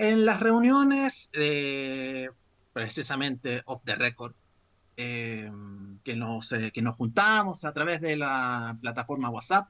En 0.00 0.24
las 0.24 0.38
reuniones, 0.38 1.28
precisamente 2.72 3.62
off 3.64 3.82
the 3.84 3.96
record, 3.96 4.32
eh, 4.96 5.50
que, 6.04 6.14
nos, 6.14 6.52
eh, 6.52 6.70
que 6.72 6.82
nos 6.82 6.94
juntamos 6.94 7.64
a 7.64 7.72
través 7.72 8.00
de 8.00 8.16
la 8.16 8.78
plataforma 8.80 9.28
WhatsApp, 9.28 9.68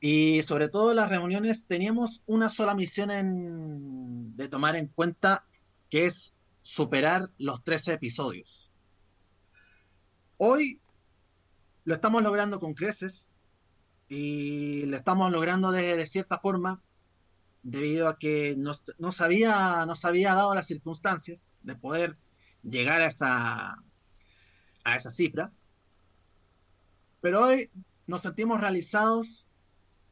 y 0.00 0.42
sobre 0.42 0.68
todo 0.68 0.94
las 0.94 1.08
reuniones 1.08 1.68
teníamos 1.68 2.24
una 2.26 2.50
sola 2.50 2.74
misión 2.74 4.36
de 4.36 4.48
tomar 4.48 4.74
en 4.74 4.88
cuenta, 4.88 5.44
que 5.88 6.06
es 6.06 6.36
superar 6.62 7.30
los 7.38 7.62
13 7.62 7.92
episodios. 7.92 8.72
Hoy 10.38 10.80
lo 11.84 11.94
estamos 11.94 12.20
logrando 12.20 12.58
con 12.58 12.74
creces 12.74 13.30
y 14.08 14.86
lo 14.86 14.96
estamos 14.96 15.30
logrando 15.30 15.70
de, 15.70 15.96
de 15.96 16.06
cierta 16.08 16.40
forma 16.40 16.82
debido 17.66 18.08
a 18.08 18.16
que 18.16 18.54
nos, 18.56 18.84
nos, 18.98 19.20
había, 19.20 19.84
nos 19.86 20.04
había 20.04 20.34
dado 20.34 20.54
las 20.54 20.68
circunstancias 20.68 21.56
de 21.62 21.74
poder 21.74 22.16
llegar 22.62 23.02
a 23.02 23.06
esa, 23.06 23.82
a 24.84 24.96
esa 24.96 25.10
cifra. 25.10 25.52
Pero 27.20 27.42
hoy 27.42 27.68
nos 28.06 28.22
sentimos 28.22 28.60
realizados 28.60 29.48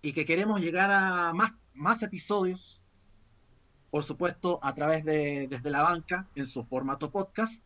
y 0.02 0.12
que 0.12 0.26
queremos 0.26 0.60
llegar 0.60 0.90
a 0.90 1.32
más, 1.32 1.52
más 1.74 2.02
episodios, 2.02 2.82
por 3.92 4.02
supuesto, 4.02 4.58
a 4.60 4.74
través 4.74 5.04
de 5.04 5.46
desde 5.48 5.70
la 5.70 5.82
banca 5.82 6.28
en 6.34 6.48
su 6.48 6.64
formato 6.64 7.12
podcast 7.12 7.62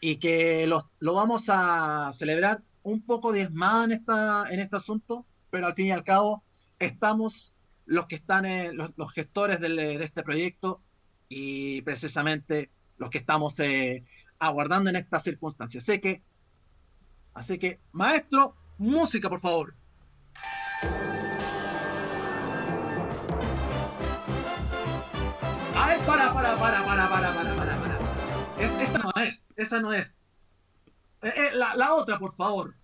y 0.00 0.18
que 0.18 0.68
lo, 0.68 0.88
lo 1.00 1.14
vamos 1.14 1.46
a 1.48 2.12
celebrar 2.14 2.62
un 2.84 3.02
poco 3.02 3.32
diezmado 3.32 3.86
en, 3.86 3.90
esta, 3.90 4.46
en 4.50 4.60
este 4.60 4.76
asunto, 4.76 5.26
pero 5.50 5.66
al 5.66 5.74
fin 5.74 5.86
y 5.86 5.90
al 5.90 6.04
cabo 6.04 6.44
estamos 6.78 7.55
los 7.86 8.06
que 8.06 8.16
están, 8.16 8.44
los, 8.76 9.12
gestores 9.12 9.60
de 9.60 10.04
este 10.04 10.22
proyecto 10.22 10.82
y 11.28 11.82
precisamente 11.82 12.70
los 12.98 13.10
que 13.10 13.18
estamos 13.18 13.58
eh, 13.60 14.04
aguardando 14.38 14.90
en 14.90 14.96
estas 14.96 15.22
circunstancias. 15.22 15.84
Sé 15.84 16.00
que, 16.00 16.22
así 17.34 17.58
que, 17.58 17.80
maestro, 17.92 18.56
música, 18.78 19.28
por 19.28 19.40
favor. 19.40 19.74
Ay, 25.74 26.00
para, 26.06 26.32
para, 26.32 26.58
para, 26.58 26.84
para, 26.84 27.08
para, 27.08 27.34
para, 27.34 27.56
para, 27.56 27.80
para. 27.80 27.96
Es, 28.58 28.72
esa 28.78 28.98
no 28.98 29.22
es, 29.22 29.54
esa 29.56 29.80
no 29.80 29.92
es. 29.92 30.26
Eh, 31.22 31.32
eh, 31.34 31.50
la, 31.54 31.74
la 31.74 31.94
otra, 31.94 32.18
por 32.18 32.34
favor. 32.34 32.74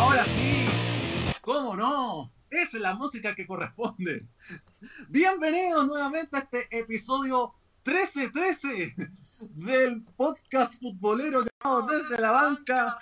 Ahora 0.00 0.24
sí, 0.24 0.66
¿cómo 1.42 1.76
no? 1.76 2.32
Es 2.48 2.72
la 2.72 2.94
música 2.94 3.34
que 3.34 3.46
corresponde. 3.46 4.26
Bienvenidos 5.10 5.86
nuevamente 5.88 6.38
a 6.38 6.40
este 6.40 6.66
episodio 6.70 7.52
1313 7.84 8.94
del 9.56 10.02
podcast 10.16 10.80
futbolero 10.80 11.44
llamado 11.44 11.86
Desde 11.86 12.18
la 12.18 12.30
Banca. 12.30 12.98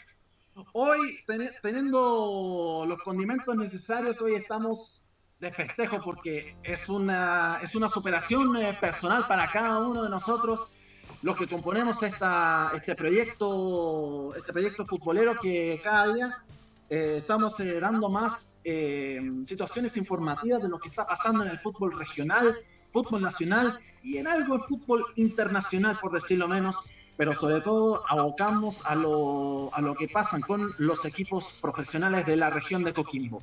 Hoy, 0.73 1.21
ten 1.25 1.49
teniendo 1.63 2.85
los 2.89 3.01
condimentos 3.03 3.55
necesarios, 3.55 4.21
hoy 4.21 4.35
estamos 4.35 5.05
de 5.39 5.53
festejo 5.53 6.01
porque 6.03 6.57
es 6.65 6.89
una, 6.89 7.61
es 7.63 7.77
una 7.77 7.89
superación 7.89 8.57
eh, 8.57 8.77
personal 8.81 9.25
para 9.29 9.49
cada 9.53 9.87
uno 9.87 10.03
de 10.03 10.11
nosotros 10.11 10.77
los 11.23 11.37
que 11.37 11.47
componemos 11.47 12.03
esta, 12.03 12.73
este 12.75 12.97
proyecto 12.97 14.35
este 14.35 14.53
proyecto 14.53 14.85
futbolero 14.85 15.39
que 15.39 15.81
cada 15.83 16.13
día 16.13 16.45
eh, 16.91 17.17
estamos 17.19 17.55
dando 17.81 18.09
más 18.09 18.59
eh, 18.65 19.21
situaciones 19.45 19.97
informativas 19.97 20.63
de 20.63 20.69
lo 20.69 20.79
que 20.79 20.89
está 20.89 21.07
pasando 21.07 21.45
en 21.45 21.51
el 21.51 21.59
fútbol 21.59 21.93
regional, 21.99 22.55
fútbol 22.91 23.21
nacional 23.21 23.79
y 24.03 24.17
en 24.17 24.27
algo 24.27 24.57
de 24.57 24.65
fútbol 24.65 25.05
internacional, 25.17 25.99
por 26.01 26.13
decirlo 26.13 26.49
menos, 26.49 26.93
pero 27.19 27.35
sobre 27.35 27.61
todo 27.61 28.03
abocamos 28.09 28.87
a 28.87 28.95
lo, 28.95 29.71
a 29.75 29.83
lo 29.83 29.95
que 29.95 30.09
pasan 30.09 30.41
con 30.41 30.73
los 30.79 31.05
equipos 31.05 31.59
profesionales 31.61 32.25
de 32.25 32.37
la 32.37 32.49
región 32.49 32.85
de 32.85 32.93
Coquimbo. 32.93 33.43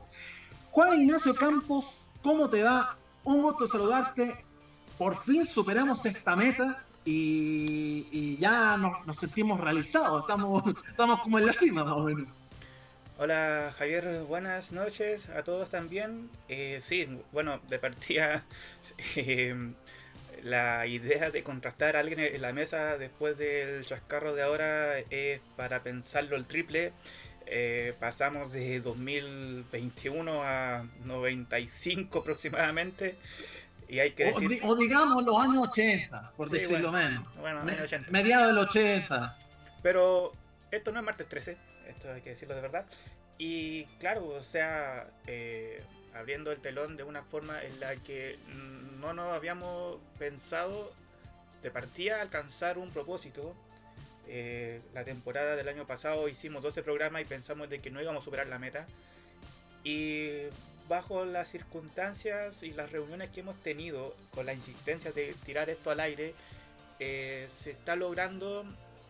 Juan 0.72 1.02
Ignacio 1.02 1.36
Campos, 1.36 2.10
¿cómo 2.24 2.50
te 2.50 2.64
va? 2.64 2.98
Un 3.26 3.42
gusto 3.42 3.68
saludarte. 3.68 4.44
Por 4.98 5.16
fin 5.16 5.46
superamos 5.46 6.06
esta 6.06 6.36
meta 6.36 6.84
y, 7.04 8.08
y 8.12 8.38
ya 8.38 8.78
nos, 8.78 9.06
nos, 9.06 9.18
sentimos 9.18 9.60
realizados. 9.60 10.22
Estamos, 10.22 10.64
estamos 10.90 11.22
como 11.22 11.38
en 11.38 11.46
la 11.46 11.54
cima, 11.54 11.84
más 11.84 11.94
o 11.94 12.04
menos. 12.04 12.28
Hola 13.18 13.74
Javier, 13.78 14.24
buenas 14.28 14.74
noches 14.74 15.30
a 15.30 15.42
todos 15.44 15.70
también. 15.70 16.30
Eh, 16.50 16.80
sí, 16.82 17.08
bueno, 17.32 17.62
de 17.70 17.80
partida 17.80 18.44
eh, 19.16 19.56
la 20.44 20.86
idea 20.86 21.32
de 21.32 21.42
contrastar 21.42 21.96
a 21.96 22.02
alguien 22.02 22.20
en 22.20 22.42
la 22.42 22.52
mesa 22.52 22.98
después 22.98 23.38
del 23.38 23.86
chascarro 23.86 24.36
de 24.36 24.44
ahora 24.44 25.00
es 25.00 25.40
para 25.56 25.82
pensarlo 25.82 26.36
el 26.36 26.46
triple. 26.46 26.92
Eh, 27.46 27.94
pasamos 28.02 28.52
de 28.52 28.82
2021 28.82 30.44
a 30.44 30.86
95 31.06 32.20
aproximadamente. 32.20 33.18
Y 33.88 34.00
hay 34.00 34.12
que 34.12 34.26
decir... 34.26 34.60
o, 34.62 34.68
o, 34.68 34.76
digamos 34.76 35.24
los 35.24 35.40
años 35.40 35.70
80, 35.70 36.34
por 36.36 36.50
sí, 36.50 36.56
decirlo 36.56 36.92
bueno, 36.92 37.10
menos. 37.10 37.36
Bueno, 37.38 37.64
Me, 37.64 37.82
80. 37.82 38.12
Mediados 38.12 38.48
del 38.48 38.58
80. 38.58 39.38
Pero 39.82 40.34
esto 40.72 40.92
no 40.92 41.00
es 41.00 41.06
martes 41.06 41.30
13, 41.30 41.58
esto 41.96 42.12
hay 42.12 42.22
que 42.22 42.32
decirlo 42.32 42.56
de 42.56 42.62
verdad. 42.62 42.86
Y 43.38 43.86
claro, 44.00 44.28
o 44.28 44.42
sea, 44.42 45.08
eh, 45.28 45.82
abriendo 46.14 46.52
el 46.52 46.60
telón 46.60 46.96
de 46.96 47.04
una 47.04 47.24
forma 47.24 47.62
en 47.64 47.80
la 47.80 47.96
que 47.96 48.38
no 49.00 49.14
nos 49.14 49.34
habíamos 49.34 49.98
pensado 50.18 50.94
de 51.62 51.72
partida 51.72 52.22
alcanzar 52.22 52.78
un 52.78 52.92
propósito. 52.92 53.56
Eh, 54.28 54.82
la 54.94 55.04
temporada 55.04 55.56
del 55.56 55.68
año 55.68 55.86
pasado 55.86 56.28
hicimos 56.28 56.64
12 56.64 56.82
programas 56.84 57.22
y 57.22 57.26
pensamos 57.26 57.70
de 57.70 57.80
que 57.80 57.92
no 57.92 58.02
íbamos 58.02 58.24
a 58.24 58.26
superar 58.26 58.48
la 58.48 58.60
meta. 58.60 58.88
Y 59.84 60.44
bajo 60.88 61.26
las 61.26 61.50
circunstancias 61.50 62.64
y 62.64 62.72
las 62.72 62.92
reuniones 62.92 63.30
que 63.30 63.42
hemos 63.42 63.56
tenido 63.62 64.16
con 64.32 64.46
la 64.46 64.54
insistencia 64.54 65.12
de 65.12 65.36
tirar 65.46 65.70
esto 65.70 65.92
al 65.92 66.00
aire, 66.00 66.34
eh, 67.00 67.48
se 67.50 67.72
está 67.72 67.96
logrando 67.96 68.64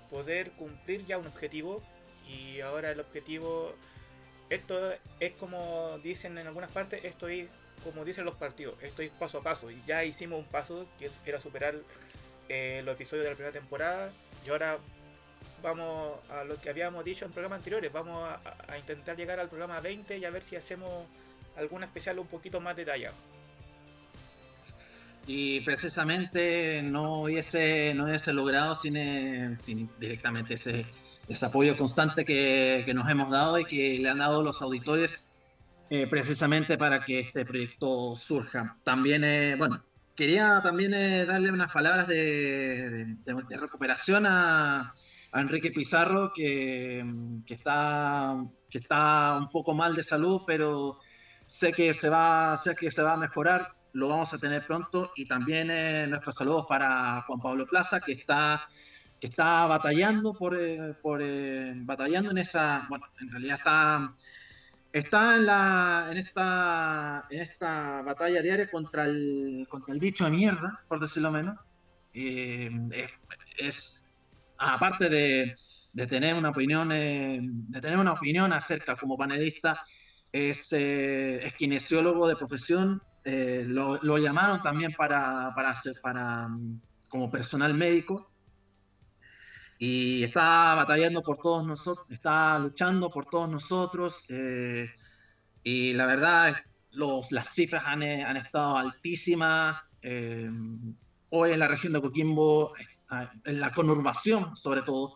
poder 0.10 0.52
cumplir 0.52 1.06
ya 1.06 1.18
un 1.18 1.28
objetivo 1.28 1.84
y 2.28 2.62
ahora 2.62 2.92
el 2.92 3.00
objetivo 3.00 3.76
esto 4.50 4.94
es 5.20 5.34
como 5.34 6.00
dicen 6.04 6.38
en 6.38 6.48
algunas 6.48 6.70
partes 6.72 7.04
esto 7.04 7.28
es 7.28 7.48
como 7.84 8.06
dicen 8.06 8.26
los 8.26 8.36
partidos 8.36 8.76
esto 8.82 9.02
es 9.02 9.12
paso 9.12 9.40
a 9.40 9.44
paso. 9.44 9.72
Y 9.72 9.82
ya 9.86 10.04
hicimos 10.04 10.40
un 10.40 10.46
paso 10.46 10.88
que 11.00 11.10
era 11.26 11.40
superar 11.40 11.76
eh, 12.50 12.82
los 12.86 12.96
episodios 12.96 13.24
de 13.24 13.32
la 13.32 13.36
primera 13.36 13.54
temporada 13.54 14.12
y 14.46 14.50
ahora 14.50 14.78
vamos 15.64 16.20
a 16.30 16.44
lo 16.44 16.62
que 16.62 16.70
habíamos 16.70 17.04
dicho 17.04 17.26
en 17.26 17.32
programas 17.32 17.58
anteriores 17.58 17.92
vamos 17.92 18.24
a, 18.68 18.78
intentar 18.78 19.18
llegar 19.18 19.40
al 19.40 19.50
programa 19.50 19.80
20 19.80 20.18
y 20.18 20.26
a 20.26 20.30
ver 20.30 20.44
si 20.44 20.56
hacemos 20.56 21.08
algún 21.58 21.84
especial 21.84 22.20
un 22.20 22.28
poquito 22.28 22.62
más 22.62 22.76
detallado. 22.76 23.16
Y 25.28 25.62
precisamente 25.62 26.84
no 26.84 27.24
hubiese, 27.24 27.94
no 27.96 28.04
hubiese 28.04 28.32
logrado 28.32 28.76
sin, 28.76 29.58
sin 29.58 29.90
directamente 30.00 30.54
ese, 30.54 30.86
ese 31.28 31.46
apoyo 31.46 31.76
constante 31.78 32.26
que, 32.26 32.84
que, 32.86 32.94
nos 32.94 33.10
hemos 33.10 33.30
dado 33.30 33.60
y 33.60 33.66
que 33.66 34.00
le 34.00 34.10
han 34.10 34.20
dado 34.20 34.44
los 34.44 34.62
auditores 34.62 35.30
eh, 35.90 36.08
precisamente 36.08 36.78
para 36.78 37.04
que 37.04 37.20
este 37.20 37.46
proyecto 37.46 38.16
surja. 38.16 38.78
También, 38.84 39.24
eh, 39.24 39.56
bueno, 39.58 39.80
quería 40.16 40.62
también 40.64 40.94
eh, 40.94 41.26
darle 41.26 41.52
unas 41.52 41.72
palabras 41.72 42.08
de, 42.08 43.16
de, 43.24 43.44
de 43.50 43.58
recuperación 43.58 44.26
a, 44.26 44.94
a, 45.32 45.42
Enrique 45.42 45.72
Pizarro, 45.72 46.32
que, 46.34 47.06
que, 47.46 47.54
está, 47.54 48.36
que 48.70 48.78
está 48.78 49.38
un 49.40 49.50
poco 49.50 49.74
mal 49.74 49.96
de 49.96 50.04
salud, 50.04 50.42
pero 50.46 51.00
sé 51.46 51.74
que 51.74 51.94
se 51.94 52.10
va, 52.10 52.56
sé 52.58 52.76
que 52.76 52.92
se 52.92 53.04
va 53.04 53.14
a 53.14 53.18
mejorar 53.18 53.76
lo 53.96 54.10
vamos 54.10 54.34
a 54.34 54.38
tener 54.38 54.66
pronto 54.68 55.12
y 55.16 55.26
también 55.26 55.72
eh, 55.72 56.06
nuestros 56.08 56.36
saludos 56.36 56.66
para 56.68 57.22
Juan 57.22 57.40
Pablo 57.40 57.66
Plaza 57.66 58.02
que 58.02 58.12
está 58.12 58.68
que 59.20 59.28
está 59.28 59.66
batallando 59.66 60.34
por, 60.34 60.58
eh, 60.58 60.94
por 61.02 61.22
eh, 61.22 61.74
batallando 61.78 62.32
en 62.32 62.38
esa 62.38 62.86
bueno 62.90 63.06
en 63.20 63.32
realidad 63.32 63.58
está 63.58 64.14
está 64.92 65.36
en 65.36 65.46
la 65.46 66.08
en 66.12 66.18
esta 66.18 67.26
en 67.30 67.42
esta 67.42 68.02
batalla 68.02 68.42
diaria 68.42 68.70
contra 68.70 69.06
el 69.06 69.68
contra 69.70 69.94
el 69.94 70.00
bicho 70.00 70.26
de 70.26 70.32
mierda 70.32 70.80
por 70.88 71.00
decirlo 71.00 71.32
menos. 71.32 71.56
Es, 72.14 73.12
es, 73.58 74.06
aparte 74.58 75.10
de, 75.10 75.54
de, 75.92 76.08
tener 76.08 76.34
una 76.34 76.52
opinión 76.52 76.88
de 76.88 77.82
tener 77.82 77.98
una 78.00 78.14
opinión 78.14 78.54
acerca 78.54 78.96
como 78.96 79.18
panelista 79.18 79.86
es, 80.32 80.72
es 80.72 81.54
kinesiólogo 81.56 82.30
de 82.30 82.38
profesión 82.38 83.02
eh, 83.28 83.66
lo, 83.68 83.98
lo, 84.04 84.20
llamaron 84.20 84.62
también 84.62 84.94
para, 84.94 85.52
para, 85.56 85.72
hacer, 85.72 85.94
para, 86.00 86.48
como 87.10 87.32
personal 87.32 87.74
médico 87.74 88.32
y 89.78 90.24
está 90.24 90.76
batallando 90.76 91.22
por 91.22 91.38
todos 91.38 91.66
nosotros, 91.66 92.06
está 92.10 92.58
luchando 92.60 93.10
por 93.10 93.26
todos 93.26 93.50
nosotros. 93.50 94.26
Eh, 94.30 94.90
y 95.64 95.94
la 95.94 96.06
verdad, 96.06 96.56
los, 96.92 97.32
las 97.32 97.50
cifras 97.54 97.84
han, 97.86 98.04
eh, 98.04 98.24
han 98.24 98.38
estado 98.38 98.78
altísimas. 98.78 99.82
Eh, 100.02 100.50
hoy 101.30 101.52
en 101.52 101.60
la 101.60 101.68
región 101.68 101.94
de 101.94 102.02
Coquimbo, 102.02 102.74
en 103.44 103.60
la 103.60 103.72
conurbación 103.72 104.56
sobre 104.56 104.82
todo, 104.84 105.16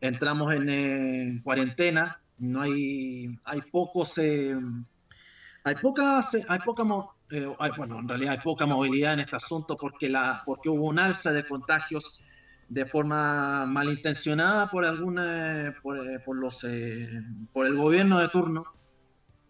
entramos 0.00 0.52
en 0.52 1.40
cuarentena. 1.42 2.20
No 2.38 2.62
hay, 2.62 3.38
hay 3.44 3.60
pocos, 3.60 4.18
hay 4.18 5.74
pocas, 5.80 6.36
hay 6.48 6.58
poca, 6.58 6.82
bueno, 6.82 8.00
en 8.00 8.08
realidad 8.08 8.32
hay 8.32 8.40
poca 8.40 8.66
movilidad 8.66 9.14
en 9.14 9.20
este 9.20 9.36
asunto 9.36 9.76
porque, 9.76 10.08
la, 10.08 10.42
porque 10.44 10.68
hubo 10.68 10.86
un 10.86 10.98
alza 10.98 11.32
de 11.32 11.46
contagios 11.46 12.24
de 12.72 12.86
forma 12.86 13.66
malintencionada 13.66 14.66
por 14.66 14.86
alguna 14.86 15.74
por, 15.82 16.08
eh, 16.08 16.18
por 16.20 16.36
los 16.36 16.64
eh, 16.64 17.06
por 17.52 17.66
el 17.66 17.76
gobierno 17.76 18.18
de 18.18 18.28
turno 18.28 18.64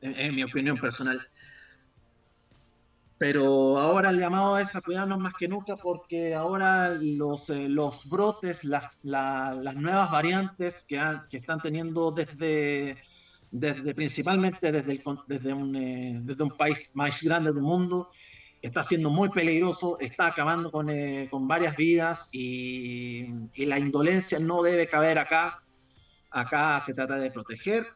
en, 0.00 0.34
mi 0.34 0.42
opinión 0.42 0.76
personal. 0.76 1.20
Pero 3.18 3.78
ahora 3.78 4.10
el 4.10 4.18
llamado 4.18 4.58
es 4.58 4.74
a 4.74 4.80
cuidarnos 4.80 5.20
más 5.20 5.34
que 5.38 5.46
nunca 5.46 5.76
porque 5.76 6.34
ahora 6.34 6.88
los, 7.00 7.48
eh, 7.50 7.68
los 7.68 8.10
brotes, 8.10 8.64
las, 8.64 9.04
las 9.04 9.76
nuevas 9.76 10.10
variantes 10.10 10.84
que, 10.88 11.00
que 11.30 11.36
están 11.36 11.60
teniendo 11.60 12.10
desde, 12.10 12.96
desde 13.52 13.94
principalmente 13.94 14.72
desde, 14.72 14.94
el, 14.94 15.02
desde, 15.28 15.52
un, 15.52 16.26
desde 16.26 16.42
un 16.42 16.56
país 16.56 16.96
más 16.96 17.22
grande 17.22 17.52
del 17.52 17.62
mundo, 17.62 18.10
está 18.62 18.82
siendo 18.84 19.10
muy 19.10 19.28
peligroso, 19.28 19.98
está 19.98 20.26
acabando 20.26 20.70
con, 20.70 20.88
eh, 20.88 21.26
con 21.30 21.48
varias 21.48 21.76
vidas 21.76 22.30
y, 22.32 23.26
la 23.66 23.78
indolencia 23.78 24.38
no 24.38 24.62
debe 24.62 24.86
caber 24.86 25.18
acá. 25.18 25.62
Acá 26.30 26.80
se 26.80 26.94
trata 26.94 27.16
de 27.16 27.30
proteger, 27.30 27.86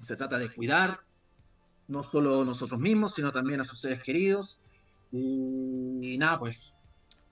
se 0.00 0.16
trata 0.16 0.38
de 0.38 0.48
cuidar, 0.48 1.00
no 1.88 2.02
solo 2.04 2.44
nosotros 2.44 2.80
mismos, 2.80 3.14
sino 3.14 3.32
también 3.32 3.60
a 3.60 3.64
sus 3.64 3.80
seres 3.80 4.02
queridos. 4.02 4.60
Y, 5.10 6.16
nada, 6.18 6.38
pues 6.38 6.76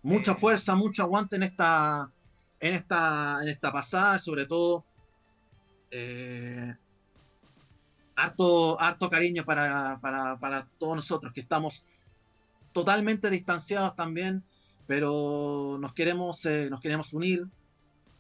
mucha 0.03 0.35
fuerza, 0.35 0.75
mucho 0.75 1.05
aguante 1.05 1.37
en 1.37 1.45
esta, 1.45 2.11
en 2.59 2.75
esta, 2.75 3.39
en 3.41 3.49
esta 3.49 3.73
pasada, 3.73 4.19
sobre 4.19 4.47
todo 4.47 4.85
eh, 5.93 6.75
harto, 8.17 8.79
harto 8.81 9.09
cariño 9.09 9.45
para, 9.45 9.99
para, 10.01 10.39
para 10.39 10.67
todos 10.79 10.97
nosotros 10.97 11.33
que 11.33 11.41
estamos 11.41 11.87
totalmente 12.73 13.31
distanciados 13.31 13.97
también, 13.97 14.43
pero 14.87 15.79
nos 15.81 15.95
queremos, 15.95 16.45
eh, 16.47 16.69
nos 16.71 16.81
queremos 16.81 17.13
unir 17.13 17.47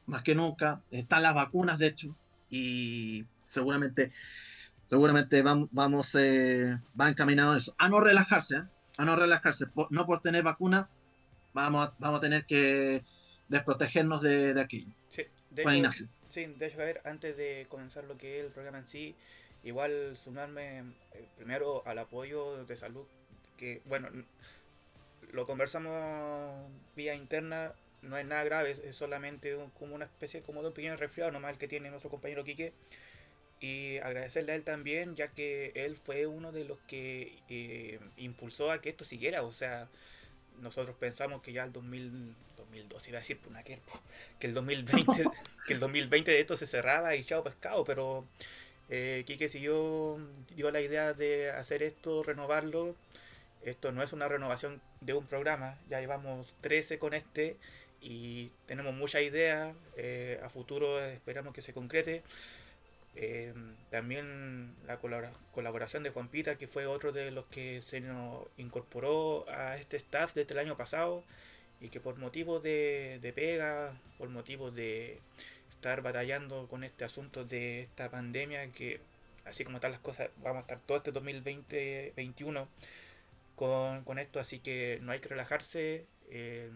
más 0.06 0.22
que 0.22 0.34
nunca. 0.34 0.82
Están 0.90 1.22
las 1.22 1.34
vacunas, 1.34 1.78
de 1.78 1.86
hecho, 1.88 2.14
y 2.48 3.24
seguramente, 3.44 4.12
seguramente 4.86 5.42
vamos, 5.42 5.68
vamos 5.72 6.14
eh, 6.16 6.78
va 7.00 7.08
encaminado 7.08 7.52
a 7.52 7.58
eso. 7.58 7.74
A 7.78 7.88
no 7.88 8.00
relajarse, 8.00 8.56
¿eh? 8.56 8.62
a 8.98 9.04
no 9.04 9.16
relajarse. 9.16 9.66
no 9.90 10.06
por 10.06 10.20
tener 10.20 10.42
vacuna, 10.42 10.88
vamos 11.52 11.88
a, 11.88 11.94
vamos 11.98 12.18
a 12.18 12.20
tener 12.20 12.44
que 12.46 13.02
desprotegernos 13.48 14.22
de, 14.22 14.54
de 14.54 14.60
aquí. 14.60 14.86
Sí, 15.08 15.22
de 15.50 15.62
hecho, 15.62 16.06
sí, 16.28 16.46
de 16.46 16.66
hecho, 16.66 16.80
a 16.80 16.84
ver, 16.84 17.00
antes 17.04 17.36
de 17.36 17.66
comenzar 17.68 18.04
lo 18.04 18.16
que 18.16 18.38
es 18.38 18.46
el 18.46 18.52
programa 18.52 18.78
en 18.78 18.86
sí, 18.86 19.16
igual 19.64 20.16
sumarme 20.16 20.84
primero 21.36 21.82
al 21.86 21.98
apoyo 21.98 22.64
de 22.64 22.76
salud 22.76 23.06
que, 23.60 23.82
bueno, 23.84 24.08
lo 25.32 25.46
conversamos 25.46 25.92
vía 26.96 27.14
interna, 27.14 27.74
no 28.00 28.16
es 28.16 28.24
nada 28.24 28.42
grave, 28.42 28.70
es 28.70 28.96
solamente 28.96 29.54
como 29.78 29.94
una 29.94 30.06
especie 30.06 30.40
como 30.40 30.62
de 30.62 30.68
un 30.68 30.74
pequeño 30.74 30.96
resfriado 30.96 31.30
normal 31.30 31.58
que 31.58 31.68
tiene 31.68 31.90
nuestro 31.90 32.10
compañero 32.10 32.42
Quique. 32.42 32.72
Y 33.60 33.98
agradecerle 33.98 34.52
a 34.52 34.54
él 34.54 34.64
también, 34.64 35.14
ya 35.14 35.28
que 35.28 35.72
él 35.74 35.94
fue 35.98 36.26
uno 36.26 36.50
de 36.50 36.64
los 36.64 36.78
que 36.88 37.36
eh, 37.50 38.00
impulsó 38.16 38.70
a 38.70 38.80
que 38.80 38.88
esto 38.88 39.04
siguiera. 39.04 39.42
O 39.42 39.52
sea, 39.52 39.86
nosotros 40.62 40.96
pensamos 40.98 41.42
que 41.42 41.52
ya 41.52 41.64
el 41.64 41.72
2000, 41.72 42.34
2012 42.56 43.10
iba 43.10 43.18
a 43.18 43.20
decir 43.20 43.38
que 44.38 44.46
el 44.46 44.54
2020 44.54 45.12
que 45.66 45.74
el 45.74 45.80
2020 45.80 46.30
de 46.30 46.40
esto 46.40 46.56
se 46.56 46.66
cerraba 46.66 47.14
y 47.14 47.24
chao 47.24 47.44
pescado, 47.44 47.84
pero 47.84 48.26
eh, 48.88 49.24
Quique 49.26 49.50
siguió 49.50 50.18
dio 50.56 50.70
la 50.70 50.80
idea 50.80 51.12
de 51.12 51.50
hacer 51.50 51.82
esto, 51.82 52.22
renovarlo 52.22 52.94
esto 53.62 53.92
no 53.92 54.02
es 54.02 54.12
una 54.12 54.28
renovación 54.28 54.80
de 55.00 55.14
un 55.14 55.26
programa, 55.26 55.78
ya 55.88 56.00
llevamos 56.00 56.54
13 56.60 56.98
con 56.98 57.14
este 57.14 57.56
y 58.00 58.50
tenemos 58.66 58.94
muchas 58.94 59.22
ideas, 59.22 59.74
eh, 59.96 60.40
a 60.42 60.48
futuro 60.48 61.00
esperamos 61.04 61.52
que 61.52 61.62
se 61.62 61.74
concrete. 61.74 62.22
Eh, 63.16 63.52
también 63.90 64.74
la 64.86 64.98
colaboración 65.52 66.02
de 66.02 66.10
Juan 66.10 66.28
Pita, 66.28 66.56
que 66.56 66.66
fue 66.66 66.86
otro 66.86 67.12
de 67.12 67.30
los 67.30 67.44
que 67.46 67.82
se 67.82 68.00
nos 68.00 68.46
incorporó 68.56 69.48
a 69.50 69.76
este 69.76 69.96
staff 69.96 70.34
desde 70.34 70.52
el 70.54 70.60
año 70.60 70.76
pasado 70.76 71.24
y 71.80 71.88
que 71.88 72.00
por 72.00 72.16
motivos 72.16 72.62
de, 72.62 73.18
de 73.20 73.32
pega, 73.32 73.92
por 74.16 74.28
motivos 74.28 74.74
de 74.74 75.18
estar 75.68 76.02
batallando 76.02 76.68
con 76.68 76.84
este 76.84 77.04
asunto 77.04 77.44
de 77.44 77.82
esta 77.82 78.10
pandemia, 78.10 78.70
que 78.72 79.00
así 79.44 79.64
como 79.64 79.78
están 79.78 79.92
las 79.92 80.00
cosas, 80.00 80.30
vamos 80.38 80.58
a 80.58 80.60
estar 80.60 80.80
todo 80.80 80.98
este 80.98 81.12
2020-2021 81.12 82.66
con, 83.60 84.18
esto, 84.18 84.40
así 84.40 84.60
que 84.60 84.98
no 85.02 85.12
hay 85.12 85.20
que 85.20 85.28
relajarse. 85.28 86.06
Eh, 86.30 86.70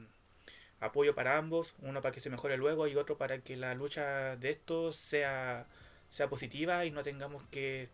apoyo 0.80 1.14
para 1.14 1.38
ambos, 1.38 1.74
uno 1.80 2.02
para 2.02 2.12
que 2.12 2.20
se 2.20 2.28
mejore 2.28 2.58
luego 2.58 2.86
y 2.86 2.96
otro 2.96 3.16
para 3.16 3.38
que 3.38 3.56
la 3.56 3.74
lucha 3.74 4.36
de 4.36 4.50
esto 4.50 4.92
sea, 4.92 5.66
sea 6.10 6.28
positiva 6.28 6.84
y 6.84 6.90
no 6.90 7.02
tengamos 7.02 7.42
que 7.44 7.88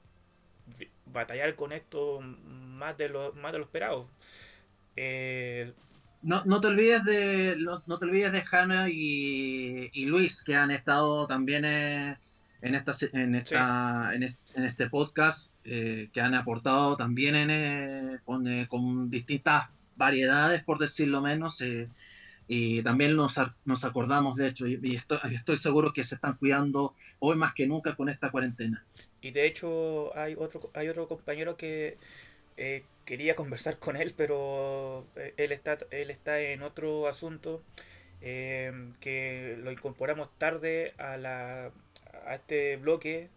batallar 1.06 1.54
con 1.54 1.72
esto 1.72 2.20
más 2.20 2.98
de 2.98 3.08
lo, 3.08 3.32
más 3.34 3.52
de 3.52 3.58
lo 3.58 3.64
esperado. 3.64 4.08
Eh, 4.96 5.72
no, 6.22 6.44
no, 6.44 6.60
te 6.60 6.66
olvides 6.66 7.04
de 7.04 7.56
no, 7.58 7.80
te 7.98 8.04
olvides 8.04 8.32
de 8.32 8.44
Hannah 8.50 8.88
y, 8.90 9.90
y, 9.92 10.06
Luis 10.06 10.42
que 10.42 10.56
han 10.56 10.70
estado 10.72 11.26
también 11.28 11.64
eh, 11.64 12.18
en 12.62 12.74
esta 12.74 12.94
en 13.12 13.34
esta 13.34 14.12
en, 14.14 14.36
este 14.54 14.90
podcast 14.90 15.54
eh, 15.64 16.08
que 16.12 16.20
han 16.20 16.34
aportado 16.34 16.96
también 16.96 17.34
en, 17.34 17.50
eh, 17.50 18.14
eh, 18.46 18.66
con, 18.68 19.10
distintas 19.10 19.68
variedades 19.96 20.62
por 20.62 20.78
decirlo 20.78 21.20
menos 21.20 21.62
y 22.52 22.82
también 22.82 23.14
nos, 23.14 23.40
nos, 23.64 23.84
acordamos 23.84 24.34
de 24.34 24.48
hecho 24.48 24.66
y, 24.66 24.96
estoy, 24.96 25.18
estoy, 25.34 25.56
seguro 25.56 25.92
que 25.92 26.02
se 26.02 26.16
están 26.16 26.36
cuidando 26.36 26.94
hoy 27.20 27.36
más 27.36 27.54
que 27.54 27.68
nunca 27.68 27.94
con 27.94 28.08
esta 28.08 28.32
cuarentena. 28.32 28.84
Y 29.20 29.30
de 29.30 29.46
hecho 29.46 30.16
hay 30.16 30.34
otro 30.36 30.70
hay 30.74 30.88
otro 30.88 31.06
compañero 31.06 31.56
que 31.56 31.96
quería 33.04 33.36
conversar 33.36 33.78
con 33.78 33.96
él 33.96 34.14
pero 34.16 35.06
él 35.36 35.52
está 35.52 35.78
él 35.90 36.10
está 36.10 36.40
en 36.40 36.62
otro 36.62 37.06
asunto 37.06 37.62
que 38.20 39.56
lo 39.62 39.70
incorporamos 39.70 40.28
tarde 40.36 40.92
a 40.98 41.16
la 41.16 41.70
a 42.26 42.34
este 42.34 42.76
bloque, 42.76 43.28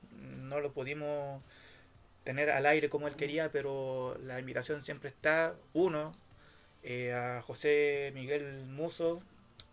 no 0.41 0.59
lo 0.59 0.73
pudimos 0.73 1.41
tener 2.23 2.49
al 2.49 2.65
aire 2.65 2.89
como 2.89 3.07
él 3.07 3.15
quería, 3.15 3.51
pero 3.51 4.17
la 4.23 4.39
invitación 4.39 4.81
siempre 4.81 5.09
está, 5.09 5.55
uno, 5.73 6.13
eh, 6.83 7.13
a 7.13 7.41
José 7.41 8.11
Miguel 8.13 8.65
Muso, 8.65 9.21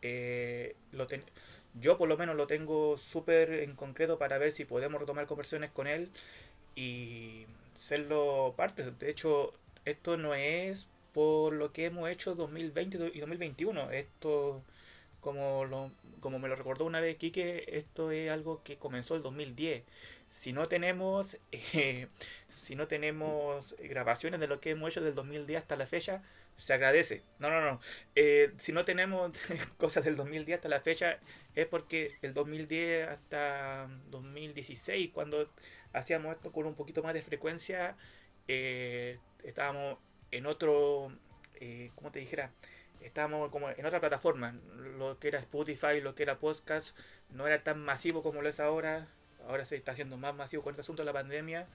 eh, 0.02 0.74
lo 0.92 1.06
yo 1.80 1.98
por 1.98 2.08
lo 2.08 2.16
menos 2.16 2.36
lo 2.36 2.46
tengo 2.46 2.96
súper 2.96 3.52
en 3.52 3.74
concreto 3.76 4.18
para 4.18 4.38
ver 4.38 4.52
si 4.52 4.64
podemos 4.64 5.00
retomar 5.00 5.26
conversaciones 5.26 5.70
con 5.70 5.86
él 5.86 6.10
y 6.74 7.46
serlo 7.74 8.54
parte. 8.56 8.90
De 8.90 9.10
hecho, 9.10 9.54
esto 9.84 10.16
no 10.16 10.34
es 10.34 10.88
por 11.12 11.52
lo 11.52 11.72
que 11.72 11.86
hemos 11.86 12.08
hecho 12.08 12.34
2020 12.34 13.12
y 13.14 13.20
2021, 13.20 13.90
esto 13.92 14.62
como 15.20 15.64
lo 15.64 15.90
como 16.20 16.38
me 16.38 16.48
lo 16.48 16.56
recordó 16.56 16.84
una 16.84 17.00
vez 17.00 17.16
Quique, 17.16 17.64
esto 17.68 18.10
es 18.10 18.30
algo 18.30 18.62
que 18.62 18.76
comenzó 18.78 19.16
el 19.16 19.22
2010. 19.22 19.84
Si 20.30 20.52
no 20.52 20.66
tenemos, 20.68 21.38
eh, 21.52 22.08
si 22.48 22.76
no 22.76 22.86
tenemos 22.88 23.74
grabaciones 23.78 24.40
de 24.40 24.46
lo 24.46 24.60
que 24.60 24.70
hemos 24.70 24.90
hecho 24.90 25.00
del 25.00 25.14
2010 25.14 25.60
hasta 25.60 25.76
la 25.76 25.86
fecha, 25.86 26.22
se 26.56 26.74
agradece. 26.74 27.22
No, 27.38 27.50
no, 27.50 27.60
no. 27.60 27.80
Eh, 28.14 28.52
si 28.58 28.72
no 28.72 28.84
tenemos 28.84 29.32
cosas 29.78 30.04
del 30.04 30.16
2010 30.16 30.56
hasta 30.58 30.68
la 30.68 30.80
fecha, 30.80 31.18
es 31.54 31.66
porque 31.66 32.18
el 32.22 32.34
2010 32.34 33.08
hasta 33.08 33.88
2016, 34.10 35.10
cuando 35.12 35.50
hacíamos 35.92 36.34
esto 36.36 36.52
con 36.52 36.66
un 36.66 36.74
poquito 36.74 37.02
más 37.02 37.14
de 37.14 37.22
frecuencia, 37.22 37.96
eh, 38.48 39.14
estábamos 39.42 39.98
en 40.30 40.46
otro, 40.46 41.12
¿cómo 41.94 42.10
te 42.12 42.20
dijera? 42.20 42.52
Estábamos 43.02 43.50
como 43.50 43.70
en 43.70 43.86
otra 43.86 44.00
plataforma. 44.00 44.54
Lo 44.98 45.18
que 45.18 45.28
era 45.28 45.38
Spotify, 45.38 46.00
lo 46.00 46.14
que 46.14 46.22
era 46.22 46.38
podcast, 46.38 46.96
no 47.30 47.46
era 47.46 47.62
tan 47.62 47.80
masivo 47.80 48.22
como 48.22 48.42
lo 48.42 48.48
es 48.48 48.60
ahora. 48.60 49.08
Ahora 49.48 49.64
se 49.64 49.76
está 49.76 49.92
haciendo 49.92 50.16
más 50.16 50.34
masivo 50.34 50.62
con 50.62 50.74
el 50.74 50.80
asunto 50.80 51.02
de 51.02 51.06
la 51.06 51.12
pandemia. 51.12 51.66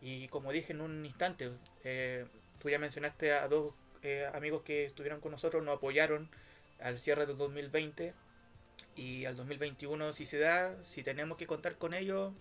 Y 0.00 0.28
como 0.28 0.52
dije 0.52 0.72
en 0.72 0.80
un 0.80 1.04
instante, 1.04 1.50
eh, 1.84 2.26
tú 2.58 2.70
ya 2.70 2.78
mencionaste 2.78 3.32
a 3.32 3.48
dos 3.48 3.74
eh, 4.02 4.28
amigos 4.32 4.62
que 4.62 4.86
estuvieron 4.86 5.20
con 5.20 5.32
nosotros, 5.32 5.62
nos 5.62 5.76
apoyaron 5.76 6.30
al 6.80 6.98
cierre 6.98 7.26
del 7.26 7.36
2020 7.36 8.14
y 8.96 9.26
al 9.26 9.36
2021 9.36 10.12
si 10.14 10.24
se 10.24 10.38
da, 10.38 10.82
si 10.82 11.02
tenemos 11.02 11.36
que 11.36 11.46
contar 11.46 11.76
con 11.76 11.92
ellos, 11.92 12.32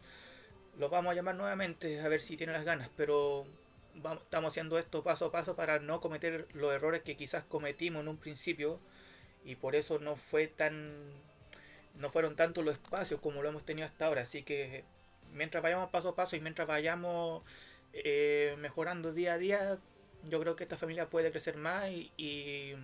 los 0.77 0.89
vamos 0.89 1.11
a 1.11 1.15
llamar 1.15 1.35
nuevamente 1.35 1.99
a 1.99 2.07
ver 2.07 2.21
si 2.21 2.37
tienen 2.37 2.53
las 2.53 2.63
ganas, 2.63 2.89
pero 2.95 3.45
estamos 4.21 4.51
haciendo 4.51 4.77
esto 4.79 5.03
paso 5.03 5.27
a 5.27 5.31
paso 5.31 5.55
para 5.55 5.79
no 5.79 5.99
cometer 6.01 6.47
los 6.53 6.73
errores 6.73 7.01
que 7.01 7.15
quizás 7.15 7.43
cometimos 7.43 8.01
en 8.01 8.07
un 8.07 8.17
principio 8.17 8.79
y 9.43 9.55
por 9.55 9.75
eso 9.75 9.99
no 9.99 10.15
fue 10.15 10.47
tan 10.47 10.93
no 11.95 12.09
fueron 12.09 12.35
tanto 12.35 12.61
los 12.61 12.75
espacios 12.75 13.19
como 13.19 13.41
lo 13.41 13.49
hemos 13.49 13.65
tenido 13.65 13.85
hasta 13.85 14.05
ahora, 14.05 14.21
así 14.21 14.43
que 14.43 14.85
mientras 15.33 15.61
vayamos 15.61 15.89
paso 15.89 16.09
a 16.09 16.15
paso 16.15 16.35
y 16.35 16.39
mientras 16.39 16.67
vayamos 16.67 17.43
eh, 17.93 18.55
mejorando 18.59 19.13
día 19.13 19.33
a 19.33 19.37
día, 19.37 19.77
yo 20.23 20.39
creo 20.39 20.55
que 20.55 20.63
esta 20.63 20.77
familia 20.77 21.09
puede 21.09 21.31
crecer 21.31 21.57
más 21.57 21.89
y, 21.91 22.75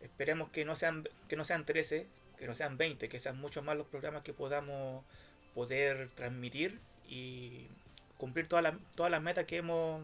esperemos 0.00 0.50
que 0.50 0.64
no 0.64 0.76
sean 0.76 1.08
que 1.28 1.36
no 1.36 1.44
sean 1.44 1.64
13, 1.64 2.06
que 2.38 2.46
no 2.46 2.54
sean 2.54 2.76
20, 2.76 3.08
que 3.08 3.18
sean 3.18 3.38
muchos 3.38 3.64
más 3.64 3.76
los 3.76 3.86
programas 3.86 4.22
que 4.22 4.32
podamos 4.32 5.04
poder 5.54 6.10
transmitir 6.10 6.80
y 7.08 7.68
cumplir 8.18 8.46
todas 8.46 8.62
las, 8.62 8.74
todas 8.94 9.10
las 9.10 9.22
metas 9.22 9.46
que 9.46 9.56
hemos 9.58 10.02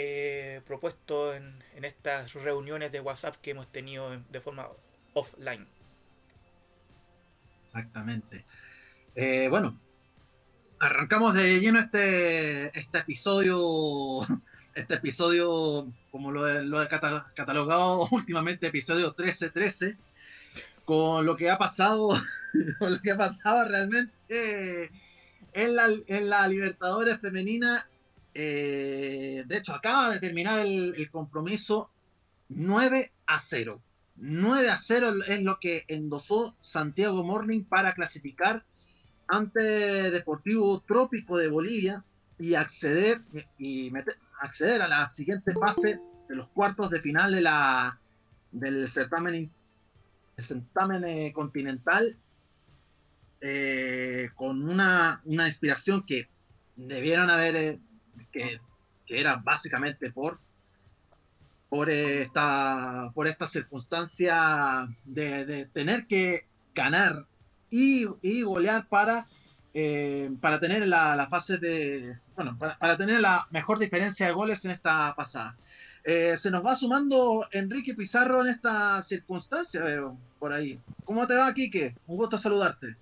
eh, 0.00 0.60
propuesto 0.64 1.34
en, 1.34 1.60
estas 1.82 2.32
reuniones 2.34 2.92
de 2.92 3.00
WhatsApp 3.00 3.34
que 3.42 3.50
hemos 3.50 3.66
tenido 3.66 4.16
de 4.30 4.40
forma 4.40 4.68
offline. 5.12 5.66
Exactamente. 7.60 8.44
Eh, 9.16 9.48
bueno, 9.50 9.76
arrancamos 10.78 11.34
de 11.34 11.58
lleno 11.58 11.80
este, 11.80 12.78
este 12.78 12.98
episodio, 12.98 14.20
este 14.76 14.94
episodio, 14.94 15.92
como 16.12 16.30
lo 16.30 16.48
he, 16.48 16.88
catalogado 16.88 18.06
últimamente, 18.12 18.68
episodio 18.68 19.16
13-13, 19.16 19.96
con 20.84 21.26
lo 21.26 21.34
que 21.34 21.50
ha 21.50 21.58
pasado, 21.58 22.10
con 22.78 22.92
lo 22.92 23.00
que 23.00 23.10
ha 23.10 23.18
pasado 23.18 23.68
realmente 23.68 24.92
en 25.54 25.74
la, 25.74 25.88
en 26.06 26.30
la 26.30 26.46
Libertadores 26.46 27.18
femenina. 27.18 27.84
Eh, 28.40 29.42
de 29.48 29.56
hecho, 29.56 29.74
acaba 29.74 30.10
de 30.10 30.20
terminar 30.20 30.60
el, 30.60 31.10
compromiso 31.10 31.90
9 32.48 33.10
a 33.26 33.36
0. 33.36 33.82
9 34.14 34.70
a 34.70 34.78
0 34.78 35.24
es 35.26 35.42
lo 35.42 35.58
que 35.58 35.84
endosó 35.88 36.56
Santiago 36.60 37.24
Morning 37.24 37.64
para 37.64 37.94
clasificar 37.94 38.64
ante 39.26 39.60
Deportivo 40.12 40.80
Trópico 40.86 41.36
de 41.36 41.48
Bolivia 41.48 42.04
y 42.38 42.54
acceder, 42.54 43.22
y 43.58 43.90
acceder 44.40 44.82
a 44.82 44.88
la 44.88 45.08
siguiente 45.08 45.52
fase 45.54 45.98
de 46.28 46.36
los 46.36 46.46
cuartos 46.46 46.90
de 46.90 47.00
final 47.00 47.32
de 47.32 47.40
la, 47.40 47.98
del 48.52 48.88
certamen, 48.88 49.50
el 50.36 50.44
certamen 50.44 51.04
eh, 51.04 51.32
continental 51.34 52.16
eh, 53.40 54.30
con 54.36 54.68
una, 54.68 55.22
una, 55.24 55.48
inspiración 55.48 56.06
que 56.06 56.28
debieron 56.76 57.30
haber, 57.30 57.80
que, 58.32 58.60
que, 59.06 59.20
era 59.20 59.36
básicamente 59.36 60.10
por, 60.10 60.38
por, 61.68 61.90
esta, 61.90 63.10
por 63.14 63.26
esta 63.26 63.46
circunstancia 63.46 64.88
de, 65.04 65.66
tener 65.72 66.06
que 66.06 66.46
ganar 66.74 67.26
y, 67.70 68.04
golear 68.42 68.88
para, 68.88 69.26
eh, 69.74 70.30
para 70.40 70.60
tener 70.60 70.86
la, 70.86 71.16
la, 71.16 71.28
fase 71.28 71.58
de. 71.58 72.18
Bueno, 72.34 72.56
para, 72.58 72.96
tener 72.96 73.20
la 73.20 73.46
mejor 73.50 73.78
diferencia 73.78 74.26
de 74.26 74.32
goles 74.32 74.64
en 74.64 74.70
esta 74.70 75.14
pasada. 75.14 75.56
Eh, 76.04 76.36
se 76.38 76.50
nos 76.50 76.64
va 76.64 76.76
sumando 76.76 77.46
Enrique 77.52 77.94
Pizarro 77.94 78.40
en 78.40 78.48
esta 78.48 79.02
circunstancia, 79.02 79.82
veo, 79.82 80.16
por 80.38 80.52
ahí. 80.52 80.80
¿Cómo 81.04 81.26
te 81.26 81.34
va, 81.34 81.52
Quique? 81.52 81.94
Un 82.06 82.16
gusto 82.16 82.38
saludarte. 82.38 82.96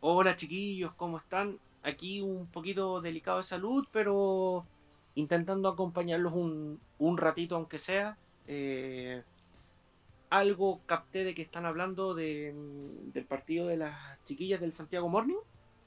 Hola, 0.00 0.34
chiquillos, 0.34 0.92
¿cómo 0.94 1.18
están? 1.18 1.58
Aquí 1.88 2.20
un 2.20 2.46
poquito 2.46 3.00
delicado 3.00 3.38
de 3.38 3.44
salud, 3.44 3.86
pero 3.90 4.66
intentando 5.14 5.68
acompañarlos 5.68 6.32
un, 6.34 6.80
un 6.98 7.16
ratito, 7.16 7.56
aunque 7.56 7.78
sea. 7.78 8.16
Eh, 8.46 9.22
algo 10.30 10.80
capté 10.86 11.24
de 11.24 11.34
que 11.34 11.42
están 11.42 11.64
hablando 11.64 12.14
de, 12.14 12.54
del 13.12 13.24
partido 13.24 13.66
de 13.66 13.78
las 13.78 14.22
chiquillas 14.24 14.60
del 14.60 14.72
Santiago 14.72 15.08
Morning. 15.08 15.38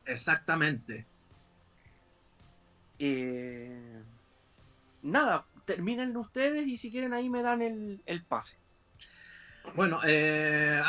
Exactamente. 0.05 1.05
Eh, 2.97 4.01
nada, 5.03 5.45
terminen 5.65 6.15
ustedes 6.17 6.67
y 6.67 6.77
si 6.77 6.91
quieren 6.91 7.13
ahí 7.13 7.29
me 7.29 7.43
dan 7.43 7.61
el, 7.61 8.01
el 8.05 8.23
pase. 8.23 8.57
Bueno, 9.75 9.99
eh, 10.05 10.81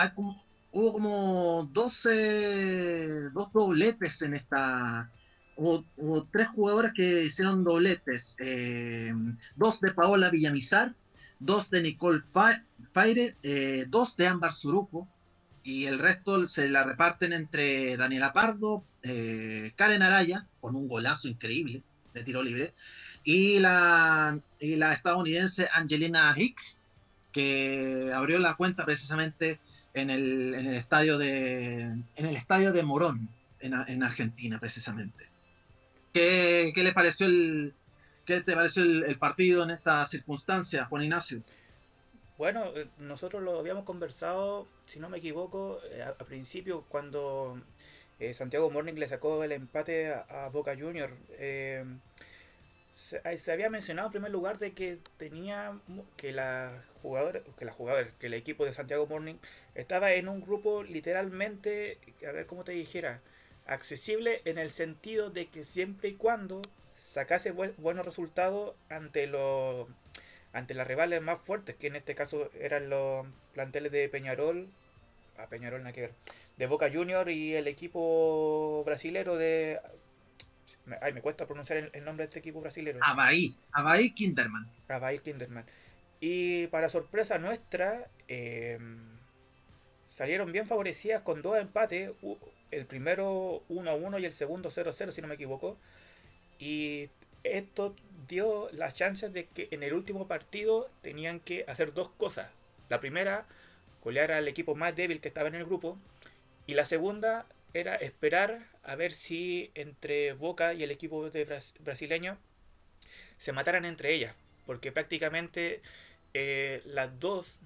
hubo 0.72 0.92
como 0.92 1.68
12, 1.72 3.30
dos 3.30 3.52
dobletes 3.52 4.22
en 4.22 4.34
esta... 4.34 5.10
Hubo, 5.54 6.26
tres 6.32 6.48
jugadores 6.48 6.92
que 6.94 7.24
hicieron 7.24 7.62
dobletes. 7.62 8.36
Eh, 8.40 9.12
dos 9.54 9.80
de 9.80 9.92
Paola 9.92 10.30
Villamizar, 10.30 10.94
dos 11.38 11.70
de 11.70 11.82
Nicole 11.82 12.20
Faire, 12.20 13.36
eh, 13.42 13.84
dos 13.88 14.16
de 14.16 14.26
Ámbar 14.26 14.54
Suruco 14.54 15.08
y 15.62 15.84
el 15.84 15.98
resto 15.98 16.46
se 16.48 16.68
la 16.68 16.84
reparten 16.84 17.32
entre 17.32 17.96
Daniela 17.96 18.32
Pardo, 18.32 18.84
eh, 19.02 19.72
Karen 19.76 20.02
Araya, 20.02 20.46
con 20.60 20.74
un 20.74 20.88
golazo 20.88 21.28
increíble 21.28 21.82
de 22.14 22.24
tiro 22.24 22.42
libre, 22.42 22.74
y 23.24 23.58
la, 23.58 24.38
y 24.58 24.76
la 24.76 24.92
estadounidense 24.92 25.68
Angelina 25.72 26.34
Hicks, 26.36 26.80
que 27.32 28.12
abrió 28.14 28.38
la 28.38 28.54
cuenta 28.54 28.84
precisamente 28.84 29.60
en 29.94 30.10
el, 30.10 30.54
en 30.54 30.66
el 30.66 30.74
estadio 30.74 31.18
de 31.18 31.82
en 31.82 32.26
el 32.26 32.36
estadio 32.36 32.72
de 32.72 32.82
Morón, 32.82 33.28
en, 33.60 33.74
en 33.74 34.02
Argentina, 34.02 34.58
precisamente. 34.58 35.28
¿Qué, 36.12 36.72
¿Qué, 36.74 36.82
le 36.82 36.92
pareció 36.92 37.26
el, 37.26 37.74
¿Qué 38.24 38.40
te 38.40 38.54
pareció 38.54 38.82
el, 38.84 39.18
partido 39.18 39.64
en 39.64 39.70
esta 39.70 40.04
circunstancia, 40.06 40.84
Juan 40.86 41.02
Ignacio? 41.02 41.42
Bueno, 42.38 42.66
eh, 42.76 42.88
nosotros 42.98 43.42
lo 43.42 43.58
habíamos 43.58 43.84
conversado, 43.84 44.68
si 44.86 45.00
no 45.00 45.08
me 45.08 45.18
equivoco, 45.18 45.80
eh, 45.90 46.02
a, 46.02 46.14
principio 46.24 46.84
cuando 46.88 47.60
eh, 48.20 48.32
Santiago 48.34 48.70
Morning 48.70 48.94
le 48.94 49.08
sacó 49.08 49.42
el 49.42 49.52
empate 49.52 50.12
a, 50.12 50.48
Boca 50.52 50.76
Junior. 50.78 51.16
Se, 52.92 53.22
había 53.50 53.70
mencionado 53.70 54.08
en 54.08 54.12
primer 54.12 54.30
lugar 54.30 54.58
de 54.58 54.72
que 54.72 54.98
tenía 55.16 55.78
que 56.16 56.32
la 56.32 56.82
jugadora, 57.02 57.40
que 57.58 57.64
la 57.64 57.72
jugadora, 57.72 58.08
que 58.18 58.26
el 58.26 58.34
equipo 58.34 58.64
de 58.64 58.74
Santiago 58.74 59.06
Morning 59.06 59.36
estaba 59.74 60.12
en 60.12 60.28
un 60.28 60.42
grupo 60.42 60.82
literalmente, 60.82 61.98
a 62.26 62.32
ver 62.32 62.46
cómo 62.46 62.64
te 62.64 62.72
dijera, 62.72 63.22
accesible 63.66 64.42
en 64.44 64.58
el 64.58 64.70
sentido 64.70 65.30
de 65.30 65.46
que 65.46 65.64
siempre 65.64 66.10
y 66.10 66.14
cuando 66.14 66.60
sacase 66.94 67.52
bu 67.52 67.72
buenos 67.78 68.04
resultados 68.04 68.74
ante 68.88 69.26
los 69.26 69.88
ante 70.52 70.74
las 70.74 70.86
rivales 70.86 71.22
más 71.22 71.40
fuertes, 71.40 71.76
que 71.76 71.86
en 71.86 71.96
este 71.96 72.14
caso 72.14 72.50
eran 72.60 72.90
los 72.90 73.26
planteles 73.54 73.90
de 73.90 74.08
Peñarol, 74.08 74.68
a 75.38 75.46
Peñarol 75.46 75.80
nada 75.80 75.92
que 75.92 76.02
ver, 76.02 76.14
de 76.58 76.66
Boca 76.66 76.90
Junior 76.92 77.30
y 77.30 77.54
el 77.54 77.66
equipo 77.68 78.82
brasilero 78.84 79.36
de... 79.36 79.80
Ay, 81.00 81.12
me 81.12 81.22
cuesta 81.22 81.46
pronunciar 81.46 81.78
el, 81.78 81.90
el 81.92 82.04
nombre 82.04 82.24
de 82.24 82.28
este 82.28 82.38
equipo 82.38 82.60
brasilero. 82.60 82.98
Abaí, 83.02 83.56
Abaí 83.72 84.10
Kinderman. 84.10 84.70
Abaí 84.88 85.18
Kinderman. 85.20 85.64
Y 86.20 86.68
para 86.68 86.88
sorpresa 86.88 87.38
nuestra, 87.38 88.08
eh, 88.28 88.78
salieron 90.04 90.52
bien 90.52 90.66
favorecidas 90.68 91.22
con 91.22 91.42
dos 91.42 91.58
empates, 91.58 92.10
el 92.70 92.86
primero 92.86 93.62
1-1 93.68 94.20
y 94.20 94.24
el 94.26 94.32
segundo 94.32 94.70
0-0 94.70 95.10
si 95.10 95.20
no 95.20 95.26
me 95.26 95.34
equivoco. 95.34 95.76
Y 96.58 97.10
esto 97.44 97.96
dio 98.28 98.68
las 98.72 98.94
chances 98.94 99.32
de 99.32 99.46
que 99.46 99.68
en 99.72 99.82
el 99.82 99.94
último 99.94 100.28
partido 100.28 100.88
tenían 101.02 101.40
que 101.40 101.64
hacer 101.66 101.92
dos 101.92 102.10
cosas. 102.10 102.50
La 102.88 103.00
primera, 103.00 103.46
golear 104.04 104.32
al 104.32 104.46
equipo 104.46 104.74
más 104.74 104.94
débil 104.94 105.20
que 105.20 105.28
estaba 105.28 105.48
en 105.48 105.56
el 105.56 105.64
grupo. 105.64 105.98
Y 106.66 106.74
la 106.74 106.84
segunda 106.84 107.46
era 107.74 107.96
esperar 107.96 108.66
a 108.82 108.94
ver 108.96 109.12
si 109.12 109.70
entre 109.74 110.32
Boca 110.32 110.74
y 110.74 110.82
el 110.82 110.90
equipo 110.90 111.30
de 111.30 111.44
Bras 111.44 111.74
brasileño 111.80 112.38
se 113.36 113.52
mataran 113.52 113.84
entre 113.84 114.14
ellas. 114.14 114.34
Porque 114.66 114.92
prácticamente 114.92 115.82
eh, 116.34 116.82
las 116.84 117.18
dos, 117.18 117.58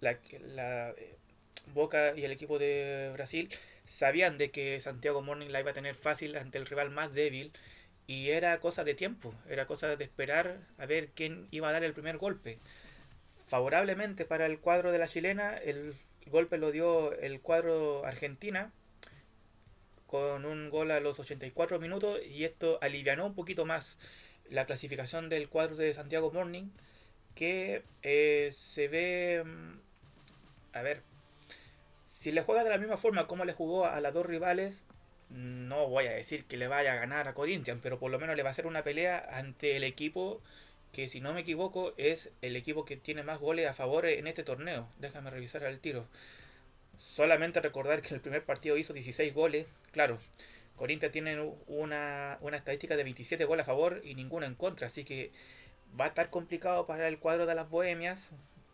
la, 0.00 0.18
la 0.40 0.90
eh, 0.90 1.16
Boca 1.74 2.14
y 2.16 2.24
el 2.24 2.32
equipo 2.32 2.58
de 2.58 3.10
Brasil, 3.12 3.48
sabían 3.84 4.38
de 4.38 4.50
que 4.50 4.80
Santiago 4.80 5.22
Morning 5.22 5.48
la 5.48 5.60
iba 5.60 5.70
a 5.70 5.74
tener 5.74 5.94
fácil 5.94 6.36
ante 6.36 6.58
el 6.58 6.66
rival 6.66 6.90
más 6.90 7.12
débil 7.12 7.52
y 8.06 8.30
era 8.30 8.58
cosa 8.60 8.84
de 8.84 8.94
tiempo, 8.94 9.34
era 9.48 9.66
cosa 9.66 9.96
de 9.96 10.04
esperar 10.04 10.60
a 10.78 10.86
ver 10.86 11.08
quién 11.08 11.46
iba 11.50 11.68
a 11.68 11.72
dar 11.72 11.84
el 11.84 11.92
primer 11.92 12.18
golpe. 12.18 12.58
Favorablemente 13.46 14.24
para 14.24 14.46
el 14.46 14.58
cuadro 14.58 14.92
de 14.92 14.98
la 14.98 15.08
chilena, 15.08 15.56
el 15.56 15.94
golpe 16.26 16.58
lo 16.58 16.72
dio 16.72 17.12
el 17.12 17.40
cuadro 17.40 18.04
argentina 18.04 18.72
con 20.08 20.44
un 20.44 20.70
gol 20.70 20.90
a 20.90 20.98
los 20.98 21.20
84 21.20 21.78
minutos 21.78 22.18
y 22.26 22.42
esto 22.44 22.78
alivianó 22.82 23.26
un 23.26 23.34
poquito 23.36 23.64
más 23.64 23.98
la 24.50 24.66
clasificación 24.66 25.28
del 25.28 25.48
cuadro 25.48 25.76
de 25.76 25.94
Santiago 25.94 26.32
Morning 26.32 26.70
que 27.36 27.84
eh, 28.02 28.50
se 28.52 28.88
ve 28.88 29.44
a 30.72 30.82
ver, 30.82 31.02
si 32.04 32.32
le 32.32 32.42
juega 32.42 32.64
de 32.64 32.70
la 32.70 32.78
misma 32.78 32.96
forma 32.96 33.26
como 33.26 33.44
le 33.44 33.52
jugó 33.52 33.86
a 33.86 34.00
las 34.00 34.14
dos 34.14 34.26
rivales, 34.26 34.84
no 35.30 35.88
voy 35.88 36.06
a 36.06 36.12
decir 36.12 36.44
que 36.44 36.56
le 36.56 36.68
vaya 36.68 36.92
a 36.92 36.96
ganar 36.96 37.28
a 37.28 37.34
Corinthians, 37.34 37.80
pero 37.82 37.98
por 37.98 38.10
lo 38.10 38.18
menos 38.18 38.36
le 38.36 38.42
va 38.42 38.50
a 38.50 38.52
hacer 38.52 38.66
una 38.66 38.82
pelea 38.84 39.28
ante 39.32 39.76
el 39.76 39.84
equipo 39.84 40.40
que, 40.92 41.08
si 41.08 41.20
no 41.20 41.34
me 41.34 41.40
equivoco, 41.40 41.92
es 41.96 42.30
el 42.40 42.56
equipo 42.56 42.84
que 42.84 42.96
tiene 42.96 43.22
más 43.22 43.38
goles 43.38 43.68
a 43.68 43.74
favor 43.74 44.06
en 44.06 44.26
este 44.26 44.42
torneo. 44.42 44.88
Déjame 44.98 45.30
revisar 45.30 45.62
el 45.64 45.80
tiro. 45.80 46.06
Solamente 46.98 47.60
recordar 47.60 48.02
que 48.02 48.14
el 48.14 48.20
primer 48.20 48.44
partido 48.44 48.76
hizo 48.76 48.92
16 48.92 49.32
goles. 49.32 49.66
Claro, 49.92 50.18
Corinthians 50.76 51.12
tiene 51.12 51.40
una, 51.66 52.38
una 52.40 52.56
estadística 52.56 52.96
de 52.96 53.04
27 53.04 53.44
goles 53.44 53.64
a 53.64 53.66
favor 53.66 54.00
y 54.04 54.14
ninguno 54.14 54.46
en 54.46 54.54
contra, 54.54 54.88
así 54.88 55.04
que 55.04 55.30
va 55.98 56.06
a 56.06 56.08
estar 56.08 56.30
complicado 56.30 56.86
para 56.86 57.08
el 57.08 57.18
cuadro 57.18 57.46
de 57.46 57.54
las 57.54 57.70
Bohemias. 57.70 58.28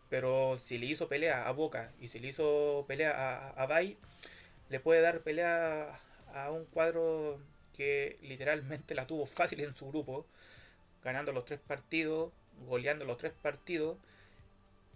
Pero 0.09 0.57
si 0.57 0.77
le 0.77 0.85
hizo 0.87 1.07
pelea 1.07 1.47
a 1.47 1.51
Boca 1.51 1.91
y 1.99 2.07
si 2.09 2.19
le 2.19 2.27
hizo 2.29 2.85
pelea 2.87 3.11
a, 3.11 3.49
a 3.49 3.65
Bay, 3.65 3.97
le 4.69 4.79
puede 4.79 5.01
dar 5.01 5.21
pelea 5.21 5.99
a 6.33 6.51
un 6.51 6.65
cuadro 6.65 7.39
que 7.75 8.17
literalmente 8.21 8.95
la 8.95 9.07
tuvo 9.07 9.25
fácil 9.25 9.59
en 9.61 9.75
su 9.75 9.87
grupo, 9.89 10.25
ganando 11.03 11.31
los 11.31 11.45
tres 11.45 11.59
partidos, 11.59 12.31
goleando 12.67 13.05
los 13.05 13.17
tres 13.17 13.33
partidos. 13.33 13.97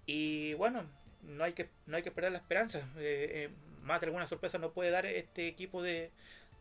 Y 0.05 0.53
bueno, 0.55 0.85
no 1.23 1.43
hay 1.43 1.53
que, 1.53 1.69
no 1.85 1.97
hay 1.97 2.03
que 2.03 2.11
perder 2.11 2.31
la 2.31 2.39
esperanza. 2.39 2.79
Eh, 2.97 3.29
eh, 3.33 3.49
más 3.81 4.01
de 4.01 4.07
alguna 4.07 4.27
sorpresa 4.27 4.57
nos 4.57 4.73
puede 4.73 4.91
dar 4.91 5.05
este 5.05 5.47
equipo 5.47 5.81
de, 5.81 6.11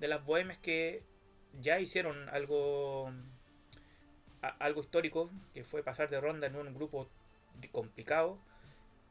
de 0.00 0.08
las 0.08 0.24
Bohemias 0.24 0.58
que 0.58 1.02
ya 1.60 1.80
hicieron 1.80 2.28
algo, 2.30 3.12
algo 4.40 4.80
histórico, 4.80 5.30
que 5.54 5.64
fue 5.64 5.82
pasar 5.82 6.08
de 6.10 6.20
ronda 6.20 6.46
en 6.46 6.56
un 6.56 6.74
grupo 6.74 7.08
complicado. 7.72 8.38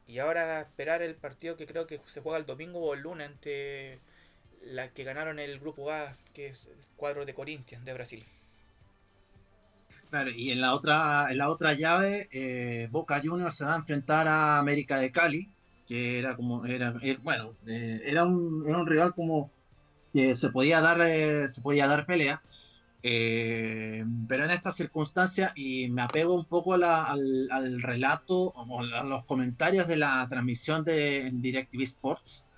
Y 0.06 0.20
ahora 0.20 0.62
esperar 0.62 1.02
el 1.02 1.14
partido 1.14 1.56
que 1.56 1.66
creo 1.66 1.86
que 1.86 2.00
se 2.06 2.22
juega 2.22 2.38
el 2.38 2.46
domingo 2.46 2.80
o 2.80 2.94
el 2.94 3.00
lunes 3.00 3.28
ante 3.28 3.98
la 4.62 4.88
que 4.92 5.04
ganaron 5.04 5.38
el 5.38 5.60
grupo 5.60 5.92
A, 5.92 6.16
que 6.32 6.48
es 6.48 6.66
el 6.66 6.78
cuadro 6.96 7.26
de 7.26 7.34
Corinthians 7.34 7.84
de 7.84 7.92
Brasil. 7.92 8.26
Claro, 10.10 10.30
y 10.30 10.50
en 10.50 10.60
la 10.60 10.74
otra, 10.74 11.30
en 11.30 11.38
la 11.38 11.50
otra 11.50 11.74
llave, 11.74 12.28
eh, 12.32 12.88
Boca 12.90 13.20
Juniors 13.22 13.56
se 13.56 13.64
va 13.64 13.74
a 13.74 13.78
enfrentar 13.78 14.26
a 14.26 14.58
América 14.58 14.98
de 14.98 15.12
Cali, 15.12 15.50
que 15.86 16.18
era 16.18 16.34
como, 16.34 16.64
era, 16.64 16.94
eh, 17.02 17.18
bueno, 17.22 17.54
eh, 17.66 18.00
era, 18.04 18.24
un, 18.24 18.64
era 18.66 18.78
un 18.78 18.86
rival 18.86 19.14
como 19.14 19.50
que 20.12 20.34
se 20.34 20.50
podía 20.50 20.80
dar, 20.80 20.98
se 21.48 21.60
podía 21.62 21.86
dar 21.86 22.06
pelea. 22.06 22.42
pero 23.02 24.44
en 24.44 24.50
esta 24.50 24.72
circunstancia, 24.72 25.52
y 25.54 25.88
me 25.90 26.02
apego 26.02 26.34
un 26.34 26.46
poco 26.46 26.74
al, 26.74 26.84
al, 27.50 27.82
relato 27.82 28.36
o 28.38 28.80
a 28.80 29.04
los 29.04 29.24
comentarios 29.24 29.86
de 29.88 29.96
la 29.96 30.26
transmisión 30.28 30.84
de 30.84 31.30
DirecTV 31.32 31.82
Sports, 31.82 32.48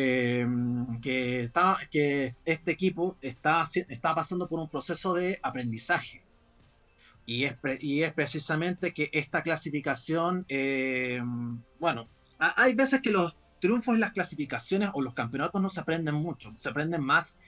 Em, 0.00 1.00
que, 1.00 1.40
está, 1.40 1.76
que 1.90 2.32
este 2.44 2.70
equipo 2.70 3.16
está, 3.20 3.64
está 3.88 4.14
pasando 4.14 4.48
por 4.48 4.60
un 4.60 4.68
proceso 4.68 5.12
de 5.12 5.40
aprendizaje. 5.42 6.22
Y 7.28 7.44
es, 7.44 7.58
y 7.80 8.04
es 8.04 8.14
precisamente 8.14 8.94
que 8.94 9.10
esta 9.12 9.42
clasificación, 9.42 10.46
em, 10.48 11.60
bueno, 11.78 12.08
hay 12.38 12.74
veces 12.74 13.02
que 13.02 13.10
los 13.10 13.36
triunfos 13.60 13.94
en 13.94 14.00
las 14.00 14.12
clasificaciones 14.12 14.88
o 14.94 15.02
los 15.02 15.12
campeonatos 15.12 15.60
no 15.60 15.68
se 15.68 15.80
aprenden 15.80 16.14
mucho, 16.14 16.54
se 16.56 16.70
aprenden 16.70 17.04
más 17.04 17.38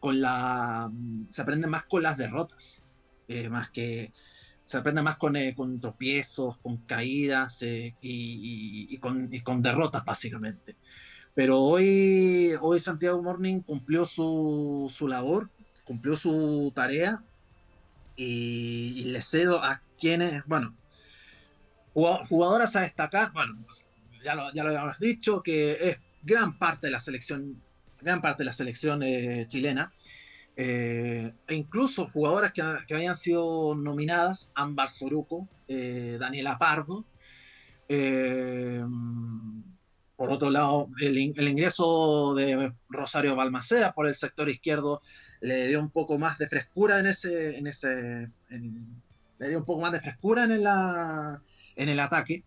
con 0.00 0.22
la 0.22 0.90
se 1.30 1.42
aprenden 1.42 1.68
más 1.68 1.84
con 1.84 2.02
las 2.04 2.16
derrotas, 2.16 2.82
eh, 3.28 3.50
más 3.50 3.68
que 3.68 4.14
se 4.64 4.78
aprende 4.78 5.02
más 5.02 5.18
con, 5.18 5.36
eh, 5.36 5.54
con 5.54 5.78
tropiezos, 5.78 6.56
con 6.62 6.78
caídas 6.78 7.60
eh, 7.60 7.94
y, 8.00 8.96
con, 8.96 9.28
y, 9.30 9.42
con, 9.42 9.60
derrotas 9.60 10.06
básicamente. 10.06 10.76
Pero 11.34 11.60
hoy, 11.60 12.52
hoy 12.62 12.80
Santiago 12.80 13.22
Morning 13.22 13.60
cumplió 13.60 14.06
su, 14.06 14.90
su 14.90 15.06
labor, 15.06 15.50
cumplió 15.84 16.16
su 16.16 16.72
tarea 16.74 17.22
y, 18.18 19.04
le 19.04 19.22
cedo 19.22 19.62
a 19.62 19.80
quienes, 19.98 20.44
bueno, 20.46 20.74
jugadoras 21.94 22.74
a 22.76 22.82
destacar, 22.82 23.32
bueno, 23.32 23.56
pues, 23.64 23.88
ya, 24.24 24.34
lo, 24.34 24.52
ya 24.52 24.64
lo 24.64 24.70
habíamos 24.70 24.98
dicho, 24.98 25.42
que 25.42 25.78
es 25.80 25.98
gran 26.22 26.58
parte 26.58 26.88
de 26.88 26.90
la 26.90 27.00
selección, 27.00 27.62
gran 28.00 28.20
parte 28.20 28.42
de 28.42 28.46
la 28.46 28.52
selección 28.52 29.02
eh, 29.02 29.46
chilena. 29.48 29.92
Eh, 30.60 31.32
e 31.46 31.54
incluso 31.54 32.08
jugadoras 32.08 32.52
que, 32.52 32.62
que, 32.88 32.94
habían 32.94 33.14
sido 33.14 33.76
nominadas, 33.76 34.50
Ámbar 34.56 34.90
Soruco, 34.90 35.48
eh, 35.68 36.16
Daniela 36.18 36.58
Pardo, 36.58 37.04
por 40.18 40.32
otro 40.32 40.50
lado, 40.50 40.88
el, 41.00 41.16
ingreso 41.16 42.34
de 42.34 42.72
Rosario 42.88 43.36
Balmaceda 43.36 43.92
por 43.92 44.08
el 44.08 44.16
sector 44.16 44.50
izquierdo 44.50 45.00
le 45.40 45.68
dio 45.68 45.80
un 45.80 45.90
poco 45.90 46.18
más 46.18 46.38
de 46.38 46.48
frescura 46.48 46.98
en 46.98 47.06
ese, 47.06 47.56
en 47.56 47.66
ese, 47.66 48.30
le 48.50 49.48
dio 49.48 49.58
un 49.58 49.64
poco 49.64 49.80
más 49.80 49.92
de 49.92 50.00
frescura 50.00 50.44
en, 50.44 50.62
la, 50.62 51.42
en 51.76 51.88
el 51.88 52.00
ataque. 52.00 52.44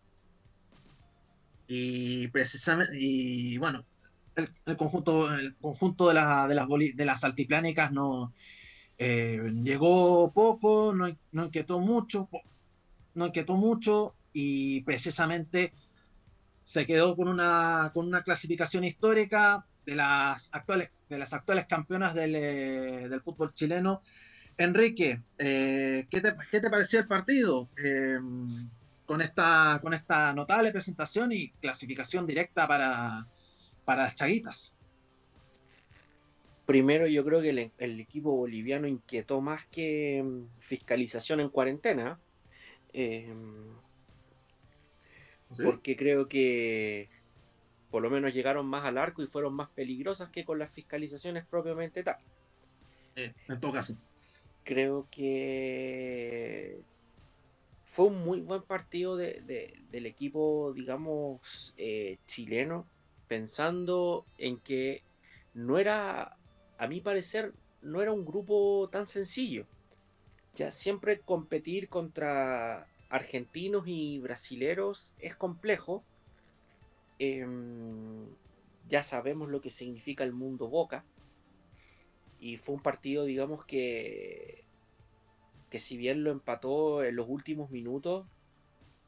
Y 1.68 2.28
precisamente, 2.30 2.98
y 3.00 3.58
bueno, 3.58 3.86
el, 4.36 4.78
conjunto, 4.78 5.34
el 5.34 5.56
conjunto 5.56 6.08
de, 6.10 6.16
la, 6.16 6.48
de, 6.48 6.56
las, 6.56 6.68
de 6.68 7.06
las 7.06 7.24
altiplánicas 7.24 7.92
no 7.92 8.34
eh, 8.98 9.42
llegó 9.64 10.32
poco, 10.34 10.94
no, 10.94 11.08
no 11.32 11.46
inquietó 11.46 11.80
mucho, 11.80 12.30
no 13.14 13.28
inquietó 13.28 13.56
mucho 13.56 14.16
y 14.34 14.82
precisamente 14.82 15.74
se 16.62 16.86
quedó 16.86 17.16
con 17.16 17.28
una, 17.28 17.92
con 17.94 18.08
una 18.08 18.24
clasificación 18.24 18.84
histórica 18.84 19.66
de 19.86 19.96
las 19.96 20.54
actuales, 20.54 20.92
de 21.12 21.20
las 21.20 21.34
actuales 21.34 21.66
campeonas 21.68 22.16
del, 22.16 22.36
eh, 22.36 23.10
del 23.10 23.22
fútbol 23.22 23.54
chileno. 23.54 24.02
Enrique, 24.58 25.22
eh, 25.38 26.08
¿qué, 26.10 26.22
te, 26.22 26.34
¿qué, 26.50 26.62
te, 26.62 26.70
pareció 26.70 27.00
el 27.00 27.08
partido? 27.08 27.70
Eh, 27.84 28.18
con, 29.06 29.22
esta, 29.22 29.80
con 29.82 29.94
esta 29.94 30.34
notable 30.34 30.72
presentación 30.72 31.34
y 31.34 31.50
clasificación 31.60 32.26
directa 32.26 32.66
para, 32.66 33.28
para 33.84 34.04
las 34.04 34.16
chaguitas. 34.16 34.76
Primero 36.66 37.08
yo 37.08 37.26
creo 37.26 37.42
que 37.42 37.50
el, 37.50 37.72
el 37.78 38.00
equipo 38.00 38.32
boliviano 38.32 38.88
inquietó 38.88 39.42
más 39.42 39.66
que 39.66 40.24
mm, 40.24 40.60
fiscalización 40.60 41.42
en 41.42 41.50
cuarentena. 41.50 42.20
Porque 45.62 45.98
creo 45.98 46.30
que 46.30 47.10
por 47.92 48.02
lo 48.02 48.10
menos 48.10 48.34
llegaron 48.34 48.66
más 48.66 48.86
al 48.86 48.98
arco 48.98 49.22
y 49.22 49.28
fueron 49.28 49.54
más 49.54 49.70
peligrosas 49.70 50.30
que 50.30 50.46
con 50.46 50.58
las 50.58 50.72
fiscalizaciones 50.72 51.46
propiamente 51.46 52.04
tal. 52.04 52.18
Eh, 53.16 53.34
en 53.48 53.60
todo 53.60 53.74
caso. 53.74 53.96
Creo 54.64 55.08
que 55.12 56.80
fue 57.86 58.06
un 58.06 58.24
muy 58.24 58.40
buen 58.40 58.62
partido 58.62 59.18
de, 59.18 59.78
del 59.92 60.06
equipo, 60.06 60.72
digamos, 60.74 61.74
eh, 61.78 62.18
chileno, 62.26 62.88
pensando 63.28 64.26
en 64.38 64.60
que 64.60 65.04
no 65.54 65.78
era, 65.78 66.38
a 66.78 66.88
mi 66.88 67.02
parecer, 67.02 67.54
no 67.82 68.02
era 68.02 68.14
un 68.14 68.26
grupo 68.26 68.88
tan 68.92 69.08
sencillo. 69.08 69.66
Ya 70.56 70.72
siempre 70.72 71.20
competir 71.20 71.90
contra 71.90 72.88
argentinos 73.10 73.84
y 73.88 74.20
brasileros 74.20 75.16
es 75.20 75.36
complejo. 75.36 76.04
Em, 77.24 78.26
ya 78.90 79.04
sabemos 79.04 79.48
lo 79.48 79.62
que 79.62 79.70
significa 79.70 80.24
el 80.24 80.34
mundo 80.34 80.68
Boca. 80.68 81.04
Y 82.40 82.58
fue 82.58 82.74
un 82.74 82.82
partido, 82.82 83.26
digamos, 83.26 83.64
que, 83.64 84.64
que 85.70 85.78
si 85.78 85.98
bien 85.98 86.24
lo 86.24 86.32
empató 86.32 87.04
en 87.04 87.16
los 87.16 87.30
últimos 87.30 87.70
minutos, 87.70 88.26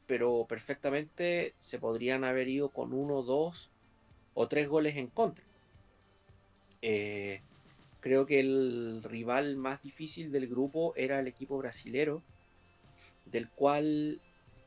pero 0.06 0.46
perfectamente 0.48 1.54
se 1.58 1.80
podrían 1.80 2.22
haber 2.22 2.46
ido 2.46 2.68
con 2.68 2.92
uno, 2.92 3.22
dos 3.22 3.72
o 4.34 4.46
tres 4.46 4.68
goles 4.68 4.96
en 4.96 5.08
contra. 5.08 5.44
Eh, 6.82 7.40
creo 7.98 8.26
que 8.26 8.38
el 8.38 9.02
rival 9.02 9.56
más 9.56 9.82
difícil 9.82 10.30
del 10.30 10.46
grupo 10.46 10.94
era 10.94 11.18
el 11.18 11.26
equipo 11.26 11.58
brasilero 11.58 12.22
del 13.26 13.48
cual 13.48 14.20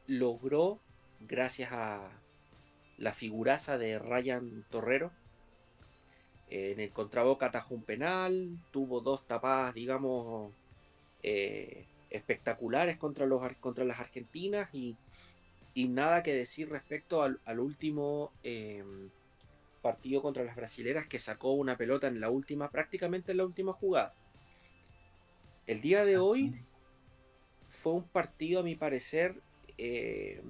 logró, 0.06 0.82
gracias 1.22 1.70
a 1.72 2.12
la 2.98 3.14
figuraza 3.14 3.78
de 3.78 4.00
Ryan 4.00 4.66
Torrero, 4.70 5.12
en 6.50 6.80
el 6.80 6.92
contraboca 6.92 7.48
atajó 7.48 7.76
un 7.76 7.84
penal, 7.84 8.58
tuvo 8.72 9.02
dos 9.02 9.28
tapadas, 9.28 9.74
digamos, 9.74 10.54
eh, 11.24 11.86
espectaculares 12.10 12.98
contra, 12.98 13.26
los, 13.26 13.42
contra 13.60 13.84
las 13.84 14.00
argentinas 14.00 14.74
y, 14.74 14.96
nada 15.76 16.24
que 16.24 16.34
decir 16.34 16.70
respecto 16.70 17.22
al, 17.22 17.60
último 17.60 18.32
em, 18.44 19.10
partido 19.84 20.24
contra 20.24 20.44
las 20.44 20.56
brasileras 20.56 21.06
que 21.06 21.20
sacó 21.20 21.52
una 21.52 21.78
pelota 21.78 22.08
en 22.08 22.20
la 22.20 22.32
última, 22.32 22.72
prácticamente 22.72 23.32
en 23.32 23.38
la 23.38 23.46
última 23.46 23.74
jugada. 23.74 24.14
El 25.68 25.82
día 25.82 26.04
de 26.04 26.18
hoy 26.18 26.60
fue 27.70 27.94
un 27.94 28.04
partido, 28.04 28.62
a 28.62 28.64
mi 28.64 28.76
parecer, 28.76 29.36
eh, 29.78 30.42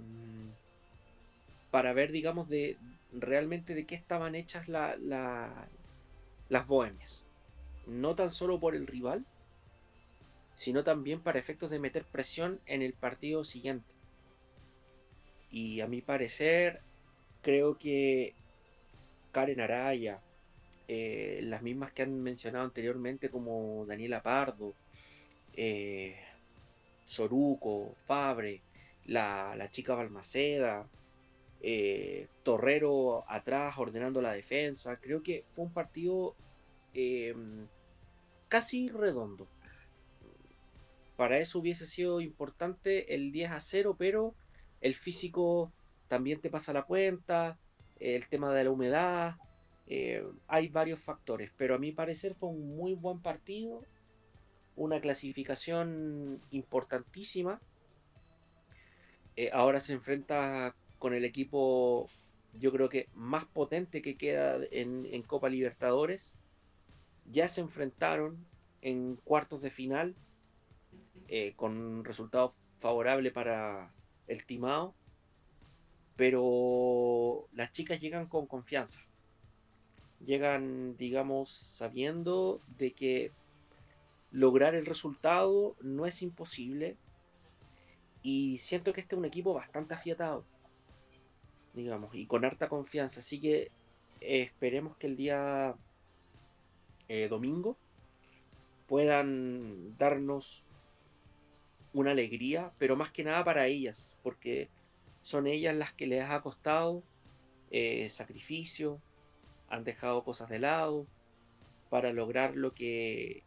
para 1.72 1.94
ver, 1.94 2.12
digamos, 2.12 2.50
de, 2.50 2.78
realmente 3.12 3.74
de 3.76 3.86
qué 3.86 3.96
estaban 3.96 4.36
hechas 4.36 4.68
las 4.68 5.68
bohemias. 6.68 7.26
No 7.86 8.16
tan 8.16 8.30
solo 8.30 8.60
por 8.60 8.76
el 8.76 8.88
rival, 8.88 9.26
sino 10.56 10.84
también 10.84 11.22
para 11.22 11.40
efectos 11.40 11.70
de 11.70 11.80
meter 11.80 12.04
presión 12.04 12.60
en 12.66 12.82
el 12.82 12.94
partido 12.94 13.44
siguiente. 13.44 13.86
Y 15.52 15.82
a 15.82 15.88
mi 15.88 16.02
parecer, 16.02 16.82
creo 17.42 17.78
que 17.78 18.34
Karen 19.32 19.62
Araya, 19.62 20.20
eh, 20.88 21.40
las 21.44 21.62
mismas 21.62 21.92
que 21.92 22.04
han 22.04 22.22
mencionado 22.22 22.66
anteriormente 22.66 23.30
como 23.30 23.86
Daniela 23.86 24.22
Pardo, 24.22 24.74
eh, 25.56 26.16
Soruco, 27.06 27.96
Fabre, 28.06 28.62
la, 29.06 29.68
chica 29.72 29.96
Balmaceda, 29.96 30.86
eh, 31.62 32.28
Torrero 32.44 33.26
atrás 33.28 33.78
ordenando 33.78 34.22
la 34.22 34.34
defensa. 34.34 34.98
Creo 34.98 35.24
que 35.24 35.44
fue 35.56 35.66
un 35.66 35.74
partido 35.74 36.36
em, 36.94 37.68
casi 38.48 38.90
redondo. 38.90 39.48
Para 41.16 41.40
eso 41.40 41.60
hubiese 41.60 41.88
sido 41.88 42.22
importante 42.22 43.16
el 43.16 43.32
10 43.32 43.52
a 43.52 43.62
0, 43.62 43.96
pero 43.98 44.36
el 44.82 44.94
físico 44.94 45.72
también 46.08 46.40
te 46.40 46.50
pasa 46.50 46.74
la 46.74 46.84
cuenta, 46.84 47.58
el 48.00 48.28
tema 48.28 48.54
de 48.54 48.64
la 48.64 48.72
humedad, 48.72 49.36
eh, 49.88 50.24
hay 50.48 50.68
varios 50.68 51.02
factores, 51.02 51.52
pero 51.58 51.76
a 51.76 51.78
mi 51.80 51.92
parecer 51.92 52.36
fue 52.36 52.50
un 52.50 52.76
muy 52.76 52.94
buen 52.94 53.20
partido, 53.22 53.84
una 54.76 55.00
clasificación 55.00 56.42
importantísima. 56.52 57.60
Eh, 59.36 59.50
ahora 59.54 59.80
se 59.80 59.94
enfrenta 59.94 60.76
con 61.00 61.14
el 61.14 61.26
equipo, 61.26 62.10
yo 62.60 62.72
creo 62.72 62.90
que 62.90 63.10
más 63.14 63.46
potente 63.46 64.02
que 64.02 64.18
queda 64.18 64.58
en, 64.72 65.22
Copa 65.24 65.50
Libertadores. 65.50 66.38
Ya 67.30 67.48
se 67.48 67.62
enfrentaron 67.62 68.38
en 68.82 69.18
cuartos 69.18 69.62
de 69.62 69.70
final 69.70 70.16
eh, 71.28 71.54
con 71.56 72.06
resultado 72.06 72.54
favorable 72.80 73.32
para 73.32 73.92
el 74.28 74.46
Timao, 74.46 74.96
pero 76.16 77.48
las 77.54 77.72
chicas 77.72 78.00
llegan 78.00 78.28
con 78.28 78.48
confianza 78.48 79.08
llegan, 80.26 80.98
digamos, 80.98 81.50
sabiendo 81.52 82.62
de 82.78 82.94
que 82.94 83.32
lograr 84.32 84.76
el 84.76 84.86
resultado 84.86 85.76
no 85.82 86.06
es 86.06 86.22
imposible. 86.22 86.98
Y 88.22 88.58
siento 88.58 88.94
que 88.94 89.02
este 89.02 89.16
es 89.16 89.20
un 89.20 89.26
equipo 89.26 89.54
bastante 89.54 89.94
afiatado, 89.94 90.44
digamos, 91.74 92.14
y 92.16 92.26
con 92.26 92.46
harta 92.46 92.70
confianza. 92.70 93.20
Así 93.20 93.40
que 93.40 93.70
eh, 94.22 94.42
esperemos 94.42 94.98
que 94.98 95.08
el 95.08 95.18
día 95.18 95.76
eh, 97.08 97.28
domingo 97.30 97.78
puedan 98.88 99.98
darnos 99.98 100.64
una 101.94 102.12
alegría, 102.12 102.72
pero 102.78 102.96
más 102.96 103.12
que 103.12 103.24
nada 103.24 103.44
para 103.44 103.68
ellas, 103.68 104.18
porque 104.24 104.70
son 105.22 105.48
ellas 105.48 105.76
las 105.76 105.94
que 105.94 106.08
les 106.08 106.24
ha 106.30 106.42
costado 106.42 107.04
eh, 107.72 108.08
sacrificio, 108.10 109.02
han 109.70 109.84
dejado 109.84 110.24
cosas 110.24 110.50
de 110.50 110.60
lado 110.60 111.06
para 111.90 112.14
lograr 112.14 112.56
lo 112.56 112.74
que 112.74 113.44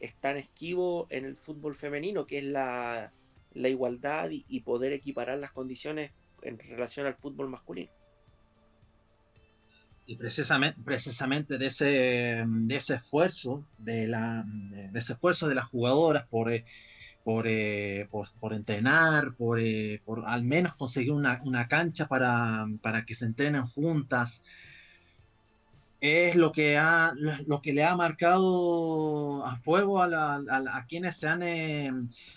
es 0.00 0.14
tan 0.16 0.36
esquivo 0.36 1.06
en 1.10 1.24
el 1.24 1.36
fútbol 1.36 1.74
femenino, 1.74 2.26
que 2.26 2.38
es 2.38 2.44
la, 2.44 3.12
igualdad 3.54 4.30
y, 4.30 4.60
poder 4.60 4.92
equiparar 4.92 5.38
las 5.38 5.52
condiciones 5.52 6.12
en 6.42 6.58
relación 6.58 7.06
al 7.06 7.14
fútbol 7.14 7.48
masculino. 7.48 7.90
Y 10.04 10.16
precisamente, 10.16 10.80
precisamente 10.84 11.58
de, 11.58 11.66
ese, 11.66 12.44
de 12.46 12.76
ese 12.76 12.96
esfuerzo, 12.96 13.64
de, 13.78 14.08
la, 14.08 14.44
de 14.46 14.98
ese 14.98 15.12
esfuerzo 15.12 15.48
de 15.48 15.54
las 15.54 15.66
jugadoras 15.66 16.26
por, 16.26 16.52
eh, 16.52 16.64
eh, 17.24 18.08
por, 18.10 18.28
por, 18.40 18.52
entrenar, 18.52 19.34
por, 19.34 19.60
eh, 19.60 20.02
por, 20.04 20.24
al 20.26 20.42
menos 20.42 20.74
conseguir 20.74 21.12
una, 21.12 21.40
una 21.44 21.68
cancha 21.68 22.08
para, 22.08 22.66
para, 22.82 23.04
que 23.04 23.14
se 23.14 23.26
entrenen 23.26 23.66
juntas, 23.66 24.42
es 26.02 26.34
lo 26.34 26.50
que, 26.50 26.76
ha, 26.78 27.14
lo 27.46 27.62
que 27.62 27.72
le 27.72 27.84
ha 27.84 27.94
marcado 27.94 29.46
a 29.46 29.56
fuego 29.56 30.02
a, 30.02 30.34
a, 30.34 30.86
quienes 30.88 31.16
se 31.16 31.28
han, 31.28 31.44
eh, 31.44 31.92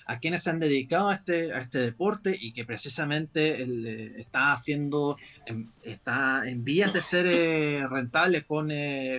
a 0.06 0.19
quienes 0.19 0.43
se 0.43 0.51
han 0.51 0.60
dedicado 0.60 1.10
a 1.10 1.15
este, 1.15 1.58
este 1.58 1.80
deporte 1.80 2.38
y 2.39 2.54
que 2.54 2.63
precisamente 2.63 3.63
eh, 3.63 4.21
está 4.21 4.54
haciendo, 4.54 5.17
em, 5.47 5.67
está 5.84 6.47
en 6.47 6.63
vías 6.63 6.93
de 6.93 7.01
ser 7.01 7.25
eh, 7.25 7.88
rentable 7.89 8.43
con, 8.43 8.69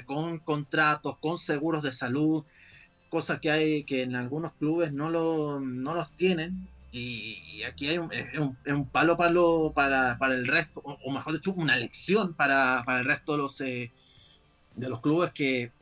con 0.05 0.39
contratos, 0.39 1.19
con 1.19 1.39
seguros 1.39 1.83
de 1.83 1.93
salud, 1.93 2.45
cosas 3.09 3.41
que 3.41 3.51
hay 3.51 3.83
que 3.83 4.03
en 4.03 4.15
algunos 4.15 4.55
clubes 4.55 4.93
no, 4.93 5.11
lo, 5.11 5.59
no 5.59 5.93
los 5.93 6.13
tienen. 6.13 6.69
Y, 6.93 7.63
aquí 7.65 7.89
hay 7.89 7.99
un, 7.99 8.11
un, 8.69 8.89
palo, 8.89 9.17
palo 9.17 9.73
para, 9.75 10.17
para 10.19 10.35
el 10.35 10.47
resto, 10.47 10.81
o, 10.85 11.13
mejor 11.13 11.35
dicho, 11.35 11.53
una 11.53 11.77
lección 11.77 12.33
para, 12.35 12.83
para 12.87 13.01
el 13.01 13.05
resto 13.05 13.33
de 13.33 13.39
los 13.39 13.61
de 14.77 14.89
los 14.89 15.01
clubes 15.01 15.33
que 15.33 15.73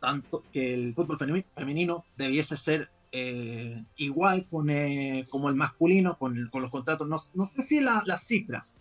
tanto 0.00 0.42
que 0.52 0.74
el 0.74 0.94
fútbol 0.94 1.44
femenino 1.54 2.04
debiese 2.16 2.56
ser 2.56 2.88
eh, 3.12 3.84
igual 3.96 4.46
con, 4.50 4.70
eh, 4.70 5.26
como 5.28 5.48
el 5.48 5.56
masculino, 5.56 6.16
con, 6.16 6.48
con 6.50 6.62
los 6.62 6.70
contratos. 6.70 7.08
No, 7.08 7.20
no 7.34 7.46
sé 7.46 7.62
si 7.62 7.80
las 7.80 8.24
cifras, 8.24 8.80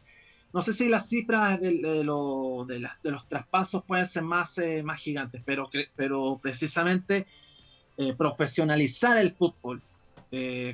no 0.53 0.61
sé 0.61 0.73
si 0.73 0.87
las 0.87 1.09
cifras 1.09 1.59
de, 1.59 1.81
de, 1.81 2.03
lo, 2.03 2.65
de, 2.67 2.87
de 3.03 3.11
los 3.11 3.27
traspasos 3.27 3.83
pueden 3.83 4.05
ser 4.05 4.23
más, 4.23 4.57
eh, 4.59 4.81
más 4.83 4.99
gigantes, 4.99 5.41
pero, 5.45 5.69
pero 5.95 6.39
precisamente 6.41 7.27
profesionalizar 8.17 9.17
el 9.17 9.33
fútbol 9.33 9.81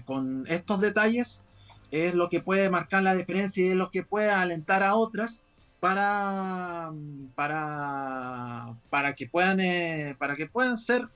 con 0.04 0.46
estos 0.48 0.80
detalles 0.80 1.44
es 1.90 2.14
lo 2.14 2.30
que 2.30 2.40
puede 2.40 2.70
marcar 2.70 3.02
la 3.02 3.16
diferencia 3.16 3.66
y 3.66 3.70
es 3.70 3.76
lo 3.76 3.90
que 3.90 4.04
puede 4.04 4.30
alentar 4.30 4.84
a 4.84 4.94
otras 4.94 5.48
para, 5.86 6.92
para, 7.36 8.76
para 8.90 9.14
que 9.14 9.28
puedan 9.28 9.60
eh, 9.60 10.16
para 10.18 10.36
que 10.36 10.48
puedan 10.48 10.80
ser 10.80 11.08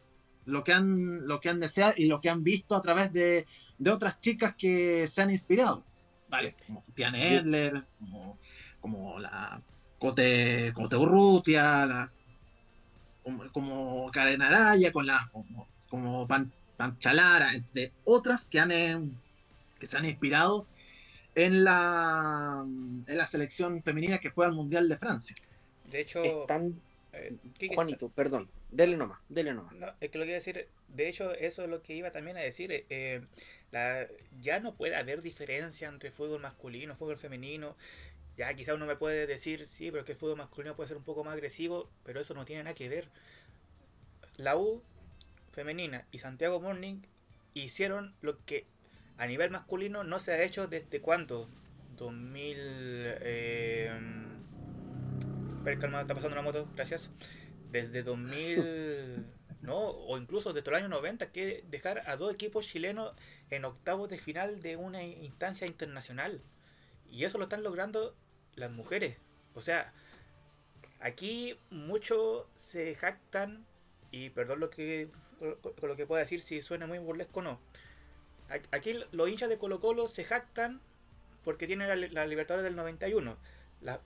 lo 0.45 0.63
que 0.63 0.73
han 0.73 1.27
lo 1.27 1.39
que 1.39 1.49
han 1.49 1.59
deseado 1.59 1.95
y 1.97 2.05
lo 2.05 2.21
que 2.21 2.29
han 2.29 2.43
visto 2.43 2.75
a 2.75 2.81
través 2.83 3.11
de, 3.11 3.47
de 3.79 3.89
otras 3.89 4.19
chicas 4.19 4.53
que 4.55 5.07
se 5.07 5.23
han 5.23 5.31
inspirado. 5.31 5.83
Vale. 6.29 6.55
Como 6.67 6.83
Tiane 6.93 7.37
Edler 7.37 7.83
como, 7.97 8.37
como 8.79 9.17
la 9.17 9.59
Cote, 9.97 10.71
Cote 10.75 10.97
Urrutia 10.97 11.87
la, 11.87 12.11
como, 13.51 14.11
Karen 14.11 14.43
Araya 14.43 14.91
con 14.91 15.07
la 15.07 15.31
como, 15.31 15.67
como 15.89 16.27
Panchalara 16.77 17.55
entre 17.55 17.91
otras 18.03 18.49
que 18.49 18.59
han 18.59 18.69
eh, 18.69 18.99
que 19.79 19.87
se 19.87 19.97
han 19.97 20.05
inspirado 20.05 20.67
en 21.35 21.63
la, 21.63 22.63
en 22.65 23.17
la 23.17 23.25
selección 23.25 23.81
femenina 23.83 24.19
que 24.19 24.31
fue 24.31 24.45
al 24.45 24.53
Mundial 24.53 24.89
de 24.89 24.97
Francia. 24.97 25.35
De 25.89 26.01
hecho, 26.01 26.23
Están... 26.23 26.79
Eh, 27.11 27.35
Juanito, 27.73 28.09
perdón, 28.09 28.49
dele 28.69 28.95
nomás, 28.95 29.19
dele 29.29 29.53
nomás. 29.53 29.73
No, 29.73 29.87
es 29.99 30.11
que 30.11 30.17
lo 30.19 30.25
que 30.25 30.29
iba 30.29 30.35
a 30.35 30.43
decir, 30.43 30.67
de 30.89 31.09
hecho, 31.09 31.33
eso 31.33 31.63
es 31.63 31.69
lo 31.69 31.81
que 31.81 31.95
iba 31.95 32.11
también 32.11 32.37
a 32.37 32.41
decir. 32.41 32.85
Eh, 32.89 33.21
la, 33.71 34.07
ya 34.41 34.59
no 34.59 34.75
puede 34.75 34.95
haber 34.95 35.23
diferencia 35.23 35.87
entre 35.87 36.11
fútbol 36.11 36.41
masculino, 36.41 36.95
fútbol 36.95 37.17
femenino. 37.17 37.75
Ya 38.37 38.53
quizá 38.53 38.75
uno 38.75 38.85
me 38.85 38.95
puede 38.95 39.25
decir, 39.25 39.65
sí, 39.65 39.91
pero 39.91 40.05
que 40.05 40.11
el 40.11 40.17
fútbol 40.17 40.37
masculino 40.37 40.75
puede 40.75 40.87
ser 40.87 40.97
un 40.97 41.03
poco 41.03 41.23
más 41.23 41.33
agresivo, 41.33 41.89
pero 42.03 42.21
eso 42.21 42.33
no 42.35 42.45
tiene 42.45 42.63
nada 42.63 42.75
que 42.75 42.89
ver. 42.89 43.09
La 44.37 44.55
U 44.55 44.83
femenina 45.51 46.05
y 46.11 46.19
Santiago 46.19 46.61
Morning 46.61 47.01
hicieron 47.53 48.15
lo 48.21 48.37
que 48.45 48.65
a 49.19 49.27
nivel 49.27 49.51
masculino 49.51 50.03
no 50.03 50.17
se 50.17 50.31
ha 50.31 50.41
hecho 50.41 50.67
desde 50.67 51.01
cuánto? 51.01 51.47
2000... 51.97 52.55
Eh, 52.57 53.91
calma, 55.79 56.01
está 56.01 56.15
pasando 56.15 56.33
una 56.33 56.41
moto, 56.41 56.67
gracias. 56.73 57.11
Desde 57.69 58.01
2000... 58.01 59.25
¿no? 59.61 59.77
O 59.77 60.17
incluso 60.17 60.53
desde 60.53 60.69
el 60.69 60.77
año 60.77 60.87
90, 60.87 61.31
que 61.31 61.63
dejar 61.69 62.09
a 62.09 62.15
dos 62.15 62.33
equipos 62.33 62.65
chilenos 62.65 63.13
en 63.49 63.65
octavos 63.65 64.09
de 64.09 64.17
final 64.17 64.61
de 64.61 64.77
una 64.77 65.03
instancia 65.03 65.67
internacional. 65.67 66.41
Y 67.05 67.25
eso 67.25 67.37
lo 67.37 67.43
están 67.43 67.63
logrando 67.63 68.15
las 68.55 68.71
mujeres. 68.71 69.17
O 69.53 69.61
sea, 69.61 69.93
aquí 71.01 71.59
muchos 71.69 72.45
se 72.55 72.95
jactan, 72.95 73.65
y 74.11 74.29
perdón 74.29 74.61
lo 74.61 74.69
que, 74.69 75.09
lo 75.81 75.95
que 75.97 76.05
pueda 76.05 76.21
decir 76.21 76.39
si 76.39 76.61
suena 76.61 76.87
muy 76.87 76.99
burlesco 76.99 77.41
o 77.41 77.43
no, 77.43 77.59
Aquí 78.71 78.99
los 79.11 79.29
hinchas 79.29 79.49
de 79.49 79.57
Colo 79.57 79.79
Colo 79.79 80.07
se 80.07 80.23
jactan 80.23 80.81
porque 81.43 81.67
tienen 81.67 81.87
la, 81.87 81.95
la 81.95 82.25
Libertadores 82.25 82.63
del 82.63 82.75
91. 82.75 83.37
La, 83.81 84.01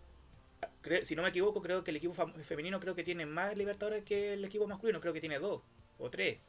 si 1.04 1.16
no 1.16 1.24
me 1.24 1.30
equivoco, 1.30 1.62
creo 1.62 1.84
que 1.84 1.92
el 1.92 1.98
equipo 1.98 2.14
femenino 2.14 2.80
creo 2.80 2.96
que 2.96 3.04
tiene 3.04 3.26
más 3.26 3.58
Libertadores 3.58 4.04
que 4.04 4.34
el 4.34 4.46
equipo 4.46 4.68
masculino. 4.68 5.02
Creo 5.02 5.14
que 5.14 5.22
tiene 5.22 5.40
dos 5.40 5.62
o 5.98 6.10
tres. 6.10 6.40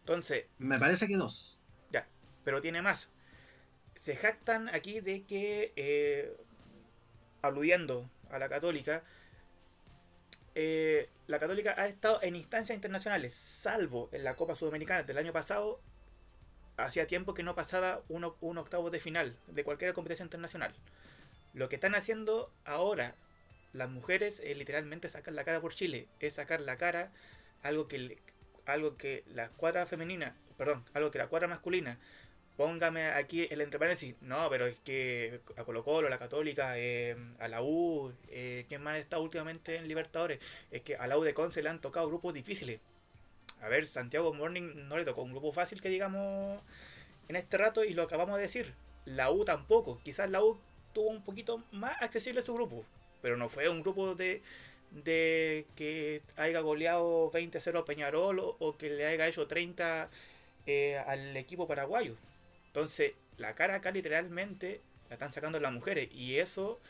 Entonces... 0.00 0.46
Me 0.58 0.78
parece 0.78 1.06
que 1.06 1.16
dos. 1.16 1.60
Ya, 1.90 2.06
pero 2.44 2.60
tiene 2.60 2.82
más. 2.82 3.10
Se 3.94 4.16
jactan 4.16 4.68
aquí 4.68 5.00
de 5.00 5.24
que... 5.24 5.72
Eh, 5.76 6.36
aludiendo 7.42 8.10
a 8.30 8.38
la 8.38 8.48
Católica, 8.48 9.04
eh, 10.54 11.08
la 11.26 11.38
Católica 11.38 11.74
ha 11.76 11.86
estado 11.86 12.20
en 12.22 12.34
instancias 12.36 12.74
internacionales, 12.74 13.34
salvo 13.34 14.08
en 14.12 14.24
la 14.24 14.36
Copa 14.36 14.54
Sudamericana 14.54 15.02
del 15.02 15.18
año 15.18 15.32
pasado, 15.32 15.80
hacía 16.76 17.06
tiempo 17.06 17.34
que 17.34 17.42
no 17.42 17.54
pasaba 17.54 18.02
un, 18.08 18.24
octavo 18.24 18.90
de 18.90 18.98
final 18.98 19.36
de 19.46 19.64
cualquier 19.64 19.94
competencia 19.94 20.24
internacional. 20.24 20.74
Lo 21.54 21.68
que 21.68 21.76
están 21.76 21.94
haciendo 21.94 22.52
ahora 22.64 23.14
las 23.72 23.90
mujeres 23.90 24.40
es 24.44 24.56
literalmente 24.56 25.08
sacar 25.08 25.34
la 25.34 25.44
cara 25.44 25.60
por 25.60 25.74
Chile, 25.74 26.08
es 26.20 26.34
sacar 26.34 26.60
la 26.60 26.76
cara, 26.76 27.12
algo 27.62 27.88
que, 27.88 28.18
algo 28.64 28.96
que 28.96 29.24
la 29.26 29.48
cuadra 29.50 29.86
femenina, 29.86 30.36
perdón, 30.56 30.84
algo 30.94 31.10
que 31.10 31.18
la 31.18 31.28
cuadra 31.28 31.48
masculina 31.48 31.98
póngame 32.56 33.08
aquí 33.08 33.46
el 33.50 33.60
entre 33.60 33.78
paréntesis, 33.78 34.14
no, 34.20 34.48
pero 34.48 34.66
es 34.66 34.78
que 34.80 35.40
a 35.56 35.64
Colo 35.64 35.84
Colo, 35.84 36.06
a 36.06 36.10
la 36.10 36.18
Católica, 36.18 36.78
eh, 36.78 37.16
a 37.38 37.48
la 37.48 37.62
U, 37.62 38.12
eh, 38.28 38.64
¿quién 38.68 38.82
más 38.82 38.98
está 38.98 39.18
últimamente 39.18 39.76
en 39.76 39.88
Libertadores? 39.88 40.40
Es 40.70 40.82
que 40.82 40.96
a 40.96 41.06
la 41.06 41.18
U 41.18 41.22
de 41.22 41.34
Conce 41.34 41.62
le 41.62 41.68
han 41.68 41.80
tocado 41.80 42.08
grupos 42.08 42.34
difíciles. 42.34 42.80
A 43.60 43.68
ver, 43.68 43.86
Santiago 43.86 44.32
Morning 44.34 44.88
no 44.88 44.98
le 44.98 45.04
tocó 45.04 45.22
un 45.22 45.32
grupo 45.32 45.52
fácil 45.52 45.80
que 45.80 45.88
digamos 45.88 46.60
en 47.28 47.36
este 47.36 47.58
rato 47.58 47.84
y 47.84 47.94
lo 47.94 48.02
acabamos 48.02 48.36
de 48.36 48.42
decir. 48.42 48.74
La 49.04 49.30
U 49.30 49.44
tampoco. 49.44 50.00
Quizás 50.02 50.30
la 50.30 50.42
U 50.42 50.58
tuvo 50.92 51.08
un 51.08 51.22
poquito 51.22 51.62
más 51.72 52.00
accesible 52.02 52.42
su 52.42 52.54
grupo, 52.54 52.84
pero 53.22 53.36
no 53.36 53.48
fue 53.48 53.68
un 53.68 53.82
grupo 53.82 54.14
de, 54.14 54.42
de 54.90 55.66
que 55.76 56.22
haya 56.36 56.60
goleado 56.60 57.30
20-0 57.30 57.80
a 57.80 57.84
Peñarol 57.84 58.40
o, 58.40 58.76
que 58.76 58.90
le 58.90 59.06
haya 59.06 59.26
hecho 59.26 59.46
30 59.46 60.08
eh, 60.66 60.98
al 61.06 61.36
equipo 61.36 61.66
paraguayo. 61.66 62.16
Entonces, 62.68 63.12
la 63.36 63.54
cara 63.54 63.76
acá 63.76 63.90
literalmente 63.90 64.80
la 65.08 65.14
están 65.14 65.32
sacando 65.32 65.60
las 65.60 65.72
mujeres 65.72 66.08
y 66.12 66.38
eso 66.38 66.80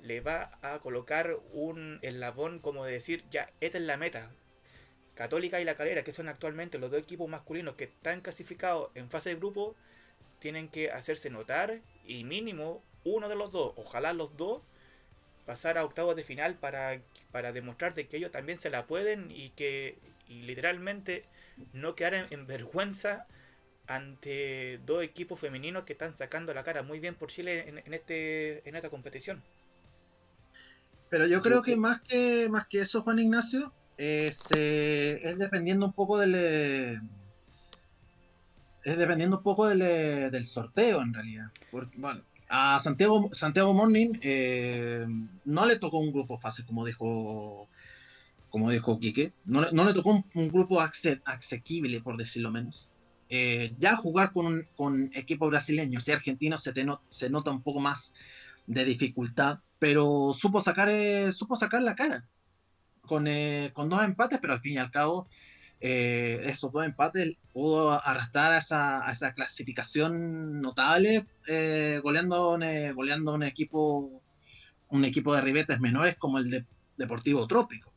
le 0.00 0.20
va 0.20 0.58
a 0.62 0.78
colocar 0.78 1.36
un 1.52 1.98
eslabón 2.02 2.58
como 2.60 2.84
de 2.84 2.92
decir, 2.92 3.24
ya, 3.30 3.50
esta 3.60 3.78
es 3.78 3.84
la 3.84 3.96
meta. 3.96 4.30
Católica 5.16 5.60
y 5.60 5.64
La 5.64 5.74
Calera, 5.74 6.04
que 6.04 6.12
son 6.12 6.28
actualmente 6.28 6.78
los 6.78 6.90
dos 6.90 7.00
equipos 7.00 7.28
masculinos 7.28 7.74
que 7.74 7.84
están 7.84 8.20
clasificados 8.20 8.90
en 8.94 9.10
fase 9.10 9.30
de 9.30 9.36
grupo, 9.36 9.74
tienen 10.38 10.68
que 10.68 10.92
hacerse 10.92 11.30
notar 11.30 11.80
y 12.06 12.22
mínimo 12.24 12.82
uno 13.02 13.28
de 13.28 13.36
los 13.36 13.50
dos, 13.50 13.72
ojalá 13.76 14.12
los 14.12 14.36
dos, 14.36 14.62
pasar 15.46 15.78
a 15.78 15.84
octavos 15.84 16.16
de 16.16 16.22
final 16.22 16.56
para, 16.56 17.00
para 17.32 17.52
demostrar 17.52 17.94
de 17.94 18.06
que 18.06 18.18
ellos 18.18 18.30
también 18.30 18.58
se 18.58 18.70
la 18.70 18.86
pueden 18.86 19.30
y 19.30 19.50
que 19.50 19.96
y 20.28 20.42
literalmente 20.42 21.24
no 21.72 21.94
quedar 21.94 22.26
en 22.30 22.46
vergüenza 22.46 23.26
ante 23.86 24.80
dos 24.84 25.02
equipos 25.02 25.38
femeninos 25.38 25.84
que 25.84 25.92
están 25.92 26.16
sacando 26.16 26.52
la 26.52 26.64
cara 26.64 26.82
muy 26.82 26.98
bien 26.98 27.14
por 27.14 27.28
Chile 27.28 27.68
en, 27.68 27.94
este, 27.94 28.68
en 28.68 28.74
esta 28.74 28.90
competición. 28.90 29.42
Pero 31.08 31.26
yo 31.26 31.40
creo 31.40 31.62
que 31.62 31.76
más 31.76 32.00
que, 32.00 32.48
más 32.50 32.66
que 32.66 32.80
eso, 32.80 33.02
Juan 33.02 33.20
Ignacio, 33.20 33.72
es, 33.96 34.50
es 34.52 35.38
dependiendo 35.38 35.86
un 35.86 35.92
poco 35.92 36.18
del... 36.18 36.34
Eh, 36.36 37.00
es 38.84 38.96
dependiendo 38.96 39.38
un 39.38 39.42
poco 39.42 39.66
del, 39.66 39.82
eh, 39.82 40.30
del 40.30 40.46
sorteo 40.46 41.02
en 41.02 41.12
realidad. 41.12 41.50
Porque, 41.72 41.98
bueno, 41.98 42.22
a 42.48 42.78
Santiago, 42.80 43.28
Santiago 43.32 43.74
Morning 43.74 44.12
eh, 44.22 45.06
no 45.44 45.66
le 45.66 45.76
tocó 45.78 45.98
un 45.98 46.12
grupo 46.12 46.38
fácil, 46.38 46.64
como 46.66 46.84
dijo 46.84 47.68
como 48.48 48.70
dijo 48.70 48.98
Quique. 49.00 49.32
No, 49.44 49.68
no 49.72 49.84
le 49.84 49.92
tocó 49.92 50.24
un, 50.32 50.48
grupo 50.50 50.80
asequible, 50.80 52.00
por 52.00 52.16
decirlo 52.16 52.52
menos. 52.52 52.90
Eh, 53.28 53.74
ya 53.78 53.96
jugar 53.96 54.32
con, 54.32 54.68
con 54.76 55.10
equipo 55.14 55.48
brasileño, 55.48 55.98
si 56.00 56.12
argentino, 56.12 56.56
se, 56.56 56.72
se 57.10 57.28
nota 57.28 57.50
un 57.50 57.62
poco 57.62 57.80
más 57.80 58.14
de 58.68 58.84
dificultad, 58.84 59.58
pero 59.80 60.32
supo 60.32 60.60
sacar, 60.60 60.88
eh, 60.90 61.32
supo 61.32 61.56
sacar 61.56 61.82
la 61.82 61.96
cara 61.96 62.24
con, 63.06 63.26
eh, 63.26 63.70
con, 63.72 63.88
dos 63.88 64.02
empates, 64.02 64.38
pero 64.40 64.54
al 64.54 64.60
fin 64.60 64.74
y 64.74 64.78
al 64.78 64.90
cabo, 64.90 65.28
esos 65.78 66.72
dos 66.72 66.84
empates 66.84 67.36
pudo 67.52 67.92
arrastrar 67.92 68.52
a 68.52 68.58
esa, 68.58 69.10
esa 69.10 69.34
clasificación 69.34 70.60
notable, 70.60 71.26
goleando, 72.02 72.58
goleando 72.94 73.34
un 73.34 73.42
equipo 73.42 74.22
un 74.88 75.04
equipo 75.04 75.34
de 75.34 75.40
ribetes 75.40 75.80
menores 75.80 76.16
como 76.16 76.38
el 76.38 76.50
de 76.50 76.64
Deportivo 76.96 77.46
Trópico. 77.46 77.92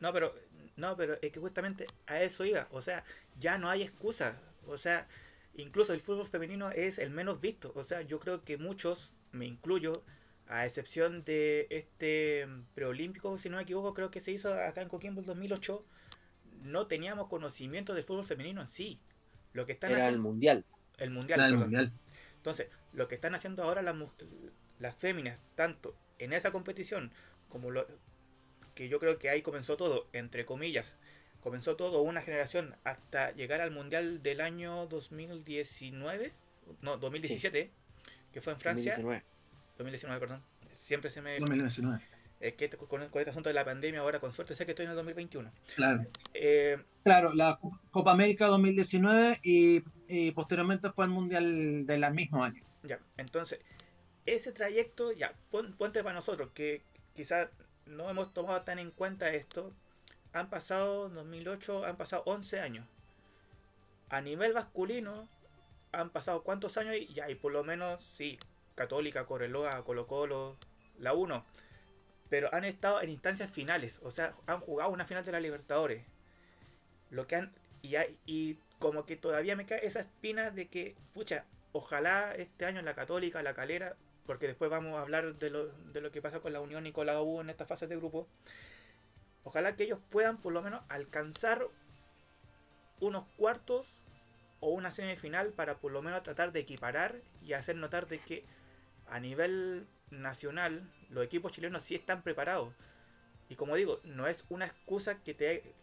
No, 0.00 0.12
pero 0.12 0.32
no, 0.76 0.96
pero 0.96 1.14
es 1.20 1.30
que 1.30 1.40
justamente 1.40 1.86
a 2.06 2.22
eso 2.22 2.44
iba, 2.44 2.68
o 2.70 2.82
sea, 2.82 3.04
ya 3.38 3.58
no 3.58 3.68
hay 3.68 3.82
excusa. 3.82 4.40
O 4.66 4.78
sea, 4.78 5.06
incluso 5.54 5.92
el 5.92 6.00
fútbol 6.00 6.26
femenino 6.26 6.70
es 6.70 6.98
el 6.98 7.10
menos 7.10 7.40
visto. 7.40 7.72
O 7.74 7.84
sea, 7.84 8.02
yo 8.02 8.18
creo 8.18 8.44
que 8.44 8.56
muchos, 8.56 9.12
me 9.32 9.46
incluyo, 9.46 10.04
a 10.52 10.66
excepción 10.66 11.24
de 11.24 11.66
este 11.70 12.46
preolímpico, 12.74 13.38
si 13.38 13.48
no 13.48 13.56
me 13.56 13.62
equivoco, 13.62 13.94
creo 13.94 14.10
que 14.10 14.20
se 14.20 14.32
hizo 14.32 14.52
acá 14.52 14.82
en 14.82 14.88
Coquimbo 14.88 15.20
el 15.20 15.26
2008, 15.26 15.82
no 16.64 16.86
teníamos 16.86 17.28
conocimiento 17.28 17.94
de 17.94 18.02
fútbol 18.02 18.26
femenino 18.26 18.60
en 18.60 18.66
sí. 18.66 19.00
Lo 19.54 19.64
que 19.64 19.72
están 19.72 19.92
Era 19.92 20.08
el 20.08 20.18
mundial. 20.18 20.66
El 20.98 21.10
mundial, 21.10 21.40
el 21.40 21.56
mundial. 21.56 21.92
Entonces, 22.36 22.68
lo 22.92 23.08
que 23.08 23.14
están 23.14 23.34
haciendo 23.34 23.62
ahora 23.62 23.80
las, 23.80 23.96
las 24.78 24.94
féminas, 24.94 25.40
tanto 25.54 25.96
en 26.18 26.34
esa 26.34 26.52
competición 26.52 27.12
como 27.48 27.70
lo 27.70 27.86
que 28.74 28.88
yo 28.88 29.00
creo 29.00 29.18
que 29.18 29.30
ahí 29.30 29.40
comenzó 29.40 29.78
todo, 29.78 30.06
entre 30.12 30.44
comillas, 30.44 30.96
comenzó 31.40 31.76
todo 31.76 32.02
una 32.02 32.20
generación 32.20 32.76
hasta 32.84 33.32
llegar 33.32 33.62
al 33.62 33.70
Mundial 33.70 34.22
del 34.22 34.42
año 34.42 34.86
2019, 34.86 36.32
no, 36.82 36.98
2017, 36.98 37.70
que 38.32 38.40
fue 38.42 38.52
en 38.52 38.58
Francia. 38.58 38.92
2019. 38.92 39.31
2019, 39.82 40.20
perdón. 40.20 40.42
Siempre 40.72 41.10
se 41.10 41.20
me... 41.22 41.38
2019. 41.38 42.02
Es 42.40 42.54
que 42.54 42.68
con, 42.70 43.02
este 43.02 43.30
asunto 43.30 43.50
de 43.50 43.54
la 43.54 43.64
pandemia 43.64 44.00
ahora 44.00 44.18
con 44.18 44.32
suerte 44.32 44.56
sé 44.56 44.64
que 44.64 44.72
estoy 44.72 44.84
en 44.84 44.90
el 44.90 44.96
2021. 44.96 45.48
Claro. 45.76 46.04
Eh, 46.34 46.76
claro, 47.04 47.32
la 47.34 47.60
Copa 47.92 48.10
América 48.10 48.48
2019 48.48 49.38
y, 49.44 49.84
y 50.08 50.32
posteriormente 50.32 50.90
fue 50.90 51.04
el 51.04 51.12
Mundial 51.12 51.86
del 51.86 52.12
mismo 52.12 52.42
año. 52.42 52.60
Ya, 52.82 52.98
entonces, 53.16 53.60
ese 54.26 54.50
trayecto, 54.50 55.12
ya, 55.12 55.34
ponte 55.50 56.02
para 56.02 56.14
nosotros, 56.14 56.50
que 56.52 56.82
quizás 57.14 57.48
no 57.86 58.10
hemos 58.10 58.32
tomado 58.34 58.60
tan 58.62 58.80
en 58.80 58.90
cuenta 58.90 59.30
esto, 59.30 59.72
han 60.32 60.50
pasado, 60.50 61.08
2008, 61.10 61.84
han 61.84 61.96
pasado 61.96 62.22
11 62.26 62.60
años. 62.60 62.86
A 64.08 64.20
nivel 64.20 64.54
masculino, 64.54 65.28
han 65.92 66.10
pasado 66.10 66.42
cuántos 66.42 66.76
años 66.76 66.96
y 66.96 67.06
ya, 67.12 67.30
y 67.30 67.34
por 67.34 67.52
lo 67.52 67.62
menos, 67.64 68.02
sí, 68.02 68.38
Católica, 68.74 69.26
Correloa, 69.26 69.84
Colo 69.84 70.06
Colo, 70.06 70.56
la 70.98 71.12
1. 71.14 71.44
Pero 72.28 72.52
han 72.54 72.64
estado 72.64 73.02
en 73.02 73.10
instancias 73.10 73.50
finales, 73.50 74.00
o 74.02 74.10
sea, 74.10 74.32
han 74.46 74.60
jugado 74.60 74.90
una 74.90 75.04
final 75.04 75.24
de 75.24 75.32
la 75.32 75.40
Libertadores. 75.40 76.04
Lo 77.10 77.26
que 77.26 77.36
han, 77.36 77.52
y, 77.82 77.96
y 78.26 78.58
como 78.78 79.04
que 79.04 79.16
todavía 79.16 79.56
me 79.56 79.66
cae 79.66 79.86
esa 79.86 80.00
espina 80.00 80.50
de 80.50 80.68
que, 80.68 80.96
pucha, 81.12 81.44
ojalá 81.72 82.34
este 82.34 82.64
año 82.64 82.80
la 82.82 82.94
Católica, 82.94 83.42
la 83.42 83.54
Calera, 83.54 83.96
porque 84.26 84.46
después 84.46 84.70
vamos 84.70 84.94
a 84.98 85.02
hablar 85.02 85.34
de 85.34 85.50
lo, 85.50 85.68
de 85.68 86.00
lo 86.00 86.10
que 86.10 86.22
pasa 86.22 86.40
con 86.40 86.52
la 86.52 86.60
Unión 86.60 86.86
y 86.86 86.92
con 86.92 87.06
la 87.06 87.20
U 87.20 87.40
en 87.40 87.50
esta 87.50 87.64
fase 87.64 87.86
de 87.86 87.96
grupo 87.96 88.28
Ojalá 89.44 89.74
que 89.74 89.84
ellos 89.84 89.98
puedan 90.10 90.38
por 90.38 90.52
lo 90.52 90.62
menos 90.62 90.82
alcanzar 90.88 91.66
unos 93.00 93.24
cuartos 93.36 94.00
o 94.60 94.70
una 94.70 94.92
semifinal 94.92 95.52
para 95.52 95.78
por 95.78 95.90
lo 95.90 96.02
menos 96.02 96.22
tratar 96.22 96.52
de 96.52 96.60
equiparar 96.60 97.16
y 97.44 97.54
hacer 97.54 97.76
notar 97.76 98.06
de 98.06 98.20
que 98.20 98.44
a 99.08 99.20
nivel 99.20 99.86
nacional 100.10 100.90
los 101.10 101.24
equipos 101.24 101.52
chilenos 101.52 101.82
sí 101.82 101.94
están 101.94 102.22
preparados. 102.22 102.74
Y 103.48 103.56
como 103.56 103.76
digo, 103.76 104.00
no 104.04 104.26
es 104.26 104.44
una 104.48 104.66
excusa 104.66 105.22
que 105.22 105.34
te... 105.34 105.74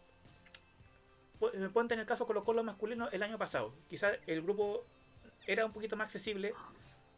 Ponte 1.72 1.94
en 1.94 2.00
el 2.00 2.06
caso 2.06 2.26
Colo 2.26 2.44
Colo 2.44 2.62
masculino 2.64 3.08
el 3.10 3.22
año 3.22 3.38
pasado. 3.38 3.74
Quizás 3.88 4.18
el 4.26 4.42
grupo 4.42 4.84
era 5.46 5.64
un 5.64 5.72
poquito 5.72 5.96
más 5.96 6.06
accesible, 6.06 6.52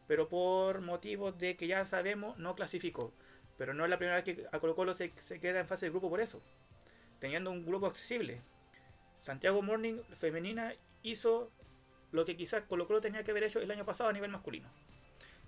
pero 0.07 0.29
por 0.29 0.81
motivos 0.81 1.37
de 1.39 1.57
que 1.57 1.67
ya 1.67 1.85
sabemos 1.85 2.39
no 2.39 2.55
clasificó. 2.55 3.13
Pero 3.57 3.75
no 3.75 3.85
es 3.85 3.91
la 3.91 3.99
primera 3.99 4.17
vez 4.17 4.25
que 4.25 4.47
a 4.53 4.61
Colo 4.61 4.77
Colo 4.77 4.95
se, 4.95 5.11
queda 5.11 5.61
en 5.61 5.67
fase 5.67 5.87
de 5.87 5.91
grupo 5.91 6.09
por 6.09 6.21
eso. 6.21 6.41
Teniendo 7.19 7.51
un 7.51 7.65
grupo 7.65 7.87
accesible. 7.87 8.43
Santiago 9.19 9.63
Morning 9.63 10.03
femenina 10.13 10.75
hizo 11.03 11.51
lo 12.11 12.25
que 12.25 12.37
quizás 12.37 12.63
Colo 12.65 12.87
Colo 12.87 13.01
tenía 13.01 13.25
que 13.25 13.31
haber 13.31 13.45
hecho 13.45 13.61
el 13.61 13.71
año 13.71 13.85
pasado 13.85 14.11
a 14.11 14.13
nivel 14.13 14.31
masculino. 14.31 14.69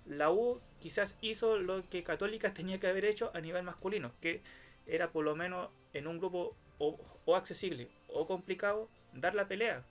La 0.05 0.31
U 0.31 0.61
quizás 0.79 1.15
hizo 1.21 1.57
lo 1.57 1.87
que 1.89 2.03
Católica 2.03 2.53
tenía 2.53 2.79
que 2.79 2.87
haber 2.87 3.05
hecho 3.05 3.31
a 3.33 3.41
nivel 3.41 3.63
masculino, 3.63 4.13
que 4.21 4.41
era 4.85 5.11
por 5.11 5.25
lo 5.25 5.35
menos 5.35 5.69
en 5.93 6.07
un 6.07 6.19
grupo 6.19 6.55
o, 6.77 6.99
o 7.25 7.35
accesible 7.35 7.89
o 8.07 8.27
complicado 8.27 8.89
dar 9.13 9.35
la 9.35 9.47
pelea. 9.47 9.83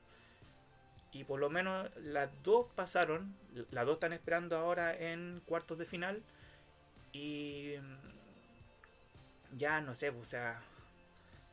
Y 1.13 1.25
por 1.25 1.39
lo 1.39 1.49
menos 1.49 1.91
las 1.97 2.31
dos 2.43 2.67
pasaron, 2.75 3.37
las 3.71 3.87
dos 3.87 3.95
están 3.95 4.13
esperando 4.13 4.57
ahora 4.57 4.97
en 4.97 5.43
cuartos 5.47 5.79
de 5.79 5.87
final. 5.87 6.23
Y 7.13 7.75
ya 9.53 9.81
no 9.81 9.95
sé, 9.95 10.11
o 10.11 10.25
sea, 10.25 10.61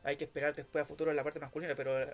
hay 0.02 0.16
que 0.16 0.24
esperar 0.24 0.54
después 0.54 0.82
a 0.82 0.84
futuro 0.84 1.10
en 1.10 1.16
la 1.16 1.22
parte 1.22 1.38
masculina, 1.40 1.74
pero 1.76 2.12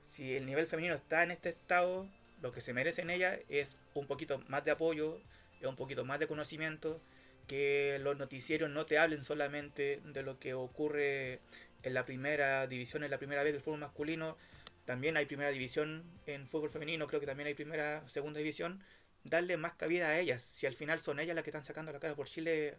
si 0.00 0.36
el 0.36 0.46
nivel 0.46 0.66
femenino 0.66 0.94
está 0.94 1.22
en 1.22 1.30
este 1.30 1.50
estado, 1.50 2.08
lo 2.40 2.52
que 2.52 2.60
se 2.60 2.72
merece 2.72 3.02
en 3.02 3.10
ella 3.10 3.38
es 3.48 3.76
un 3.94 4.06
poquito 4.06 4.42
más 4.48 4.64
de 4.64 4.70
apoyo, 4.70 5.20
es 5.60 5.66
un 5.66 5.76
poquito 5.76 6.04
más 6.04 6.18
de 6.18 6.26
conocimiento 6.26 7.00
que 7.46 7.98
los 8.00 8.16
noticieros 8.16 8.70
no 8.70 8.86
te 8.86 8.98
hablen 8.98 9.22
solamente 9.22 10.00
de 10.04 10.22
lo 10.22 10.38
que 10.38 10.54
ocurre 10.54 11.40
en 11.82 11.94
la 11.94 12.04
primera 12.04 12.66
división, 12.66 13.04
en 13.04 13.10
la 13.10 13.18
primera 13.18 13.42
vez 13.42 13.52
del 13.52 13.62
fútbol 13.62 13.80
masculino, 13.80 14.36
también 14.84 15.16
hay 15.16 15.26
primera 15.26 15.50
división 15.50 16.04
en 16.26 16.46
fútbol 16.46 16.70
femenino, 16.70 17.06
creo 17.06 17.20
que 17.20 17.26
también 17.26 17.46
hay 17.46 17.54
primera, 17.54 18.06
segunda 18.08 18.38
división, 18.38 18.82
darle 19.24 19.56
más 19.56 19.74
cabida 19.74 20.08
a 20.08 20.18
ellas, 20.18 20.42
si 20.42 20.66
al 20.66 20.74
final 20.74 21.00
son 21.00 21.20
ellas 21.20 21.34
las 21.34 21.44
que 21.44 21.50
están 21.50 21.64
sacando 21.64 21.92
la 21.92 22.00
cara 22.00 22.14
por 22.14 22.26
Chile 22.26 22.78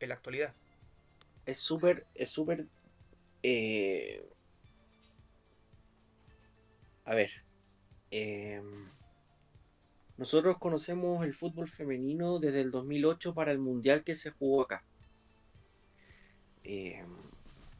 en 0.00 0.08
la 0.08 0.14
actualidad. 0.14 0.54
Es 1.46 1.58
súper, 1.58 2.06
es 2.14 2.30
súper... 2.30 2.66
Eh, 3.42 4.22
a 7.04 7.14
ver, 7.14 7.30
eh, 8.10 8.60
nosotros 10.18 10.58
conocemos 10.58 11.24
el 11.24 11.32
fútbol 11.32 11.68
femenino 11.68 12.40
desde 12.40 12.60
el 12.60 12.72
2008 12.72 13.34
para 13.34 13.52
el 13.52 13.58
mundial 13.58 14.02
que 14.02 14.16
se 14.16 14.32
jugó 14.32 14.62
acá. 14.62 14.82
Eh, 16.64 17.04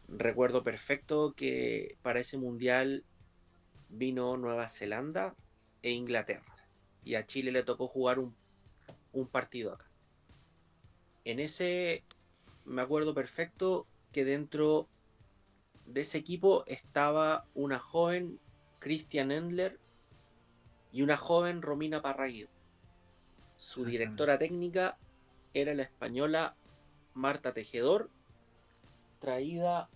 recuerdo 0.06 0.62
perfecto 0.62 1.34
que 1.36 1.96
para 2.00 2.20
ese 2.20 2.38
mundial 2.38 3.04
vino 3.88 4.36
Nueva 4.36 4.68
Zelanda 4.68 5.34
e 5.82 5.90
Inglaterra. 5.90 6.54
Y 7.04 7.16
a 7.16 7.26
Chile 7.26 7.50
le 7.50 7.64
tocó 7.64 7.88
jugar 7.88 8.20
un, 8.20 8.34
un 9.12 9.26
partido 9.26 9.72
acá. 9.72 9.90
En 11.24 11.40
ese 11.40 12.04
me 12.64 12.82
acuerdo 12.82 13.14
perfecto 13.14 13.88
que 14.12 14.24
dentro 14.24 14.88
de 15.86 16.02
ese 16.02 16.18
equipo 16.18 16.64
estaba 16.66 17.46
una 17.54 17.80
joven 17.80 18.38
Christian 18.78 19.32
Endler 19.32 19.80
y 20.98 21.02
una 21.02 21.16
joven 21.16 21.62
Romina 21.62 22.02
Parraguido. 22.02 22.48
Su 23.54 23.84
directora 23.84 24.36
técnica 24.36 24.98
era 25.54 25.72
la 25.72 25.84
española 25.84 26.56
Marta 27.14 27.54
Tejedor, 27.54 28.10
traída 29.20 29.88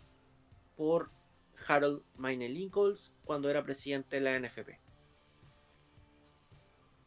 por 0.76 1.10
Harold 1.66 2.04
Mayne 2.18 2.48
Lincoln 2.48 2.94
cuando 3.24 3.50
era 3.50 3.64
presidente 3.64 4.20
de 4.20 4.22
la 4.22 4.38
NFP. 4.38 4.78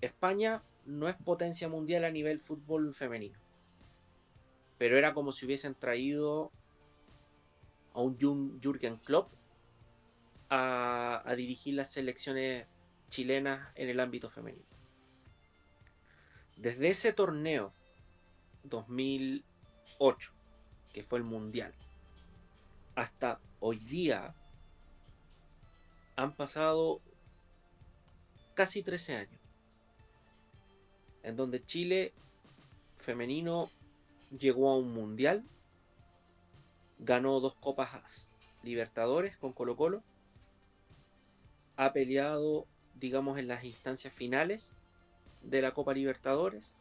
España 0.02 0.62
no 0.86 1.08
es 1.08 1.16
potencia 1.16 1.70
mundial 1.70 2.04
a 2.04 2.12
nivel 2.12 2.42
fútbol 2.42 2.94
femenino, 2.94 3.40
pero 4.78 4.98
era 4.98 5.14
como 5.14 5.32
si 5.32 5.46
hubiesen 5.46 5.74
traído 5.74 6.52
a 7.94 8.02
un 8.02 8.18
Jürgen 8.62 8.98
Klopp 8.98 9.32
a, 10.50 11.22
a 11.24 11.36
dirigir 11.38 11.76
las 11.76 11.94
selecciones 11.94 12.68
chilenas 13.10 13.72
en 13.76 13.90
el 13.90 14.00
ámbito 14.00 14.30
femenino. 14.30 14.66
Desde 16.58 16.90
ese 16.90 17.14
torneo 17.14 17.74
2008, 18.64 20.34
que 20.94 21.04
fue 21.04 21.20
el 21.20 21.26
Mundial, 21.26 21.74
hasta 22.96 23.40
hoy 23.60 23.78
día 23.78 24.34
han 26.16 26.34
pasado 26.36 27.02
casi 28.54 28.84
13 28.84 29.16
años, 29.16 29.42
en 31.24 31.36
donde 31.36 31.66
Chile 31.66 32.14
femenino 32.98 33.70
llegó 34.38 34.72
a 34.72 34.78
un 34.78 34.94
Mundial, 34.94 35.44
ganó 37.00 37.40
dos 37.40 37.56
copas 37.56 38.34
Libertadores 38.64 39.38
con 39.38 39.54
Colo 39.54 39.76
Colo, 39.76 40.04
ha 41.76 41.92
peleado 41.92 42.66
digamos, 42.96 43.38
en 43.38 43.48
las 43.48 43.64
instancias 43.64 44.14
finales 44.14 44.74
de 45.44 45.62
la 45.62 45.74
Copa 45.74 45.94
Libertadores. 45.94 46.74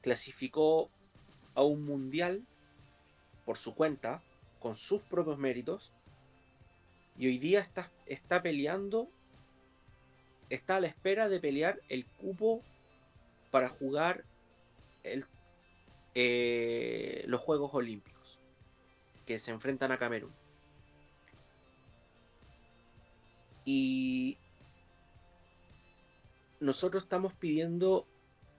Clasificó 0.00 0.90
a 1.54 1.62
un 1.62 1.84
mundial 1.84 2.42
por 3.44 3.56
su 3.56 3.74
cuenta, 3.74 4.22
con 4.60 4.76
sus 4.76 5.02
propios 5.02 5.38
méritos. 5.38 5.92
Y 7.18 7.26
hoy 7.26 7.38
día 7.38 7.60
está, 7.60 7.90
está 8.06 8.42
peleando, 8.42 9.08
está 10.48 10.76
a 10.76 10.80
la 10.80 10.86
espera 10.86 11.28
de 11.28 11.40
pelear 11.40 11.80
el 11.88 12.06
cupo 12.06 12.62
para 13.50 13.68
jugar 13.68 14.24
el, 15.02 15.26
eh, 16.14 17.24
los 17.26 17.40
Juegos 17.40 17.74
Olímpicos, 17.74 18.38
que 19.26 19.38
se 19.38 19.50
enfrentan 19.50 19.92
a 19.92 19.98
Camerún. 19.98 20.32
Y 23.64 24.38
nosotros 26.62 27.02
estamos 27.02 27.34
pidiendo 27.34 28.06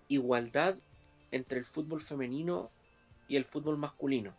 igualdad 0.10 0.78
entre 1.32 1.58
el 1.58 1.66
fútbol 1.66 2.02
femenino 2.02 2.70
y 3.30 3.38
el 3.38 3.46
fútbol 3.46 3.78
masculino. 3.78 4.36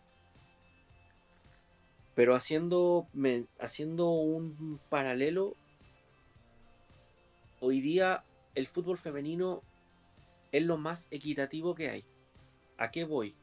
Pero 2.14 2.34
haciendo, 2.34 3.08
haciendo 3.58 4.10
un 4.10 4.78
paralelo, 4.90 5.56
hoy 7.58 7.80
día 7.80 8.24
el 8.54 8.66
fútbol 8.66 8.98
femenino 8.98 9.62
es 10.52 10.62
lo 10.62 10.76
más 10.76 11.08
equitativo 11.10 11.74
que 11.74 11.88
hay. 11.88 12.04
¿A 12.76 12.90
qué 12.90 13.04
voy? 13.04 13.34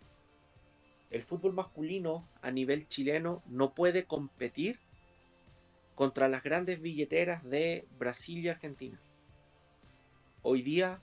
El 1.09 1.23
fútbol 1.23 1.53
masculino 1.53 2.29
a 2.43 2.51
nivel 2.51 2.87
chileno 2.87 3.41
no 3.47 3.73
puede 3.73 4.05
competir 4.05 4.79
contra 5.95 6.29
las 6.29 6.43
grandes 6.43 6.79
billeteras 6.79 7.43
de 7.43 7.87
Brasil 7.97 8.45
y 8.45 8.49
Argentina 8.49 9.01
hoy 10.43 10.61
día 10.61 11.01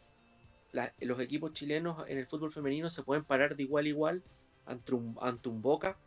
los 1.00 1.20
equipos 1.20 1.52
chilenos 1.52 2.04
en 2.08 2.18
el 2.18 2.26
fútbol 2.26 2.52
femenino 2.52 2.90
se 2.90 3.02
pueden 3.02 3.24
parar 3.24 3.56
de 3.56 3.62
igual 3.62 3.86
a 3.86 3.88
igual 3.88 4.22
ante 4.66 4.94
un, 4.94 5.16
ante 5.20 5.48
un 5.48 5.62
Boca, 5.62 5.98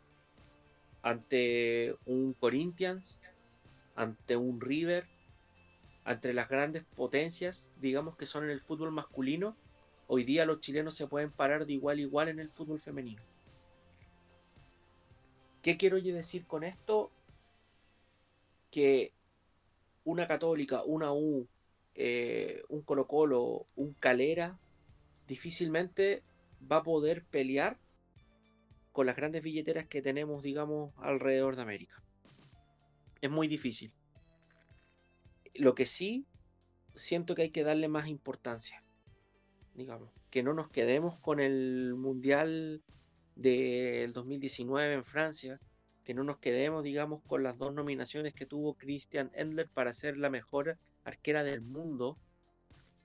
ante 1.02 1.96
un 2.06 2.32
Corinthians, 2.34 3.18
ante 3.96 4.36
un 4.36 4.60
River, 4.60 5.06
ante 6.04 6.32
las 6.32 6.48
grandes 6.48 6.84
potencias, 6.84 7.72
digamos 7.80 8.16
que 8.16 8.26
son 8.26 8.44
en 8.44 8.50
el 8.50 8.60
fútbol 8.60 8.92
masculino. 8.92 9.56
Hoy 10.06 10.24
día 10.24 10.44
los 10.44 10.60
chilenos 10.60 10.94
se 10.94 11.06
pueden 11.06 11.30
parar 11.30 11.66
de 11.66 11.72
igual 11.72 11.98
a 11.98 12.02
igual 12.02 12.28
en 12.28 12.38
el 12.38 12.50
fútbol 12.50 12.80
femenino. 12.80 13.22
¿Qué 15.62 15.76
quiero 15.76 16.00
decir 16.00 16.46
con 16.46 16.64
esto? 16.64 17.10
Que 18.70 19.12
una 20.04 20.26
católica, 20.26 20.82
una 20.82 21.12
U, 21.12 21.46
eh, 21.94 22.62
un 22.68 22.82
Colo 22.82 23.06
Colo, 23.06 23.66
un 23.76 23.94
Calera, 23.94 24.58
difícilmente 25.26 26.22
va 26.70 26.78
a 26.78 26.82
poder 26.82 27.24
pelear 27.24 27.78
con 28.92 29.06
las 29.06 29.16
grandes 29.16 29.42
billeteras 29.42 29.86
que 29.86 30.02
tenemos, 30.02 30.42
digamos, 30.42 30.92
alrededor 30.98 31.56
de 31.56 31.62
América. 31.62 32.02
Es 33.20 33.30
muy 33.30 33.48
difícil. 33.48 33.92
Lo 35.54 35.74
que 35.74 35.86
sí 35.86 36.26
siento 36.94 37.34
que 37.34 37.42
hay 37.42 37.50
que 37.50 37.64
darle 37.64 37.88
más 37.88 38.06
importancia. 38.08 38.82
Digamos, 39.74 40.10
que 40.30 40.42
no 40.42 40.52
nos 40.52 40.68
quedemos 40.68 41.18
con 41.18 41.40
el 41.40 41.94
Mundial 41.94 42.82
del 43.36 44.12
2019 44.12 44.94
en 44.94 45.04
Francia, 45.04 45.60
que 46.04 46.14
no 46.14 46.24
nos 46.24 46.38
quedemos, 46.38 46.84
digamos, 46.84 47.22
con 47.22 47.42
las 47.42 47.58
dos 47.58 47.72
nominaciones 47.72 48.34
que 48.34 48.46
tuvo 48.46 48.74
Christian 48.74 49.30
Endler 49.34 49.68
para 49.68 49.92
ser 49.92 50.18
la 50.18 50.30
mejor 50.30 50.78
arquera 51.04 51.44
del 51.44 51.60
mundo, 51.60 52.16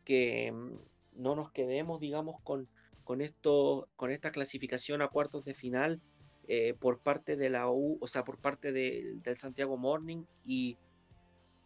que 0.03 0.51
mm, 0.51 1.21
no 1.21 1.35
nos 1.35 1.51
quedemos, 1.51 1.99
digamos, 1.99 2.41
con, 2.41 2.67
con, 3.03 3.21
esto, 3.21 3.89
con 3.95 4.11
esta 4.11 4.31
clasificación 4.31 5.01
a 5.01 5.09
cuartos 5.09 5.45
de 5.45 5.53
final 5.53 6.01
eh, 6.47 6.75
por 6.79 6.99
parte 6.99 7.35
de 7.35 7.49
la 7.49 7.69
U, 7.69 7.97
o 7.99 8.07
sea, 8.07 8.23
por 8.23 8.37
parte 8.37 8.71
del 8.71 9.37
Santiago 9.37 9.77
Morning 9.77 10.23
y 10.45 10.77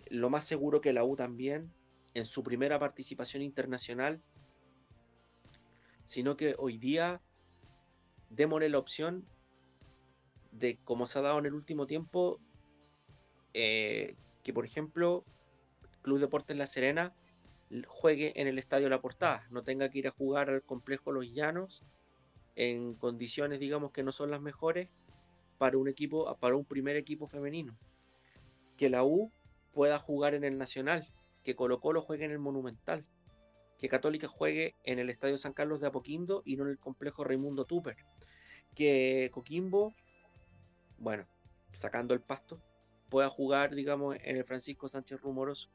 lo 0.10 0.30
más 0.30 0.46
seguro 0.46 0.82
que 0.82 0.94
la 0.94 1.04
U 1.04 1.16
también 1.16 1.72
en 2.14 2.26
su 2.26 2.44
primera 2.44 2.80
participación 2.80 3.44
internacional, 3.44 4.22
sino 6.06 6.36
que 6.36 6.56
hoy 6.58 6.78
día 6.78 7.22
démosle 8.30 8.70
la 8.70 8.80
opción 8.80 9.26
de, 10.52 10.78
como 10.84 11.06
se 11.06 11.20
ha 11.20 11.22
dado 11.22 11.40
en 11.40 11.46
el 11.46 11.54
último 11.54 11.86
tiempo, 11.86 12.40
eh, 13.54 14.16
que 14.44 14.54
por 14.54 14.66
ejemplo 14.66 15.24
Club 16.02 16.20
Deportes 16.20 16.58
La 16.58 16.68
Serena 16.68 17.14
juegue 17.88 18.40
en 18.40 18.48
el 18.48 18.60
Estadio 18.60 18.90
La 18.90 19.02
Portada, 19.02 19.48
no 19.50 19.64
tenga 19.64 19.90
que 19.90 20.00
ir 20.00 20.08
a 20.08 20.12
jugar 20.12 20.50
al 20.50 20.62
complejo 20.62 21.12
Los 21.12 21.32
Llanos 21.32 21.84
en 22.56 22.96
condiciones, 22.96 23.60
digamos, 23.60 23.92
que 23.92 24.04
no 24.04 24.12
son 24.12 24.32
las 24.32 24.42
mejores 24.42 24.90
para 25.58 25.78
un 25.78 25.88
equipo, 25.88 26.36
para 26.40 26.56
un 26.56 26.66
primer 26.66 26.98
equipo 26.98 27.28
femenino. 27.28 27.78
Que 28.78 28.90
la 28.90 29.04
U 29.04 29.32
pueda 29.74 30.00
jugar 30.00 30.34
en 30.34 30.44
el 30.44 30.58
Nacional, 30.58 31.08
que 31.44 31.56
Colo 31.56 31.80
Colo 31.80 32.02
juegue 32.02 32.26
en 32.26 32.32
el 32.32 32.40
Monumental, 32.40 33.06
que 33.78 33.88
Católica 33.88 34.28
juegue 34.28 34.76
en 34.84 35.00
el 35.00 35.10
Estadio 35.10 35.38
San 35.38 35.54
Carlos 35.54 35.80
de 35.80 35.88
Apoquindo 35.88 36.44
y 36.46 36.58
no 36.58 36.66
en 36.66 36.72
el 36.72 36.80
complejo 36.80 37.24
Raimundo 37.24 37.66
Tupper. 37.66 37.96
Que 38.76 39.30
Coquimbo, 39.34 39.94
bueno, 40.98 41.26
sacando 41.74 42.14
el 42.14 42.22
pasto, 42.22 42.62
pueda 43.10 43.30
jugar, 43.30 43.74
digamos, 43.76 44.18
en 44.22 44.38
el 44.38 44.44
Francisco 44.44 44.88
Sánchez 44.88 45.22
Rumoroso 45.22 45.70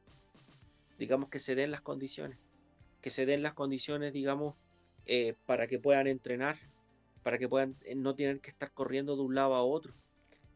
digamos 0.97 1.29
que 1.29 1.39
se 1.39 1.55
den 1.55 1.71
las 1.71 1.81
condiciones, 1.81 2.37
que 3.01 3.09
se 3.09 3.25
den 3.25 3.43
las 3.43 3.53
condiciones, 3.53 4.13
digamos, 4.13 4.55
eh, 5.05 5.35
para 5.45 5.67
que 5.67 5.79
puedan 5.79 6.07
entrenar, 6.07 6.57
para 7.23 7.37
que 7.37 7.47
puedan 7.47 7.75
eh, 7.85 7.95
no 7.95 8.15
tener 8.15 8.39
que 8.41 8.49
estar 8.49 8.71
corriendo 8.71 9.15
de 9.15 9.21
un 9.21 9.35
lado 9.35 9.55
a 9.55 9.63
otro, 9.63 9.93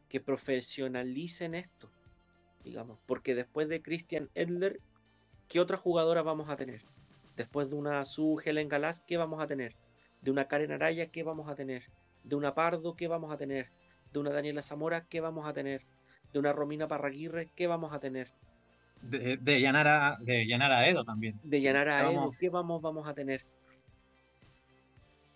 que 0.09 0.19
profesionalicen 0.19 1.55
esto, 1.55 1.89
digamos, 2.63 2.99
porque 3.05 3.35
después 3.35 3.69
de 3.69 3.81
Christian 3.81 4.29
Edler, 4.35 4.81
¿qué 5.47 5.59
otra 5.59 5.77
jugadora 5.77 6.21
vamos 6.21 6.49
a 6.49 6.57
tener? 6.57 6.83
Después 7.37 7.69
de 7.69 7.75
una 7.75 8.03
Su 8.05 8.41
Helen 8.43 8.67
Galás, 8.67 9.01
¿qué 9.01 9.17
vamos 9.17 9.41
a 9.41 9.47
tener? 9.47 9.75
De 10.21 10.31
una 10.31 10.47
Karen 10.47 10.71
Araya, 10.71 11.07
¿qué 11.07 11.23
vamos 11.23 11.49
a 11.49 11.55
tener? 11.55 11.89
De 12.23 12.35
una 12.35 12.53
Pardo, 12.53 12.95
¿qué 12.95 13.07
vamos 13.07 13.31
a 13.31 13.37
tener? 13.37 13.71
De 14.11 14.19
una 14.19 14.31
Daniela 14.31 14.61
Zamora, 14.61 15.05
¿qué 15.07 15.21
vamos 15.21 15.47
a 15.47 15.53
tener? 15.53 15.85
De 16.33 16.39
una 16.39 16.51
Romina 16.51 16.87
Parraguirre, 16.87 17.49
¿qué 17.55 17.67
vamos 17.67 17.93
a 17.93 17.99
tener? 17.99 18.31
De, 19.02 19.38
de 19.38 19.62
Yanara, 19.62 20.18
de 20.22 20.47
Yanara 20.47 20.88
Edo 20.88 21.04
también. 21.04 21.39
De 21.43 21.62
Yanara 21.62 22.12
Edo, 22.12 22.32
¿qué 22.39 22.49
vamos, 22.49 22.82
vamos 22.82 23.08
a 23.08 23.14
tener? 23.14 23.45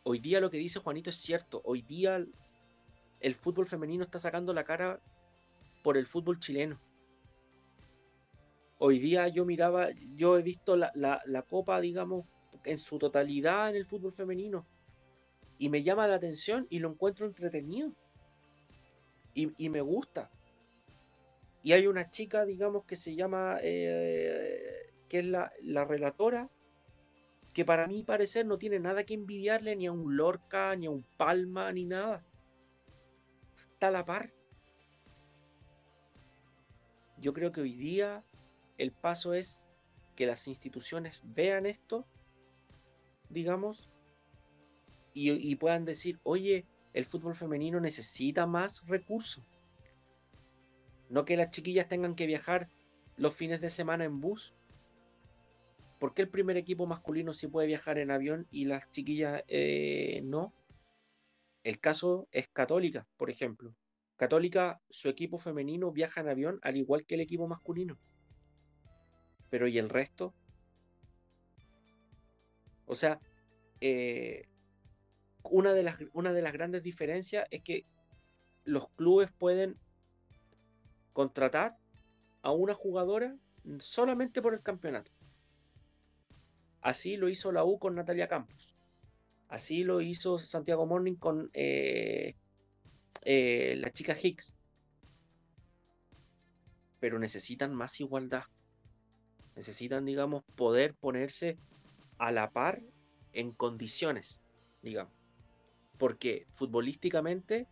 Hoy 0.03 0.19
día 0.19 0.39
lo 0.39 0.51
que 0.51 0.57
dice 0.57 0.79
Juanito 0.79 1.09
es 1.09 1.15
cierto. 1.15 1.61
Hoy 1.65 1.81
día 1.81 2.23
el 3.19 3.35
fútbol 3.35 3.65
femenino 3.65 4.03
está 4.03 4.19
sacando 4.19 4.53
la 4.53 4.63
cara 4.63 4.99
por 5.83 5.97
el 5.97 6.05
fútbol 6.05 6.39
chileno. 6.39 6.79
Hoy 8.77 8.99
día 8.99 9.27
yo 9.29 9.45
miraba, 9.45 9.87
yo 10.15 10.37
he 10.37 10.41
visto 10.41 10.75
la, 10.75 11.45
copa, 11.49 11.79
digamos, 11.79 12.25
en 12.65 12.77
su 12.77 12.99
totalidad 12.99 13.69
en 13.69 13.77
el 13.77 13.85
fútbol 13.85 14.11
femenino. 14.11 14.65
Y 15.57 15.69
me 15.69 15.81
llama 15.81 16.07
la 16.07 16.15
atención 16.15 16.67
y 16.69 16.79
lo 16.79 16.89
encuentro 16.89 17.25
entretenido. 17.25 17.91
Y, 19.33 19.69
me 19.69 19.81
gusta. 19.81 20.29
Y 21.65 21.73
hay 21.73 21.87
una 21.87 22.11
chica, 22.11 22.45
digamos, 22.45 22.85
que 22.85 22.95
se 22.95 23.15
llama, 23.15 23.57
eh, 23.63 24.93
que 25.09 25.17
es 25.17 25.25
la, 25.25 25.51
la, 25.63 25.83
relatora, 25.83 26.47
que 27.53 27.65
para 27.65 27.87
mí 27.87 28.03
parecer 28.03 28.45
no 28.45 28.59
tiene 28.59 28.79
nada 28.79 29.03
que 29.03 29.15
envidiarle 29.15 29.75
ni 29.75 29.87
a 29.87 29.91
un 29.91 30.15
Lorca, 30.15 30.75
ni 30.75 30.85
a 30.85 30.91
un 30.91 31.01
Palma, 31.17 31.71
ni 31.71 31.85
nada. 31.85 32.23
Está 33.57 33.87
a 33.87 33.91
la 33.91 34.05
par. 34.05 34.31
Yo 37.17 37.33
creo 37.33 37.51
que 37.51 37.61
hoy 37.61 37.73
día 37.73 38.23
el 38.77 38.91
paso 38.91 39.33
es 39.33 39.65
que 40.15 40.27
las 40.27 40.47
instituciones 40.47 41.23
vean 41.25 41.65
esto, 41.65 42.05
digamos, 43.29 43.89
y, 45.15 45.55
puedan 45.55 45.83
decir, 45.83 46.19
oye, 46.21 46.67
el 46.93 47.05
fútbol 47.05 47.33
femenino 47.33 47.79
necesita 47.79 48.45
más 48.45 48.85
recursos. 48.85 49.43
No 51.09 51.25
que 51.25 51.37
las 51.37 51.51
chiquillas 51.51 51.87
tengan 51.87 52.15
que 52.15 52.25
viajar 52.25 52.69
los 53.17 53.33
fines 53.33 53.61
de 53.61 53.69
semana 53.69 54.05
en 54.05 54.19
bus. 54.19 54.53
¿Por 55.99 56.13
qué 56.13 56.23
el 56.23 56.29
primer 56.29 56.57
equipo 56.57 56.85
masculino 56.85 57.33
sí 57.33 57.47
puede 57.47 57.67
viajar 57.67 57.97
en 57.97 58.11
avión 58.11 58.47
y 58.51 58.65
las 58.65 58.89
chiquillas 58.91 59.43
eh, 59.47 60.21
no? 60.23 60.53
El 61.63 61.79
caso 61.79 62.27
es 62.31 62.47
Católica, 62.47 63.07
por 63.17 63.29
ejemplo. 63.29 63.75
Católica, 64.17 64.81
su 64.89 65.09
equipo 65.09 65.39
femenino 65.39 65.91
viaja 65.91 66.21
en 66.21 66.29
avión 66.29 66.59
al 66.61 66.77
igual 66.77 67.05
que 67.05 67.15
el 67.15 67.21
equipo 67.21 67.47
masculino. 67.47 67.97
Pero 69.49 69.67
¿y 69.67 69.77
el 69.77 69.89
resto? 69.89 70.33
O 72.85 72.95
sea, 72.95 73.19
eh, 73.81 74.47
una, 75.43 75.73
de 75.73 75.83
las, 75.83 75.97
una 76.13 76.33
de 76.33 76.41
las 76.41 76.53
grandes 76.53 76.83
diferencias 76.83 77.47
es 77.51 77.61
que 77.61 77.85
los 78.63 78.89
clubes 78.89 79.31
pueden 79.31 79.77
contratar 81.15 81.77
a 82.41 82.51
una 82.51 82.73
jugadora 82.73 83.37
solamente 83.79 84.41
por 84.41 84.53
el 84.53 84.61
campeonato. 84.61 85.11
Así 86.81 87.15
lo 87.15 87.29
hizo 87.29 87.53
la 87.53 87.63
U 87.63 87.79
con 87.79 87.95
Natalia 87.95 88.27
Campos. 88.27 88.75
Así 89.47 89.85
lo 89.85 90.01
hizo 90.01 90.37
Santiago 90.37 90.85
Morning 90.85 91.15
con 91.15 91.49
eh, 91.53 92.35
eh, 93.21 93.75
la 93.77 93.91
chica 93.91 94.15
Hicks. 94.21 94.53
Pero 96.99 97.17
necesitan 97.17 97.73
más 97.73 98.01
igualdad. 98.01 98.43
Necesitan, 99.55 100.03
digamos, 100.05 100.43
poder 100.55 100.95
ponerse 100.95 101.57
a 102.17 102.33
la 102.33 102.51
par 102.51 102.81
en 103.31 103.53
condiciones, 103.53 104.41
digamos. 104.81 105.13
Porque 105.97 106.45
futbolísticamente 106.49 107.69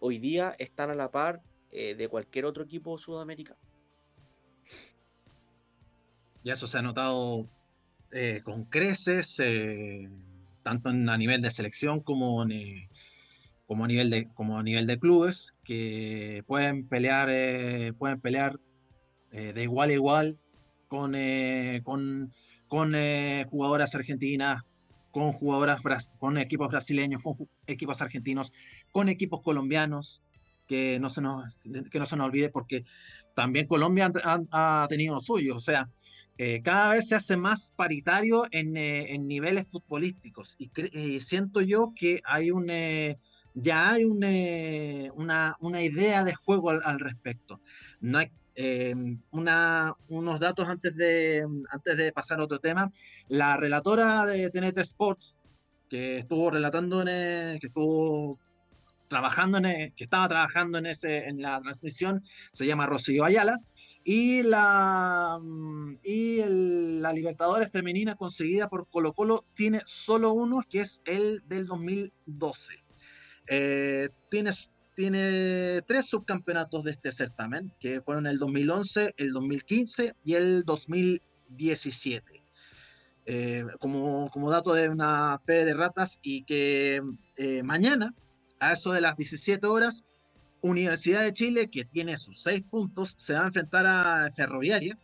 hoy 0.00 0.18
día 0.18 0.54
están 0.58 0.90
a 0.90 0.94
la 0.94 1.10
par 1.10 1.40
eh, 1.76 1.96
de 1.96 2.08
cualquier 2.08 2.44
otro 2.44 2.62
equipo 2.62 2.96
sudamericano. 2.96 3.58
Y 6.44 6.50
eso 6.50 6.68
se 6.68 6.78
ha 6.78 6.82
notado 6.82 7.48
eh, 8.12 8.42
con 8.44 8.66
creces, 8.66 9.40
eh, 9.42 10.08
tanto 10.62 10.90
a 10.90 11.18
nivel 11.18 11.42
de 11.42 11.50
selección 11.50 11.98
como, 11.98 12.46
como, 13.66 13.84
a 13.84 13.88
nivel 13.88 14.08
de, 14.08 14.28
como 14.34 14.56
a 14.56 14.62
nivel 14.62 14.86
de 14.86 15.00
clubes, 15.00 15.56
que 15.64 16.44
pueden 16.46 16.86
pelear, 16.86 17.26
pueden 17.96 18.20
pelear 18.20 18.60
de 19.32 19.62
igual 19.64 19.90
a 19.90 19.94
igual 19.94 20.38
con, 20.86 21.16
con, 21.82 22.32
con 22.68 22.94
jugadoras 23.50 23.96
argentinas, 23.96 24.62
con 25.10 25.32
jugadoras 25.32 25.82
con 26.20 26.38
equipos 26.38 26.68
brasileños, 26.68 27.20
con 27.20 27.36
equipos 27.66 28.00
argentinos, 28.00 28.52
con 28.92 29.08
equipos 29.08 29.42
colombianos, 29.42 30.22
que 30.74 30.98
no 30.98 31.08
se 31.08 31.20
nos, 31.20 31.56
que 31.90 31.98
no 31.98 32.06
se 32.06 32.16
nos 32.16 32.26
olvide 32.26 32.48
porque 32.48 32.84
también 33.34 33.66
Colombia 33.66 34.10
ha, 34.24 34.86
tenido 34.88 35.14
lo 35.14 35.20
suyo, 35.20 35.56
o 35.56 35.60
sea, 35.60 35.88
eh, 36.36 36.62
cada 36.62 36.94
vez 36.94 37.08
se 37.08 37.14
hace 37.14 37.36
más 37.36 37.72
paritario 37.76 38.44
en, 38.50 38.76
en 38.76 39.28
niveles 39.28 39.66
futbolísticos 39.68 40.56
y 40.58 41.20
siento 41.20 41.60
yo 41.60 41.92
que 41.94 42.20
hay 42.24 42.50
un 42.50 42.66
ya 43.56 43.92
hay 43.92 44.04
un, 44.04 44.18
una, 45.14 45.54
una, 45.60 45.80
idea 45.80 46.24
de 46.24 46.34
juego 46.34 46.70
al, 46.70 46.98
respecto. 46.98 47.60
No 48.00 48.18
hay, 48.18 48.32
una, 49.30 49.94
unos 50.08 50.40
datos 50.40 50.68
antes 50.68 50.96
de, 50.96 51.46
antes 51.70 51.96
de 51.96 52.12
pasar 52.12 52.40
a 52.40 52.44
otro 52.44 52.58
tema. 52.58 52.90
La 53.28 53.56
relatora 53.56 54.26
de 54.26 54.50
TNT 54.50 54.78
Sports, 54.78 55.38
que 55.88 56.18
estuvo 56.18 56.50
relatando, 56.50 57.04
que 57.04 57.60
estuvo 57.62 58.40
trabajando 59.14 59.58
en 59.58 59.92
que 59.92 60.02
estaba 60.02 60.28
trabajando 60.28 60.78
en, 60.78 60.86
ese, 60.86 61.28
en 61.28 61.40
la 61.40 61.60
transmisión, 61.60 62.24
se 62.52 62.66
llama 62.66 62.86
Rocío 62.86 63.24
Ayala. 63.24 63.60
Y 64.02 64.42
la, 64.42 65.40
y 66.02 66.42
la 67.00 67.12
Libertadores 67.12 67.70
femenina 67.70 68.16
conseguida 68.16 68.68
por 68.68 68.88
Colo 68.88 69.12
Colo 69.12 69.46
tiene 69.54 69.82
solo 69.84 70.32
uno, 70.32 70.62
que 70.68 70.80
es 70.80 71.00
el 71.06 71.42
del 71.46 71.66
2012. 71.66 72.74
Eh, 73.46 74.08
tiene 74.30 74.50
tiene 74.96 75.82
tres 75.82 76.06
subcampeonatos 76.06 76.84
de 76.84 76.92
este 76.92 77.12
certamen, 77.12 77.72
que 77.80 78.00
fueron 78.00 78.26
el 78.26 78.38
2011, 78.38 79.14
el 79.16 79.32
2015 79.32 80.14
y 80.24 80.34
el 80.34 80.64
2017. 80.64 82.44
Eh, 83.26 83.64
como, 83.80 84.28
como, 84.28 84.50
dato 84.50 84.74
de 84.74 84.88
una 84.88 85.40
fe 85.44 85.64
de 85.64 85.74
ratas 85.74 86.18
y 86.22 86.44
que 86.44 87.00
eh, 87.36 87.62
mañana, 87.62 88.14
a 88.60 88.72
eso 88.72 88.92
de 88.92 89.00
las 89.00 89.16
17 89.16 89.66
horas, 89.66 90.04
Universidad 90.60 91.22
de 91.22 91.32
Chile, 91.32 91.68
que 91.70 91.84
tiene 91.84 92.16
sus 92.16 92.42
seis 92.42 92.62
puntos, 92.62 93.14
se 93.16 93.34
va 93.34 93.44
a 93.44 93.46
enfrentar 93.46 93.86
a 93.86 94.30
Ferroviaria. 94.34 94.98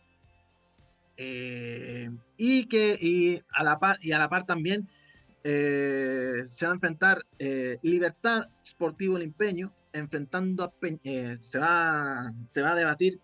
Eh, 1.17 2.09
y 2.37 2.65
que 2.65 2.97
y 2.99 3.41
a, 3.51 3.63
la 3.63 3.77
par, 3.79 3.99
y 4.01 4.11
a 4.11 4.17
la 4.17 4.27
par 4.29 4.45
también 4.45 4.89
se 5.43 6.65
va 6.65 6.71
a 6.71 6.75
enfrentar 6.75 7.25
Libertad 7.81 8.47
Sportivo 8.63 9.17
El 9.17 9.23
Empeño 9.23 9.73
enfrentando 9.93 10.63
a 10.63 10.73
eh, 11.03 11.37
se, 11.39 11.59
va, 11.59 12.31
se 12.45 12.61
va 12.61 12.71
a 12.71 12.75
debatir 12.75 13.19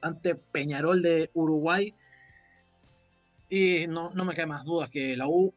ante 0.00 0.34
Peñarol 0.34 1.02
de 1.02 1.30
Uruguay. 1.34 1.94
Y 3.48 3.86
no, 3.88 4.10
no 4.10 4.24
me 4.24 4.34
queda 4.34 4.46
más 4.46 4.64
dudas 4.64 4.90
que 4.90 5.16
la 5.16 5.26
U 5.26 5.52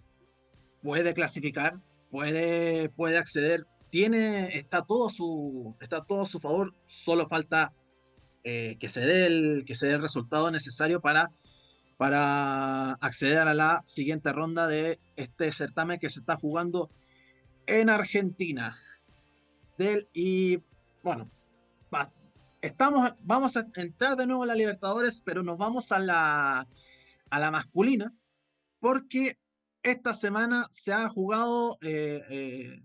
puede 0.81 1.13
clasificar, 1.13 1.79
puede, 2.13 2.89
puede 2.89 3.17
acceder, 3.17 3.65
tiene, 3.89 4.55
está 4.55 4.83
todo 4.83 5.09
su, 5.09 5.75
está 5.81 6.05
todo 6.05 6.21
a 6.21 6.25
su 6.27 6.39
favor, 6.39 6.75
solo 6.85 7.27
falta 7.27 7.73
eh, 8.43 8.77
que 8.79 8.87
se 8.87 9.01
dé 9.01 9.25
el, 9.25 9.63
que 9.65 9.73
se 9.73 9.87
dé 9.87 9.93
el 9.93 10.01
resultado 10.03 10.51
necesario 10.51 11.01
para, 11.01 11.31
para 11.97 12.91
acceder 13.01 13.47
a 13.47 13.55
la 13.55 13.81
siguiente 13.83 14.31
ronda 14.31 14.67
de 14.67 14.99
este 15.15 15.51
certamen 15.51 15.99
que 15.99 16.11
se 16.11 16.19
está 16.19 16.35
jugando 16.35 16.91
en 17.65 17.89
Argentina. 17.89 18.75
Del 19.79 20.07
y 20.13 20.59
bueno, 21.01 21.31
estamos, 22.61 23.11
vamos 23.21 23.57
a 23.57 23.65
entrar 23.73 24.17
de 24.17 24.27
nuevo 24.27 24.43
a 24.43 24.47
la 24.47 24.55
Libertadores, 24.55 25.23
pero 25.25 25.41
nos 25.41 25.57
vamos 25.57 25.91
a 25.91 25.97
la, 25.97 26.67
a 27.31 27.39
la 27.39 27.49
masculina, 27.49 28.13
porque 28.79 29.39
esta 29.83 30.13
semana 30.13 30.67
se 30.71 30.93
han 30.93 31.09
jugado, 31.09 31.77
eh, 31.81 32.21
eh, 32.29 32.83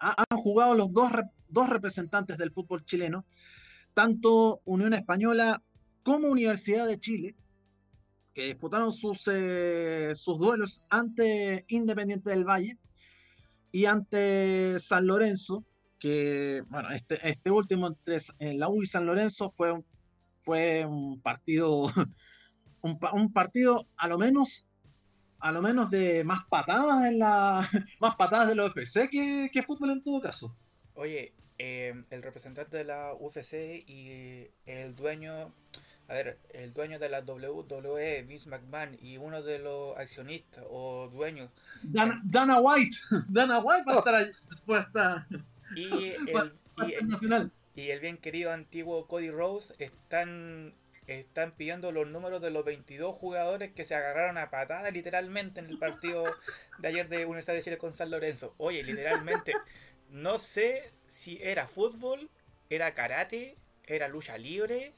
han 0.00 0.38
jugado 0.38 0.74
los 0.74 0.92
dos, 0.92 1.10
dos 1.48 1.68
representantes 1.68 2.38
del 2.38 2.52
fútbol 2.52 2.82
chileno, 2.82 3.26
tanto 3.94 4.60
Unión 4.64 4.94
Española 4.94 5.62
como 6.02 6.28
Universidad 6.28 6.86
de 6.86 6.98
Chile, 6.98 7.36
que 8.32 8.46
disputaron 8.46 8.92
sus, 8.92 9.28
eh, 9.30 10.12
sus 10.14 10.38
duelos 10.38 10.82
ante 10.88 11.64
Independiente 11.68 12.30
del 12.30 12.44
Valle. 12.44 12.78
y 13.70 13.84
ante 13.84 14.78
San 14.78 15.06
Lorenzo, 15.06 15.62
que, 15.98 16.62
bueno, 16.68 16.88
este, 16.90 17.28
este 17.28 17.50
último 17.50 17.88
entre 17.88 18.16
en 18.38 18.58
la 18.58 18.70
U 18.70 18.82
y 18.82 18.86
San 18.86 19.04
Lorenzo 19.04 19.50
fue 19.50 19.74
fue 20.38 20.86
un 20.86 21.20
partido, 21.20 21.90
un 22.80 23.32
partido 23.32 23.86
a 23.96 24.08
lo 24.08 24.18
menos 24.18 24.67
a 25.40 25.52
lo 25.52 25.62
menos 25.62 25.90
de 25.90 26.24
más 26.24 26.44
patadas 26.46 27.06
en 27.06 27.18
la 27.18 27.68
más 28.00 28.16
patadas 28.16 28.48
de 28.48 28.54
la 28.54 28.66
UFC 28.66 29.08
que, 29.10 29.50
que 29.52 29.62
fútbol 29.62 29.90
en 29.90 30.02
todo 30.02 30.20
caso. 30.20 30.54
Oye, 30.94 31.32
eh, 31.58 31.94
el 32.10 32.22
representante 32.22 32.76
de 32.76 32.84
la 32.84 33.14
UFC 33.14 33.84
y 33.86 34.48
el 34.66 34.94
dueño, 34.94 35.52
a 36.08 36.14
ver, 36.14 36.38
el 36.50 36.72
dueño 36.72 36.98
de 36.98 37.08
la 37.08 37.20
WWE, 37.20 38.22
Vince 38.22 38.48
McMahon, 38.48 38.96
y 39.00 39.16
uno 39.16 39.42
de 39.42 39.58
los 39.58 39.96
accionistas 39.96 40.64
o 40.68 41.08
dueños. 41.08 41.50
Dana, 41.82 42.20
Dana 42.24 42.60
White, 42.60 42.96
Dana 43.28 43.58
White 43.58 43.84
va 43.88 43.94
a 43.94 43.98
estar 43.98 44.14
ahí, 44.14 44.26
y 45.76 46.04
el, 46.28 46.52
y, 46.86 46.94
el, 46.94 47.50
y 47.74 47.90
el 47.90 48.00
bien 48.00 48.18
querido 48.18 48.52
antiguo 48.52 49.06
Cody 49.06 49.30
Rose 49.30 49.74
están 49.78 50.74
están 51.08 51.52
pidiendo 51.52 51.90
los 51.90 52.06
números 52.06 52.40
de 52.42 52.50
los 52.50 52.64
22 52.64 53.16
jugadores 53.16 53.72
que 53.72 53.84
se 53.84 53.94
agarraron 53.94 54.36
a 54.38 54.50
patada 54.50 54.90
literalmente 54.90 55.60
en 55.60 55.66
el 55.66 55.78
partido 55.78 56.24
de 56.78 56.88
ayer 56.88 57.08
de 57.08 57.24
Universidad 57.24 57.54
de 57.54 57.62
Chile 57.62 57.78
con 57.78 57.94
San 57.94 58.10
Lorenzo. 58.10 58.54
Oye, 58.58 58.82
literalmente, 58.82 59.54
no 60.10 60.38
sé 60.38 60.84
si 61.06 61.38
era 61.42 61.66
fútbol, 61.66 62.30
era 62.68 62.94
karate, 62.94 63.56
era 63.84 64.08
lucha 64.08 64.36
libre, 64.36 64.92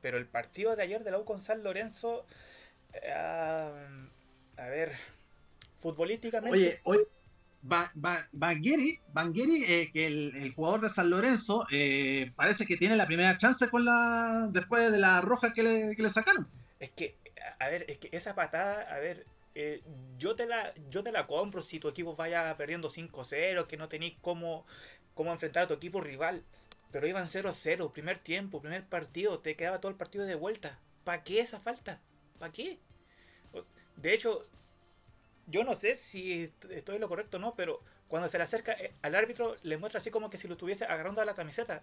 pero 0.00 0.18
el 0.18 0.26
partido 0.26 0.76
de 0.76 0.84
ayer 0.84 1.02
de 1.02 1.10
la 1.10 1.18
U 1.18 1.24
con 1.24 1.40
San 1.40 1.64
Lorenzo, 1.64 2.24
eh, 2.92 3.12
a 3.12 4.66
ver, 4.68 4.92
futbolísticamente... 5.76 6.56
Oye, 6.56 6.80
oye 6.84 7.19
Bangueri, 7.62 9.00
eh, 9.64 9.90
que 9.92 10.06
el, 10.06 10.52
jugador 10.54 10.80
de 10.80 10.88
San 10.88 11.10
Lorenzo, 11.10 11.66
eh, 11.70 12.32
parece 12.34 12.66
que 12.66 12.76
tiene 12.76 12.96
la 12.96 13.06
primera 13.06 13.36
chance 13.36 13.68
con 13.68 13.84
la 13.84 14.48
después 14.50 14.90
de 14.90 14.98
la 14.98 15.20
roja 15.20 15.52
que 15.52 15.62
le, 15.62 15.96
que 15.96 16.02
le 16.02 16.10
sacaron. 16.10 16.48
Es 16.78 16.90
que, 16.90 17.16
a 17.58 17.68
ver, 17.68 17.84
es 17.88 17.98
que 17.98 18.08
esa 18.12 18.34
patada, 18.34 18.80
a 18.94 18.98
ver, 18.98 19.26
eh, 19.54 19.82
yo, 20.16 20.34
te 20.36 20.46
la, 20.46 20.72
yo 20.88 21.02
te 21.02 21.12
la 21.12 21.26
compro 21.26 21.60
si 21.60 21.78
tu 21.80 21.88
equipo 21.88 22.16
vaya 22.16 22.56
perdiendo 22.56 22.88
5-0, 22.88 23.66
que 23.66 23.76
no 23.76 23.88
tenéis 23.88 24.16
cómo, 24.22 24.64
cómo 25.14 25.32
enfrentar 25.32 25.64
a 25.64 25.68
tu 25.68 25.74
equipo 25.74 26.00
rival. 26.00 26.44
Pero 26.90 27.06
iban 27.06 27.28
0-0, 27.28 27.92
primer 27.92 28.18
tiempo, 28.18 28.60
primer 28.60 28.84
partido, 28.86 29.38
te 29.40 29.54
quedaba 29.54 29.80
todo 29.80 29.90
el 29.90 29.98
partido 29.98 30.24
de 30.24 30.34
vuelta. 30.34 30.78
¿Para 31.04 31.22
qué 31.22 31.40
esa 31.40 31.60
falta? 31.60 32.00
¿Para 32.38 32.52
qué? 32.52 32.78
De 33.96 34.14
hecho, 34.14 34.48
yo 35.50 35.64
no 35.64 35.74
sé 35.74 35.96
si 35.96 36.52
estoy 36.70 36.98
lo 36.98 37.08
correcto 37.08 37.36
o 37.36 37.40
no, 37.40 37.54
pero 37.54 37.80
cuando 38.08 38.28
se 38.28 38.38
le 38.38 38.44
acerca 38.44 38.72
eh, 38.72 38.92
al 39.02 39.14
árbitro 39.14 39.56
le 39.62 39.76
muestra 39.76 39.98
así 39.98 40.10
como 40.10 40.30
que 40.30 40.38
si 40.38 40.48
lo 40.48 40.54
estuviese 40.54 40.84
agarrando 40.84 41.20
a 41.20 41.24
la 41.24 41.34
camiseta. 41.34 41.82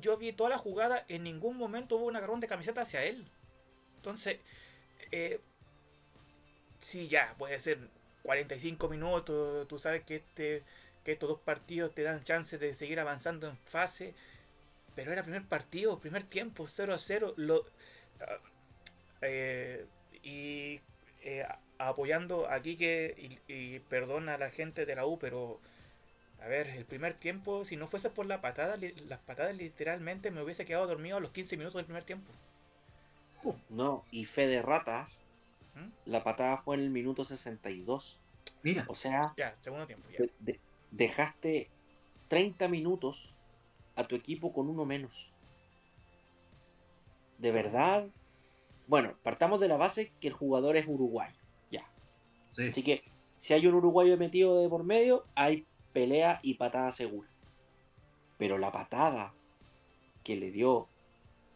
Yo 0.00 0.16
vi 0.16 0.32
toda 0.32 0.50
la 0.50 0.58
jugada, 0.58 1.04
en 1.08 1.22
ningún 1.22 1.56
momento 1.56 1.96
hubo 1.96 2.06
un 2.06 2.16
agarrón 2.16 2.40
de 2.40 2.48
camiseta 2.48 2.82
hacia 2.82 3.04
él. 3.04 3.24
Entonces, 3.96 4.38
eh, 5.12 5.40
sí, 6.78 7.08
ya, 7.08 7.34
puede 7.38 7.58
ser 7.58 7.78
45 8.22 8.88
minutos, 8.88 9.68
tú 9.68 9.78
sabes 9.78 10.02
que, 10.04 10.16
este, 10.16 10.62
que 11.04 11.12
estos 11.12 11.28
dos 11.28 11.40
partidos 11.40 11.94
te 11.94 12.02
dan 12.02 12.24
chance 12.24 12.58
de 12.58 12.74
seguir 12.74 12.98
avanzando 12.98 13.48
en 13.48 13.56
fase, 13.58 14.14
pero 14.96 15.12
era 15.12 15.22
primer 15.22 15.44
partido, 15.46 16.00
primer 16.00 16.24
tiempo, 16.24 16.66
0 16.66 16.94
a 16.94 16.98
0. 16.98 17.34
Lo, 17.36 17.64
ah, 18.20 18.38
eh, 19.22 19.86
y 20.22 20.80
eh, 21.26 21.46
apoyando 21.78 22.50
aquí 22.50 22.76
que 22.76 23.40
y, 23.48 23.78
perdona 23.80 24.34
a 24.34 24.38
la 24.38 24.50
gente 24.50 24.84
de 24.84 24.94
la 24.94 25.06
U, 25.06 25.18
pero 25.18 25.58
a 26.42 26.46
ver, 26.46 26.68
el 26.68 26.84
primer 26.84 27.14
tiempo, 27.14 27.64
si 27.64 27.76
no 27.76 27.86
fuese 27.86 28.10
por 28.10 28.26
la 28.26 28.42
patada, 28.42 28.76
las 29.08 29.20
patadas 29.20 29.56
literalmente 29.56 30.30
me 30.30 30.42
hubiese 30.42 30.66
quedado 30.66 30.86
dormido 30.86 31.16
a 31.16 31.20
los 31.20 31.30
15 31.30 31.56
minutos 31.56 31.76
del 31.76 31.86
primer 31.86 32.04
tiempo. 32.04 32.30
No, 33.70 34.04
y 34.10 34.26
fe 34.26 34.46
de 34.46 34.60
ratas, 34.60 35.22
¿Mm? 35.74 36.10
la 36.10 36.22
patada 36.22 36.58
fue 36.58 36.76
en 36.76 36.82
el 36.82 36.90
minuto 36.90 37.24
62. 37.24 38.20
Mira. 38.62 38.84
O 38.88 38.94
sea, 38.94 39.32
ya, 39.36 39.56
segundo 39.60 39.86
tiempo. 39.86 40.06
dejaste 40.90 41.70
30 42.28 42.68
minutos 42.68 43.34
a 43.96 44.06
tu 44.06 44.14
equipo 44.14 44.52
con 44.52 44.68
uno 44.68 44.84
menos. 44.84 45.32
De 47.38 47.50
verdad. 47.50 48.08
Bueno, 48.86 49.14
partamos 49.22 49.60
de 49.60 49.68
la 49.68 49.76
base 49.76 50.12
que 50.20 50.28
el 50.28 50.34
jugador 50.34 50.76
es 50.76 50.86
uruguayo. 50.86 51.36
Así 52.50 52.82
que 52.82 53.02
si 53.38 53.52
hay 53.52 53.66
un 53.66 53.74
uruguayo 53.74 54.16
metido 54.16 54.60
de 54.60 54.68
por 54.68 54.84
medio, 54.84 55.24
hay 55.34 55.66
pelea 55.92 56.40
y 56.42 56.54
patada 56.54 56.92
segura. 56.92 57.28
Pero 58.38 58.58
la 58.58 58.70
patada 58.70 59.34
que 60.22 60.36
le 60.36 60.50
dio 60.50 60.88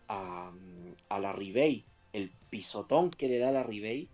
a, 0.08 0.50
a 1.08 1.18
la 1.18 1.32
Ribey, 1.32 1.84
el 2.12 2.32
pisotón 2.50 3.10
que 3.10 3.28
le 3.28 3.38
da 3.38 3.50
a 3.50 3.52
la 3.52 3.62
Ribey, 3.62 4.08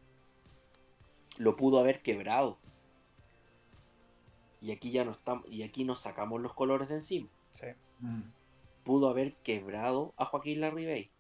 lo 1.37 1.57
pudo 1.57 1.79
haber 1.79 2.03
quebrado. 2.03 2.59
Y 4.61 4.73
aquí 4.73 4.91
ya 4.91 5.05
no 5.05 5.13
estamos, 5.13 5.45
y 5.51 5.63
aquí 5.63 5.85
nos 5.85 6.01
sacamos 6.01 6.41
los 6.41 6.55
colores 6.55 6.89
de 6.89 6.97
encima. 6.97 7.29
Mm. 8.01 8.23
Pudo 8.85 9.09
haber 9.09 9.35
quebrado 9.37 10.15
a 10.17 10.27
Joaquín 10.27 10.61
Larribey. 10.61 11.11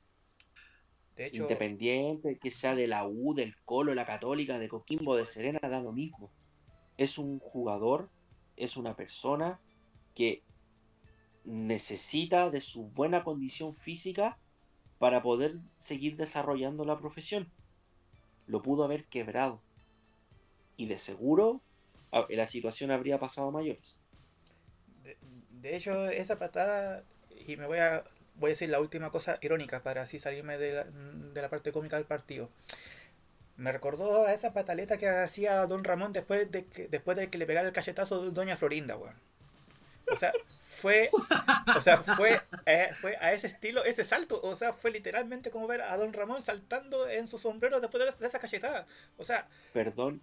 Independiente, 1.16 2.38
que 2.38 2.50
sea 2.50 2.74
de 2.74 2.86
la 2.88 3.06
U, 3.06 3.34
del 3.34 3.56
Colo, 3.64 3.94
la 3.94 4.04
Católica, 4.04 4.58
de 4.58 4.68
Coquimbo, 4.68 5.16
de 5.16 5.26
Serena, 5.26 5.60
da 5.62 5.80
lo 5.80 5.92
mismo. 5.92 6.30
Es 6.96 7.18
un 7.18 7.38
jugador, 7.38 8.10
es 8.56 8.76
una 8.76 8.96
persona 8.96 9.60
que 10.14 10.42
necesita 11.44 12.50
de 12.50 12.60
su 12.60 12.88
buena 12.88 13.22
condición 13.22 13.76
física 13.76 14.38
para 14.98 15.22
poder 15.22 15.58
seguir 15.78 16.16
desarrollando 16.16 16.84
la 16.84 16.98
profesión. 16.98 17.50
Lo 18.46 18.62
pudo 18.62 18.84
haber 18.84 19.04
quebrado. 19.04 19.60
Y 20.76 20.86
de 20.86 20.98
seguro 20.98 21.60
la 22.28 22.46
situación 22.46 22.90
habría 22.90 23.18
pasado 23.18 23.48
a 23.48 23.52
mayores. 23.52 23.96
de 25.50 25.76
hecho, 25.76 26.08
esa 26.08 26.38
patada, 26.38 27.04
y 27.46 27.56
me 27.56 27.66
voy 27.66 27.78
a 27.78 28.04
voy 28.36 28.48
a 28.48 28.52
decir 28.52 28.70
la 28.70 28.80
última 28.80 29.10
cosa 29.10 29.38
irónica 29.40 29.80
para 29.82 30.02
así 30.02 30.18
salirme 30.18 30.58
de 30.58 30.72
la, 30.72 30.84
de 30.84 31.42
la 31.42 31.48
parte 31.48 31.72
cómica 31.72 31.96
del 31.96 32.06
partido. 32.06 32.50
Me 33.56 33.70
recordó 33.70 34.26
a 34.26 34.32
esa 34.32 34.52
pataleta 34.52 34.98
que 34.98 35.08
hacía 35.08 35.64
Don 35.66 35.84
Ramón 35.84 36.12
después 36.12 36.50
de 36.50 36.66
que, 36.66 36.88
después 36.88 37.16
de 37.16 37.30
que 37.30 37.38
le 37.38 37.46
pegara 37.46 37.68
el 37.68 37.72
cachetazo 37.72 38.22
de 38.22 38.30
Doña 38.32 38.56
Florinda, 38.56 38.96
weón. 38.96 39.14
O 40.12 40.16
sea, 40.16 40.32
fue, 40.62 41.08
o 41.76 41.80
sea, 41.80 41.98
fue, 41.98 42.40
eh, 42.66 42.90
fue 43.00 43.16
a 43.16 43.32
ese 43.32 43.46
estilo, 43.46 43.84
ese 43.84 44.04
salto. 44.04 44.40
O 44.42 44.54
sea, 44.54 44.72
fue 44.72 44.90
literalmente 44.90 45.50
como 45.50 45.66
ver 45.66 45.82
a 45.82 45.96
Don 45.96 46.12
Ramón 46.12 46.42
saltando 46.42 47.08
en 47.08 47.26
su 47.26 47.38
sombrero 47.38 47.80
después 47.80 48.18
de, 48.18 48.26
esa 48.26 48.38
cachetada. 48.38 48.86
O 49.16 49.24
sea. 49.24 49.48
Perdón. 49.72 50.20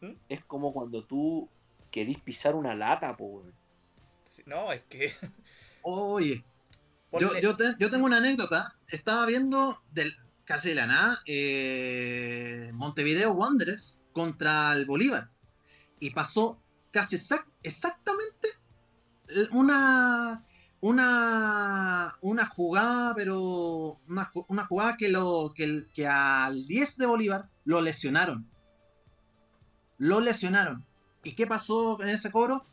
¿Mm? 0.00 0.12
Es 0.28 0.44
como 0.44 0.72
cuando 0.72 1.04
tú 1.04 1.48
querís 1.90 2.20
pisar 2.20 2.54
una 2.54 2.74
lata, 2.74 3.16
po. 3.16 3.44
no, 4.46 4.72
es 4.72 4.82
que. 4.84 5.12
Oye, 5.82 6.44
yo, 7.20 7.38
yo, 7.40 7.90
tengo 7.90 8.06
una 8.06 8.18
anécdota. 8.18 8.76
Estaba 8.88 9.26
viendo 9.26 9.82
del, 9.92 10.14
casi 10.44 10.70
de 10.70 10.74
la 10.74 10.86
nada 10.86 11.22
eh, 11.26 12.70
Montevideo 12.74 13.32
Wanderers 13.32 14.00
contra 14.12 14.72
el 14.72 14.86
Bolívar. 14.86 15.30
Y 16.00 16.10
pasó 16.10 16.62
casi 16.90 17.16
exactamente 17.62 18.48
una, 19.52 20.44
una, 20.80 22.16
una 22.20 22.46
jugada, 22.46 23.14
pero 23.14 24.00
una, 24.06 24.30
una 24.48 24.64
jugada 24.66 24.96
que, 24.96 25.08
lo, 25.08 25.52
que, 25.54 25.86
que 25.94 26.06
al 26.06 26.66
10 26.66 26.96
de 26.98 27.06
Bolívar 27.06 27.48
lo 27.64 27.80
lesionaron. 27.80 28.48
Lo 29.98 30.20
lesionaron. 30.20 30.84
¿Y 31.22 31.34
qué 31.34 31.46
pasó 31.46 32.02
en 32.02 32.10
ese 32.10 32.30
coro? 32.30 32.66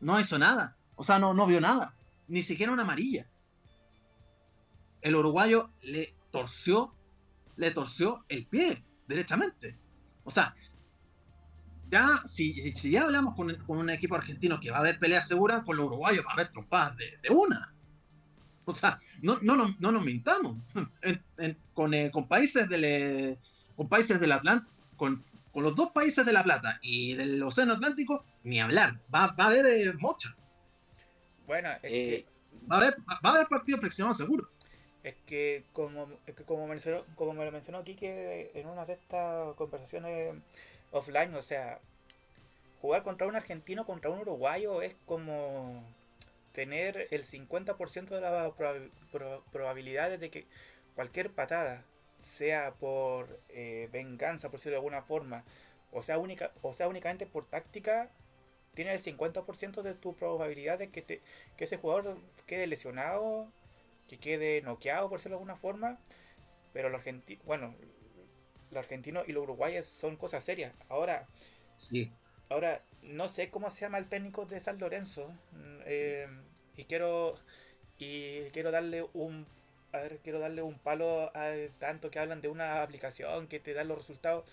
No 0.00 0.20
hizo 0.20 0.38
nada. 0.38 0.76
O 0.96 1.04
sea, 1.04 1.18
no, 1.18 1.32
no 1.32 1.46
vio 1.46 1.60
nada. 1.60 1.94
Ni 2.28 2.42
siquiera 2.42 2.72
una 2.72 2.82
amarilla 2.82 3.26
el 5.04 5.14
uruguayo 5.14 5.70
le 5.82 6.16
torció, 6.32 6.96
le 7.56 7.70
torció 7.70 8.24
el 8.28 8.46
pie, 8.46 8.82
derechamente. 9.06 9.78
O 10.24 10.30
sea, 10.30 10.56
ya, 11.90 12.22
si, 12.24 12.54
si 12.72 12.92
ya 12.92 13.04
hablamos 13.04 13.36
con, 13.36 13.54
un 13.68 13.90
equipo 13.90 14.14
argentino 14.14 14.58
que 14.60 14.70
va 14.70 14.78
a 14.78 14.80
haber 14.80 14.98
peleas 14.98 15.28
seguras, 15.28 15.62
con 15.62 15.76
los 15.76 15.86
uruguayos 15.86 16.24
va 16.24 16.30
a 16.30 16.32
haber 16.32 16.48
trompadas 16.48 16.96
de, 16.96 17.30
una. 17.30 17.74
O 18.64 18.72
sea, 18.72 18.98
no, 19.20 19.38
no, 19.42 19.76
no, 19.78 19.92
nos 19.92 20.02
mintamos. 20.02 20.56
con, 21.74 21.92
eh, 21.92 22.10
con, 22.10 22.26
países 22.26 22.66
del, 22.70 22.84
eh, 22.84 23.38
con 23.76 23.90
países 23.90 24.18
del 24.18 24.32
Atlántico, 24.32 24.72
con, 24.96 25.22
los 25.54 25.76
dos 25.76 25.90
países 25.92 26.24
de 26.24 26.32
La 26.32 26.42
Plata 26.42 26.80
y 26.82 27.12
del 27.12 27.42
Océano 27.42 27.74
Atlántico, 27.74 28.24
ni 28.42 28.58
hablar. 28.58 29.02
Va, 29.14 29.24
a 29.36 29.46
haber 29.46 29.66
eh, 29.66 29.92
mocha. 29.98 30.34
Bueno, 31.46 31.68
va, 31.68 32.76
a 32.76 32.78
haber, 32.78 32.96
va 33.22 33.30
a 33.30 33.34
haber 33.34 33.46
partido 33.48 33.76
flexionado 33.76 34.14
seguro. 34.14 34.48
Es 35.04 35.14
que 35.26 35.64
como, 35.72 36.08
como, 36.46 36.66
mencionó, 36.66 37.04
como 37.14 37.34
me 37.34 37.44
lo 37.44 37.52
mencionó 37.52 37.78
aquí 37.78 37.96
en 38.00 38.66
una 38.66 38.86
de 38.86 38.94
estas 38.94 39.54
conversaciones 39.54 40.34
offline, 40.90 41.34
o 41.34 41.42
sea, 41.42 41.78
jugar 42.80 43.02
contra 43.02 43.26
un 43.26 43.36
argentino, 43.36 43.86
contra 43.86 44.10
un 44.10 44.20
uruguayo, 44.20 44.82
es 44.82 44.96
como 45.06 45.84
tener 46.52 47.08
el 47.10 47.24
50% 47.24 48.08
de 48.08 48.20
las 48.20 48.52
probabilidades 49.52 50.20
de 50.20 50.30
que 50.30 50.46
cualquier 50.94 51.30
patada, 51.32 51.84
sea 52.22 52.72
por 52.74 53.40
eh, 53.50 53.88
venganza, 53.92 54.48
por 54.48 54.58
decirlo 54.58 54.74
de 54.74 54.78
alguna 54.78 55.02
forma, 55.02 55.44
o 55.92 56.02
sea, 56.02 56.18
única, 56.18 56.52
o 56.62 56.72
sea 56.72 56.88
únicamente 56.88 57.26
por 57.26 57.46
táctica, 57.46 58.10
tiene 58.74 58.94
el 58.94 59.02
50% 59.02 59.82
de 59.82 59.94
tu 59.94 60.16
probabilidad 60.16 60.78
de 60.78 60.90
que, 60.90 61.02
te, 61.02 61.20
que 61.56 61.64
ese 61.64 61.76
jugador 61.76 62.18
quede 62.46 62.66
lesionado, 62.66 63.48
que 64.16 64.38
quede 64.38 64.62
noqueado, 64.62 65.08
por 65.08 65.18
decirlo 65.18 65.36
de 65.36 65.40
alguna 65.40 65.56
forma. 65.56 65.98
Pero 66.72 66.88
los 66.88 66.98
argentinos, 66.98 67.44
bueno, 67.44 67.74
los 68.70 68.78
argentinos 68.78 69.28
y 69.28 69.32
los 69.32 69.44
uruguayos 69.44 69.86
son 69.86 70.16
cosas 70.16 70.42
serias. 70.44 70.72
Ahora, 70.88 71.26
sí. 71.76 72.12
ahora 72.48 72.82
no 73.02 73.28
sé 73.28 73.50
cómo 73.50 73.70
se 73.70 73.82
llama 73.82 73.98
el 73.98 74.08
técnico 74.08 74.46
de 74.46 74.60
San 74.60 74.78
Lorenzo. 74.78 75.28
Mm, 75.52 75.80
eh, 75.86 76.28
y 76.76 76.84
quiero 76.84 77.38
y 77.98 78.50
quiero 78.50 78.70
darle 78.70 79.06
un 79.12 79.46
a 79.92 79.98
ver, 79.98 80.18
quiero 80.24 80.40
darle 80.40 80.62
un 80.62 80.78
palo 80.78 81.30
a 81.36 81.52
tanto 81.78 82.10
que 82.10 82.18
hablan 82.18 82.40
de 82.40 82.48
una 82.48 82.82
aplicación 82.82 83.46
que 83.46 83.60
te 83.60 83.74
da 83.74 83.84
los 83.84 83.96
resultados. 83.96 84.44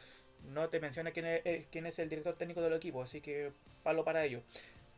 No 0.43 0.70
te 0.70 0.80
menciona 0.80 1.12
quién 1.12 1.26
es, 1.26 1.41
eh, 1.45 1.68
quién 1.72 1.88
es 1.88 1.97
el 1.99 2.09
director 2.09 2.36
técnico 2.36 2.62
del 2.62 2.74
equipo, 2.74 3.01
así 3.01 3.22
que 3.22 3.51
palo 3.84 4.03
para 4.03 4.24
ello. 4.24 4.43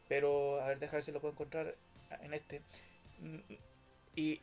Pero, 0.10 0.62
a 0.62 0.68
ver, 0.68 0.80
déjame 0.80 0.98
ver 0.98 1.04
si 1.04 1.12
lo 1.12 1.22
puedo 1.22 1.34
encontrar 1.34 1.76
en 2.22 2.34
este. 2.34 2.62
Mm, 3.20 3.40
y. 4.16 4.42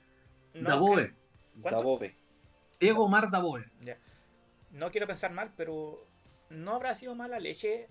No 0.55 0.68
Daboe. 0.70 1.14
Daboe. 1.55 2.16
Diego 2.78 3.09
Mar 3.09 3.30
Daboe. 3.30 3.64
Ya. 3.80 3.98
No 4.70 4.90
quiero 4.90 5.07
pensar 5.07 5.32
mal, 5.32 5.53
pero. 5.57 6.07
¿No 6.48 6.74
habrá 6.74 6.94
sido 6.94 7.14
mala 7.14 7.38
leche? 7.38 7.88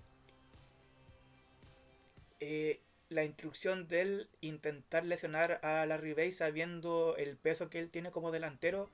Eh, 2.40 2.80
la 3.08 3.24
instrucción 3.24 3.88
de 3.88 4.00
él 4.02 4.28
intentar 4.40 5.04
lesionar 5.04 5.60
a 5.64 5.84
Larry 5.84 6.14
Bay 6.14 6.32
sabiendo 6.32 7.16
el 7.16 7.36
peso 7.36 7.68
que 7.68 7.78
él 7.78 7.90
tiene 7.90 8.10
como 8.10 8.30
delantero 8.30 8.88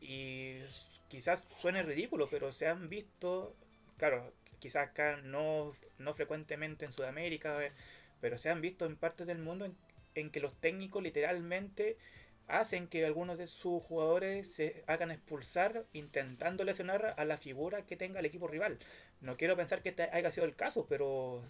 y 0.00 0.58
quizás 1.08 1.42
suene 1.60 1.82
ridículo, 1.82 2.28
pero 2.30 2.52
se 2.52 2.68
han 2.68 2.88
visto, 2.88 3.56
claro, 3.96 4.32
quizás 4.58 4.88
acá 4.88 5.16
no, 5.22 5.72
no 5.98 6.14
frecuentemente 6.14 6.84
en 6.84 6.92
Sudamérica, 6.92 7.64
eh, 7.64 7.72
pero 8.20 8.38
se 8.38 8.50
han 8.50 8.60
visto 8.60 8.84
en 8.84 8.96
partes 8.96 9.26
del 9.26 9.38
mundo 9.38 9.66
en, 10.14 10.30
que 10.30 10.40
los 10.40 10.54
técnicos 10.54 11.02
literalmente 11.02 11.96
hacen 12.48 12.88
que 12.88 13.04
algunos 13.04 13.38
de 13.38 13.46
sus 13.46 13.82
jugadores 13.82 14.52
se 14.52 14.82
hagan 14.86 15.10
expulsar 15.10 15.86
intentando 15.92 16.64
lesionar 16.64 17.14
a 17.16 17.24
la 17.24 17.36
figura 17.36 17.86
que 17.86 17.96
tenga 17.96 18.20
el 18.20 18.26
equipo 18.26 18.48
rival. 18.48 18.78
No 19.20 19.36
quiero 19.36 19.56
pensar 19.56 19.82
que 19.82 19.90
este 19.90 20.04
haya 20.12 20.30
sido 20.30 20.46
el 20.46 20.56
caso, 20.56 20.86
pero 20.88 21.42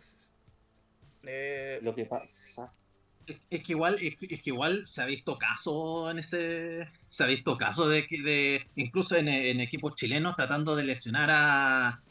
eh, 1.23 1.79
lo 1.83 1.95
que 1.95 2.05
pasa. 2.05 2.73
Es, 3.51 3.63
que 3.63 3.73
igual, 3.73 3.99
es, 4.01 4.17
que 4.17 4.51
igual 4.51 4.87
se 4.87 5.03
ha 5.03 5.05
visto 5.05 5.37
caso 5.37 6.11
en 6.11 6.19
ese. 6.19 6.89
Se 7.11 7.25
ha 7.25 7.27
visto 7.27 7.59
caso 7.59 7.89
de 7.89 8.07
que 8.07 8.23
de, 8.23 8.67
incluso 8.77 9.17
en, 9.17 9.29
equipos 9.29 9.95
chilenos 9.95 10.35
tratando 10.35 10.75
de 10.75 10.85
lesionar 10.85 11.29
a, 11.31 12.03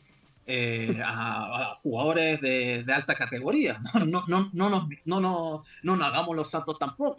eh, 0.45 1.01
a, 1.03 1.75
jugadores 1.81 2.41
de, 2.41 2.85
alta 2.93 3.15
categoría. 3.15 3.79
No, 4.05 4.23
no, 4.27 4.49
no, 4.53 4.69
nos, 4.69 4.87
no, 5.05 5.19
no, 5.19 5.63
no 5.81 5.95
nos 5.95 6.07
hagamos 6.07 6.35
los 6.35 6.49
santos 6.49 6.77
tampoco. 6.77 7.17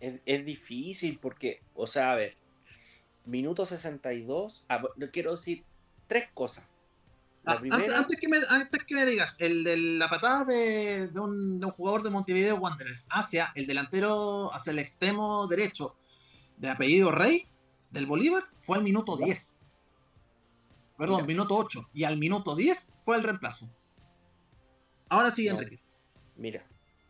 Es, 0.00 0.20
es 0.24 0.44
difícil 0.44 1.18
porque, 1.20 1.62
o 1.74 1.86
sea, 1.86 2.12
a 2.12 2.16
ver, 2.16 2.36
minuto 3.24 3.64
62, 3.64 4.64
ah, 4.68 4.82
quiero 5.12 5.32
decir 5.32 5.64
tres 6.06 6.28
cosas. 6.34 6.66
Ah, 7.46 7.58
antes, 7.70 8.20
que 8.20 8.28
me, 8.28 8.36
antes 8.48 8.84
que 8.84 8.94
me 8.94 9.06
digas, 9.06 9.40
el 9.40 9.64
de 9.64 9.76
la 9.76 10.08
patada 10.08 10.44
de, 10.44 11.10
un, 11.14 11.62
jugador 11.70 12.02
de 12.02 12.10
Montevideo 12.10 12.56
Wanderers 12.56 13.08
hacia 13.10 13.50
el 13.54 13.66
delantero, 13.66 14.52
hacia 14.54 14.72
el 14.72 14.78
extremo 14.78 15.46
derecho 15.46 15.96
de 16.58 16.68
apellido 16.68 17.10
Rey 17.10 17.44
del 17.90 18.04
Bolívar 18.04 18.42
fue 18.60 18.76
al 18.76 18.84
minuto 18.84 19.16
10. 19.16 19.64
Perdón, 20.98 21.26
minuto 21.26 21.56
8. 21.56 21.88
Y 21.94 22.04
al 22.04 22.18
minuto 22.18 22.54
10 22.54 22.96
fue 23.02 23.16
el 23.16 23.22
reemplazo. 23.22 23.70
Ahora 25.08 25.30
sí, 25.30 25.48
Enrique. 25.48 25.78
Mira. 26.36 26.66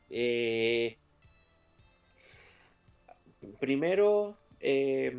Eh, 0.08 0.96
primero, 3.58 4.38
eh, 4.60 5.12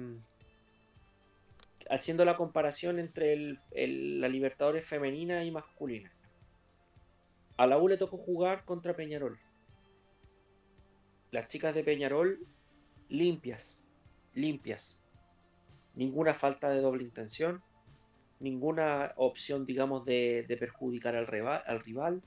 haciendo 1.90 2.26
la 2.26 2.38
comparación 2.38 3.00
entre 3.00 3.58
la 3.72 4.28
Libertadores 4.28 4.86
femenina 4.86 5.44
y 5.44 5.52
masculina. 5.52 6.12
A 7.58 7.68
la 7.68 7.78
U 7.78 7.88
le 7.88 7.98
tocó 7.98 8.18
jugar 8.18 8.66
contra 8.66 8.96
Peñarol. 8.96 9.40
Las 11.32 11.48
chicas 11.48 11.76
de 11.76 11.84
Peñarol 11.84 12.48
limpias, 13.12 13.90
limpias. 14.34 15.06
Ninguna 15.96 16.34
falta 16.34 16.70
de 16.70 16.80
doble 16.80 17.04
intención, 17.04 17.62
ninguna 18.40 19.14
opción, 19.18 19.66
digamos, 19.66 20.06
de, 20.06 20.46
perjudicar 20.60 21.16
al 21.16 21.28
rival, 21.28 21.62
al 21.68 21.82
rival. 21.82 22.24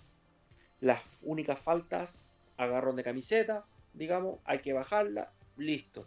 Las 0.80 1.00
únicas 1.22 1.58
faltas, 1.58 2.28
agarrón 2.58 2.96
de 2.96 3.04
camiseta, 3.04 3.64
digamos, 3.94 4.40
hay 4.44 4.58
que 4.58 4.74
bajarla, 4.74 5.32
listo. 5.56 6.06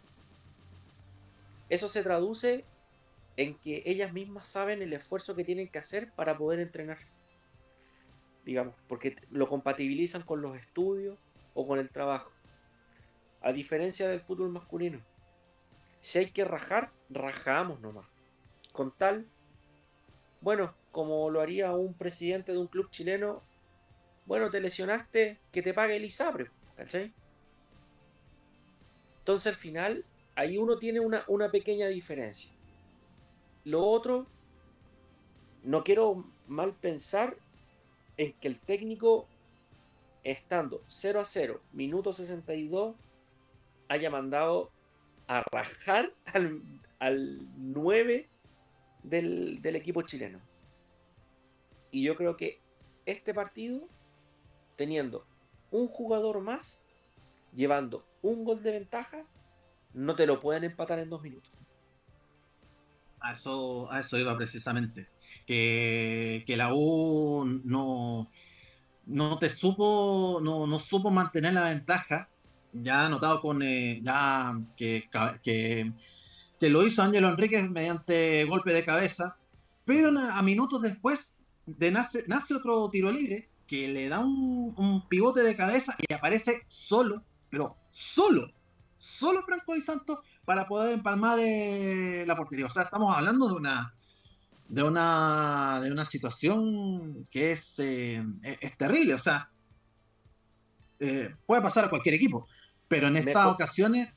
Eso 1.68 1.88
se 1.88 2.02
traduce 2.02 2.64
en 3.36 3.54
que 3.58 3.82
ellas 3.86 4.12
mismas 4.12 4.48
saben 4.48 4.82
el 4.82 4.92
esfuerzo 4.92 5.36
que 5.36 5.44
tienen 5.44 5.68
que 5.68 5.78
hacer 5.78 6.12
para 6.12 6.36
poder 6.36 6.60
entrenar. 6.60 6.98
Digamos, 8.44 8.74
porque 8.88 9.16
lo 9.30 9.48
compatibilizan 9.48 10.22
con 10.22 10.40
los 10.40 10.56
estudios 10.56 11.18
o 11.54 11.66
con 11.66 11.78
el 11.78 11.90
trabajo. 11.90 12.32
A 13.42 13.52
diferencia 13.52 14.08
del 14.08 14.20
fútbol 14.20 14.50
masculino. 14.50 15.00
Si 16.00 16.18
hay 16.18 16.30
que 16.30 16.44
rajar, 16.44 16.90
rajamos 17.10 17.80
nomás. 17.80 18.06
Con 18.72 18.90
tal, 18.96 19.26
bueno, 20.40 20.74
como 20.90 21.30
lo 21.30 21.40
haría 21.40 21.72
un 21.72 21.94
presidente 21.94 22.52
de 22.52 22.58
un 22.58 22.66
club 22.66 22.90
chileno, 22.90 23.42
bueno, 24.26 24.50
te 24.50 24.60
lesionaste, 24.60 25.38
que 25.52 25.62
te 25.62 25.74
pague 25.74 25.96
el 25.96 26.04
ISAPRE, 26.04 26.50
¿cachai? 26.76 27.12
Entonces 29.28 29.52
al 29.52 29.58
final, 29.58 30.06
ahí 30.36 30.56
uno 30.56 30.78
tiene 30.78 31.00
una, 31.00 31.22
una 31.28 31.50
pequeña 31.50 31.88
diferencia. 31.88 32.50
Lo 33.62 33.84
otro, 33.84 34.26
no 35.62 35.84
quiero 35.84 36.24
mal 36.46 36.72
pensar 36.72 37.36
en 38.16 38.32
que 38.40 38.48
el 38.48 38.58
técnico, 38.58 39.28
estando 40.24 40.82
0 40.88 41.20
a 41.20 41.26
0, 41.26 41.60
minuto 41.74 42.10
62, 42.14 42.96
haya 43.88 44.08
mandado 44.08 44.70
a 45.26 45.42
rajar 45.52 46.10
al, 46.24 46.62
9 47.58 48.30
del, 49.02 49.60
del 49.60 49.76
equipo 49.76 50.00
chileno. 50.00 50.40
Y 51.90 52.02
yo 52.02 52.16
creo 52.16 52.34
que 52.38 52.62
este 53.04 53.34
partido, 53.34 53.86
teniendo 54.74 55.26
un 55.70 55.86
jugador 55.86 56.40
más, 56.40 56.86
llevando 57.52 58.07
un 58.22 58.44
gol 58.44 58.62
de 58.62 58.72
ventaja, 58.72 59.24
no 59.94 60.14
te 60.14 60.26
lo 60.26 60.40
pueden 60.40 60.64
empatar 60.64 60.98
en 60.98 61.10
dos 61.10 61.22
minutos. 61.22 61.50
A 63.20 63.32
eso, 63.32 63.90
a 63.90 64.00
eso 64.00 64.18
iba 64.18 64.36
precisamente. 64.36 65.08
Que, 65.46 66.44
la 66.56 66.74
U 66.74 67.44
no, 67.64 68.30
no 69.06 69.38
te 69.38 69.48
supo, 69.48 70.40
no, 70.42 70.66
no 70.66 70.78
supo 70.78 71.10
mantener 71.10 71.54
la 71.54 71.64
ventaja. 71.64 72.28
Ya 72.72 73.08
notado 73.08 73.40
con 73.40 73.62
eh, 73.62 74.00
ya 74.02 74.54
que, 74.76 75.08
que, 75.42 75.92
lo 76.68 76.86
hizo 76.86 77.02
Ángelo 77.02 77.28
Enríquez 77.28 77.70
mediante 77.70 78.44
golpe 78.44 78.72
de 78.72 78.84
cabeza. 78.84 79.38
Pero 79.84 80.10
a 80.10 80.42
minutos 80.42 80.82
después 80.82 81.38
de 81.66 81.90
nace, 81.90 82.24
nace 82.28 82.54
otro 82.54 82.88
tiro 82.90 83.10
libre 83.10 83.48
que 83.66 83.88
le 83.88 84.08
da 84.08 84.20
un 84.20 85.04
pivote 85.08 85.42
de 85.42 85.56
cabeza 85.56 85.94
y 85.98 86.12
aparece 86.12 86.62
solo, 86.66 87.22
pero 87.50 87.76
solo, 87.90 88.52
solo 88.96 89.42
Franco 89.42 89.74
Di 89.74 89.80
Santos 89.80 90.22
para 90.44 90.66
poder 90.66 90.94
empalmar 90.94 91.38
eh, 91.40 92.24
la 92.26 92.36
portería. 92.36 92.66
O 92.66 92.70
sea, 92.70 92.84
estamos 92.84 93.14
hablando 93.16 93.48
de 93.48 93.54
una 93.54 93.92
de 94.68 94.82
una 94.82 95.80
de 95.82 95.90
una 95.90 96.04
situación 96.04 97.26
que 97.30 97.52
es, 97.52 97.78
eh, 97.78 98.22
es, 98.42 98.76
terrible. 98.76 99.14
O 99.14 99.18
sea, 99.18 99.50
eh, 101.00 101.34
puede 101.46 101.62
pasar 101.62 101.86
a 101.86 101.90
cualquier 101.90 102.14
equipo, 102.14 102.46
pero 102.86 103.08
en 103.08 103.16
estas 103.16 103.46
ocasiones, 103.46 104.12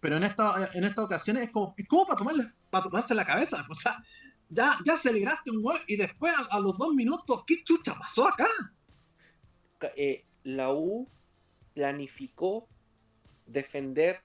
pero 0.00 0.16
en 0.16 0.24
esta 0.24 0.70
en 0.72 0.84
estas 0.84 1.04
ocasiones 1.04 1.44
es 1.44 1.50
como, 1.50 1.74
es 1.76 1.86
como 1.88 2.06
para 2.06 2.18
tomarle 2.18 2.44
para 2.70 2.84
tomarse 2.84 3.14
la 3.14 3.24
cabeza. 3.24 3.66
O 3.68 3.74
sea, 3.74 4.02
ya, 4.48 4.76
ya 4.84 4.96
celebraste 4.96 5.50
un 5.50 5.62
gol 5.62 5.80
y 5.86 5.96
después 5.96 6.32
a, 6.50 6.60
los 6.60 6.78
dos 6.78 6.94
minutos, 6.94 7.42
¿qué 7.46 7.62
chucha 7.64 7.94
pasó 7.94 8.28
acá? 8.28 8.46
la 10.42 10.72
U 10.72 11.08
planificó 11.78 12.66
defender 13.46 14.20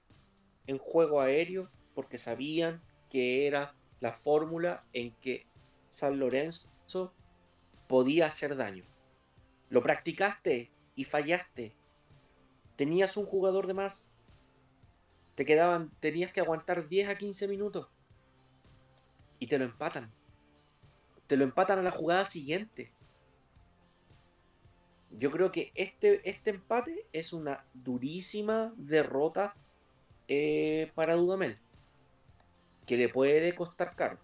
en 0.66 0.76
juego 0.76 1.20
aéreo 1.20 1.70
porque 1.94 2.18
sabían 2.18 2.82
que 3.08 3.46
era 3.46 3.76
la 4.00 4.12
fórmula 4.12 4.84
en 4.92 5.12
que 5.20 5.46
San 5.88 6.18
Lorenzo 6.18 7.14
podía 7.86 8.26
hacer 8.26 8.56
daño. 8.56 8.84
Lo 9.68 9.84
practicaste 9.84 10.72
y 10.96 11.04
fallaste. 11.04 11.76
Tenías 12.74 13.16
un 13.16 13.24
jugador 13.24 13.68
de 13.68 13.74
más. 13.74 14.12
Te 15.36 15.46
quedaban, 15.46 15.92
tenías 16.00 16.32
que 16.32 16.40
aguantar 16.40 16.88
10 16.88 17.08
a 17.08 17.14
15 17.14 17.46
minutos. 17.46 17.86
Y 19.38 19.46
te 19.46 19.60
lo 19.60 19.64
empatan. 19.64 20.12
Te 21.28 21.36
lo 21.36 21.44
empatan 21.44 21.78
a 21.78 21.82
la 21.82 21.92
jugada 21.92 22.24
siguiente. 22.24 22.92
Yo 25.18 25.30
creo 25.30 25.52
que 25.52 25.72
este, 25.74 26.28
este 26.28 26.50
empate 26.50 27.06
es 27.12 27.32
una 27.32 27.64
durísima 27.72 28.74
derrota 28.76 29.54
eh, 30.28 30.90
para 30.94 31.14
Dudamel. 31.14 31.56
Que 32.86 32.96
le 32.96 33.08
puede 33.08 33.54
costar 33.54 33.94
caro. 33.96 34.18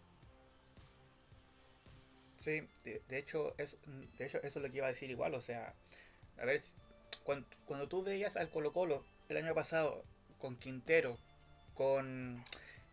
Sí, 2.36 2.62
de, 2.84 3.18
hecho, 3.18 3.54
es, 3.58 3.76
de 4.18 4.26
hecho, 4.26 4.38
eso 4.42 4.58
es 4.58 4.62
lo 4.64 4.70
que 4.70 4.78
iba 4.78 4.86
a 4.86 4.90
decir 4.90 5.10
igual. 5.10 5.34
O 5.34 5.40
sea, 5.40 5.74
a 6.38 6.44
ver, 6.44 6.62
cuando, 7.22 7.46
cuando 7.66 7.88
tú 7.88 8.02
veías 8.02 8.36
al 8.36 8.50
Colo 8.50 8.72
Colo 8.72 9.04
el 9.28 9.36
año 9.36 9.54
pasado 9.54 10.04
con 10.38 10.56
Quintero, 10.56 11.18
con, 11.74 12.44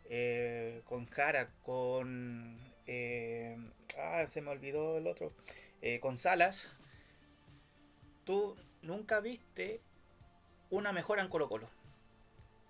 eh, 0.06 0.82
con 0.86 1.08
Jara, 1.08 1.50
con... 1.64 2.58
Eh, 2.86 3.58
ah, 3.98 4.26
se 4.28 4.42
me 4.42 4.52
olvidó 4.52 4.98
el 4.98 5.08
otro. 5.08 5.34
Eh, 5.82 6.00
con 6.00 6.18
Salas, 6.18 6.70
tú 8.28 8.58
nunca 8.82 9.22
viste 9.22 9.80
una 10.70 10.92
mejora 10.92 11.22
en 11.22 11.30
Colo 11.30 11.48
Colo. 11.48 11.70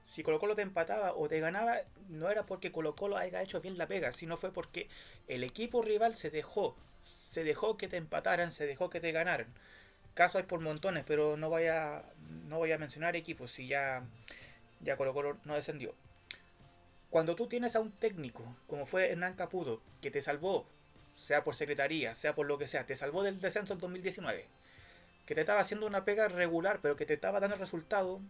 Si 0.06 0.22
Colo 0.22 0.40
Colo 0.40 0.56
te 0.56 0.62
empataba 0.62 1.16
o 1.16 1.28
te 1.28 1.40
ganaba, 1.40 1.80
no 2.10 2.30
era 2.30 2.46
porque 2.46 2.72
Colo 2.72 2.96
Colo 2.96 3.18
haya 3.18 3.42
hecho 3.42 3.60
bien 3.60 3.76
la 3.78 3.88
pega, 3.88 4.12
sino 4.12 4.38
fue 4.38 4.54
porque 4.54 4.88
el 5.28 5.44
equipo 5.44 5.82
rival 5.82 6.16
se 6.16 6.30
dejó, 6.30 6.76
se 7.06 7.44
dejó 7.44 7.76
que 7.76 7.88
te 7.88 7.98
empataran, 7.98 8.52
se 8.52 8.68
dejó 8.68 8.92
que 8.92 9.00
te 9.00 9.12
ganaran. 9.12 9.48
Casos 10.14 10.42
hay 10.42 10.48
por 10.48 10.60
montones, 10.60 11.04
pero 11.08 11.38
no 11.38 11.50
voy 11.50 11.66
a, 11.66 12.06
no 12.46 12.60
voy 12.60 12.72
a 12.72 12.78
mencionar 12.78 13.16
equipos 13.16 13.50
si 13.50 13.68
ya, 13.68 14.06
ya 14.82 14.96
Colo 14.96 15.16
Colo 15.16 15.40
no 15.44 15.56
descendió. 15.56 15.96
Cuando 17.10 17.36
tú 17.36 17.48
tienes 17.48 17.76
a 17.76 17.80
un 17.80 17.92
técnico, 17.92 18.56
como 18.68 18.86
fue 18.86 19.12
Hernán 19.12 19.34
Caputo, 19.34 19.82
que 20.02 20.12
te 20.12 20.22
salvó, 20.22 20.68
sea 21.14 21.44
por 21.44 21.56
secretaría, 21.56 22.14
sea 22.14 22.36
por 22.36 22.46
lo 22.46 22.60
que 22.60 22.68
sea, 22.68 22.86
te 22.86 22.96
salvó 22.96 23.24
del 23.24 23.42
descenso 23.42 23.74
en 23.74 23.80
2019, 23.80 24.48
que 25.28 25.36
te 25.36 25.42
estaba 25.42 25.60
haciendo 25.60 25.86
una 25.86 26.06
pega 26.06 26.28
regular, 26.30 26.80
pero 26.82 26.96
que 26.96 27.06
te 27.06 27.14
estaba 27.14 27.40
dando 27.40 27.56
el 27.56 27.60
resultado, 27.60 28.22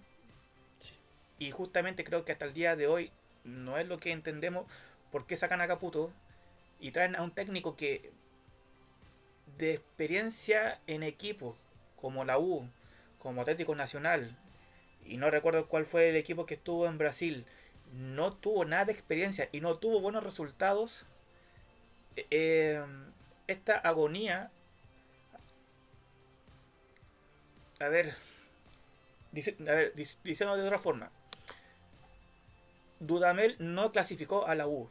y 1.39 1.51
justamente 1.51 2.03
creo 2.03 2.25
que 2.25 2.31
hasta 2.31 2.45
el 2.45 2.53
día 2.53 2.75
de 2.75 2.87
hoy 2.87 3.11
no 3.43 3.77
es 3.77 3.87
lo 3.87 3.99
que 3.99 4.11
entendemos 4.11 4.65
por 5.11 5.27
qué 5.27 5.35
sacan 5.35 5.61
a 5.61 5.67
Caputo 5.67 6.11
y 6.79 6.91
traen 6.91 7.15
a 7.15 7.21
un 7.21 7.31
técnico 7.31 7.75
que 7.75 8.11
de 9.57 9.75
experiencia 9.75 10.81
en 10.87 11.03
equipo 11.03 11.55
como 11.95 12.25
la 12.25 12.39
U, 12.39 12.67
como 13.19 13.41
Atlético 13.41 13.75
Nacional, 13.75 14.35
y 15.05 15.17
no 15.17 15.29
recuerdo 15.29 15.67
cuál 15.67 15.85
fue 15.85 16.09
el 16.09 16.15
equipo 16.15 16.47
que 16.47 16.55
estuvo 16.55 16.87
en 16.87 16.97
Brasil, 16.97 17.45
no 17.93 18.33
tuvo 18.33 18.65
nada 18.65 18.85
de 18.85 18.91
experiencia 18.91 19.49
y 19.51 19.61
no 19.61 19.77
tuvo 19.77 20.01
buenos 20.01 20.23
resultados, 20.23 21.05
eh, 22.15 22.83
esta 23.45 23.77
agonía, 23.77 24.51
a 27.79 27.89
ver, 27.89 28.13
dice, 29.31 29.55
a 29.61 29.73
ver, 29.73 29.93
diciendo 29.95 30.55
de 30.55 30.63
otra 30.63 30.79
forma, 30.79 31.11
Dudamel 32.99 33.55
no 33.59 33.91
clasificó 33.91 34.47
a 34.47 34.55
la 34.55 34.67
U 34.67 34.89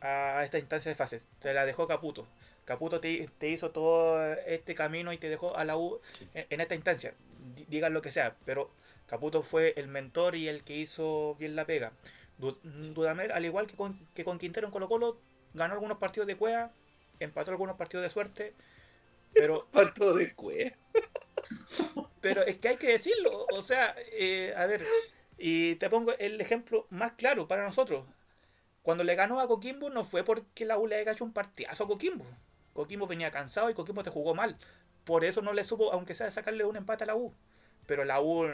a 0.00 0.44
esta 0.44 0.58
instancia 0.58 0.90
de 0.90 0.94
fases. 0.94 1.26
Te 1.40 1.54
la 1.54 1.64
dejó 1.64 1.88
Caputo. 1.88 2.26
Caputo 2.64 3.00
te, 3.00 3.28
hizo 3.42 3.70
todo 3.70 4.34
este 4.46 4.74
camino 4.74 5.12
y 5.12 5.18
te 5.18 5.28
dejó 5.28 5.56
a 5.56 5.64
la 5.64 5.76
U 5.76 6.00
en, 6.34 6.60
esta 6.60 6.74
instancia. 6.74 7.14
digan 7.68 7.94
lo 7.94 8.02
que 8.02 8.10
sea, 8.10 8.36
pero 8.44 8.70
Caputo 9.06 9.42
fue 9.42 9.72
el 9.76 9.88
mentor 9.88 10.34
y 10.34 10.48
el 10.48 10.64
que 10.64 10.76
hizo 10.76 11.36
bien 11.38 11.56
la 11.56 11.64
pega. 11.64 11.92
Dudamel, 12.38 13.32
al 13.32 13.44
igual 13.44 13.66
que 13.66 13.76
con, 13.76 13.98
que 14.14 14.24
con 14.24 14.38
Quintero 14.38 14.66
en 14.66 14.72
Colo 14.72 14.88
Colo, 14.88 15.18
ganó 15.54 15.74
algunos 15.74 15.98
partidos 15.98 16.26
de 16.26 16.36
cuea, 16.36 16.70
empató 17.20 17.50
algunos 17.50 17.76
partidos 17.76 18.02
de 18.02 18.10
suerte, 18.10 18.52
pero... 19.36 19.66
Partido 19.72 20.14
de 20.14 20.34
pero 22.20 22.42
es 22.42 22.58
que 22.58 22.68
hay 22.68 22.76
que 22.76 22.88
decirlo, 22.88 23.46
o 23.52 23.62
sea, 23.62 23.94
eh, 24.12 24.52
a 24.56 24.66
ver, 24.66 24.84
y 25.38 25.76
te 25.76 25.88
pongo 25.88 26.12
el 26.18 26.40
ejemplo 26.40 26.86
más 26.90 27.12
claro 27.12 27.46
para 27.46 27.64
nosotros. 27.64 28.04
Cuando 28.82 29.04
le 29.04 29.14
ganó 29.14 29.40
a 29.40 29.48
Coquimbo 29.48 29.90
no 29.90 30.04
fue 30.04 30.24
porque 30.24 30.64
la 30.64 30.78
U 30.78 30.86
le 30.86 30.96
haya 30.96 31.12
hecho 31.12 31.24
un 31.24 31.32
partidazo 31.32 31.84
a 31.84 31.88
Coquimbo. 31.88 32.24
Coquimbo 32.72 33.06
venía 33.06 33.30
cansado 33.30 33.68
y 33.70 33.74
Coquimbo 33.74 34.02
te 34.02 34.10
jugó 34.10 34.34
mal. 34.34 34.58
Por 35.04 35.24
eso 35.24 35.42
no 35.42 35.52
le 35.52 35.64
supo, 35.64 35.92
aunque 35.92 36.14
sea 36.14 36.30
sacarle 36.30 36.64
un 36.64 36.76
empate 36.76 37.04
a 37.04 37.08
la 37.08 37.16
U. 37.16 37.34
Pero 37.86 38.04
la 38.04 38.20
U 38.20 38.46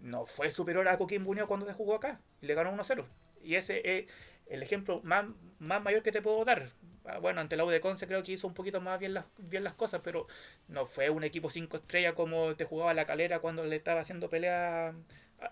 no 0.00 0.26
fue 0.26 0.50
superior 0.50 0.88
a 0.88 0.98
Coquimbo 0.98 1.30
Unido 1.30 1.46
cuando 1.46 1.66
se 1.66 1.74
jugó 1.74 1.94
acá. 1.94 2.20
Y 2.40 2.46
le 2.46 2.54
ganó 2.54 2.72
1-0. 2.72 3.04
Y 3.42 3.54
ese 3.54 3.80
es 3.84 4.06
el 4.46 4.62
ejemplo 4.62 5.00
más, 5.04 5.26
más 5.58 5.82
mayor 5.82 6.02
que 6.02 6.12
te 6.12 6.22
puedo 6.22 6.44
dar. 6.44 6.70
Ah, 7.08 7.18
bueno, 7.20 7.40
ante 7.40 7.56
la 7.56 7.64
U 7.64 7.70
de 7.70 7.80
Conce 7.80 8.06
creo 8.06 8.22
que 8.22 8.32
hizo 8.32 8.46
un 8.46 8.52
poquito 8.52 8.82
más 8.82 8.98
bien 8.98 9.14
las, 9.14 9.24
bien 9.38 9.64
las 9.64 9.72
cosas, 9.72 10.02
pero 10.04 10.26
no 10.68 10.84
fue 10.84 11.08
un 11.08 11.24
equipo 11.24 11.48
5 11.48 11.78
estrellas 11.78 12.12
como 12.12 12.54
te 12.54 12.66
jugaba 12.66 12.92
la 12.92 13.06
calera 13.06 13.40
cuando 13.40 13.64
le 13.64 13.76
estaba 13.76 14.00
haciendo 14.00 14.28
pelea 14.28 14.94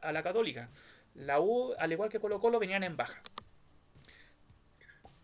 a, 0.02 0.12
la 0.12 0.22
Católica. 0.22 0.68
La 1.14 1.40
U, 1.40 1.74
al 1.78 1.92
igual 1.92 2.10
que 2.10 2.20
Colo 2.20 2.40
Colo, 2.40 2.58
venían 2.58 2.82
en 2.84 2.96
baja. 2.98 3.22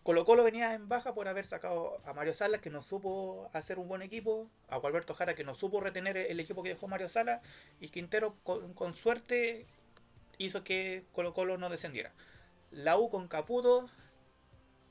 Colo 0.03 0.25
Colo 0.25 0.43
venía 0.43 0.73
en 0.73 0.89
baja 0.89 1.13
por 1.15 1.29
haber 1.29 1.45
sacado 1.45 2.01
a 2.07 2.15
Mario 2.15 2.33
Salas, 2.33 2.63
que 2.63 2.71
no 2.71 2.81
supo 2.81 3.51
hacer 3.53 3.79
un 3.79 3.89
buen 3.89 4.01
equipo, 4.01 4.49
a 4.69 4.77
Alberto 4.77 5.15
Jara, 5.15 5.35
que 5.35 5.45
no 5.45 5.53
supo 5.53 5.81
retener 5.81 6.17
el 6.17 6.41
equipo 6.41 6.63
que 6.63 6.71
dejó 6.71 6.89
Mario 6.89 7.11
Salas, 7.11 7.43
y 7.79 7.91
Quintero, 7.91 8.37
con, 8.43 8.95
suerte, 8.95 9.67
hizo 10.39 10.65
que 10.65 11.05
Colo 11.13 11.35
Colo 11.35 11.59
no 11.59 11.69
descendiera. 11.69 12.13
La 12.71 12.97
U 12.97 13.11
con 13.11 13.29
Caputo, 13.29 13.91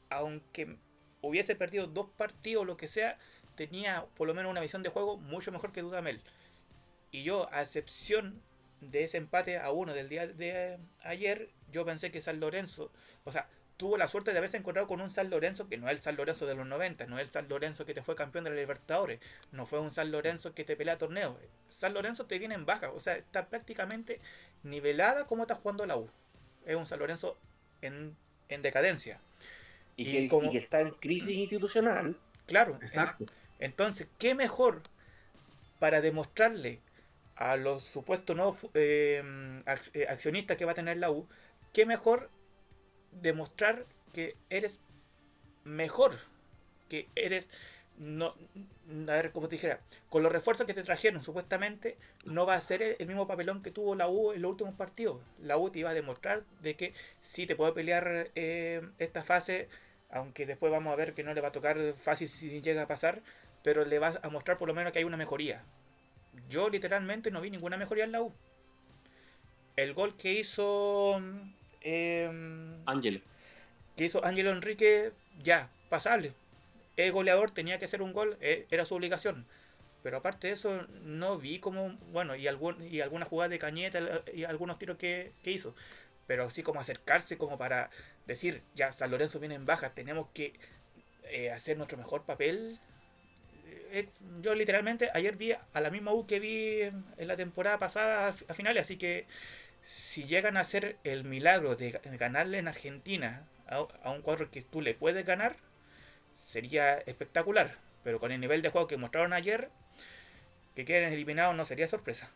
aunque 0.10 0.78
hubiese 1.22 1.56
perdido 1.56 1.88
dos 1.88 2.08
partidos, 2.18 2.66
lo 2.66 2.78
que 2.78 2.88
sea, 2.88 3.18
tenía 3.56 4.06
por 4.16 4.28
lo 4.28 4.34
menos 4.34 4.52
una 4.52 4.62
visión 4.62 4.84
de 4.84 4.90
juego 4.90 5.18
mucho 5.18 5.52
mejor 5.52 5.72
que 5.72 5.82
Dudamel. 5.82 6.22
Y 7.12 7.24
yo, 7.24 7.52
a 7.52 7.62
excepción 7.62 8.42
de 8.80 9.04
ese 9.04 9.18
empate 9.18 9.58
a 9.60 9.72
uno 9.72 9.94
del 9.94 10.10
día 10.10 10.28
de 10.28 10.80
ayer, 11.04 11.50
yo 11.72 11.86
pensé 11.86 12.12
que 12.12 12.22
San 12.22 12.40
Lorenzo, 12.40 12.92
o 13.26 13.32
sea, 13.32 13.48
tuvo 13.82 13.98
la 13.98 14.08
suerte 14.08 14.32
de 14.32 14.38
haberse 14.38 14.58
encontrado 14.58 14.88
con 14.88 15.02
un 15.02 15.10
San 15.10 15.32
Lorenzo 15.32 15.68
que 15.68 15.76
no 15.78 15.88
es 15.88 15.94
el 15.94 16.02
San 16.04 16.16
Lorenzo 16.16 16.46
de 16.46 16.54
los 16.54 16.68
90, 16.68 17.08
no 17.08 17.18
es 17.18 17.24
el 17.26 17.32
San 17.32 17.50
Lorenzo 17.50 17.84
que 17.84 17.96
te 17.96 18.04
fue 18.04 18.16
campeón 18.16 18.44
de 18.44 18.52
la 18.52 18.58
Libertadores, 18.58 19.20
no 19.52 19.66
fue 19.66 19.80
un 19.80 19.90
San 19.90 20.12
Lorenzo 20.12 20.54
que 20.54 20.64
te 20.64 20.76
pelea 20.76 21.00
torneo. 21.00 21.36
San 21.68 21.96
Lorenzo 21.96 22.28
te 22.28 22.38
viene 22.38 22.54
en 22.54 22.68
baja, 22.68 22.92
o 22.92 23.00
sea, 23.00 23.16
está 23.16 23.50
prácticamente 23.50 24.20
nivelada 24.62 25.26
como 25.26 25.44
está 25.44 25.56
jugando 25.56 25.86
la 25.88 25.98
U. 25.98 26.12
Es 26.64 26.76
un 26.76 26.86
San 26.86 27.00
Lorenzo 27.00 27.40
en, 27.82 28.16
decadencia. 28.50 29.20
Y, 29.96 30.28
como, 30.28 30.50
que 30.50 30.58
está 30.58 30.82
en 30.82 30.92
crisis 30.92 31.36
institucional. 31.36 32.18
Claro, 32.46 32.78
exacto. 32.82 33.26
Entonces, 33.60 34.08
¿qué 34.18 34.34
mejor 34.34 34.82
para 35.80 36.02
demostrarle 36.02 36.80
a 37.42 37.58
los 37.58 37.84
supuestos 37.84 38.36
nuevos 38.36 38.68
eh, 38.76 39.24
eh, 39.94 40.06
accionistas 40.08 40.58
que 40.58 40.66
va 40.66 40.74
a 40.74 40.76
tener 40.76 41.00
la 41.00 41.10
U, 41.10 41.28
qué 41.74 41.88
mejor 41.88 42.30
demostrar 43.12 43.88
que 44.14 44.36
eres 44.52 44.80
mejor, 45.64 46.20
que 46.88 47.08
eres, 47.16 47.50
no, 48.02 48.36
a 49.08 49.14
ver, 49.14 49.32
como 49.32 49.48
te 49.48 49.56
dijera, 49.56 49.80
con 50.10 50.24
los 50.24 50.32
refuerzos 50.32 50.66
que 50.66 50.74
te 50.74 50.84
trajeron 50.84 51.22
supuestamente, 51.22 51.98
no 52.26 52.46
va 52.46 52.56
a 52.56 52.60
ser 52.60 52.82
el, 53.00 53.08
mismo 53.08 53.28
papelón 53.28 53.62
que 53.62 53.72
tuvo 53.72 53.96
la 53.96 54.08
U 54.10 54.34
en 54.34 54.42
los 54.42 54.52
últimos 54.52 54.74
partidos. 54.74 55.22
La 55.42 55.58
U 55.58 55.70
te 55.70 55.80
iba 55.80 55.92
a 55.92 55.94
demostrar 55.94 56.44
de 56.62 56.76
que 56.76 56.94
sí 57.22 57.46
te 57.48 57.56
puede 57.56 57.74
pelear 57.74 58.32
eh, 58.36 58.82
esta 58.98 59.24
fase, 59.24 59.70
aunque 60.10 60.46
después 60.46 60.72
vamos 60.72 60.92
a 60.92 60.96
ver 60.96 61.14
que 61.14 61.24
no 61.24 61.34
le 61.34 61.42
va 61.42 61.50
a 61.50 61.52
tocar 61.52 61.78
fácil 61.94 62.28
si 62.28 62.62
llega 62.62 62.84
a 62.84 62.88
pasar, 62.88 63.22
pero 63.64 63.86
le 63.86 64.00
va 64.00 64.20
a 64.22 64.30
mostrar 64.30 64.58
por 64.58 64.68
lo 64.68 64.74
menos 64.74 64.92
que 64.92 65.00
hay 65.00 65.06
una 65.06 65.18
mejoría 65.18 65.64
yo 66.50 66.70
literalmente 66.70 67.32
no 67.32 67.42
vi 67.42 67.50
ninguna 67.50 67.78
mejoría 67.78 68.04
en 68.04 68.12
la 68.12 68.22
U. 68.22 68.34
El 69.76 69.94
gol 69.94 70.16
que 70.16 70.34
hizo. 70.34 71.22
Eh, 71.82 72.30
Ángelo. 72.86 73.22
Que 73.96 74.06
hizo 74.06 74.24
Ángelo 74.26 74.52
Enrique, 74.52 75.12
ya, 75.42 75.70
pasable. 75.90 76.34
El 76.98 77.12
goleador 77.12 77.52
tenía 77.52 77.78
que 77.80 77.86
hacer 77.86 78.02
un 78.02 78.14
gol, 78.14 78.38
e, 78.42 78.68
era 78.72 78.86
su 78.86 78.96
obligación. 78.96 79.46
Pero 80.04 80.18
aparte 80.18 80.48
de 80.48 80.54
eso, 80.54 80.88
no 81.04 81.38
vi 81.38 81.60
como. 81.60 81.98
Bueno, 82.12 82.36
y, 82.36 82.48
algún, 82.48 82.84
y 82.84 83.02
alguna 83.02 83.26
jugada 83.26 83.50
de 83.50 83.60
cañeta 83.60 84.00
y 84.34 84.44
algunos 84.46 84.80
tiros 84.80 84.98
que, 84.98 85.34
hizo. 85.44 85.76
Pero 86.28 86.46
así 86.46 86.64
como 86.64 86.80
acercarse, 86.80 87.38
como 87.38 87.58
para 87.58 87.90
decir, 88.26 88.64
ya, 88.76 88.92
San 88.92 89.12
Lorenzo 89.12 89.40
viene 89.40 89.56
en 89.56 89.66
baja, 89.66 89.94
tenemos 89.94 90.28
que 90.34 90.54
eh, 91.26 91.52
hacer 91.52 91.78
nuestro 91.78 91.98
mejor 91.98 92.24
papel 92.26 92.80
eh, 93.92 94.08
yo 94.42 94.56
literalmente 94.56 95.10
ayer 95.14 95.36
vi 95.36 95.52
a 95.52 95.82
la 95.82 95.90
misma 95.90 96.14
U 96.14 96.26
que 96.26 96.40
vi 96.40 96.82
en 96.82 97.28
la 97.28 97.36
temporada 97.36 97.78
pasada 97.78 98.30
a 98.30 98.54
finales, 98.54 98.84
así 98.84 98.98
que 98.98 99.28
si 99.84 100.24
llegan 100.24 100.56
a 100.56 100.62
hacer 100.62 100.98
el 101.04 101.26
milagro 101.26 101.76
de 101.76 102.00
ganarle 102.18 102.58
en 102.60 102.70
Argentina 102.70 103.46
a, 103.68 103.82
un 104.12 104.22
cuadro 104.22 104.50
que 104.50 104.62
tú 104.62 104.82
le 104.82 104.94
puedes 104.94 105.26
ganar, 105.26 105.58
sería 106.52 106.98
espectacular. 106.98 107.78
Pero 108.04 108.20
con 108.20 108.32
el 108.32 108.42
nivel 108.42 108.62
de 108.62 108.70
juego 108.70 108.88
que 108.88 108.98
mostraron 108.98 109.34
ayer, 109.34 109.72
que 110.76 110.86
queden 110.86 111.14
eliminados 111.14 111.56
no 111.56 111.66
sería 111.66 111.88
sorpresa. 111.88 112.30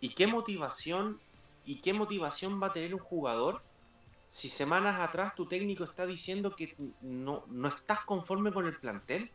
¿Y 0.00 0.10
qué 0.10 0.26
motivación 0.26 1.20
y 1.64 1.76
qué 1.76 1.92
motivación 1.92 2.60
va 2.62 2.68
a 2.68 2.72
tener 2.72 2.94
un 2.94 3.00
jugador 3.00 3.62
si 4.28 4.48
semanas 4.48 5.00
atrás 5.00 5.34
tu 5.34 5.46
técnico 5.46 5.84
está 5.84 6.06
diciendo 6.06 6.56
que 6.56 6.74
no, 7.00 7.44
no 7.48 7.68
estás 7.68 8.00
conforme 8.00 8.52
con 8.52 8.66
el 8.66 8.76
plantel? 8.76 9.30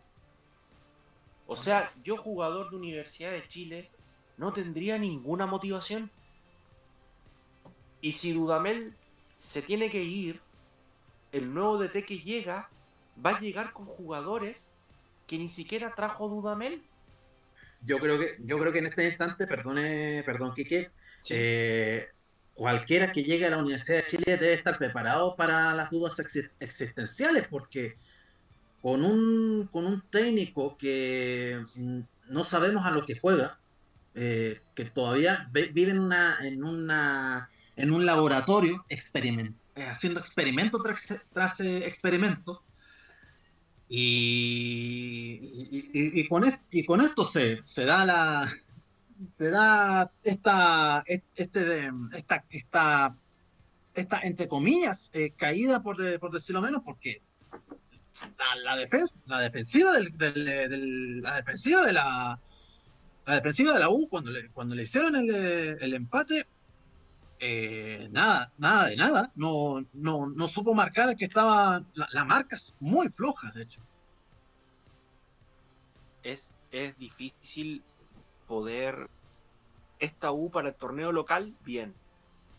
O 1.48 1.56
sea, 1.56 1.92
yo 2.04 2.18
jugador 2.18 2.70
de 2.70 2.76
Universidad 2.76 3.32
de 3.32 3.48
Chile 3.48 3.90
no 4.38 4.52
tendría 4.52 4.98
ninguna 4.98 5.46
motivación. 5.46 6.12
Y 8.02 8.12
si 8.12 8.34
Dudamel 8.34 8.94
se 9.38 9.62
tiene 9.62 9.90
que 9.90 10.04
ir, 10.04 10.42
el 11.32 11.54
nuevo 11.54 11.78
DT 11.78 12.06
que 12.06 12.20
llega 12.20 12.70
va 13.26 13.32
a 13.32 13.40
llegar 13.40 13.74
con 13.74 13.86
jugadores 13.86 14.76
que 15.28 15.38
ni 15.38 15.50
siquiera 15.50 15.94
trajo 15.96 16.28
Dudamel. 16.28 16.82
Yo 17.86 18.00
creo 18.00 18.20
que, 18.20 18.36
yo 18.40 18.58
creo 18.58 18.74
que 18.74 18.80
en 18.80 18.88
este 18.88 19.06
instante, 19.06 19.48
perdone, 19.48 20.24
perdón, 20.26 20.54
Kike, 20.56 20.92
eh, 21.30 22.10
cualquiera 22.54 23.12
que 23.12 23.24
llegue 23.24 23.46
a 23.46 23.52
la 23.52 23.60
Universidad 23.60 24.00
de 24.00 24.06
Chile 24.06 24.38
debe 24.38 24.54
estar 24.54 24.78
preparado 24.78 25.36
para 25.36 25.74
las 25.74 25.92
dudas 25.92 26.18
existenciales, 26.60 27.48
porque 27.48 27.96
con 28.82 29.06
un, 29.06 29.70
con 29.72 29.86
un 29.86 30.02
técnico 30.10 30.78
que 30.78 31.64
mm, 31.76 32.00
no 32.30 32.44
sabemos 32.44 32.86
a 32.86 32.92
lo 32.92 33.06
que 33.06 33.18
juega, 33.18 33.60
eh, 34.16 34.62
que 34.76 34.86
todavía 34.86 35.50
vive 35.54 35.92
en, 35.92 36.00
una, 36.00 36.38
en, 36.42 36.64
una, 36.64 37.50
en 37.76 37.92
un 37.92 38.06
laboratorio 38.06 38.84
experiment, 38.90 39.56
eh, 39.76 39.86
haciendo 39.86 40.20
experimento 40.20 40.82
tras, 40.82 41.24
tras 41.32 41.60
experimento, 41.60 42.64
y, 43.92 45.90
y, 45.92 46.28
con, 46.28 46.44
y 46.70 46.86
con 46.86 47.02
esto 47.02 47.26
se, 47.26 47.64
se 47.64 47.86
da 47.86 48.06
la 48.06 48.48
se 49.36 49.50
da 49.50 50.12
esta 50.24 51.04
este 51.08 51.90
esta 52.16 52.46
esta, 52.52 53.18
esta 53.96 54.20
entre 54.22 54.48
comillas 54.48 55.10
eh, 55.14 55.32
caída 55.36 55.82
por, 55.82 55.98
por 56.20 56.32
decirlo 56.32 56.62
menos 56.62 56.84
porque 56.86 57.24
la, 58.64 58.76
defensa 58.76 59.20
la 59.26 59.40
defensiva 59.40 59.92
del, 59.94 61.22
la 61.22 61.38
defensiva 61.38 61.84
de 61.84 61.94
la 61.94 62.40
la 63.26 63.36
defensiva 63.36 63.74
de 63.74 63.80
la 63.80 63.90
U 63.90 64.08
cuando 64.08 64.30
le, 64.30 64.50
cuando 64.50 64.76
le 64.76 64.84
hicieron 64.84 65.16
el, 65.16 65.30
el 65.32 65.94
empate 65.96 66.46
eh, 67.40 68.10
nada, 68.12 68.52
nada 68.58 68.88
de 68.88 68.96
nada. 68.98 69.32
No, 69.36 69.86
no, 69.94 70.28
no 70.28 70.48
supo 70.48 70.74
marcar 70.74 71.16
que 71.16 71.26
estaba. 71.26 71.84
La, 72.12 72.26
marca 72.26 72.56
es 72.56 72.76
muy 72.80 73.08
floja, 73.08 73.52
de 73.52 73.64
hecho. 73.64 73.82
Es, 76.24 76.54
es 76.72 76.98
difícil 76.98 77.84
poder. 78.48 79.10
Esta 80.00 80.32
U 80.32 80.50
para 80.50 80.70
el 80.70 80.76
torneo 80.76 81.12
local, 81.12 81.56
bien. 81.64 81.94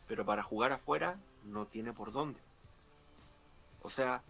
Pero 0.06 0.24
para 0.26 0.42
jugar 0.42 0.72
afuera, 0.72 1.18
no 1.44 1.66
tiene 1.66 1.92
por 1.92 2.12
dónde. 2.12 2.40
O 3.82 3.88
sea, 3.88 4.22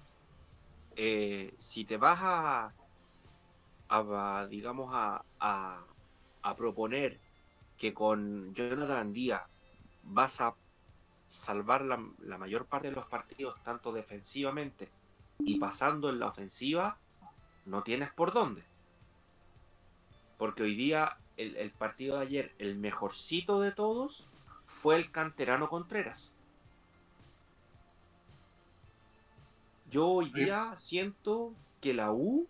eh, 0.96 1.54
si 1.58 1.84
te 1.84 1.96
vas 1.96 2.18
a, 2.22 2.72
a 3.88 4.46
digamos, 4.48 4.90
a, 4.92 5.24
a, 5.40 5.84
a, 6.42 6.56
proponer 6.56 7.18
que 7.76 7.92
con 7.92 8.54
Jonathan 8.54 9.12
Díaz 9.12 9.42
vas 10.02 10.40
a 10.40 10.54
salvar 11.26 11.82
la, 11.82 11.96
mayor 12.38 12.66
parte 12.66 12.88
de 12.88 12.94
los 12.94 13.06
partidos, 13.06 13.62
tanto 13.62 13.92
defensivamente 13.92 14.88
y 15.38 15.58
pasando 15.58 16.10
en 16.10 16.18
la 16.18 16.26
ofensiva, 16.26 16.98
no 17.66 17.82
tienes 17.82 18.12
por 18.12 18.32
dónde. 18.32 18.64
Porque 20.38 20.62
hoy 20.62 20.74
día, 20.74 21.18
el, 21.36 21.56
el 21.56 21.70
partido 21.70 22.16
de 22.16 22.22
ayer, 22.22 22.54
el 22.58 22.76
mejorcito 22.76 23.60
de 23.60 23.72
todos, 23.72 24.28
fue 24.66 24.96
el 24.96 25.10
canterano 25.10 25.68
Contreras. 25.68 26.34
Yo 29.90 30.08
hoy 30.08 30.30
día 30.30 30.74
siento 30.76 31.52
que 31.80 31.94
la 31.94 32.12
U 32.12 32.48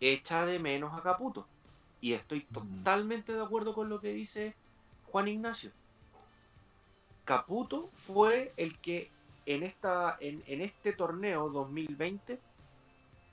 echa 0.00 0.46
de 0.46 0.58
menos 0.58 0.98
a 0.98 1.02
Caputo. 1.02 1.46
Y 2.00 2.14
estoy 2.14 2.46
mm. 2.50 2.52
totalmente 2.52 3.32
de 3.32 3.42
acuerdo 3.42 3.74
con 3.74 3.88
lo 3.88 4.00
que 4.00 4.12
dice 4.12 4.56
Juan 5.04 5.28
Ignacio. 5.28 5.70
Caputo 7.24 7.90
fue 7.94 8.52
el 8.56 8.78
que 8.78 9.10
en, 9.46 9.62
esta, 9.62 10.16
en, 10.20 10.42
este 10.60 10.92
torneo 10.92 11.48
2020, 11.50 12.40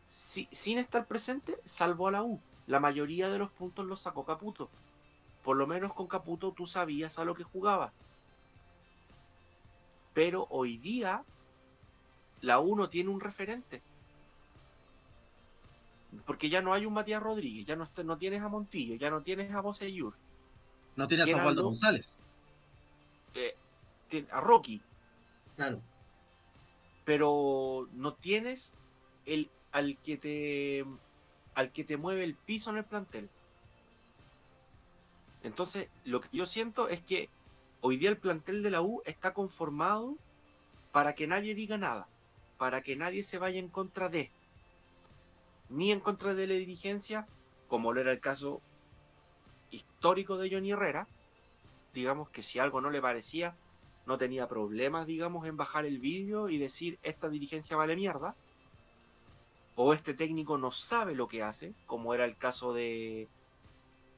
sin 0.09 0.79
estar 0.79 1.05
presente, 1.07 1.57
salvó 1.65 2.07
a 2.07 2.11
la 2.11 2.23
U. 2.23 2.39
La 2.67 2.79
mayoría 2.79 3.29
de 3.29 3.39
los 3.39 3.51
puntos 3.51 3.85
los 3.85 4.01
sacó 4.01 4.25
Caputo. 4.25 4.69
Por 5.43 5.57
lo 5.57 5.65
menos 5.65 5.93
con 5.93 6.07
Caputo 6.07 6.51
tú 6.51 6.65
sabías 6.67 7.17
a 7.17 7.25
lo 7.25 7.33
que 7.33 7.43
jugaba. 7.43 7.91
Pero 10.13 10.47
hoy 10.49 10.77
día 10.77 11.23
la 12.41 12.59
U 12.59 12.75
no 12.75 12.89
tiene 12.89 13.09
un 13.09 13.19
referente. 13.19 13.81
Porque 16.25 16.49
ya 16.49 16.61
no 16.61 16.73
hay 16.73 16.85
un 16.85 16.93
Matías 16.93 17.21
Rodríguez, 17.21 17.67
ya 17.67 17.75
no, 17.75 17.87
no 18.03 18.17
tienes 18.17 18.41
a 18.41 18.47
Montillo, 18.49 18.95
ya 18.95 19.09
no 19.09 19.21
tienes 19.21 19.51
a 19.53 19.61
Boseyur. 19.61 20.15
No 20.95 21.07
tienes 21.07 21.31
a 21.31 21.37
Osvaldo 21.37 21.63
González. 21.63 22.19
Eh, 23.35 23.55
a 24.31 24.41
Rocky. 24.41 24.81
Claro. 25.55 25.81
Pero 27.05 27.87
no 27.93 28.13
tienes 28.13 28.73
el 29.25 29.49
al 29.71 29.97
que 29.97 30.17
te 30.17 30.85
al 31.53 31.71
que 31.71 31.83
te 31.83 31.97
mueve 31.97 32.23
el 32.23 32.35
piso 32.35 32.69
en 32.69 32.77
el 32.77 32.85
plantel. 32.85 33.29
Entonces, 35.43 35.89
lo 36.05 36.21
que 36.21 36.29
yo 36.31 36.45
siento 36.45 36.89
es 36.89 37.01
que 37.01 37.29
hoy 37.81 37.97
día 37.97 38.09
el 38.09 38.17
plantel 38.17 38.61
de 38.61 38.71
la 38.71 38.81
U 38.81 39.01
está 39.05 39.33
conformado 39.33 40.17
para 40.91 41.15
que 41.15 41.27
nadie 41.27 41.55
diga 41.55 41.77
nada, 41.77 42.07
para 42.57 42.81
que 42.81 42.95
nadie 42.95 43.23
se 43.23 43.37
vaya 43.37 43.59
en 43.59 43.69
contra 43.69 44.09
de, 44.09 44.31
ni 45.69 45.91
en 45.91 45.99
contra 45.99 46.33
de 46.33 46.47
la 46.47 46.55
dirigencia, 46.55 47.27
como 47.67 47.93
lo 47.93 48.01
era 48.01 48.11
el 48.11 48.19
caso 48.19 48.61
histórico 49.71 50.37
de 50.37 50.49
Johnny 50.49 50.71
Herrera, 50.71 51.07
digamos 51.93 52.29
que 52.29 52.41
si 52.41 52.59
algo 52.59 52.81
no 52.81 52.89
le 52.89 53.01
parecía, 53.01 53.55
no 54.09 54.17
tenía 54.17 54.47
problemas, 54.47 55.05
digamos, 55.05 55.45
en 55.45 55.55
bajar 55.55 55.85
el 55.85 55.99
vídeo 55.99 56.49
y 56.49 56.57
decir 56.57 56.97
esta 57.03 57.29
dirigencia 57.29 57.77
vale 57.77 57.95
mierda. 57.95 58.35
O 59.75 59.93
este 59.93 60.15
técnico 60.15 60.57
no 60.57 60.71
sabe 60.71 61.13
lo 61.13 61.27
que 61.27 61.43
hace, 61.43 61.75
como 61.85 62.15
era 62.15 62.25
el 62.25 62.35
caso 62.35 62.73
de, 62.73 63.27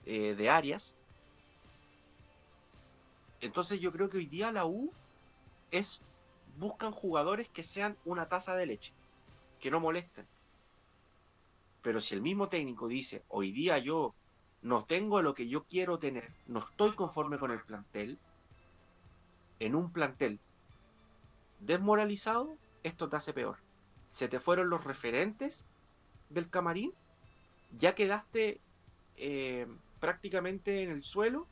eh, 0.06 0.34
de 0.34 0.50
Arias. 0.50 0.96
Entonces 3.42 3.82
yo 3.82 3.92
creo 3.92 4.10
que 4.10 4.20
hoy 4.20 4.28
día 4.28 4.54
la 4.54 4.66
U 4.66 4.94
es 5.72 6.00
buscan 6.58 6.92
jugadores 6.92 7.50
que 7.50 7.62
sean 7.62 7.98
una 8.06 8.30
taza 8.30 8.56
de 8.56 8.68
leche, 8.68 8.94
que 9.60 9.72
no 9.72 9.82
molesten. 9.82 10.26
Pero 11.82 12.00
si 12.00 12.16
el 12.16 12.22
mismo 12.22 12.48
técnico 12.48 12.88
dice, 12.88 13.26
hoy 13.28 13.52
día 13.52 13.78
yo 13.78 14.16
no 14.62 14.86
tengo 14.86 15.22
lo 15.22 15.34
que 15.34 15.50
yo 15.50 15.66
quiero 15.66 16.00
tener, 16.00 16.32
no 16.48 16.60
estoy 16.60 16.92
conforme 16.92 17.38
con 17.38 17.52
el 17.52 17.62
plantel, 17.62 18.20
en 19.62 19.76
un 19.76 19.92
plantel 19.92 20.40
desmoralizado, 21.60 22.58
esto 22.82 23.10
te 23.10 23.16
hace 23.16 23.32
peor. 23.32 23.58
Se 24.08 24.28
te 24.28 24.40
fueron 24.40 24.72
los 24.72 24.84
referentes 24.84 25.68
del 26.30 26.50
camarín, 26.50 26.94
ya 27.78 27.94
quedaste 27.94 28.60
eh, 29.18 29.68
prácticamente 30.00 30.82
en 30.82 30.90
el 30.90 31.04
suelo 31.04 31.48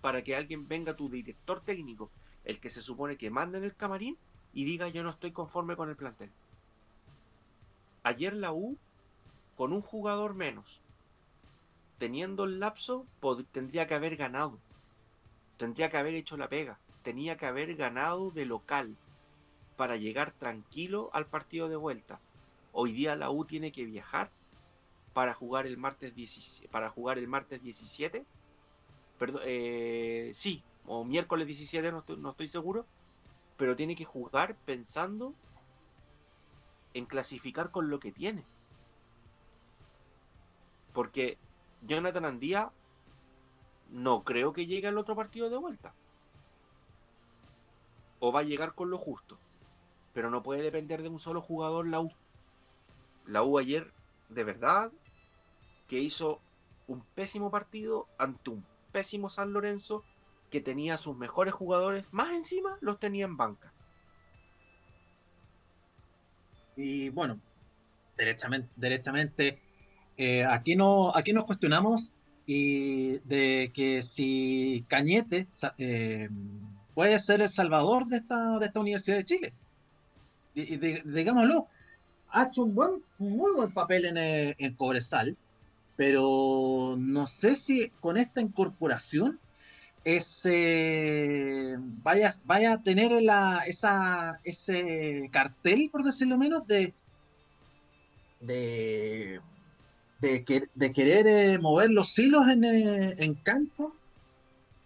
para 0.00 0.22
que 0.24 0.34
alguien 0.34 0.66
venga, 0.66 0.96
tu 0.96 1.08
director 1.08 1.60
técnico, 1.60 2.10
el 2.44 2.58
que 2.58 2.70
se 2.70 2.82
supone 2.82 3.16
que 3.16 3.30
manda 3.30 3.58
en 3.58 3.64
el 3.64 3.76
camarín, 3.76 4.18
y 4.52 4.64
diga 4.64 4.88
yo 4.88 5.04
no 5.04 5.10
estoy 5.10 5.30
conforme 5.30 5.76
con 5.76 5.90
el 5.90 5.96
plantel. 5.96 6.32
Ayer 8.02 8.34
la 8.34 8.52
U, 8.52 8.76
con 9.56 9.72
un 9.72 9.82
jugador 9.82 10.34
menos, 10.34 10.80
teniendo 11.98 12.42
el 12.42 12.58
lapso, 12.58 13.06
tendría 13.52 13.86
que 13.86 13.94
haber 13.94 14.16
ganado 14.16 14.58
tendría 15.60 15.90
que 15.90 15.98
haber 15.98 16.14
hecho 16.14 16.38
la 16.38 16.48
pega, 16.48 16.78
tenía 17.02 17.36
que 17.36 17.44
haber 17.44 17.76
ganado 17.76 18.30
de 18.30 18.46
local 18.46 18.96
para 19.76 19.96
llegar 19.96 20.30
tranquilo 20.30 21.10
al 21.12 21.26
partido 21.26 21.68
de 21.68 21.76
vuelta. 21.76 22.18
Hoy 22.72 22.92
día 22.92 23.14
la 23.14 23.30
U 23.30 23.44
tiene 23.44 23.70
que 23.70 23.84
viajar 23.84 24.30
para 25.12 25.34
jugar 25.34 25.66
el 25.66 25.76
martes 25.76 26.14
17, 26.14 26.66
para 26.70 26.88
jugar 26.88 27.18
el 27.18 27.28
martes 27.28 27.62
17. 27.62 28.24
Perdón, 29.18 29.42
eh, 29.44 30.30
sí, 30.34 30.62
o 30.86 31.04
miércoles 31.04 31.46
17, 31.46 31.92
no 31.92 31.98
estoy, 31.98 32.16
no 32.16 32.30
estoy 32.30 32.48
seguro, 32.48 32.86
pero 33.58 33.76
tiene 33.76 33.94
que 33.94 34.06
jugar 34.06 34.56
pensando 34.64 35.34
en 36.94 37.04
clasificar 37.04 37.70
con 37.70 37.90
lo 37.90 38.00
que 38.00 38.12
tiene. 38.12 38.46
Porque 40.94 41.36
Jonathan 41.82 42.24
Andía 42.24 42.70
no 43.90 44.24
creo 44.24 44.52
que 44.52 44.66
llegue 44.66 44.88
al 44.88 44.98
otro 44.98 45.16
partido 45.16 45.50
de 45.50 45.56
vuelta. 45.56 45.94
O 48.18 48.32
va 48.32 48.40
a 48.40 48.44
llegar 48.44 48.74
con 48.74 48.90
lo 48.90 48.98
justo. 48.98 49.38
Pero 50.12 50.30
no 50.30 50.42
puede 50.42 50.62
depender 50.62 51.02
de 51.02 51.08
un 51.08 51.18
solo 51.18 51.40
jugador 51.40 51.86
la 51.86 52.00
U. 52.00 52.10
La 53.26 53.42
U 53.42 53.58
ayer 53.58 53.92
de 54.28 54.44
verdad 54.44 54.92
que 55.88 55.98
hizo 55.98 56.40
un 56.86 57.02
pésimo 57.14 57.50
partido 57.50 58.06
ante 58.18 58.50
un 58.50 58.64
pésimo 58.92 59.30
San 59.30 59.52
Lorenzo 59.52 60.04
que 60.50 60.60
tenía 60.60 60.98
sus 60.98 61.16
mejores 61.16 61.54
jugadores, 61.54 62.04
más 62.10 62.32
encima 62.32 62.76
los 62.80 62.98
tenía 62.98 63.24
en 63.24 63.36
banca. 63.36 63.72
Y 66.76 67.10
bueno, 67.10 67.40
derechamente, 68.16 68.68
derechamente 68.76 69.60
eh, 70.16 70.44
aquí, 70.44 70.76
no, 70.76 71.14
aquí 71.14 71.32
nos 71.32 71.44
cuestionamos 71.44 72.12
y 72.52 73.20
de 73.20 73.70
que 73.72 74.02
si 74.02 74.84
Cañete 74.88 75.46
eh, 75.78 76.28
puede 76.96 77.20
ser 77.20 77.42
el 77.42 77.48
salvador 77.48 78.06
de 78.06 78.16
esta, 78.16 78.58
de 78.58 78.66
esta 78.66 78.80
Universidad 78.80 79.18
de 79.18 79.24
Chile. 79.24 79.52
Y, 80.56 80.76
digámoslo, 80.78 81.68
ha 82.28 82.46
hecho 82.46 82.64
un 82.64 82.74
buen, 82.74 83.04
muy 83.18 83.54
buen 83.54 83.70
papel 83.70 84.04
en, 84.04 84.18
eh, 84.18 84.56
en 84.58 84.74
Cobresal, 84.74 85.36
pero 85.94 86.96
no 86.98 87.28
sé 87.28 87.54
si 87.54 87.90
con 88.00 88.16
esta 88.16 88.40
incorporación 88.40 89.38
ese 90.02 91.76
vaya, 92.02 92.34
vaya 92.46 92.72
a 92.72 92.82
tener 92.82 93.12
la, 93.22 93.62
esa, 93.68 94.40
ese 94.42 95.28
cartel, 95.30 95.88
por 95.92 96.02
decirlo 96.02 96.36
menos, 96.36 96.66
de, 96.66 96.94
de, 98.40 99.40
de, 100.20 100.92
querer 100.92 101.26
eh, 101.26 101.58
mover 101.58 101.90
los 101.90 102.18
hilos 102.18 102.48
en, 102.48 102.64
eh, 102.64 103.14
en 103.18 103.34
campo. 103.34 103.94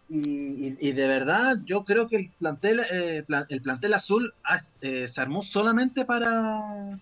Y, 0.08 0.92
de 0.92 1.08
verdad, 1.08 1.58
yo 1.64 1.84
creo 1.84 2.06
que 2.06 2.16
el 2.16 2.30
plantel, 2.38 2.80
eh, 2.92 3.24
el 3.48 3.62
plantel 3.62 3.94
azul 3.94 4.32
ah, 4.44 4.60
se 4.80 5.20
armó 5.20 5.42
solamente 5.42 6.04
para, 6.04 7.00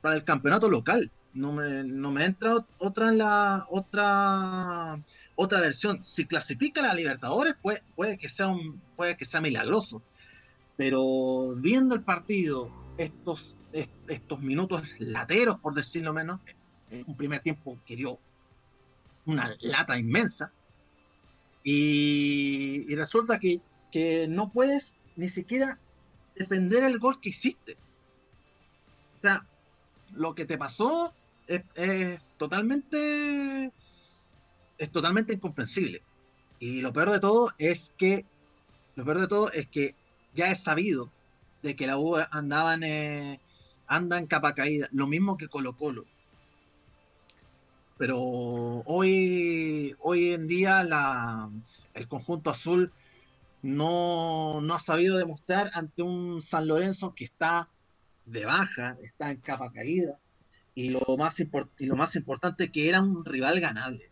para 0.00 0.14
el 0.14 0.22
campeonato 0.22 0.68
local. 0.70 1.10
No 1.34 1.52
me, 1.52 1.82
no 1.82 2.12
me 2.12 2.24
entra 2.24 2.54
otra 2.78 3.10
la 3.10 3.66
otra 3.70 5.02
otra 5.34 5.60
versión. 5.60 6.04
Si 6.04 6.26
clasifica 6.26 6.82
la 6.82 6.94
Libertadores, 6.94 7.54
puede, 7.60 7.82
puede, 7.96 8.18
que 8.18 8.28
sea 8.28 8.48
un, 8.48 8.80
puede 8.96 9.16
que 9.16 9.24
sea 9.24 9.40
milagroso. 9.40 10.02
Pero 10.76 11.54
viendo 11.56 11.94
el 11.94 12.02
partido, 12.02 12.70
estos, 12.96 13.56
estos 13.72 14.40
minutos 14.40 14.82
lateros, 14.98 15.58
por 15.58 15.74
decirlo 15.74 16.12
menos, 16.12 16.40
un 17.06 17.16
primer 17.16 17.40
tiempo 17.40 17.78
que 17.86 17.96
dio 17.96 18.18
una 19.24 19.50
lata 19.60 19.98
inmensa. 19.98 20.52
Y, 21.64 22.94
resulta 22.94 23.38
que, 23.38 23.60
que, 23.90 24.26
no 24.28 24.50
puedes 24.50 24.96
ni 25.16 25.28
siquiera 25.28 25.78
defender 26.34 26.82
el 26.82 26.98
gol 26.98 27.20
que 27.20 27.28
hiciste. 27.28 27.76
O 29.14 29.16
sea, 29.16 29.46
lo 30.12 30.34
que 30.34 30.44
te 30.44 30.58
pasó 30.58 31.14
es, 31.46 31.62
totalmente 32.36 33.72
es 34.78 34.90
totalmente 34.90 35.34
incomprensible. 35.34 36.02
Y 36.58 36.80
lo 36.80 36.92
peor 36.92 37.10
de 37.10 37.20
todo 37.20 37.52
es 37.58 37.94
que, 37.96 38.24
lo 38.94 39.04
peor 39.04 39.20
de 39.20 39.28
todo 39.28 39.52
es 39.52 39.68
que 39.68 39.94
ya 40.34 40.50
es 40.50 40.62
sabido 40.62 41.10
de 41.62 41.76
que 41.76 41.86
la 41.86 41.98
U 41.98 42.16
andaban, 42.30 42.82
eh, 42.82 43.40
anda 43.86 44.18
en 44.18 44.26
capa 44.26 44.54
caída, 44.54 44.88
lo 44.92 45.06
mismo 45.06 45.36
que 45.36 45.48
Colo 45.48 45.76
Colo. 45.76 46.04
Pero 48.02 48.18
hoy, 48.18 49.94
hoy 50.00 50.32
en 50.32 50.48
día 50.48 50.82
el 51.94 52.08
conjunto 52.08 52.50
azul 52.50 52.90
no, 53.62 54.60
no 54.60 54.74
ha 54.74 54.80
sabido 54.80 55.18
demostrar 55.18 55.70
ante 55.72 56.02
un 56.02 56.42
San 56.42 56.66
Lorenzo 56.66 57.14
que 57.14 57.24
está 57.24 57.68
de 58.26 58.44
baja, 58.44 58.96
está 59.04 59.30
en 59.30 59.36
capa 59.36 59.70
caída. 59.70 60.18
Y 60.74 60.90
lo 60.90 61.00
más, 61.16 61.38
y 61.78 61.86
lo 61.86 61.94
más 61.94 62.16
importante 62.16 62.72
que 62.72 62.88
era 62.88 63.00
un 63.00 63.24
rival 63.24 63.60
ganable 63.60 64.10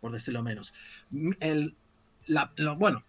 por 0.00 0.10
decirlo 0.10 0.42
menos. 0.42 0.74
El, 1.38 1.76
bueno, 2.76 3.04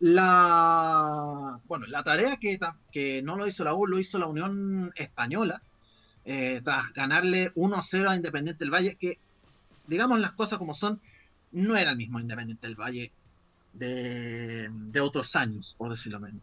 la, 0.00 1.60
bueno, 1.68 1.86
la 1.86 2.02
tarea 2.02 2.38
que, 2.38 2.58
que 2.90 3.22
no 3.22 3.36
lo 3.36 3.46
hizo 3.46 3.62
la 3.62 3.74
U, 3.74 3.86
lo 3.86 4.00
hizo 4.00 4.18
la 4.18 4.26
Unión 4.26 4.92
Española, 4.96 5.62
eh, 6.24 6.60
tras 6.64 6.92
ganarle 6.92 7.52
1 7.54 7.82
0 7.82 8.10
a 8.10 8.16
Independiente 8.16 8.64
del 8.64 8.74
Valle, 8.74 8.96
que, 8.96 9.20
digamos 9.86 10.20
las 10.20 10.32
cosas 10.32 10.58
como 10.58 10.74
son, 10.74 11.00
no 11.52 11.76
era 11.76 11.90
el 11.90 11.96
mismo 11.96 12.20
Independiente 12.20 12.66
del 12.66 12.76
Valle 12.76 13.12
de, 13.72 14.68
de 14.70 15.00
otros 15.00 15.36
años, 15.36 15.74
por 15.76 15.90
decirlo 15.90 16.20
menos. 16.20 16.42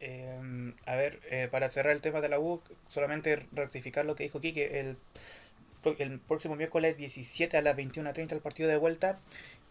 Em, 0.00 0.74
a 0.86 0.96
ver, 0.96 1.20
eh, 1.30 1.48
para 1.50 1.70
cerrar 1.70 1.94
el 1.94 2.02
tema 2.02 2.20
de 2.20 2.28
la 2.28 2.38
U, 2.38 2.60
solamente 2.90 3.46
rectificar 3.52 4.04
lo 4.04 4.14
que 4.14 4.24
dijo 4.24 4.40
Kike, 4.40 4.80
el 4.80 4.98
el 5.98 6.18
próximo 6.20 6.56
miércoles 6.56 6.96
17 6.96 7.56
a 7.56 7.62
las 7.62 7.76
21.30 7.76 8.32
el 8.32 8.40
partido 8.40 8.68
de 8.68 8.76
vuelta. 8.76 9.18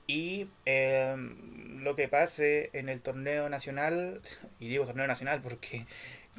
Y 0.06 0.48
em, 0.66 1.82
lo 1.82 1.96
que 1.96 2.08
pase 2.10 2.70
en 2.74 2.90
el 2.90 3.02
torneo 3.02 3.50
nacional, 3.50 4.22
y 4.60 4.68
digo 4.68 4.86
torneo 4.86 5.08
nacional 5.08 5.42
porque 5.42 5.86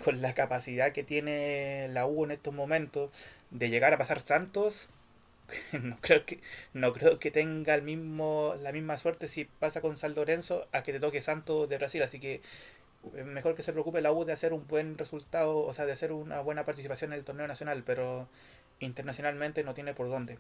con 0.05 0.21
la 0.21 0.35
capacidad 0.35 0.93
que 0.93 1.05
tiene 1.05 1.89
la 1.91 2.07
U 2.07 2.25
en 2.25 2.33
estos 2.33 2.53
momentos 2.53 3.11
de 3.51 3.71
llegar 3.71 3.95
a 3.95 3.99
pasar 3.99 4.21
Santos, 4.21 4.89
no 5.83 5.99
creo 6.01 6.25
que, 6.25 6.41
no 6.73 6.93
creo 6.93 7.19
que 7.19 7.31
tenga 7.31 7.75
el 7.75 7.83
mismo, 7.83 8.55
la 8.61 8.73
misma 8.73 8.97
suerte 8.97 9.29
si 9.29 9.45
pasa 9.45 9.81
con 9.81 9.97
San 9.97 10.15
Lorenzo 10.15 10.67
a 10.73 10.83
que 10.83 10.93
te 10.93 11.01
toque 11.01 11.21
Santos 11.21 11.69
de 11.69 11.79
Brasil. 11.79 12.03
Así 12.03 12.19
que 12.19 12.41
eh, 13.15 13.25
mejor 13.25 13.55
que 13.55 13.63
se 13.63 13.73
preocupe 13.73 14.01
la 14.01 14.13
U 14.13 14.25
de 14.25 14.33
hacer 14.33 14.53
un 14.53 14.67
buen 14.67 14.97
resultado, 14.99 15.59
o 15.59 15.73
sea, 15.73 15.87
de 15.87 15.93
hacer 15.93 16.13
una 16.13 16.41
buena 16.41 16.65
participación 16.65 17.13
en 17.13 17.19
el 17.19 17.25
torneo 17.25 17.47
nacional, 17.47 17.83
pero 17.85 18.29
internacionalmente 18.81 19.65
no 19.65 19.75
tiene 19.75 19.95
por 19.95 20.09
dónde. 20.09 20.39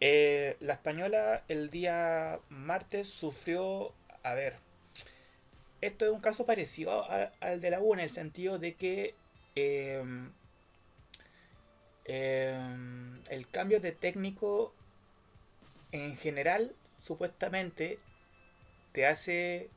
Eh, 0.00 0.56
la 0.60 0.74
española 0.74 1.42
el 1.48 1.70
día 1.70 2.40
martes 2.50 3.08
sufrió, 3.08 3.92
a 4.22 4.34
ver, 4.34 4.56
esto 5.80 6.04
es 6.04 6.10
un 6.10 6.20
caso 6.20 6.44
parecido 6.46 7.04
al 7.40 7.60
de 7.60 7.70
la 7.70 7.80
U 7.80 7.94
en 7.94 8.00
el 8.00 8.10
sentido 8.10 8.58
de 8.58 8.74
que 8.74 9.14
em, 9.54 10.32
em, 12.06 13.20
el 13.30 13.48
cambio 13.48 13.80
de 13.80 13.92
técnico 13.92 14.74
en 15.92 16.16
general 16.16 16.72
supuestamente 17.02 17.98
te 18.92 19.06
hace 19.06 19.70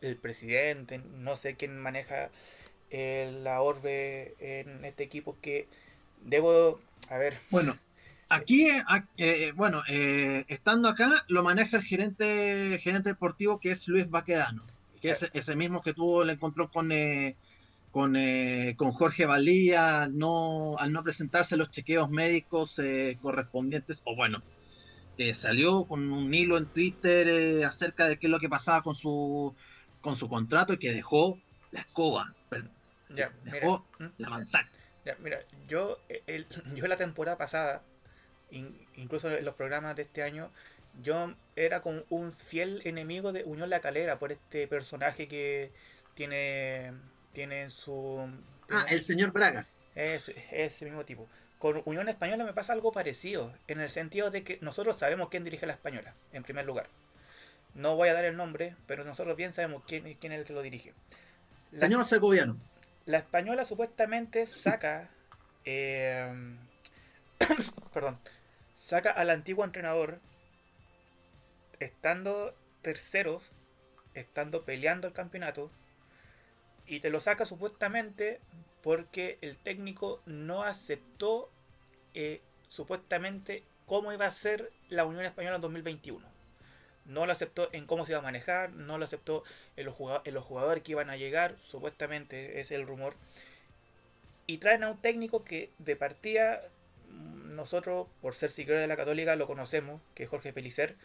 el 0.00 0.16
presidente, 0.16 0.98
no 0.98 1.36
sé 1.36 1.54
quién 1.54 1.78
maneja 1.78 2.30
eh, 2.90 3.38
la 3.42 3.60
orbe 3.62 4.34
en 4.40 4.84
este 4.84 5.04
equipo 5.04 5.36
que 5.40 5.66
debo 6.24 6.80
a 7.10 7.16
ver. 7.16 7.38
Bueno, 7.50 7.76
aquí, 8.28 8.66
eh, 8.68 8.82
eh, 9.16 9.52
bueno, 9.54 9.82
eh, 9.88 10.44
estando 10.48 10.88
acá, 10.88 11.24
lo 11.28 11.42
maneja 11.42 11.78
el 11.78 11.82
gerente, 11.82 12.78
gerente 12.82 13.10
deportivo 13.10 13.60
que 13.60 13.70
es 13.70 13.88
Luis 13.88 14.10
Baquedano, 14.10 14.62
que 15.00 15.10
es 15.10 15.28
ese 15.32 15.56
mismo 15.56 15.82
que 15.82 15.94
tuvo 15.94 16.22
el 16.22 16.30
encontró 16.30 16.70
con, 16.70 16.90
con, 17.90 18.16
con 18.76 18.92
Jorge 18.92 19.26
Valía 19.26 20.02
al 20.02 20.18
no, 20.18 20.76
al 20.78 20.92
no 20.92 21.02
presentarse 21.02 21.56
los 21.56 21.70
chequeos 21.70 22.10
médicos 22.10 22.80
correspondientes, 23.20 24.02
o 24.04 24.14
bueno, 24.14 24.42
salió 25.32 25.84
con 25.84 26.12
un 26.12 26.32
hilo 26.32 26.58
en 26.58 26.66
Twitter 26.66 27.64
acerca 27.64 28.08
de 28.08 28.18
qué 28.18 28.26
es 28.26 28.30
lo 28.30 28.40
que 28.40 28.48
pasaba 28.48 28.82
con 28.82 28.94
su, 28.94 29.54
con 30.00 30.16
su 30.16 30.28
contrato 30.28 30.72
y 30.74 30.78
que 30.78 30.92
dejó 30.92 31.38
la 31.70 31.80
escoba, 31.80 32.34
dejó 33.44 33.86
¿Mm? 33.98 34.06
la 34.18 34.28
manzana 34.28 34.70
mira, 35.18 35.40
yo, 35.66 35.98
el, 36.26 36.46
yo 36.74 36.86
la 36.86 36.96
temporada 36.96 37.38
pasada, 37.38 37.82
incluso 38.50 39.30
en 39.30 39.44
los 39.44 39.54
programas 39.54 39.96
de 39.96 40.02
este 40.02 40.22
año, 40.22 40.50
yo 41.02 41.34
era 41.56 41.80
como 41.80 42.02
un 42.10 42.32
fiel 42.32 42.82
enemigo 42.84 43.32
de 43.32 43.44
Unión 43.44 43.70
La 43.70 43.80
Calera 43.80 44.18
por 44.18 44.32
este 44.32 44.66
personaje 44.68 45.28
que 45.28 45.72
tiene, 46.14 46.92
tiene 47.32 47.70
su... 47.70 48.28
Ah, 48.70 48.86
el 48.90 49.00
señor 49.00 49.32
Bragas. 49.32 49.82
Es, 49.94 50.30
ese 50.50 50.84
mismo 50.84 51.04
tipo. 51.04 51.28
Con 51.58 51.82
Unión 51.86 52.08
Española 52.08 52.44
me 52.44 52.52
pasa 52.52 52.72
algo 52.72 52.92
parecido, 52.92 53.52
en 53.66 53.80
el 53.80 53.90
sentido 53.90 54.30
de 54.30 54.44
que 54.44 54.58
nosotros 54.60 54.98
sabemos 54.98 55.28
quién 55.28 55.44
dirige 55.44 55.66
la 55.66 55.72
Española, 55.72 56.14
en 56.32 56.42
primer 56.42 56.66
lugar. 56.66 56.88
No 57.74 57.96
voy 57.96 58.08
a 58.08 58.14
dar 58.14 58.24
el 58.24 58.36
nombre, 58.36 58.76
pero 58.86 59.04
nosotros 59.04 59.36
bien 59.36 59.52
sabemos 59.52 59.82
quién, 59.86 60.14
quién 60.14 60.32
es 60.32 60.40
el 60.40 60.44
que 60.44 60.52
lo 60.52 60.62
dirige. 60.62 60.94
Señor 61.72 62.04
Segoviano 62.04 62.56
la 63.08 63.18
española 63.18 63.64
supuestamente 63.64 64.46
saca. 64.46 65.10
Eh, 65.70 66.56
perdón. 67.92 68.18
Saca 68.74 69.10
al 69.10 69.28
antiguo 69.28 69.64
entrenador. 69.64 70.18
Estando 71.78 72.54
terceros. 72.80 73.50
Estando 74.14 74.64
peleando 74.64 75.08
el 75.08 75.12
campeonato. 75.12 75.70
Y 76.88 77.00
te 77.00 77.10
lo 77.10 77.20
saca 77.20 77.44
supuestamente 77.44 78.40
porque 78.82 79.38
el 79.42 79.58
técnico 79.58 80.22
no 80.26 80.64
aceptó 80.64 81.50
eh, 82.14 82.40
supuestamente 82.68 83.62
cómo 83.86 84.12
iba 84.12 84.26
a 84.26 84.30
ser 84.32 84.72
la 84.88 85.04
Unión 85.04 85.24
Española 85.24 85.56
en 85.56 85.62
2021 85.62 86.38
no 87.08 87.24
lo 87.24 87.32
aceptó 87.32 87.70
en 87.72 87.86
cómo 87.86 88.04
se 88.04 88.12
iba 88.12 88.20
a 88.20 88.22
manejar, 88.22 88.70
no 88.72 88.98
lo 88.98 89.04
aceptó 89.04 89.42
en 89.76 89.86
los, 89.86 89.94
jugadores, 89.94 90.82
que 90.82 90.92
iban 90.92 91.10
a 91.10 91.16
llegar, 91.16 91.56
supuestamente 91.62 92.60
es 92.60 92.70
el 92.70 92.86
rumor. 92.86 93.14
Y 94.46 94.58
traen 94.58 94.84
a 94.84 94.90
un 94.90 95.00
técnico 95.00 95.42
que 95.42 95.70
de 95.78 95.96
partida 95.96 96.60
nosotros, 97.08 98.06
por 98.20 98.34
ser 98.34 98.50
seguidores 98.50 98.82
de 98.82 98.88
la 98.88 98.96
Católica, 98.96 99.36
lo 99.36 99.46
conocemos, 99.46 100.02
que 100.14 100.24
es 100.24 100.28
Jorge 100.28 100.52
Pelicer, 100.52 100.96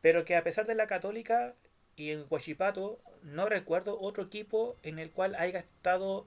pero 0.00 0.24
que 0.24 0.36
a 0.36 0.44
pesar 0.44 0.66
de 0.66 0.76
la 0.76 0.86
Católica 0.86 1.54
y 2.00 2.12
en 2.12 2.24
Huachipato, 2.30 2.98
no 3.22 3.46
recuerdo 3.46 4.00
otro 4.00 4.24
equipo 4.24 4.78
en 4.82 4.98
el 4.98 5.10
cual 5.10 5.34
haya 5.34 5.58
estado 5.58 6.26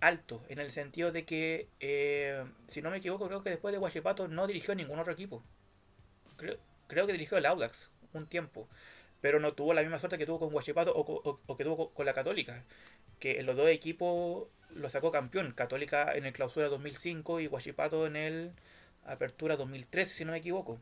alto, 0.00 0.42
en 0.48 0.58
el 0.58 0.70
sentido 0.70 1.12
de 1.12 1.26
que, 1.26 1.68
eh, 1.80 2.42
si 2.66 2.80
no 2.80 2.90
me 2.90 2.96
equivoco, 2.96 3.26
creo 3.26 3.42
que 3.42 3.50
después 3.50 3.72
de 3.72 3.78
Huachipato 3.78 4.28
no 4.28 4.46
dirigió 4.46 4.74
ningún 4.74 4.98
otro 4.98 5.12
equipo. 5.12 5.42
Creo, 6.36 6.56
creo 6.86 7.06
que 7.06 7.12
dirigió 7.12 7.36
el 7.36 7.44
Audax 7.44 7.90
un 8.14 8.26
tiempo, 8.26 8.66
pero 9.20 9.40
no 9.40 9.52
tuvo 9.52 9.74
la 9.74 9.82
misma 9.82 9.98
suerte 9.98 10.16
que 10.16 10.24
tuvo 10.24 10.38
con 10.38 10.54
Huachipato 10.54 10.92
o, 10.94 11.56
que 11.56 11.64
tuvo 11.64 11.90
con 11.90 12.06
la 12.06 12.14
Católica, 12.14 12.64
que 13.18 13.40
en 13.40 13.46
los 13.46 13.56
dos 13.56 13.68
equipos 13.68 14.48
lo 14.70 14.88
sacó 14.88 15.12
campeón, 15.12 15.52
Católica 15.52 16.14
en 16.14 16.24
el 16.24 16.32
clausura 16.32 16.68
2005 16.68 17.40
y 17.40 17.46
Huachipato 17.46 18.06
en 18.06 18.16
el 18.16 18.52
apertura 19.04 19.56
2013, 19.56 20.14
si 20.14 20.24
no 20.24 20.32
me 20.32 20.38
equivoco. 20.38 20.80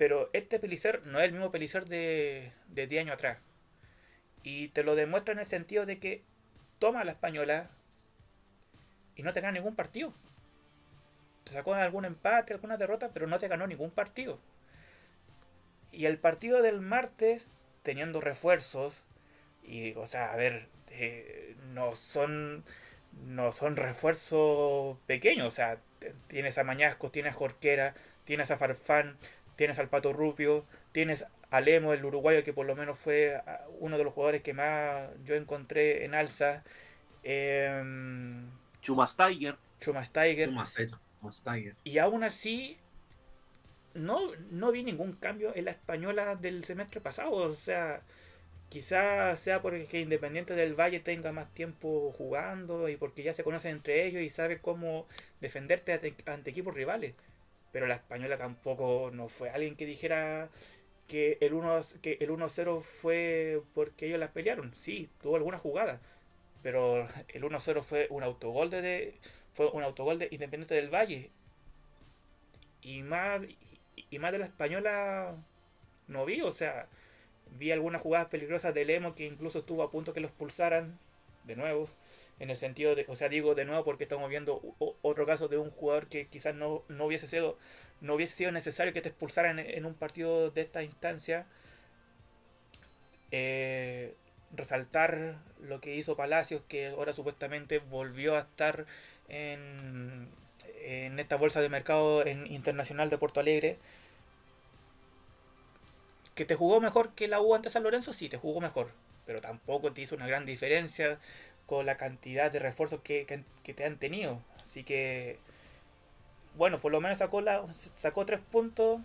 Pero 0.00 0.30
este 0.32 0.58
Pelicer 0.58 1.02
no 1.04 1.18
es 1.20 1.26
el 1.26 1.32
mismo 1.32 1.50
Pelicer 1.50 1.84
de, 1.84 2.54
de 2.68 2.86
10 2.86 3.02
años 3.02 3.14
atrás. 3.16 3.36
Y 4.42 4.68
te 4.68 4.82
lo 4.82 4.94
demuestra 4.94 5.34
en 5.34 5.40
el 5.40 5.46
sentido 5.46 5.84
de 5.84 5.98
que 5.98 6.22
toma 6.78 7.04
la 7.04 7.12
española 7.12 7.68
y 9.14 9.22
no 9.22 9.34
te 9.34 9.42
gana 9.42 9.52
ningún 9.52 9.76
partido. 9.76 10.14
Te 11.44 11.52
sacó 11.52 11.74
algún 11.74 12.06
empate, 12.06 12.54
alguna 12.54 12.78
derrota, 12.78 13.10
pero 13.12 13.26
no 13.26 13.38
te 13.38 13.48
ganó 13.48 13.66
ningún 13.66 13.90
partido. 13.90 14.38
Y 15.92 16.06
el 16.06 16.16
partido 16.16 16.62
del 16.62 16.80
martes, 16.80 17.46
teniendo 17.82 18.22
refuerzos, 18.22 19.02
y 19.62 19.92
o 19.96 20.06
sea, 20.06 20.32
a 20.32 20.36
ver, 20.36 20.68
eh, 20.92 21.56
no 21.74 21.94
son 21.94 22.64
no 23.26 23.52
son 23.52 23.76
refuerzos 23.76 24.96
pequeños, 25.06 25.48
o 25.48 25.50
sea, 25.50 25.78
tienes 26.28 26.56
a 26.56 26.64
Mañasco, 26.64 27.10
tienes 27.10 27.34
a 27.34 27.36
Jorquera, 27.36 27.94
tienes 28.24 28.50
a 28.50 28.56
Farfán, 28.56 29.18
tienes 29.60 29.78
al 29.78 29.90
Pato 29.90 30.14
Rupio, 30.14 30.64
tienes 30.90 31.26
a 31.50 31.60
Lemo, 31.60 31.92
el 31.92 32.02
uruguayo, 32.02 32.42
que 32.42 32.54
por 32.54 32.64
lo 32.64 32.74
menos 32.74 32.98
fue 32.98 33.34
ah, 33.46 33.66
uno 33.78 33.98
de 33.98 34.04
los 34.04 34.14
jugadores 34.14 34.40
que 34.40 34.54
más 34.54 35.10
yo 35.22 35.34
encontré 35.34 36.06
en 36.06 36.14
alza. 36.14 36.64
Eh, 37.24 37.82
Chumas 38.80 39.18
Tiger. 39.18 39.58
Chumas 39.78 40.12
Tiger. 40.12 40.48
Y 41.84 41.98
aún 41.98 42.24
así, 42.24 42.78
no, 43.92 44.20
no 44.50 44.72
vi 44.72 44.82
ningún 44.82 45.12
cambio 45.12 45.54
en 45.54 45.66
la 45.66 45.72
española 45.72 46.36
del 46.36 46.64
semestre 46.64 47.02
pasado. 47.02 47.30
O 47.30 47.52
sea, 47.52 48.00
quizás 48.70 49.38
sea 49.40 49.60
porque 49.60 50.00
Independiente 50.00 50.54
del 50.54 50.72
Valle 50.72 51.00
tenga 51.00 51.32
más 51.32 51.52
tiempo 51.52 52.10
jugando 52.16 52.88
y 52.88 52.96
porque 52.96 53.22
ya 53.22 53.34
se 53.34 53.44
conocen 53.44 53.72
entre 53.72 54.06
ellos 54.06 54.22
y 54.22 54.30
sabe 54.30 54.62
cómo 54.62 55.06
defenderte 55.42 55.92
ante 56.24 56.48
equipos 56.48 56.72
rivales 56.72 57.12
pero 57.72 57.86
la 57.86 57.94
española 57.94 58.36
tampoco 58.38 59.10
no 59.12 59.28
fue 59.28 59.50
alguien 59.50 59.76
que 59.76 59.86
dijera 59.86 60.50
que 61.08 61.38
el 61.40 61.54
1 61.54 61.80
que 62.02 62.18
el 62.20 62.30
1-0 62.30 62.80
fue 62.80 63.62
porque 63.74 64.06
ellos 64.06 64.20
las 64.20 64.30
pelearon. 64.30 64.72
Sí, 64.74 65.10
tuvo 65.22 65.36
alguna 65.36 65.58
jugada, 65.58 66.00
pero 66.62 67.08
el 67.28 67.42
1-0 67.42 67.82
fue 67.82 68.06
un 68.10 68.22
autogol 68.22 68.70
de, 68.70 69.18
fue 69.52 69.68
un 69.70 69.82
autogol 69.82 70.18
de 70.18 70.28
Independiente 70.30 70.74
del 70.74 70.90
Valle. 70.90 71.30
Y 72.82 73.02
más 73.02 73.42
y, 74.10 74.18
más 74.18 74.32
de 74.32 74.38
la 74.38 74.46
española 74.46 75.36
no 76.08 76.24
vi, 76.24 76.42
o 76.42 76.52
sea, 76.52 76.88
vi 77.58 77.70
algunas 77.72 78.02
jugadas 78.02 78.28
peligrosas 78.28 78.74
de 78.74 78.84
Lemo 78.84 79.14
que 79.14 79.26
incluso 79.26 79.60
estuvo 79.60 79.82
a 79.82 79.90
punto 79.90 80.12
que 80.14 80.20
los 80.20 80.30
pulsaran 80.32 80.98
de 81.44 81.56
nuevo 81.56 81.88
en 82.40 82.50
el 82.50 82.56
sentido 82.56 82.94
de, 82.94 83.04
o 83.08 83.14
sea, 83.14 83.28
digo 83.28 83.54
de 83.54 83.64
nuevo 83.64 83.84
porque 83.84 84.04
estamos 84.04 84.28
viendo 84.28 84.60
otro 85.02 85.26
caso 85.26 85.46
de 85.46 85.58
un 85.58 85.70
jugador 85.70 86.08
que 86.08 86.26
quizás 86.26 86.54
no, 86.54 86.82
no 86.88 87.04
hubiese 87.04 87.26
sido 87.26 87.58
no 88.00 88.14
hubiese 88.14 88.34
sido 88.34 88.50
necesario 88.52 88.92
que 88.92 89.02
te 89.02 89.10
expulsaran 89.10 89.58
en, 89.58 89.84
un 89.84 89.94
partido 89.94 90.50
de 90.50 90.62
esta 90.62 90.82
instancia. 90.82 91.46
Eh, 93.30 94.14
resaltar 94.52 95.36
lo 95.60 95.80
que 95.80 95.94
hizo 95.94 96.16
Palacios, 96.16 96.62
que 96.66 96.88
ahora 96.88 97.12
supuestamente 97.12 97.78
volvió 97.78 98.36
a 98.36 98.40
estar 98.40 98.86
en, 99.28 100.28
en 100.80 101.18
esta 101.20 101.36
bolsa 101.36 101.60
de 101.60 101.68
mercado 101.68 102.26
en, 102.26 102.46
internacional 102.46 103.10
de 103.10 103.18
Porto 103.18 103.40
Alegre. 103.40 103.78
Que 106.34 106.46
te 106.46 106.54
jugó 106.54 106.80
mejor 106.80 107.14
que 107.14 107.28
la 107.28 107.40
U 107.40 107.54
ante 107.54 107.68
San 107.68 107.82
Lorenzo, 107.82 108.12
sí, 108.14 108.28
te 108.30 108.38
jugó 108.38 108.60
mejor, 108.60 108.92
pero 109.26 109.42
tampoco 109.42 109.92
te 109.92 110.00
hizo 110.00 110.16
una 110.16 110.26
gran 110.26 110.46
diferencia 110.46 111.20
con 111.70 111.86
la 111.86 111.96
cantidad 111.96 112.50
de 112.50 112.58
refuerzos 112.58 113.00
que, 113.00 113.44
te 113.62 113.84
han 113.84 113.96
tenido. 113.96 114.42
Así 114.60 114.82
que, 114.82 115.38
bueno, 116.56 116.80
por 116.80 116.90
lo 116.90 117.00
menos 117.00 117.18
sacó, 117.18 117.40
la, 117.42 117.64
tres 118.26 118.40
puntos, 118.50 119.00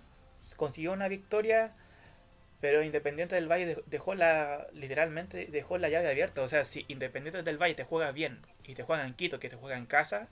consiguió 0.56 0.92
una 0.92 1.08
victoria, 1.08 1.76
pero 2.62 2.82
Independiente 2.82 3.36
del 3.36 3.48
Valle 3.48 3.78
dejó 3.86 4.16
la, 4.16 4.66
literalmente 4.74 5.46
dejó 5.46 5.78
la 5.78 5.90
llave 5.90 6.10
abierta. 6.10 6.42
O 6.42 6.48
sea, 6.48 6.66
si 6.66 6.86
Independiente 6.88 7.44
del 7.44 7.62
Valle 7.62 7.76
te 7.76 7.84
juega 7.84 8.12
bien 8.12 8.42
y 8.64 8.74
te 8.74 8.82
juega 8.82 9.06
en 9.06 9.14
Quito, 9.14 9.40
que 9.40 9.50
te 9.50 9.58
juega 9.58 9.78
en 9.78 9.86
casa, 9.86 10.28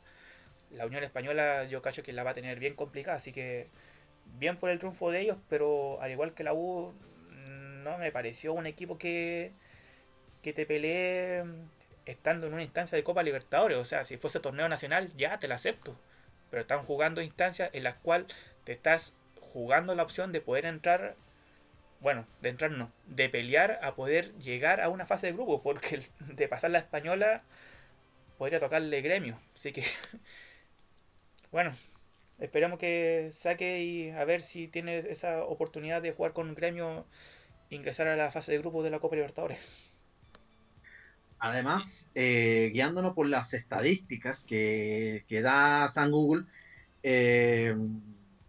la 0.72 0.88
Unión 0.88 1.04
Española 1.04 1.66
yo 1.66 1.84
cacho 1.84 2.02
que 2.02 2.14
la 2.14 2.24
va 2.24 2.32
a 2.32 2.34
tener 2.34 2.60
bien 2.60 2.74
complicada. 2.74 3.18
Así 3.18 3.32
que, 3.32 3.68
bien 4.40 4.58
por 4.58 4.72
el 4.72 4.80
triunfo 4.80 5.12
de 5.12 5.22
ellos, 5.22 5.38
pero 5.50 6.02
al 6.02 6.10
igual 6.10 6.34
que 6.34 6.44
la 6.44 6.56
U, 6.56 6.94
no 7.84 8.00
me 8.00 8.12
pareció 8.12 8.54
un 8.54 8.66
equipo 8.66 8.98
que, 8.98 9.52
que 10.42 10.52
te 10.52 10.66
pelee 10.66 11.44
estando 12.06 12.48
en 12.48 12.54
una 12.54 12.64
instancia 12.64 12.96
de 12.96 13.04
Copa 13.04 13.24
Libertadores. 13.24 13.78
O 13.78 13.86
sea, 13.86 14.04
si 14.04 14.18
fuese 14.18 14.40
torneo 14.40 14.68
nacional, 14.70 15.12
ya 15.16 15.38
te 15.40 15.48
lo 15.48 15.56
acepto. 15.56 15.98
Pero 16.50 16.62
están 16.62 16.84
jugando 16.84 17.22
instancias 17.22 17.70
en 17.74 17.84
las 17.84 17.96
cuales 17.96 18.28
te 18.64 18.74
estás 18.74 19.14
jugando 19.40 19.96
la 19.96 20.04
opción 20.04 20.32
de 20.32 20.42
poder 20.42 20.66
entrar. 20.66 21.16
Bueno, 22.00 22.28
de 22.42 22.50
entrar 22.50 22.72
no, 22.72 22.92
de 23.08 23.30
pelear 23.30 23.80
a 23.82 23.96
poder 23.96 24.34
llegar 24.38 24.82
a 24.82 24.90
una 24.90 25.06
fase 25.06 25.28
de 25.28 25.34
grupo, 25.34 25.62
porque 25.62 26.02
de 26.20 26.48
pasar 26.48 26.72
la 26.72 26.80
española 26.80 27.44
podría 28.38 28.60
tocarle 28.60 29.02
gremio. 29.02 29.40
Así 29.56 29.72
que, 29.72 29.84
bueno, 31.52 31.74
esperamos 32.40 32.80
que 32.80 33.30
saque 33.34 33.80
y 33.82 34.10
a 34.12 34.26
ver 34.26 34.42
si 34.42 34.68
tiene 34.68 35.00
esa 35.00 35.44
oportunidad 35.44 36.02
de 36.02 36.12
jugar 36.12 36.34
con 36.34 36.54
gremio, 36.56 37.06
ingresar 37.70 38.08
a 38.08 38.16
la 38.18 38.32
fase 38.32 38.52
de 38.52 38.60
grupo 38.60 38.84
de 38.84 38.90
la 38.90 39.00
Copa 39.00 39.16
Libertadores. 39.16 39.93
Además, 41.44 42.10
eh, 42.16 42.72
guiándonos 42.74 43.14
por 43.14 43.28
las 43.28 43.54
estadísticas 43.54 44.46
que, 44.46 45.26
da 45.44 45.90
San 45.90 46.10
Google, 46.10 46.46
eh, 47.04 47.76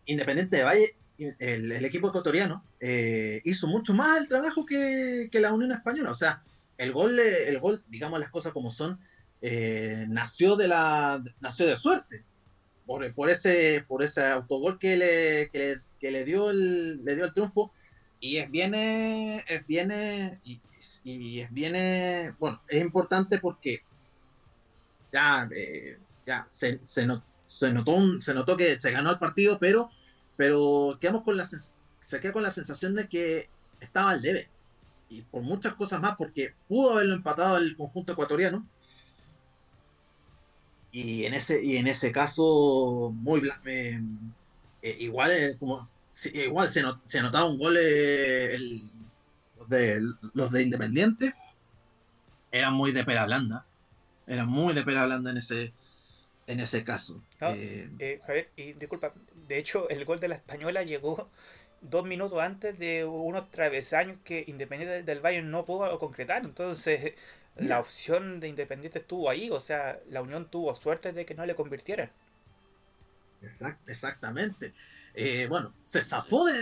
Independiente 0.07 0.59
de 0.59 0.63
Valle, 0.63 0.91
el, 1.19 1.85
equipo 1.85 2.11
ecuatoriano, 2.11 2.65
eh, 2.81 3.41
hizo 3.43 3.67
mucho 3.67 3.95
más 3.95 4.21
el 4.21 4.29
trabajo 4.29 4.65
que, 4.65 5.29
la 5.33 5.53
Unión 5.53 5.73
Española. 5.73 6.13
O 6.13 6.15
sea, 6.15 6.45
el 6.79 6.93
gol, 6.93 7.19
el 7.19 7.59
gol 7.59 7.83
digamos 7.89 8.21
las 8.21 8.31
cosas 8.31 8.53
como 8.53 8.71
son, 8.71 9.01
nació, 9.43 10.55
de 10.55 10.69
la, 10.69 11.21
nació 11.41 11.67
de 11.67 11.77
suerte. 11.77 12.23
Por, 12.87 13.13
por, 13.13 13.29
ese, 13.29 13.85
por 13.89 14.05
ese 14.05 14.25
autogol 14.25 14.79
que 14.79 14.97
le, 14.97 15.51
que 15.51 16.11
le, 16.13 16.25
dio, 16.25 16.51
el, 16.51 17.05
le 17.05 17.17
dio 17.17 17.25
el 17.25 17.33
triunfo. 17.33 17.73
Y 18.21 18.37
es 18.37 18.49
viene, 18.53 19.45
es 19.49 19.67
viene, 19.67 20.39
y 20.45 20.61
es 21.05 21.53
bien, 21.53 22.37
bueno, 22.39 22.61
es 22.69 22.83
importante 22.83 23.39
porque 23.39 23.83
ya, 25.13 25.49
eh, 25.55 25.99
ya 26.27 26.45
se, 26.49 26.81
se, 26.83 27.07
notó 27.07 27.23
se 28.21 28.35
notó 28.35 28.57
que 28.57 28.79
se 28.79 28.91
ganó 28.91 29.11
el 29.13 29.19
partido, 29.19 29.59
pero, 29.59 29.89
pero 30.37 30.99
quedamos 31.01 31.23
con 31.23 31.37
la, 31.37 31.47
se 31.47 32.21
queda 32.21 32.33
con 32.33 32.43
la 32.43 32.51
sensación 32.51 32.95
de 32.95 33.09
que 33.09 33.49
estaba 33.81 34.11
al 34.11 34.23
debe. 34.23 34.49
Y 35.09 35.23
por 35.23 35.43
muchas 35.43 35.75
cosas 35.75 36.01
más, 36.01 36.17
porque 36.17 36.55
pudo 36.69 36.93
haberlo 36.93 37.15
empatado 37.15 37.59
el 37.59 37.77
conjunto 37.77 38.13
ecuatoriano. 38.13 38.67
Y 40.91 41.25
en 41.25 41.35
ese, 41.35 41.63
y 41.65 41.77
en 41.77 41.87
ese 41.87 42.13
caso, 42.13 43.13
muy 43.15 43.41
eh, 43.67 44.01
eh, 44.83 44.97
igual, 45.01 45.57
como, 45.59 45.89
igual 46.33 46.71
se, 46.71 46.83
se 47.03 47.23
notaba 47.23 47.47
un 47.47 47.59
gol 47.59 47.77
el, 47.77 48.83
de 49.69 50.03
los 50.35 50.53
de 50.53 50.63
Independiente 50.63 51.35
eran 52.53 52.75
muy 52.75 52.93
de 52.93 53.05
pera 53.05 53.27
blanda. 53.27 53.67
Eran 54.27 54.49
muy 54.49 54.75
de 54.75 54.83
pera 54.83 55.07
blanda 55.07 55.31
en 55.31 55.39
ese, 55.39 55.73
en 56.47 56.61
ese 56.61 56.85
caso. 56.85 57.23
Eh, 57.41 57.91
eh, 57.99 58.21
Javier, 58.27 58.49
y 58.57 58.73
disculpa, 58.75 59.13
de 59.49 59.59
hecho 59.59 59.89
el 59.91 60.05
gol 60.05 60.21
de 60.21 60.29
la 60.29 60.37
Española 60.37 60.83
llegó 60.83 61.29
dos 61.81 62.07
minutos 62.07 62.41
antes 62.41 62.79
de 62.79 63.05
unos 63.05 63.51
travesaños 63.51 64.19
que 64.25 64.45
Independiente 64.47 65.03
del 65.03 65.21
Valle 65.21 65.43
no 65.43 65.65
pudo 65.65 65.99
concretar. 65.99 66.45
Entonces 66.45 67.15
la 67.57 67.79
opción 67.79 68.41
de 68.41 68.49
Independiente 68.49 68.99
estuvo 68.99 69.31
ahí, 69.31 69.51
o 69.51 69.61
sea, 69.61 70.01
la 70.11 70.23
Unión 70.23 70.49
tuvo 70.51 70.75
suerte 70.75 71.13
de 71.13 71.25
que 71.25 71.35
no 71.35 71.47
le 71.47 71.55
convirtieran. 71.55 72.11
exactamente. 73.87 74.73
Eh, 75.15 75.47
bueno, 75.49 75.73
se 75.85 76.03
zafó 76.03 76.47
de, 76.47 76.59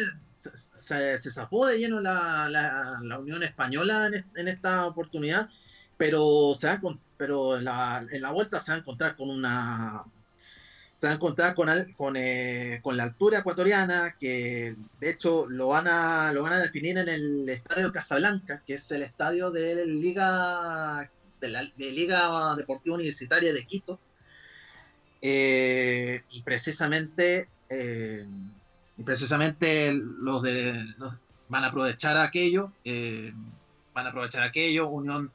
se, 0.81 1.19
se 1.19 1.33
zafó 1.33 1.67
de 1.67 1.79
lleno 1.79 2.01
la, 2.01 2.49
la, 2.49 3.19
Unión 3.19 3.43
Española 3.43 4.11
en, 4.35 4.49
esta 4.49 4.87
oportunidad, 4.87 5.49
pero, 5.97 6.55
se 6.55 6.69
pero 7.17 7.57
en, 7.57 7.65
la, 7.65 8.07
en 8.11 8.23
la 8.23 8.31
vuelta 8.31 8.61
se 8.61 8.73
va 8.73 8.77
a 8.77 8.81
encontrar 8.81 9.17
con 9.17 9.31
una 9.31 10.05
se 11.03 11.09
va 11.09 11.15
a 11.15 11.17
encontrar 11.17 11.55
con, 11.57 11.69
con, 11.97 12.17
eh, 12.17 12.79
con, 12.81 12.97
la 12.97 13.03
altura 13.03 13.41
ecuatoriana, 13.41 14.15
que 14.21 14.77
de 15.01 15.11
hecho 15.11 15.49
lo 15.49 15.67
van, 15.67 15.89
a, 15.89 16.33
lo 16.33 16.45
van 16.45 16.53
a 16.53 16.63
definir 16.63 16.97
en 16.97 17.09
el 17.09 17.49
estadio 17.49 17.91
Casablanca, 17.91 18.63
que 18.65 18.75
es 18.75 18.89
el 18.93 19.03
estadio 19.03 19.51
de 19.51 19.75
la 19.75 19.85
Liga, 19.85 21.11
de 21.41 21.49
la 21.49 21.63
Liga 21.77 22.55
Deportiva 22.55 22.95
Universitaria 22.95 23.53
de 23.53 23.65
Quito. 23.65 23.99
Eh, 25.21 26.23
y 26.31 26.43
precisamente, 26.43 27.49
eh, 27.69 28.25
y 28.97 29.03
precisamente 29.03 29.93
los 29.93 30.43
de 30.43 30.85
van 31.49 31.65
a 31.65 31.69
aprovechar 31.69 32.17
aquello, 32.17 32.73
van 33.95 34.07
a 34.07 34.11
aprovechar 34.11 34.43
aquello, 34.43 34.89
Unión 34.89 35.33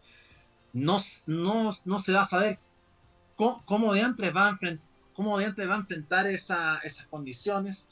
no, 0.74 0.98
no, 1.28 1.72
no 1.86 2.00
se 2.00 2.14
va 2.14 2.22
a 2.22 2.26
saber 2.26 2.60
cómo, 3.36 3.64
cómo 3.66 3.94
de 3.94 4.02
antes 4.02 4.36
va 4.36 4.48
a 4.48 4.50
enfrentar 4.52 4.88
cómo 5.18 5.32
va 5.32 5.42
a 5.42 5.78
enfrentar 5.78 6.28
esas 6.28 7.08
condiciones, 7.10 7.90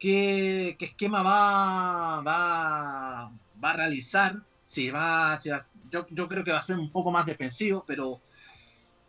qué, 0.00 0.76
esquema 0.80 1.22
va, 1.22 2.20
va, 2.22 3.32
va, 3.64 3.70
a 3.70 3.76
realizar, 3.76 4.42
si 4.64 4.90
va, 4.90 5.38
si 5.38 5.50
yo, 5.92 6.08
yo, 6.10 6.28
creo 6.28 6.42
que 6.42 6.50
va 6.50 6.58
a 6.58 6.62
ser 6.62 6.76
un 6.80 6.90
poco 6.90 7.12
más 7.12 7.24
defensivo, 7.24 7.84
pero 7.86 8.20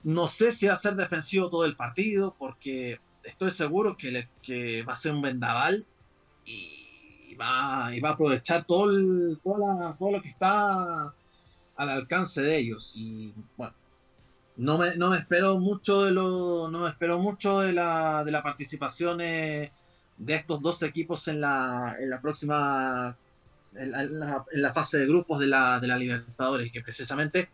no 0.04 0.28
sé 0.28 0.52
si 0.52 0.68
va 0.68 0.74
a 0.74 0.78
ser 0.78 0.96
defensivo 0.96 1.50
todo 1.50 1.66
el 1.66 1.76
partido, 1.76 2.36
porque 2.38 3.00
estoy 3.24 3.52
seguro 3.52 3.96
que, 3.98 4.28
que 4.42 4.84
va 4.84 4.94
a 4.94 4.98
ser 4.98 5.14
un 5.14 5.22
vendaval 5.22 5.86
y 6.46 7.36
va, 7.36 7.94
y 7.94 8.00
va 8.00 8.10
a 8.10 8.14
aprovechar 8.14 8.64
todo, 8.66 8.92
todo 9.38 10.12
lo 10.12 10.22
que 10.22 10.30
está 10.30 11.14
al 11.76 11.90
alcance 11.90 12.42
de 12.42 12.58
ellos. 12.58 12.94
Y 12.96 13.34
bueno, 13.58 13.74
no 14.58 14.78
me, 14.78 14.96
no 14.96 15.10
me 15.10 15.18
espero 15.18 15.60
mucho 15.60 16.04
de 16.04 16.12
lo, 16.12 16.70
no 16.70 16.80
me 16.80 16.90
espero 16.90 17.20
mucho 17.20 17.60
de 17.60 17.74
la, 17.74 18.24
de 18.24 18.32
la 18.32 18.44
participación 18.44 19.20
de 19.20 19.72
estos 20.28 20.62
dos 20.62 20.84
equipos 20.84 21.28
en 21.28 21.42
la, 21.42 21.96
en 22.00 22.10
la 22.10 22.22
próxima 22.22 23.18
en 23.76 24.20
la, 24.20 24.74
fase 24.74 24.98
de 24.98 25.08
grupos 25.08 25.40
de 25.40 25.48
la, 25.48 25.80
de 25.80 25.88
la 25.88 25.98
Libertadores, 25.98 26.72
que 26.72 26.82
precisamente 26.82 27.50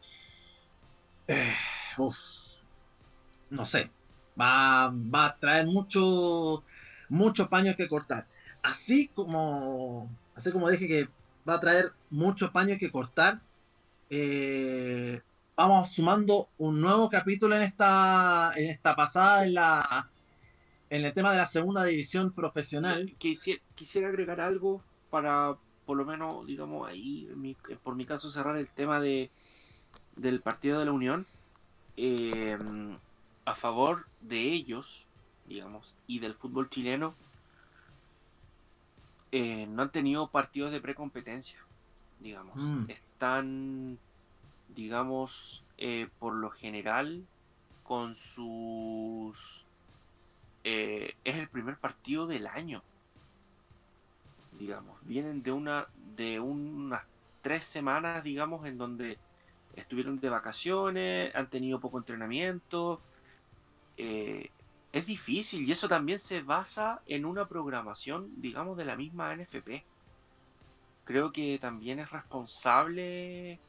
eh, 1.28 1.54
no 3.50 3.66
sé, 3.66 3.92
va, 4.40 4.92
va 4.94 5.26
a 5.26 5.38
traer 5.38 5.66
mucho, 5.66 6.64
muchos 7.10 7.48
paños 7.48 7.76
que 7.76 7.88
cortar. 7.88 8.28
Así 8.64 9.10
como, 9.10 10.10
así 10.36 10.52
como 10.52 10.70
dije 10.70 10.88
que 10.88 11.10
va 11.48 11.56
a 11.56 11.60
traer 11.60 11.94
muchos 12.10 12.52
paños 12.52 12.80
que 12.80 12.92
cortar, 12.92 13.40
eh, 14.10 15.22
vamos 15.56 15.92
sumando 15.92 16.50
un 16.58 16.82
nuevo 16.82 17.10
capítulo 17.10 17.56
en 17.56 17.62
esta, 17.62 18.52
en 18.56 18.70
esta 18.70 18.96
pasada 18.96 19.46
en 19.46 19.54
la 19.54 20.10
en 20.90 21.04
el 21.04 21.14
tema 21.14 21.32
de 21.32 21.38
la 21.38 21.46
segunda 21.46 21.84
división 21.84 22.32
profesional. 22.32 23.14
Quisiera, 23.18 23.62
quisiera 23.76 24.08
agregar 24.08 24.40
algo 24.40 24.82
para 25.10 25.58
por 25.86 25.98
lo 25.98 26.06
menos, 26.06 26.46
digamos, 26.46 26.88
ahí, 26.88 27.30
por 27.82 27.96
mi 27.96 28.06
caso, 28.06 28.30
cerrar 28.30 28.58
el 28.58 28.70
tema 28.70 29.00
de 29.00 29.32
del 30.16 30.42
partido 30.42 30.80
de 30.80 30.86
la 30.86 30.92
Unión. 30.92 31.26
Eh, 31.96 32.58
a 33.48 33.56
favor 33.56 34.08
de 34.20 34.42
ellos, 34.54 35.10
digamos, 35.48 35.96
y 36.06 36.20
del 36.20 36.34
fútbol 36.34 36.70
chileno, 36.70 37.16
eh, 39.32 39.66
no 39.68 39.84
han 39.84 39.92
tenido 39.92 40.28
partidos 40.30 40.72
de 40.72 40.82
precompetencia, 40.82 41.60
digamos. 42.20 42.58
Mm. 42.58 42.90
Están 42.90 44.00
digamos, 44.78 45.66
eh, 45.78 46.08
por 46.20 46.36
lo 46.36 46.50
general, 46.50 47.26
con 47.84 48.16
sus... 48.16 49.66
Eh, 50.64 51.16
es 51.24 51.36
el 51.38 51.48
primer 51.48 51.78
partido 51.78 52.28
del 52.28 52.48
año, 52.48 52.84
digamos. 54.60 55.00
Vienen 55.04 55.42
de 55.42 55.52
una 55.54 55.88
de 56.16 56.40
unas 56.42 57.04
tres 57.42 57.64
semanas, 57.64 58.24
digamos, 58.24 58.66
en 58.68 58.78
donde 58.78 59.18
estuvieron 59.76 60.20
de 60.20 60.30
vacaciones, 60.30 61.34
han 61.34 61.50
tenido 61.50 61.80
poco 61.80 61.98
entrenamiento. 61.98 63.00
Eh, 63.98 64.50
es 64.94 65.06
difícil 65.06 65.68
y 65.68 65.72
eso 65.72 65.88
también 65.88 66.20
se 66.20 66.42
basa 66.42 67.02
en 67.08 67.26
una 67.26 67.48
programación, 67.48 68.32
digamos, 68.42 68.78
de 68.78 68.86
la 68.86 68.96
misma 68.96 69.36
NFP. 69.36 69.84
Creo 71.04 71.32
que 71.32 71.58
también 71.60 72.00
es 72.00 72.10
responsable 72.10 73.60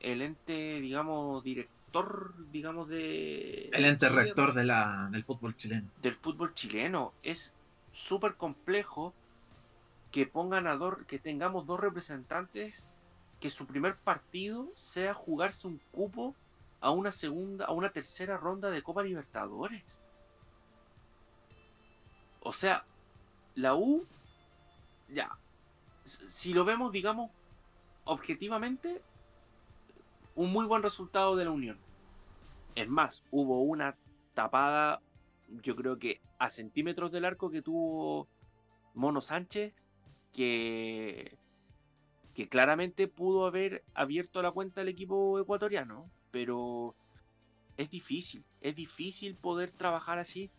el 0.00 0.22
ente, 0.22 0.80
digamos, 0.80 1.42
director, 1.42 2.34
digamos, 2.52 2.88
de... 2.88 3.70
El 3.72 3.84
ente 3.84 4.08
rector 4.08 4.52
de 4.54 4.64
la, 4.64 5.08
del 5.10 5.24
fútbol 5.24 5.56
chileno. 5.56 5.88
Del 6.02 6.14
fútbol 6.14 6.54
chileno. 6.54 7.12
Es 7.22 7.54
súper 7.92 8.34
complejo 8.34 9.14
que 10.12 10.26
pongan 10.26 10.66
a 10.66 10.76
dos, 10.76 10.96
que 11.06 11.18
tengamos 11.18 11.66
dos 11.66 11.80
representantes 11.80 12.86
que 13.40 13.50
su 13.50 13.66
primer 13.66 13.96
partido 13.96 14.68
sea 14.74 15.14
jugarse 15.14 15.66
un 15.66 15.80
cupo 15.92 16.34
a 16.80 16.90
una 16.90 17.12
segunda, 17.12 17.66
a 17.66 17.72
una 17.72 17.90
tercera 17.90 18.36
ronda 18.36 18.70
de 18.70 18.82
Copa 18.82 19.02
Libertadores. 19.02 20.02
O 22.40 22.52
sea, 22.52 22.84
la 23.54 23.74
U, 23.74 24.06
ya, 25.08 25.36
si 26.04 26.54
lo 26.54 26.64
vemos, 26.64 26.92
digamos, 26.92 27.30
objetivamente, 28.04 29.02
un 30.34 30.52
muy 30.52 30.66
buen 30.66 30.82
resultado 30.82 31.36
de 31.36 31.44
la 31.44 31.50
Unión. 31.50 31.78
Es 32.74 32.88
más, 32.88 33.24
hubo 33.30 33.62
una 33.62 33.96
tapada, 34.34 35.00
yo 35.48 35.74
creo 35.74 35.98
que 35.98 36.20
a 36.38 36.48
centímetros 36.50 37.10
del 37.10 37.24
arco 37.24 37.50
que 37.50 37.60
tuvo 37.60 38.28
Mono 38.94 39.20
Sánchez, 39.20 39.74
que, 40.32 41.36
que 42.34 42.48
claramente 42.48 43.08
pudo 43.08 43.46
haber 43.46 43.84
abierto 43.94 44.40
la 44.42 44.52
cuenta 44.52 44.82
al 44.82 44.88
equipo 44.88 45.40
ecuatoriano, 45.40 46.08
pero 46.30 46.94
es 47.76 47.90
difícil, 47.90 48.44
es 48.60 48.74
difícil 48.74 49.36
poder 49.36 49.70
trabajar 49.70 50.18
así. 50.18 50.50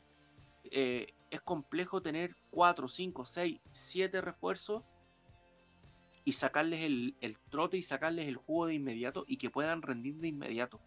Eh, 0.71 1.13
es 1.29 1.41
complejo 1.41 2.01
tener 2.01 2.35
4, 2.51 2.87
5, 2.87 3.25
6, 3.25 3.59
7 3.71 4.21
refuerzos 4.21 4.83
y 6.25 6.33
sacarles 6.33 6.81
el, 6.81 7.37
trote 7.49 7.77
y 7.77 7.83
sacarles 7.83 8.27
el 8.27 8.37
jugo 8.37 8.67
de 8.67 8.75
inmediato 8.75 9.25
y 9.27 9.37
que 9.37 9.49
puedan 9.49 9.81
rendir 9.81 10.15
de 10.15 10.27
inmediato. 10.27 10.79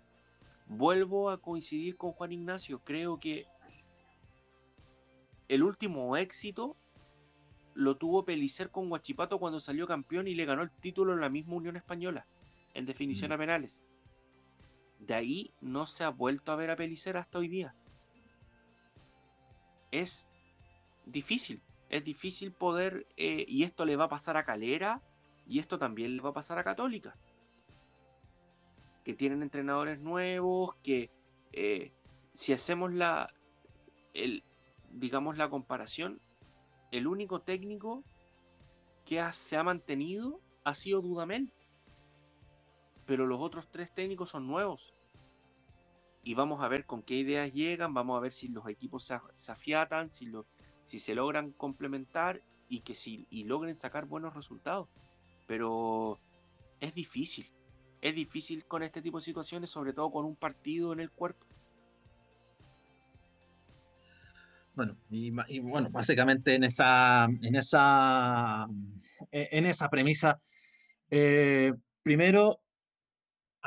Vuelvo 0.67 1.31
a 1.31 1.41
coincidir 1.41 1.97
con 1.97 2.13
Juan 2.13 2.33
Ignacio, 2.33 2.81
creo 2.85 3.19
que 3.19 3.47
el 5.49 5.63
último 5.63 6.17
éxito 6.17 6.77
lo 7.75 7.97
tuvo 7.97 8.25
Pelicer 8.25 8.71
con 8.71 8.89
Guachipato 8.89 9.39
cuando 9.39 9.61
salió 9.61 9.87
campeón 9.87 10.29
y 10.29 10.35
le 10.35 10.45
ganó 10.45 10.63
el 10.63 10.71
título 10.71 11.13
en 11.13 11.21
la 11.21 11.29
misma 11.29 11.55
Unión 11.55 11.77
Española, 11.77 12.27
en 12.75 12.87
definición 12.87 13.31
mm. 13.31 13.35
a 13.35 13.39
penales. 13.39 13.85
De 15.03 15.15
ahí 15.15 15.53
no 15.61 15.87
se 15.87 16.05
ha 16.05 16.11
vuelto 16.11 16.53
a 16.53 16.57
ver 16.57 16.71
a 16.71 16.77
Pelicer 16.77 17.17
hasta 17.17 17.39
hoy 17.39 17.49
día. 17.49 17.75
Es 19.91 20.29
difícil, 21.05 21.61
es 21.89 22.05
difícil 22.05 22.53
poder, 22.53 23.09
eh, 23.17 23.45
y 23.49 23.65
esto 23.65 23.85
le 23.85 23.97
va 23.97 24.05
a 24.05 24.09
pasar 24.09 24.37
a 24.37 24.45
Calera, 24.45 25.03
y 25.45 25.59
esto 25.59 25.77
también 25.77 26.17
le 26.17 26.23
va 26.23 26.31
a 26.31 26.35
pasar 26.35 26.57
a 26.61 26.65
Católica. 26.65 27.17
Que 29.05 29.15
tienen 29.15 29.43
entrenadores 29.43 29.99
nuevos, 29.99 30.77
que 30.85 31.11
eh, 31.53 31.91
si 32.33 32.53
hacemos 32.53 32.93
la, 32.93 33.35
el, 34.15 34.45
digamos 34.93 35.37
la 35.37 35.51
comparación, 35.51 36.21
el 36.93 37.09
único 37.09 37.41
técnico 37.41 38.05
que 39.05 39.21
se 39.33 39.57
ha 39.57 39.65
mantenido 39.65 40.41
ha 40.63 40.75
sido 40.75 41.03
Dudamel. 41.03 41.51
Pero 43.07 43.27
los 43.27 43.41
otros 43.41 43.69
tres 43.71 43.93
técnicos 43.93 44.31
son 44.31 44.47
nuevos. 44.47 44.95
Y 46.25 46.35
vamos 46.35 46.63
a 46.63 46.69
ver 46.69 46.87
con 46.87 47.03
qué 47.03 47.15
ideas 47.15 47.53
llegan, 47.53 47.95
vamos 47.95 48.17
a 48.17 48.21
ver 48.21 48.33
si 48.33 48.49
los 48.49 48.69
equipos 48.69 49.05
se, 49.05 49.51
afiatan, 49.51 50.09
si, 50.09 50.27
lo, 50.27 50.47
si 50.85 50.99
se 50.99 51.15
logran 51.15 51.51
complementar 51.53 52.43
y 52.69 52.81
que 52.81 52.95
si 52.95 53.27
y 53.29 53.45
logren 53.45 53.75
sacar 53.75 54.07
buenos 54.07 54.35
resultados 54.35 54.89
pero 55.53 56.19
es 56.81 56.95
difícil. 56.95 57.47
Es 58.01 58.15
difícil 58.15 58.65
con 58.65 58.83
este 58.83 59.03
tipo 59.03 59.19
de 59.19 59.25
situaciones, 59.25 59.69
sobre 59.69 59.93
todo 59.93 60.11
con 60.11 60.25
un 60.25 60.35
partido 60.35 60.95
en 60.95 61.01
el 61.01 61.11
cuerpo. 61.11 61.47
Bueno, 64.75 64.97
y, 65.11 65.31
bueno, 65.61 65.91
básicamente 65.91 66.55
en 66.55 66.65
esa, 66.65 67.27
en 67.27 67.55
esa, 67.55 68.67
en 69.31 69.67
esa 69.67 69.91
premisa, 69.91 70.41
eh, 71.11 71.75
primero, 72.03 72.62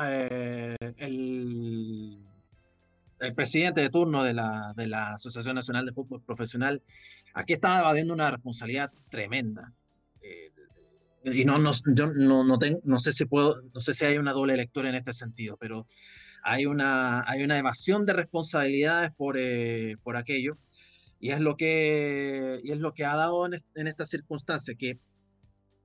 eh, 0.02 0.76
el, 0.98 2.20
el, 3.20 3.36
presidente 3.36 3.82
de 3.82 3.90
turno 3.90 4.24
de 4.24 4.34
la, 4.34 4.74
de 4.76 4.88
la 4.88 5.14
Asociación 5.14 5.56
Nacional 5.56 5.86
de 5.86 5.94
Fútbol 5.94 6.22
Profesional, 6.22 6.82
aquí 7.34 7.54
está 7.54 7.80
evadiendo 7.80 8.14
una 8.14 8.32
responsabilidad 8.32 8.92
tremenda 9.10 9.74
y 11.34 11.44
no, 11.44 11.58
no, 11.58 11.72
yo 11.94 12.08
no, 12.14 12.44
no, 12.44 12.60
tengo, 12.60 12.80
no 12.84 13.00
sé 13.00 13.12
si 13.12 13.26
puedo, 13.26 13.62
no 13.74 13.80
sé 13.80 13.94
si 13.94 14.06
hay 14.06 14.18
una 14.18 14.32
doble 14.32 14.56
lectura 14.56 14.90
en 14.90 14.96
este 14.96 15.14
sentido, 15.14 15.58
pero 15.60 15.88
hay 16.44 16.68
una, 16.68 17.24
hay 17.28 17.44
una 17.44 17.58
evasión 17.58 18.06
de 18.06 18.14
responsabilidades 18.14 19.12
por, 19.12 19.38
eh, 19.38 19.98
por 20.04 20.18
aquello. 20.18 20.58
Y 21.20 21.32
es 21.32 21.40
lo 21.40 21.58
que, 21.58 22.60
y 22.64 22.72
es 22.72 22.80
lo 22.80 22.94
que 22.94 23.06
ha 23.06 23.16
dado 23.16 23.48
en, 23.48 23.88
esta 23.88 24.06
circunstancia, 24.06 24.76
que 24.76 25.00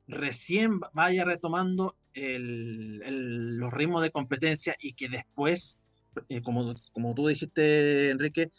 recién 0.07 0.81
vaya 0.93 1.25
retomando 1.25 1.97
el, 2.15 3.57
los 3.57 3.73
ritmos 3.73 4.03
de 4.03 4.11
competencia 4.11 4.77
y 4.81 4.93
que 4.95 5.09
después, 5.09 5.81
eh, 6.29 6.41
como, 6.43 6.75
como 6.93 7.15
tú 7.15 7.27
dijiste, 7.27 8.11
Enrique, 8.11 8.51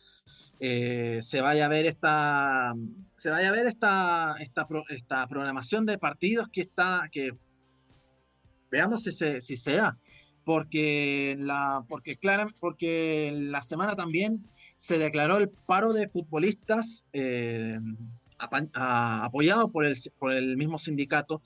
eh, 0.59 1.19
se 1.23 1.41
vaya 1.41 1.65
a 1.65 1.69
ver 1.69 1.87
esta 1.87 2.75
se 3.15 3.31
vaya 3.31 3.49
a 3.49 3.51
ver 3.51 3.65
esta, 3.65 4.35
esta, 4.39 4.67
esta 4.89 5.27
programación 5.27 5.87
de 5.87 5.97
partidos 5.97 6.49
que 6.49 6.61
está 6.61 7.09
que 7.11 7.31
veamos 8.69 9.01
si 9.03 9.11
se, 9.11 9.41
si 9.41 9.57
se 9.57 9.73
da 9.73 9.97
porque 10.43 11.35
la 11.39 11.83
porque 11.87 12.15
claro 12.17 12.45
porque 12.59 13.31
la 13.33 13.63
semana 13.63 13.95
también 13.95 14.45
se 14.75 14.99
declaró 14.99 15.37
el 15.37 15.49
paro 15.49 15.93
de 15.93 16.09
futbolistas 16.09 17.05
eh, 17.11 17.79
apoyado 18.37 19.71
por 19.71 19.85
el, 19.85 19.95
por 20.19 20.31
el 20.31 20.57
mismo 20.57 20.77
sindicato 20.77 21.41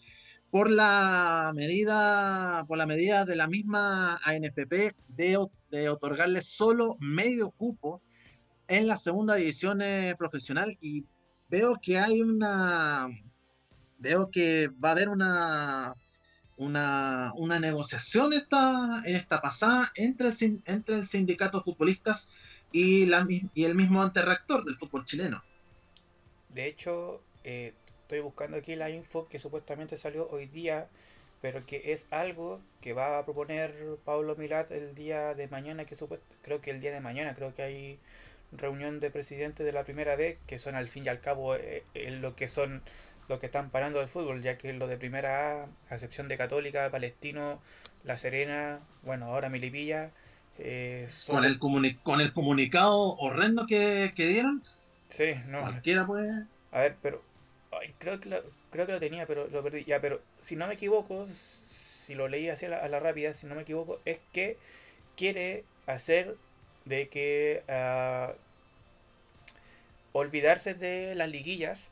por 0.51 0.71
la 0.71 1.51
medida 1.55 2.63
por 2.67 2.77
la 2.77 2.85
medida 2.85 3.25
de 3.25 3.35
la 3.35 3.47
misma 3.47 4.19
ANFP 4.23 4.95
de, 5.07 5.47
de 5.69 5.89
otorgarle 5.89 6.41
solo 6.41 6.97
medio 6.99 7.51
cupo 7.51 8.01
en 8.67 8.87
la 8.87 8.97
segunda 8.97 9.35
división 9.35 9.79
profesional 10.17 10.77
y 10.79 11.05
veo 11.49 11.77
que 11.81 11.99
hay 11.99 12.21
una 12.21 13.07
veo 13.97 14.29
que 14.31 14.69
va 14.83 14.89
a 14.89 14.91
haber 14.93 15.09
una 15.09 15.95
una, 16.57 17.33
una 17.35 17.59
negociación 17.59 18.33
esta, 18.33 19.01
en 19.05 19.15
esta 19.15 19.41
pasada 19.41 19.91
entre 19.95 20.29
el, 20.29 20.61
entre 20.65 20.95
el 20.95 21.05
sindicato 21.05 21.57
de 21.57 21.63
futbolistas 21.63 22.29
y, 22.71 23.05
la, 23.05 23.25
y 23.53 23.63
el 23.63 23.75
mismo 23.75 24.01
anterreactor 24.01 24.63
del 24.63 24.75
fútbol 24.75 25.05
chileno. 25.05 25.43
De 26.49 26.67
hecho, 26.67 27.21
eh, 27.43 27.73
estoy 28.05 28.19
buscando 28.19 28.57
aquí 28.57 28.75
la 28.75 28.91
info 28.91 29.27
que 29.27 29.39
supuestamente 29.39 29.97
salió 29.97 30.27
hoy 30.29 30.45
día, 30.45 30.87
pero 31.41 31.65
que 31.65 31.91
es 31.91 32.05
algo 32.11 32.61
que 32.79 32.93
va 32.93 33.17
a 33.17 33.25
proponer 33.25 33.73
Pablo 34.05 34.35
Milat 34.35 34.71
el 34.71 34.93
día 34.93 35.33
de 35.33 35.47
mañana, 35.47 35.85
que 35.85 35.95
creo 36.43 36.61
que 36.61 36.69
el 36.69 36.81
día 36.81 36.91
de 36.91 37.01
mañana, 37.01 37.33
creo 37.33 37.55
que 37.55 37.63
hay 37.63 37.99
reunión 38.51 38.99
de 38.99 39.09
presidentes 39.09 39.65
de 39.65 39.71
la 39.71 39.83
primera 39.85 40.15
vez, 40.15 40.37
que 40.45 40.59
son 40.59 40.75
al 40.75 40.87
fin 40.87 41.05
y 41.05 41.09
al 41.09 41.19
cabo 41.19 41.55
eh, 41.55 41.83
eh, 41.95 42.11
lo 42.11 42.35
que 42.35 42.47
son 42.47 42.83
los 43.27 43.39
que 43.39 43.47
están 43.47 43.71
parando 43.71 43.99
el 44.01 44.07
fútbol, 44.07 44.43
ya 44.43 44.55
que 44.59 44.71
lo 44.71 44.87
de 44.87 44.97
primera 44.97 45.63
A, 45.63 45.67
a 45.89 45.95
excepción 45.95 46.27
de 46.27 46.37
Católica, 46.37 46.91
Palestino, 46.91 47.59
La 48.03 48.17
Serena, 48.17 48.81
bueno, 49.01 49.25
ahora 49.25 49.49
Milipilla. 49.49 50.11
Eh, 50.59 51.09
con, 51.25 51.43
el 51.43 51.57
con 52.03 52.21
el 52.21 52.33
comunicado 52.33 53.17
horrendo 53.17 53.65
que, 53.65 54.13
dieron. 54.15 54.61
Sí, 55.09 55.33
no. 55.47 55.61
Cualquiera 55.61 56.05
puede. 56.05 56.45
A 56.71 56.81
ver, 56.81 56.97
pero. 57.01 57.34
Creo, 57.99 58.19
que 58.19 58.29
lo, 58.29 58.41
creo 58.71 58.85
que 58.85 58.93
lo 58.93 58.99
tenía, 58.99 59.25
pero 59.25 59.47
lo 59.47 59.63
perdí. 59.63 59.83
Ya, 59.85 59.99
pero 60.01 60.21
si 60.39 60.55
no 60.55 60.67
me 60.67 60.75
equivoco, 60.75 61.27
si 61.27 62.15
lo 62.15 62.27
leí 62.27 62.49
así 62.49 62.65
a 62.65 62.87
la, 62.87 62.99
rápida, 62.99 63.33
si 63.33 63.47
no 63.47 63.55
me 63.55 63.61
equivoco, 63.63 64.01
es 64.05 64.19
que 64.31 64.57
quiere 65.15 65.63
hacer 65.87 66.35
de 66.85 67.09
que. 67.09 67.63
Uh, 67.67 68.45
olvidarse 70.15 70.73
de 70.73 71.13
las 71.13 71.29
liguillas 71.29 71.89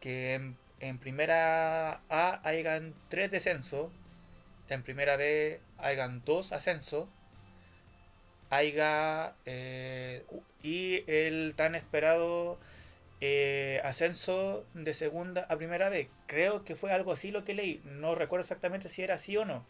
que 0.00 0.34
en, 0.80 0.98
primera 0.98 2.00
A 2.10 2.40
hayan 2.42 2.94
tres 3.08 3.30
descensos, 3.30 3.92
en 4.68 4.82
primera 4.82 5.16
B 5.16 5.60
hayan 5.78 6.24
dos 6.24 6.50
ascensos, 6.50 7.06
haya 8.50 9.34
eh, 9.46 10.24
y 10.64 11.04
el 11.06 11.54
tan 11.54 11.76
esperado 11.76 12.58
eh, 13.24 13.80
ascenso 13.84 14.66
de 14.74 14.94
segunda 14.94 15.42
a 15.48 15.56
primera 15.56 15.88
B. 15.88 16.10
Creo 16.26 16.64
que 16.64 16.74
fue 16.74 16.90
algo 16.90 17.12
así 17.12 17.30
lo 17.30 17.44
que 17.44 17.54
leí, 17.54 17.80
no 17.84 18.16
recuerdo 18.16 18.42
exactamente 18.42 18.88
si 18.88 19.04
era 19.04 19.14
así 19.14 19.36
o 19.36 19.44
no, 19.44 19.64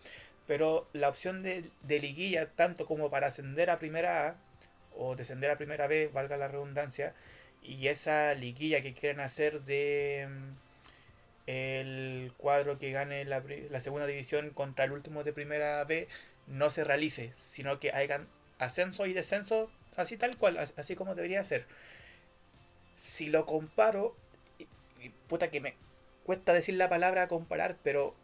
pero 0.46 0.88
la 0.94 1.10
opción 1.10 1.42
de, 1.42 1.70
liguilla, 1.86 2.50
tanto 2.52 2.86
como 2.86 3.10
para 3.10 3.26
ascender 3.26 3.68
a 3.68 3.76
primera 3.76 4.28
A 4.28 4.36
o 4.96 5.16
descender 5.16 5.50
a 5.50 5.58
primera 5.58 5.86
B, 5.86 6.08
valga 6.14 6.38
la 6.38 6.48
redundancia, 6.48 7.14
y 7.62 7.88
esa 7.88 8.32
liguilla 8.32 8.80
que 8.80 8.94
quieren 8.94 9.20
hacer 9.20 9.60
de 9.64 10.28
mm, 10.30 11.50
el 11.50 12.32
cuadro 12.38 12.78
que 12.78 12.90
gane 12.92 13.26
la, 13.26 13.42
segunda 13.80 14.06
división 14.06 14.48
contra 14.50 14.86
el 14.86 14.92
último 14.92 15.24
de 15.24 15.34
primera 15.34 15.84
B 15.84 16.08
no 16.46 16.70
se 16.70 16.84
realice, 16.84 17.34
sino 17.48 17.78
que 17.80 17.90
hagan 17.90 18.28
ascenso 18.58 19.04
y 19.04 19.12
descenso 19.12 19.70
así 19.96 20.16
tal 20.16 20.38
cual, 20.38 20.56
así 20.56 20.94
como 20.94 21.14
debería 21.14 21.44
ser. 21.44 21.66
Si 23.02 23.26
lo 23.26 23.46
comparo, 23.46 24.14
puta 25.26 25.50
que 25.50 25.60
me 25.60 25.74
cuesta 26.22 26.52
decir 26.52 26.76
la 26.76 26.88
palabra 26.88 27.26
comparar, 27.26 27.76
pero 27.82 28.14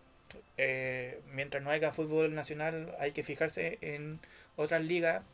eh, 0.56 1.20
mientras 1.32 1.64
no 1.64 1.70
haya 1.70 1.90
fútbol 1.90 2.32
nacional 2.32 2.94
hay 3.00 3.10
que 3.10 3.24
fijarse 3.24 3.78
en 3.80 4.20
otras 4.55 4.84
ligas 4.84 5.24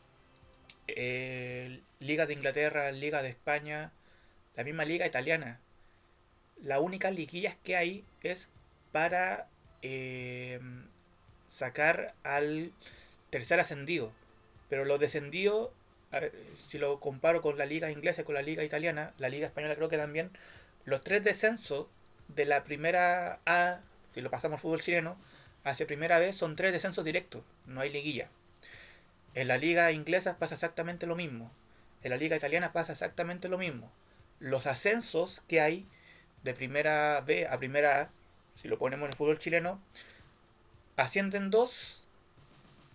eh, 0.87 1.79
Liga 1.99 2.25
de 2.25 2.33
Inglaterra, 2.33 2.91
Liga 2.91 3.21
de 3.21 3.29
España, 3.29 3.91
la 4.55 4.63
misma 4.63 4.83
Liga 4.83 5.05
Italiana. 5.05 5.59
La 6.63 6.79
única 6.79 7.11
liguillas 7.11 7.55
que 7.63 7.75
hay 7.75 8.03
es 8.23 8.49
para 8.91 9.47
eh, 9.83 10.59
sacar 11.47 12.15
al 12.23 12.73
tercer 13.29 13.59
ascendido. 13.59 14.11
Pero 14.69 14.85
los 14.85 14.99
descendidos, 14.99 15.69
si 16.57 16.77
lo 16.77 16.99
comparo 16.99 17.41
con 17.41 17.57
la 17.57 17.65
liga 17.65 17.91
inglesa 17.91 18.21
y 18.21 18.25
con 18.25 18.35
la 18.35 18.41
liga 18.41 18.63
italiana, 18.63 19.13
la 19.17 19.29
liga 19.29 19.47
española 19.47 19.75
creo 19.75 19.89
que 19.89 19.97
también, 19.97 20.31
los 20.85 21.01
tres 21.01 21.23
descensos 21.23 21.87
de 22.27 22.45
la 22.45 22.63
primera 22.63 23.39
A, 23.45 23.79
si 24.09 24.21
lo 24.21 24.31
pasamos 24.31 24.57
al 24.57 24.61
fútbol 24.61 24.81
chileno, 24.81 25.17
hacia 25.63 25.87
primera 25.87 26.19
vez 26.19 26.35
son 26.35 26.55
tres 26.55 26.71
descensos 26.71 27.03
directos, 27.03 27.43
no 27.65 27.81
hay 27.81 27.89
liguilla. 27.89 28.29
En 29.33 29.47
la 29.47 29.57
liga 29.57 29.91
inglesa 29.91 30.37
pasa 30.37 30.53
exactamente 30.53 31.07
lo 31.07 31.15
mismo. 31.15 31.51
En 32.03 32.11
la 32.11 32.17
liga 32.17 32.35
italiana 32.35 32.71
pasa 32.71 32.93
exactamente 32.93 33.49
lo 33.49 33.57
mismo. 33.57 33.91
Los 34.39 34.67
ascensos 34.67 35.41
que 35.47 35.59
hay 35.59 35.85
de 36.43 36.53
primera 36.53 37.21
B 37.21 37.47
a 37.47 37.57
primera 37.57 38.01
A, 38.01 38.09
si 38.55 38.67
lo 38.67 38.77
ponemos 38.77 39.05
en 39.05 39.11
el 39.11 39.17
fútbol 39.17 39.39
chileno, 39.39 39.81
ascienden 40.95 41.49
dos 41.49 42.05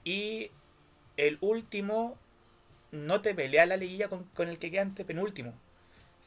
y 0.04 0.50
el 1.16 1.36
último 1.40 2.16
no 2.92 3.20
te 3.20 3.34
pelea 3.34 3.66
la 3.66 3.76
liguilla 3.76 4.08
con, 4.08 4.28
el 4.48 4.58
que 4.58 4.70
queda 4.70 4.82
ante 4.82 5.04
penúltimo. 5.04 5.54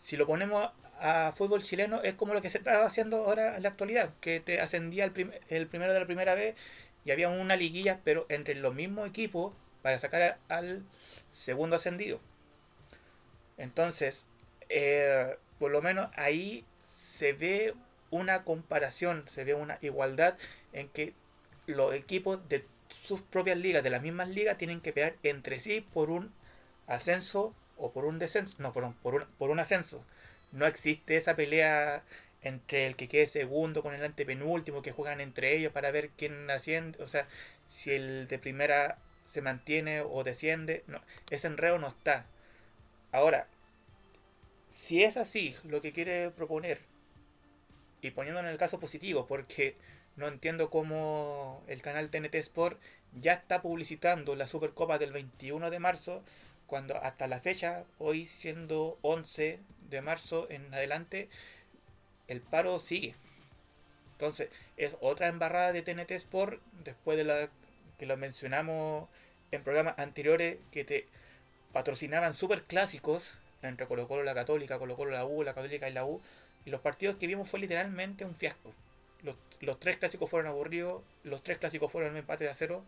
Si 0.02 0.18
lo 0.18 0.26
ponemos 0.26 0.72
a, 1.00 1.32
fútbol 1.34 1.64
chileno 1.64 2.02
es 2.02 2.14
como 2.14 2.34
lo 2.34 2.42
que 2.42 2.50
se 2.50 2.58
está 2.58 2.86
haciendo 2.86 3.26
ahora 3.26 3.58
en 3.58 3.64
la 3.64 3.70
actualidad, 3.70 4.12
que 4.22 4.40
te 4.40 4.62
ascendía 4.62 5.06
el, 5.06 5.42
el 5.50 5.68
primero 5.68 5.94
de 5.94 6.00
la 6.00 6.06
primera 6.06 6.36
vez 6.36 6.56
y 7.06 7.12
había 7.12 7.30
una 7.30 7.56
liguilla, 7.56 8.00
pero 8.04 8.26
entre 8.30 8.56
los 8.56 8.74
mismos 8.74 9.08
equipos 9.10 9.54
para 9.82 10.00
sacar 10.00 10.40
al 10.48 10.84
segundo 11.32 11.76
ascendido. 11.76 12.20
Entonces, 13.58 14.26
eh, 14.70 15.38
por 15.60 15.72
lo 15.72 15.82
menos 15.82 16.10
ahí 16.16 16.66
se 16.84 17.34
ve 17.34 17.74
una 18.10 18.44
comparación, 18.44 19.28
se 19.28 19.44
ve 19.44 19.54
una 19.54 19.78
igualdad 19.82 20.38
en 20.72 20.90
que 20.90 21.14
los 21.68 21.94
equipos 21.94 22.48
de 22.50 22.66
sus 22.90 23.22
propias 23.22 23.58
ligas, 23.58 23.84
de 23.84 23.90
las 23.90 24.02
mismas 24.02 24.30
ligas, 24.30 24.58
tienen 24.58 24.82
que 24.82 24.94
pelear 24.94 25.16
entre 25.24 25.60
sí 25.60 25.82
por 25.82 26.10
un 26.10 26.34
ascenso 26.88 27.54
o 27.78 27.92
por 27.92 28.06
un 28.06 28.20
descenso, 28.20 28.56
no, 28.60 28.74
por 28.74 28.84
un, 28.84 28.94
por 28.94 29.16
un, 29.16 29.26
por 29.38 29.50
un 29.50 29.60
ascenso. 29.60 30.04
No 30.52 30.68
existe 30.68 31.18
esa 31.18 31.36
pelea 31.36 32.04
entre 32.42 32.88
el 32.88 32.96
que 32.96 33.08
quede 33.08 33.28
segundo 33.28 33.82
con 33.82 33.94
el 33.94 34.04
antepenúltimo, 34.04 34.82
que 34.82 34.92
juegan 34.92 35.22
entre 35.22 35.56
ellos 35.56 35.72
para 35.72 35.92
ver 35.92 36.10
quién 36.18 36.50
asciende, 36.52 37.02
o 37.02 37.08
sea, 37.08 37.28
si 37.68 37.92
el 37.92 38.28
de 38.28 38.38
primera 38.40 38.98
se 39.26 39.42
mantiene 39.42 40.02
o 40.02 40.24
desciende. 40.24 40.84
No, 40.88 41.02
ese 41.30 41.48
enredo 41.48 41.80
no 41.80 41.88
está. 41.88 42.26
Ahora, 43.12 43.48
si 44.70 45.04
es 45.04 45.18
así 45.18 45.56
lo 45.64 45.82
que 45.82 45.94
quiere 45.94 46.32
proponer, 46.32 46.80
y 48.02 48.12
poniendo 48.12 48.42
en 48.42 48.48
el 48.48 48.58
caso 48.58 48.80
positivo, 48.80 49.26
porque 49.28 49.76
no 50.18 50.28
entiendo 50.28 50.70
cómo 50.70 51.64
el 51.68 51.82
canal 51.82 52.10
TNT 52.10 52.36
Sport 52.36 52.80
ya 53.14 53.34
está 53.34 53.62
publicitando 53.62 54.36
la 54.36 54.48
Supercopa 54.48 54.98
del 54.98 55.14
21 55.14 55.70
de 55.70 55.80
marzo, 55.80 56.24
cuando 56.74 56.98
hasta 57.04 57.28
la 57.28 57.40
fecha, 57.40 57.86
hoy 58.00 58.26
siendo 58.26 58.98
11 59.04 59.60
de 59.92 60.02
marzo 60.02 60.48
en 60.50 60.74
adelante, 60.74 61.30
el 62.28 62.42
paro 62.42 62.80
sigue. 62.80 63.14
Entonces, 64.14 64.50
es 64.76 64.98
otra 65.00 65.28
embarrada 65.28 65.72
de 65.72 65.84
TNT 65.84 66.10
Sport 66.14 66.60
después 66.84 67.16
de 67.16 67.26
la 67.26 67.50
que 68.00 68.08
lo 68.08 68.18
mencionamos 68.18 69.08
en 69.52 69.64
programas 69.64 70.00
anteriores 70.00 70.58
que 70.72 70.84
te 70.84 71.06
patrocinaban 71.74 72.34
super 72.34 72.64
clásicos 72.64 73.38
entre 73.62 73.86
Colo 73.86 74.08
Colo 74.08 74.24
la 74.24 74.34
Católica, 74.34 74.80
Colo 74.80 74.96
Colo 74.96 75.12
la 75.12 75.28
U, 75.28 75.44
la 75.44 75.54
Católica 75.54 75.88
y 75.88 75.94
la 75.94 76.06
U. 76.06 76.24
Y 76.66 76.72
los 76.72 76.82
partidos 76.82 77.18
que 77.18 77.28
vimos 77.28 77.48
fue 77.48 77.60
literalmente 77.60 78.26
un 78.26 78.34
fiasco. 78.34 78.74
Los, 79.22 79.80
tres 79.80 79.98
clásicos 79.98 80.28
fueron 80.28 80.50
aburridos, 80.50 81.04
los 81.24 81.44
tres 81.44 81.60
clásicos 81.60 81.92
fueron 81.92 82.14
un 82.14 82.18
empate 82.18 82.46
de 82.46 82.50
acero. 82.50 82.84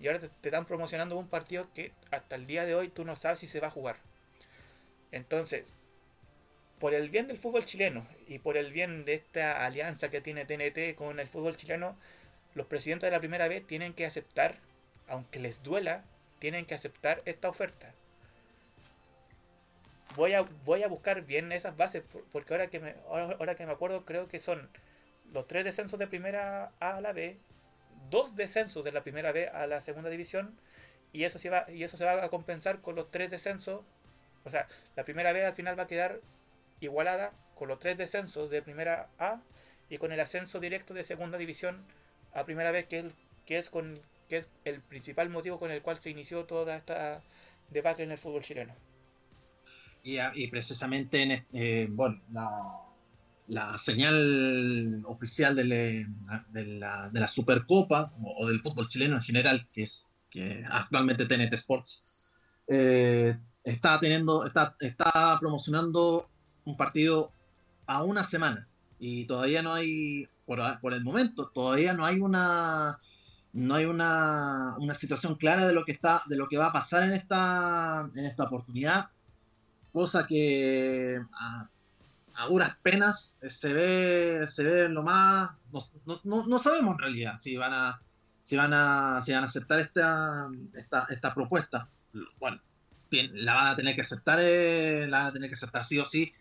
Y 0.00 0.06
ahora 0.08 0.20
te, 0.20 0.26
están 0.26 0.66
promocionando 0.66 1.16
un 1.16 1.28
partido 1.28 1.68
que 1.74 1.92
hasta 2.10 2.36
el 2.36 2.46
día 2.46 2.64
de 2.64 2.74
hoy 2.74 2.88
tú 2.88 3.04
no 3.04 3.16
sabes 3.16 3.38
si 3.38 3.46
se 3.46 3.60
va 3.60 3.68
a 3.68 3.70
jugar. 3.70 3.96
Entonces, 5.12 5.72
por 6.78 6.94
el 6.94 7.08
bien 7.08 7.26
del 7.26 7.38
fútbol 7.38 7.64
chileno 7.64 8.06
y 8.28 8.38
por 8.38 8.56
el 8.56 8.72
bien 8.72 9.04
de 9.04 9.14
esta 9.14 9.64
alianza 9.64 10.10
que 10.10 10.20
tiene 10.20 10.44
TNT 10.44 10.94
con 10.96 11.20
el 11.20 11.28
fútbol 11.28 11.56
chileno, 11.56 11.96
los 12.54 12.66
presidentes 12.66 13.06
de 13.06 13.12
la 13.12 13.20
primera 13.20 13.48
vez 13.48 13.66
tienen 13.66 13.94
que 13.94 14.06
aceptar, 14.06 14.58
aunque 15.08 15.38
les 15.38 15.62
duela, 15.62 16.04
tienen 16.38 16.66
que 16.66 16.74
aceptar 16.74 17.22
esta 17.24 17.48
oferta. 17.48 17.94
Voy 20.16 20.32
a, 20.32 20.42
voy 20.64 20.82
a 20.82 20.88
buscar 20.88 21.22
bien 21.22 21.52
esas 21.52 21.76
bases, 21.76 22.02
porque 22.32 22.54
ahora 22.54 22.68
que, 22.68 22.80
me, 22.80 22.94
ahora, 23.08 23.54
que 23.54 23.66
me 23.66 23.72
acuerdo 23.72 24.04
creo 24.04 24.28
que 24.28 24.40
son 24.40 24.70
los 25.32 25.46
tres 25.46 25.64
descensos 25.64 25.98
de 25.98 26.06
primera 26.06 26.72
A 26.80 26.96
a 26.96 27.00
la 27.00 27.12
B, 27.12 27.36
dos 28.10 28.36
descensos 28.36 28.84
de 28.84 28.92
la 28.92 29.02
primera 29.02 29.32
B 29.32 29.48
a 29.48 29.66
la 29.66 29.80
segunda 29.80 30.10
división, 30.10 30.58
y 31.12 31.24
eso 31.24 31.38
se 31.38 31.50
va, 31.50 31.64
y 31.68 31.82
eso 31.82 31.96
se 31.96 32.04
va 32.04 32.22
a 32.22 32.28
compensar 32.28 32.80
con 32.80 32.94
los 32.94 33.10
tres 33.10 33.30
descensos. 33.30 33.82
O 34.44 34.50
sea, 34.50 34.68
la 34.94 35.04
primera 35.04 35.32
B 35.32 35.44
al 35.44 35.54
final 35.54 35.78
va 35.78 35.84
a 35.84 35.86
quedar 35.86 36.20
igualada 36.80 37.32
con 37.54 37.68
los 37.68 37.78
tres 37.78 37.96
descensos 37.96 38.50
de 38.50 38.62
primera 38.62 39.08
A 39.18 39.40
y 39.88 39.98
con 39.98 40.12
el 40.12 40.20
ascenso 40.20 40.60
directo 40.60 40.94
de 40.94 41.04
segunda 41.04 41.38
división 41.38 41.84
a 42.34 42.44
primera 42.44 42.70
vez 42.70 42.86
que 42.86 43.10
es, 43.48 43.70
con 43.70 43.98
el 44.64 44.80
principal 44.82 45.30
motivo 45.30 45.58
con 45.58 45.70
el 45.70 45.80
cual 45.80 45.96
se 45.98 46.10
inició 46.10 46.44
toda 46.44 46.76
esta 46.76 47.22
debacle 47.70 48.04
en 48.04 48.12
el 48.12 48.18
fútbol 48.18 48.42
chileno. 48.42 48.74
Y, 50.02 50.46
precisamente 50.48 51.22
en 51.22 51.44
eh, 51.52 51.88
bueno, 51.90 52.20
la, 53.48 53.78
señal 53.78 55.02
oficial 55.06 55.54
de, 55.54 55.64
la, 55.64 57.10
de, 57.10 57.20
la, 57.20 57.28
Supercopa 57.28 58.12
o, 58.22 58.46
del 58.46 58.60
fútbol 58.60 58.88
chileno 58.88 59.16
en 59.16 59.22
general, 59.22 59.66
que 59.72 59.82
es 59.82 60.10
que 60.30 60.64
actualmente 60.68 61.26
TNT 61.26 61.52
Sports, 61.54 62.04
eh, 62.68 63.38
está 63.64 63.98
teniendo, 64.00 64.44
está, 64.46 64.76
está 64.80 65.36
promocionando 65.40 66.28
un 66.64 66.76
partido 66.76 67.32
a 67.86 68.02
una 68.02 68.24
semana. 68.24 68.68
Y 68.98 69.26
todavía 69.26 69.62
no 69.62 69.74
hay, 69.74 70.28
por, 70.44 70.60
el 70.92 71.04
momento, 71.04 71.50
todavía 71.54 71.92
no 71.92 72.04
hay 72.04 72.20
una 72.20 72.98
no 73.52 73.74
hay 73.74 73.86
una, 73.86 74.76
una, 74.78 74.94
situación 74.94 75.36
clara 75.36 75.66
de 75.66 75.72
lo 75.72 75.86
que 75.86 75.92
está, 75.92 76.22
de 76.26 76.36
lo 76.36 76.46
que 76.46 76.58
va 76.58 76.66
a 76.66 76.72
pasar 76.74 77.04
en 77.04 77.14
esta, 77.14 78.10
en 78.14 78.26
esta 78.26 78.44
oportunidad, 78.44 79.06
cosa 79.92 80.26
que 80.26 81.18
a, 81.32 81.70
a 82.36 82.46
duras 82.46 82.76
penas 82.82 83.38
se 83.46 83.72
ve, 83.72 84.46
se 84.48 84.64
ve 84.64 84.88
lo 84.88 85.02
más, 85.02 85.50
no, 86.04 86.20
no, 86.24 86.46
no, 86.46 86.58
sabemos 86.58 86.94
en 86.94 86.98
realidad 86.98 87.36
si 87.36 87.56
van 87.56 87.72
a, 87.72 88.00
si 88.40 88.56
van 88.56 88.72
a, 88.74 89.20
si 89.22 89.32
van 89.32 89.42
a 89.42 89.46
aceptar 89.46 89.80
esta, 89.80 90.48
esta, 90.74 91.06
esta 91.10 91.34
propuesta. 91.34 91.88
Bueno, 92.38 92.60
la 93.10 93.54
van 93.54 93.66
a 93.68 93.76
tener 93.76 93.94
que 93.94 94.02
aceptar, 94.02 94.38
eh, 94.42 95.06
la 95.08 95.18
van 95.18 95.26
a 95.28 95.32
tener 95.32 95.48
que 95.48 95.54
aceptar 95.54 95.84
sí 95.84 95.98
o 95.98 96.04
sí, 96.04 96.32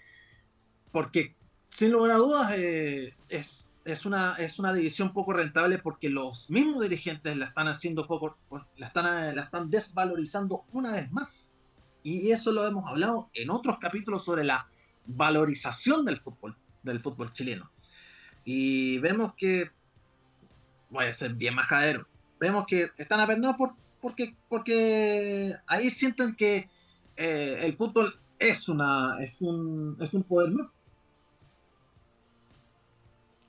porque 0.92 1.36
sin 1.70 1.92
lugar 1.92 2.12
a 2.12 2.18
dudas 2.18 2.52
eh, 2.56 3.16
es, 3.30 3.74
es, 3.86 4.06
una, 4.06 4.36
es 4.36 4.60
una 4.60 4.74
división 4.74 5.14
poco 5.14 5.34
rentable 5.34 5.80
porque 5.80 6.10
los 6.10 6.50
mismos 6.52 6.82
dirigentes 6.82 7.38
la 7.38 7.46
están 7.46 7.68
haciendo 7.68 8.06
poco, 8.06 8.38
la 8.78 8.88
están, 8.88 9.36
la 9.36 9.44
están 9.44 9.70
desvalorizando 9.70 10.66
una 10.74 10.92
vez 10.92 11.12
más. 11.12 11.58
Y 12.04 12.32
eso 12.32 12.52
lo 12.52 12.68
hemos 12.68 12.88
hablado 12.88 13.30
en 13.34 13.50
otros 13.50 13.80
capítulos 13.80 14.24
sobre 14.24 14.44
la 14.44 14.68
valorización 15.06 16.06
del 16.06 16.20
fútbol, 16.20 16.58
del 16.84 17.00
fútbol 17.00 17.34
chileno. 17.34 17.72
Y 18.44 19.00
vemos 19.00 19.34
que, 19.36 19.72
voy 20.90 21.06
a 21.06 21.14
ser 21.14 21.34
bien 21.34 21.56
majadero, 21.56 22.08
vemos 22.40 22.66
que 22.68 22.90
están 22.98 23.20
apernados 23.20 23.58
por, 23.58 23.76
porque, 24.02 24.36
porque 24.50 25.56
ahí 25.68 25.90
sienten 25.90 26.36
que 26.36 26.70
eh, 27.18 27.60
el 27.62 27.76
fútbol 27.76 28.14
es, 28.40 28.70
una, 28.70 29.18
es, 29.24 29.42
un, 29.42 29.98
es 30.00 30.14
un 30.14 30.24
poder 30.24 30.52
más 30.52 30.86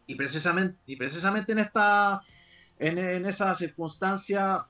y 0.06 0.14
precisamente, 0.14 0.78
y 0.86 0.96
precisamente 0.96 1.52
en 1.52 1.58
esta 1.58 2.22
en, 2.78 3.26
esa 3.26 3.54
circunstancia 3.54 4.66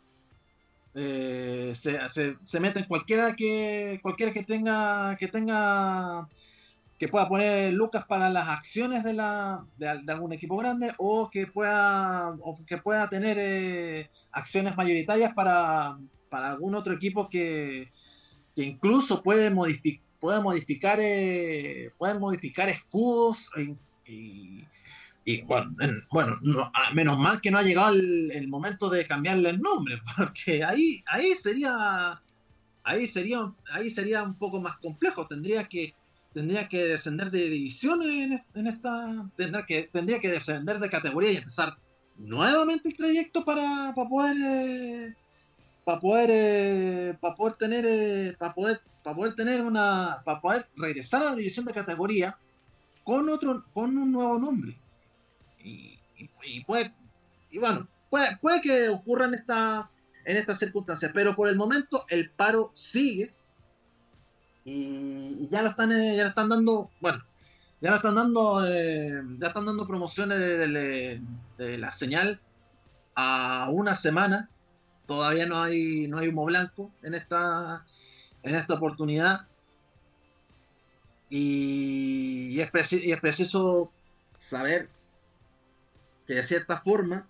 eh, 0.95 1.73
se, 1.75 1.99
se, 2.41 2.61
meten 2.61 2.85
cualquiera 2.85 3.35
que 3.35 3.99
cualquiera 4.03 4.33
que 4.33 4.45
tenga 4.45 5.17
que 5.17 5.29
tenga 5.29 6.29
que 6.99 7.09
pueda 7.09 7.29
poner 7.29 7.73
lucas 7.73 8.05
para 8.07 8.31
las 8.31 8.49
acciones 8.49 9.05
de 9.05 9.13
la 9.13 9.65
de, 9.77 9.89
algún 9.89 10.33
equipo 10.33 10.57
grande 10.57 10.93
o 10.99 11.29
que 11.31 11.47
pueda 11.47 12.31
o 12.41 12.59
que 12.65 12.79
pueda 12.79 13.09
tener 13.09 13.37
eh, 13.39 14.11
acciones 14.33 14.77
mayoritarias 14.77 15.35
para, 15.35 15.99
para 16.31 16.51
algún 16.51 16.75
otro 16.75 16.95
equipo 16.95 17.29
que, 17.29 17.91
que 18.55 18.63
incluso 18.63 19.23
puede 19.23 19.51
modificar 19.51 20.05
puede 20.19 20.41
modificar 20.41 20.99
eh, 21.01 21.91
pueden 21.99 22.19
modificar 22.19 22.69
escudos 22.71 23.51
y, 24.07 24.65
y 25.29 25.43
bueno, 25.43 25.75
bueno 26.13 26.39
menos 26.95 27.19
mal 27.19 27.41
que 27.41 27.51
no 27.51 27.59
ha 27.59 27.63
llegado 27.63 27.93
el, 27.95 28.47
momento 28.49 28.89
de 28.89 29.05
cambiarle 29.07 29.51
el 29.51 29.61
nombre, 29.61 29.99
porque 30.17 30.63
ahí, 30.63 31.03
ahí 31.07 31.35
sería 31.35 32.23
ahí 32.85 33.07
sería 33.09 33.53
ahí 33.73 33.91
sería 33.91 34.23
un 34.23 34.39
poco 34.39 34.61
más 34.61 34.79
complejo. 34.79 35.27
Tendría 35.27 35.65
que 35.65 35.95
tendría 36.37 36.69
que 36.69 36.85
descender 36.85 37.31
de 37.31 37.49
divisiones 37.49 38.43
en, 38.55 38.67
esta 38.67 39.27
tendría 39.37 39.65
que 39.65 39.85
tendría 39.85 40.21
que 40.21 40.29
descender 40.29 40.79
de 40.79 40.91
categoría 40.91 41.33
y 41.33 41.37
empezar 41.37 41.79
nuevamente 42.19 42.91
el 42.91 42.97
trayecto 42.99 43.43
para, 43.43 43.95
para 43.97 44.07
poder 44.07 44.37
eh, 44.45 45.15
para 45.83 45.99
poder 45.99 46.31
eh, 46.31 47.19
para 47.23 47.35
poder 47.35 47.55
tener 47.55 47.87
eh, 47.89 48.37
para 48.39 48.53
poder 48.53 48.81
poder 49.03 49.35
tener 49.35 49.63
una 49.63 50.21
para 50.27 50.43
poder 50.43 50.67
regresar 50.77 51.23
a 51.23 51.31
la 51.31 51.37
división 51.37 51.65
de 51.65 51.73
categoría 51.73 52.37
con 53.03 53.31
otro 53.31 53.65
con 53.73 53.97
un 53.97 54.13
nuevo 54.13 54.39
nombre. 54.39 54.79
Y, 55.65 55.99
puede, 56.67 56.95
y 57.51 57.57
bueno, 57.57 57.89
puede, 58.11 58.37
puede 58.43 58.61
que 58.61 58.89
ocurra 58.91 59.25
en, 59.25 59.35
esta, 59.35 59.91
en 60.25 60.37
estas 60.37 60.59
circunstancias, 60.59 61.11
pero 61.15 61.35
por 61.35 61.49
el 61.49 61.57
momento 61.57 62.05
el 62.09 62.31
paro 62.31 62.71
sigue 62.75 63.35
y, 64.67 65.49
ya 65.49 65.63
lo 65.63 65.71
están, 65.71 65.93
eh, 65.93 66.17
ya 66.17 66.25
lo 66.25 66.29
están 66.31 66.49
dando, 66.49 66.91
bueno, 67.01 67.25
ya 67.81 67.91
lo 67.91 67.97
están 67.97 68.17
dando, 68.17 68.67
eh, 68.67 69.23
ya 69.39 69.47
están 69.47 69.65
dando 69.65 69.87
promociones 69.87 70.39
de, 70.41 71.79
la 71.79 71.93
señal 71.93 72.41
a 73.15 73.71
una 73.71 73.95
semana. 73.95 74.51
Todavía 75.07 75.47
no 75.47 75.63
hay, 75.63 76.09
no 76.09 76.19
hay 76.19 76.29
humo 76.29 76.45
blanco 76.47 76.91
en 77.03 77.15
esta, 77.15 77.87
en 78.43 78.57
esta 78.57 78.75
oportunidad. 78.75 79.47
Y, 81.31 82.59
es, 82.61 82.93
y 82.93 83.13
es 83.13 83.21
preciso 83.21 83.93
saber 84.41 84.89
que 86.27 86.35
de 86.35 86.43
cierta 86.43 86.77
forma 86.79 87.29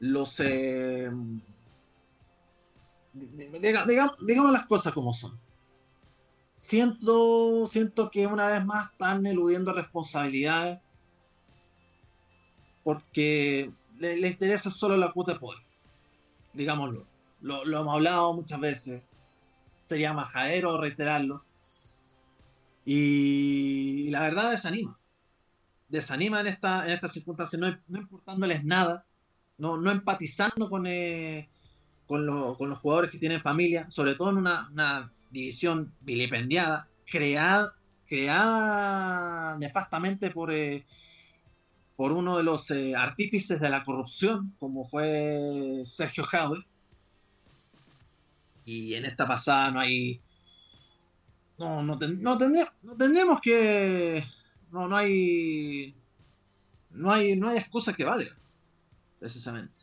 los... 0.00 0.38
Eh, 0.40 1.10
digamos, 3.12 4.52
las 4.52 4.66
cosas 4.66 4.92
como 4.92 5.12
son. 5.12 5.38
Siento, 6.56 7.66
siento 7.66 8.10
que 8.10 8.26
una 8.26 8.46
vez 8.46 8.64
más 8.64 8.92
están 8.92 9.26
eludiendo 9.26 9.72
responsabilidades 9.72 10.80
porque 12.84 13.72
le, 13.98 14.28
interesa 14.28 14.70
solo 14.70 14.96
la 14.96 15.12
cuota 15.12 15.34
de 15.34 15.40
poder. 15.40 15.62
Digámoslo. 16.52 17.06
Lo, 17.40 17.62
hemos 17.62 17.94
hablado 17.94 18.34
muchas 18.34 18.60
veces. 18.60 19.02
Sería 19.82 20.12
majadero 20.12 20.80
reiterarlo. 20.80 21.44
Y 22.84 24.08
la 24.10 24.22
verdad 24.22 24.50
desanima 24.50 24.98
desanima 25.92 26.40
en 26.40 26.46
esta, 26.46 26.86
en 26.86 26.92
estas 26.92 27.12
circunstancias, 27.12 27.60
no, 27.60 27.98
importándoles 27.98 28.64
nada, 28.64 29.04
no, 29.58 29.76
no 29.76 29.90
empatizando 29.90 30.70
con, 30.70 30.86
eh, 30.86 31.50
con, 32.12 32.68
los 32.68 32.78
jugadores 32.78 33.10
que 33.10 33.18
tienen 33.18 33.40
familia, 33.40 33.88
sobre 33.88 34.14
todo 34.14 34.30
en 34.30 34.36
una, 34.36 35.10
división 35.30 35.94
vilipendiada, 36.02 36.90
creada, 37.06 37.74
creada 38.06 39.56
nefastamente 39.56 40.30
por, 40.30 40.52
eh, 40.52 40.84
por 41.96 42.12
uno 42.12 42.36
de 42.36 42.44
los 42.44 42.70
eh, 42.70 42.94
artífices 42.94 43.58
de 43.60 43.70
la 43.70 43.82
corrupción, 43.82 44.54
como 44.58 44.86
fue 44.86 45.80
Sergio 45.86 46.22
Jaude. 46.24 46.66
Y 48.66 48.92
en 48.92 49.06
esta 49.06 49.26
pasada 49.26 49.70
no 49.70 49.80
hay. 49.80 50.20
No, 51.56 51.82
no, 51.82 51.96
no, 51.96 52.38
no 52.82 52.96
tendríamos 52.98 53.40
que 53.40 54.22
no, 54.70 54.86
no 54.86 54.96
hay. 54.96 55.94
No 56.90 57.10
hay, 57.10 57.36
no 57.36 57.48
hay 57.48 57.56
excusa 57.56 57.94
que 57.94 58.04
valga. 58.04 58.36
Precisamente. 59.18 59.81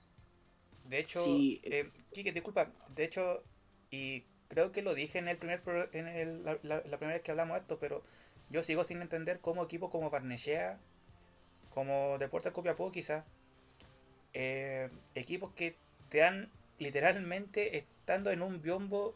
De 0.89 0.99
hecho, 0.99 1.23
sí. 1.23 1.61
eh, 1.63 1.91
disculpa. 2.33 2.71
De 2.95 3.03
hecho, 3.03 3.43
y 3.91 4.23
creo 4.47 4.71
que 4.71 4.81
lo 4.81 4.95
dije 4.95 5.19
en 5.19 5.27
el 5.27 5.37
primer 5.37 5.61
en 5.93 6.07
el, 6.07 6.43
la, 6.43 6.81
primera 6.81 7.13
vez 7.13 7.21
que 7.21 7.31
hablamos 7.31 7.55
de 7.55 7.61
esto, 7.61 7.77
pero 7.79 8.03
yo 8.49 8.63
sigo 8.63 8.83
sin 8.83 9.01
entender 9.01 9.39
cómo 9.39 9.63
equipos 9.63 9.91
como 9.91 10.09
Barnechea, 10.09 10.79
como 11.69 12.17
Deportes 12.17 12.51
Copiapó 12.51 12.91
quizás, 12.91 13.23
eh, 14.33 14.89
equipos 15.13 15.53
que 15.53 15.77
te 16.09 16.23
han 16.23 16.49
literalmente 16.79 17.77
estando 17.77 18.31
en 18.31 18.41
un 18.41 18.61
biombo 18.61 19.15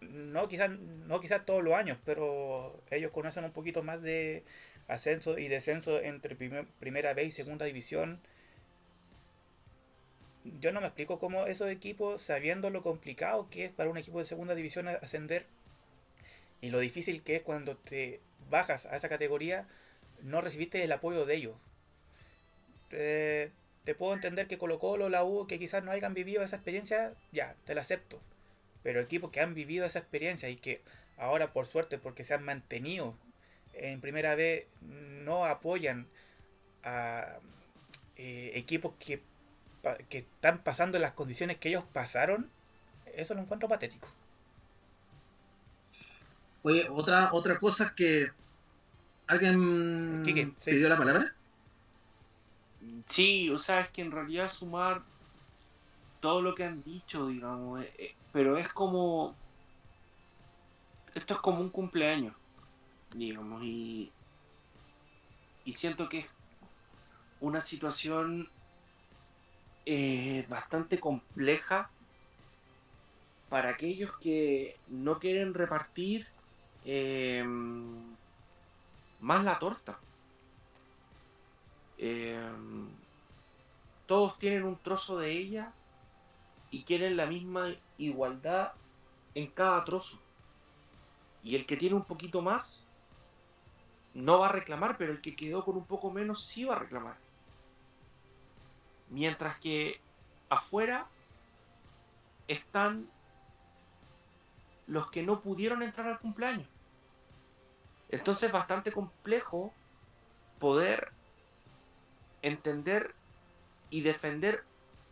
no 0.00 0.48
quizás 0.48 0.70
no 0.70 1.20
quizás 1.20 1.46
todos 1.46 1.62
los 1.62 1.74
años, 1.74 1.96
pero 2.04 2.82
ellos 2.90 3.12
conocen 3.12 3.44
un 3.44 3.52
poquito 3.52 3.82
más 3.82 4.02
de 4.02 4.44
ascenso 4.88 5.38
y 5.38 5.48
descenso 5.48 6.00
entre 6.00 6.36
primera 6.36 7.14
B 7.14 7.24
y 7.24 7.30
segunda 7.30 7.64
división. 7.64 8.20
Yo 10.44 10.72
no 10.72 10.80
me 10.80 10.88
explico 10.88 11.18
cómo 11.18 11.46
esos 11.46 11.70
equipos, 11.70 12.20
sabiendo 12.20 12.70
lo 12.70 12.82
complicado 12.82 13.48
que 13.48 13.64
es 13.64 13.72
para 13.72 13.90
un 13.90 13.98
equipo 13.98 14.18
de 14.18 14.24
segunda 14.24 14.54
división 14.54 14.88
ascender 14.88 15.46
y 16.60 16.70
lo 16.70 16.78
difícil 16.80 17.22
que 17.22 17.36
es 17.36 17.42
cuando 17.42 17.76
te 17.76 18.20
bajas 18.48 18.86
a 18.86 18.96
esa 18.96 19.08
categoría, 19.08 19.68
no 20.22 20.40
recibiste 20.40 20.82
el 20.82 20.92
apoyo 20.92 21.26
de 21.26 21.34
ellos. 21.34 21.56
te 22.90 23.94
puedo 23.96 24.14
entender 24.14 24.46
que 24.46 24.58
Colo 24.58 24.78
Colo, 24.78 25.08
la 25.08 25.24
U, 25.24 25.46
que 25.46 25.58
quizás 25.58 25.82
no 25.82 25.90
hayan 25.90 26.14
vivido 26.14 26.42
esa 26.42 26.56
experiencia, 26.56 27.14
ya, 27.32 27.56
te 27.64 27.74
la 27.74 27.80
acepto. 27.80 28.20
Pero 28.82 29.00
equipos 29.00 29.30
que 29.30 29.40
han 29.40 29.54
vivido 29.54 29.86
esa 29.86 29.98
experiencia 29.98 30.48
y 30.48 30.56
que 30.56 30.80
ahora 31.16 31.52
por 31.52 31.66
suerte, 31.66 31.98
porque 31.98 32.24
se 32.24 32.34
han 32.34 32.44
mantenido 32.44 33.16
en 33.74 34.00
primera 34.00 34.34
vez, 34.34 34.66
no 34.80 35.46
apoyan 35.46 36.06
a 36.84 37.38
eh, 38.16 38.52
equipos 38.54 38.94
que, 38.98 39.22
que 40.08 40.18
están 40.18 40.62
pasando 40.62 40.98
las 40.98 41.12
condiciones 41.12 41.58
que 41.58 41.68
ellos 41.68 41.84
pasaron, 41.92 42.50
eso 43.14 43.34
lo 43.34 43.40
encuentro 43.40 43.68
patético. 43.68 44.08
Oye, 46.62 46.88
otra, 46.88 47.30
otra 47.32 47.58
cosa 47.58 47.92
que 47.94 48.30
¿Alguien 49.32 50.22
pidió 50.62 50.88
la 50.90 50.96
palabra? 50.96 51.24
Sí, 53.06 53.48
o 53.48 53.58
sea, 53.58 53.80
es 53.80 53.88
que 53.88 54.02
en 54.02 54.10
realidad 54.10 54.52
sumar 54.52 55.02
todo 56.20 56.42
lo 56.42 56.54
que 56.54 56.64
han 56.64 56.82
dicho, 56.82 57.28
digamos, 57.28 57.82
eh, 57.82 57.94
eh, 57.98 58.14
pero 58.32 58.58
es 58.58 58.68
como... 58.68 59.34
Esto 61.14 61.34
es 61.34 61.40
como 61.40 61.60
un 61.60 61.70
cumpleaños, 61.70 62.34
digamos, 63.14 63.62
y, 63.62 64.12
y 65.64 65.72
siento 65.72 66.08
que 66.08 66.20
es 66.20 66.26
una 67.40 67.62
situación 67.62 68.50
eh, 69.86 70.46
bastante 70.48 70.98
compleja 70.98 71.90
para 73.48 73.70
aquellos 73.70 74.16
que 74.16 74.78
no 74.88 75.18
quieren 75.18 75.54
repartir 75.54 76.26
más 79.20 79.44
la 79.44 79.58
torta. 79.58 79.98
Em, 81.96 82.88
todos 84.06 84.38
tienen 84.38 84.64
un 84.64 84.76
trozo 84.76 85.18
de 85.18 85.30
ella 85.30 85.72
y 86.70 86.82
quieren 86.82 87.16
la 87.16 87.26
misma 87.26 87.74
igualdad 87.98 88.72
en 89.34 89.46
cada 89.46 89.84
trozo. 89.84 90.20
Y 91.44 91.54
el 91.54 91.66
que 91.66 91.76
tiene 91.76 91.94
un 91.94 92.04
poquito 92.04 92.42
más 92.42 92.86
no 94.14 94.40
va 94.40 94.48
a 94.48 94.52
reclamar, 94.52 94.96
pero 94.98 95.12
el 95.12 95.20
que 95.20 95.36
quedó 95.36 95.64
con 95.64 95.76
un 95.76 95.84
poco 95.84 96.10
menos 96.10 96.44
sí 96.44 96.64
va 96.64 96.74
a 96.74 96.80
reclamar. 96.80 97.16
Mientras 99.12 99.58
que 99.58 100.00
afuera 100.48 101.06
están 102.48 103.08
los 104.86 105.10
que 105.10 105.22
no 105.22 105.40
pudieron 105.40 105.82
entrar 105.82 106.08
al 106.08 106.18
cumpleaños. 106.18 106.68
Entonces 108.08 108.48
es 108.48 108.52
bastante 108.52 108.90
complejo 108.90 109.72
poder 110.58 111.12
entender 112.42 113.14
y 113.90 114.00
defender 114.00 114.64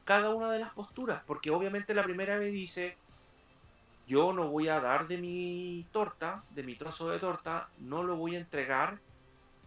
cada 0.05 0.35
una 0.35 0.51
de 0.51 0.59
las 0.59 0.72
posturas, 0.72 1.22
porque 1.27 1.51
obviamente 1.51 1.94
la 1.94 2.02
primera 2.02 2.36
vez 2.36 2.52
dice, 2.52 2.97
yo 4.06 4.32
no 4.32 4.48
voy 4.48 4.68
a 4.68 4.81
dar 4.81 5.06
de 5.06 5.18
mi 5.18 5.86
torta, 5.93 6.43
de 6.51 6.62
mi 6.62 6.74
trozo 6.74 7.10
de 7.10 7.18
torta, 7.18 7.68
no 7.78 8.02
lo 8.02 8.16
voy 8.16 8.35
a 8.35 8.40
entregar 8.40 8.98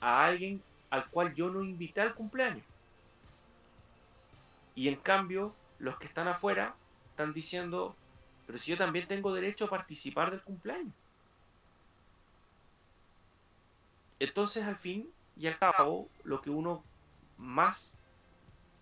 a 0.01 0.26
alguien 0.26 0.61
al 0.89 1.07
cual 1.10 1.34
yo 1.34 1.49
no 1.49 1.64
invité 1.64 2.01
al 2.01 2.14
cumpleaños. 2.14 2.65
Y 4.76 4.88
en 4.90 4.95
cambio, 4.95 5.56
los 5.80 5.98
que 5.98 6.08
están 6.08 6.28
afuera 6.28 6.76
están 7.10 7.34
diciendo, 7.34 7.95
pero 8.48 8.58
si 8.58 8.72
yo 8.72 8.78
también 8.78 9.08
tengo 9.08 9.34
derecho 9.34 9.66
a 9.66 9.70
participar 9.70 10.32
del 10.32 10.41
cumpleaños. 10.41 10.94
Entonces, 14.20 14.64
al 14.64 14.78
fin 14.78 15.12
y 15.36 15.48
al 15.48 15.58
cabo, 15.58 16.10
lo 16.24 16.41
que 16.41 16.50
uno 16.50 16.84
más, 17.38 18.00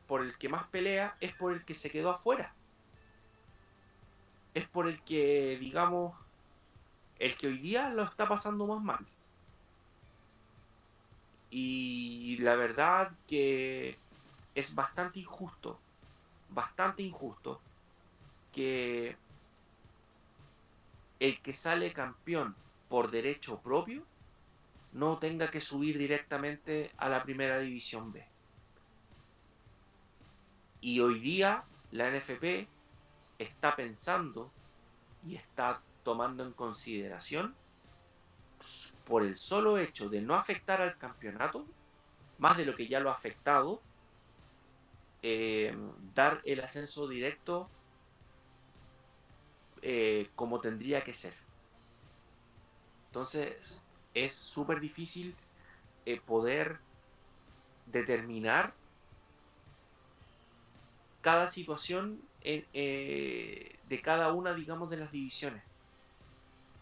por 0.07 0.21
el 0.21 0.37
que 0.37 0.49
más 0.49 0.67
pelea, 0.67 1.17
es 1.19 1.33
por 1.33 1.53
el 1.53 1.65
que 1.65 1.73
se 1.73 1.89
quedó 1.89 2.11
afuera. 2.11 2.53
Es 4.53 4.67
por 4.67 4.87
el 4.87 5.01
que, 5.01 5.57
digamos, 5.59 6.17
el 7.19 7.35
que 7.37 7.47
hoy 7.47 7.57
día 7.57 7.89
lo 7.89 8.03
está 8.03 8.27
pasando 8.27 8.67
más 8.67 8.81
mal. 8.81 9.05
Y 11.49 12.37
la 12.37 12.55
verdad 12.55 13.11
que 13.27 13.97
es 14.55 14.75
bastante 14.75 15.19
injusto, 15.19 15.79
bastante 16.49 17.03
injusto, 17.03 17.61
que 18.51 19.15
el 21.19 21.39
que 21.41 21.53
sale 21.53 21.93
campeón 21.93 22.55
por 22.89 23.11
derecho 23.11 23.59
propio 23.59 24.03
no 24.93 25.17
tenga 25.19 25.49
que 25.49 25.61
subir 25.61 25.97
directamente 25.97 26.91
a 26.97 27.07
la 27.07 27.23
primera 27.23 27.59
división 27.59 28.11
B. 28.11 28.25
Y 30.81 30.99
hoy 30.99 31.19
día 31.19 31.63
la 31.91 32.09
NFP 32.09 32.67
está 33.37 33.75
pensando 33.75 34.51
y 35.25 35.35
está 35.35 35.81
tomando 36.03 36.43
en 36.43 36.51
consideración 36.53 37.55
por 39.05 39.23
el 39.23 39.37
solo 39.37 39.77
hecho 39.77 40.09
de 40.09 40.21
no 40.21 40.35
afectar 40.35 40.81
al 40.81 40.97
campeonato, 40.97 41.65
más 42.39 42.57
de 42.57 42.65
lo 42.65 42.75
que 42.75 42.87
ya 42.87 42.99
lo 42.99 43.09
ha 43.09 43.13
afectado, 43.13 43.81
eh, 45.23 45.75
dar 46.15 46.41
el 46.45 46.61
ascenso 46.61 47.07
directo 47.07 47.69
eh, 49.81 50.29
como 50.35 50.59
tendría 50.59 51.03
que 51.03 51.13
ser. 51.13 51.33
Entonces, 53.07 53.83
es 54.13 54.33
súper 54.33 54.79
difícil 54.79 55.35
eh, 56.05 56.19
poder 56.19 56.79
determinar 57.87 58.73
cada 61.21 61.47
situación 61.47 62.21
de 62.41 64.01
cada 64.03 64.33
una, 64.33 64.55
digamos, 64.55 64.89
de 64.89 64.97
las 64.97 65.11
divisiones. 65.11 65.61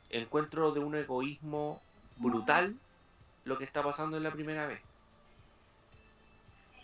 Encuentro 0.10 0.72
de 0.72 0.80
un 0.80 0.95
egoísmo 0.95 1.82
brutal 2.16 2.78
lo 3.44 3.57
que 3.57 3.66
está 3.66 3.84
pasando 3.84 4.16
en 4.16 4.24
la 4.24 4.32
primera 4.32 4.66
vez. 4.68 4.82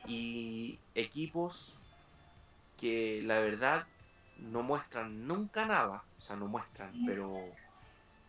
Y 0.08 0.80
equipos 0.94 1.76
que 2.78 3.22
la 3.24 3.40
verdad 3.40 3.88
no 4.38 4.64
muestran 4.64 5.28
nunca 5.28 5.66
nada, 5.66 6.04
o 6.20 6.22
sea, 6.22 6.36
no 6.36 6.48
muestran, 6.48 6.92
pero 7.06 7.32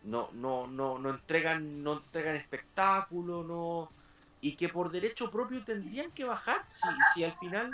no, 0.03 0.29
no, 0.33 0.67
no, 0.67 0.97
no 0.97 1.09
entregan, 1.09 1.83
no 1.83 1.97
entregan 1.97 2.35
espectáculo, 2.35 3.43
no 3.43 3.91
y 4.41 4.55
que 4.55 4.69
por 4.69 4.91
derecho 4.91 5.31
propio 5.31 5.63
tendrían 5.63 6.11
que 6.11 6.23
bajar 6.23 6.63
si, 6.69 6.87
si 7.13 7.23
al 7.23 7.31
final 7.31 7.71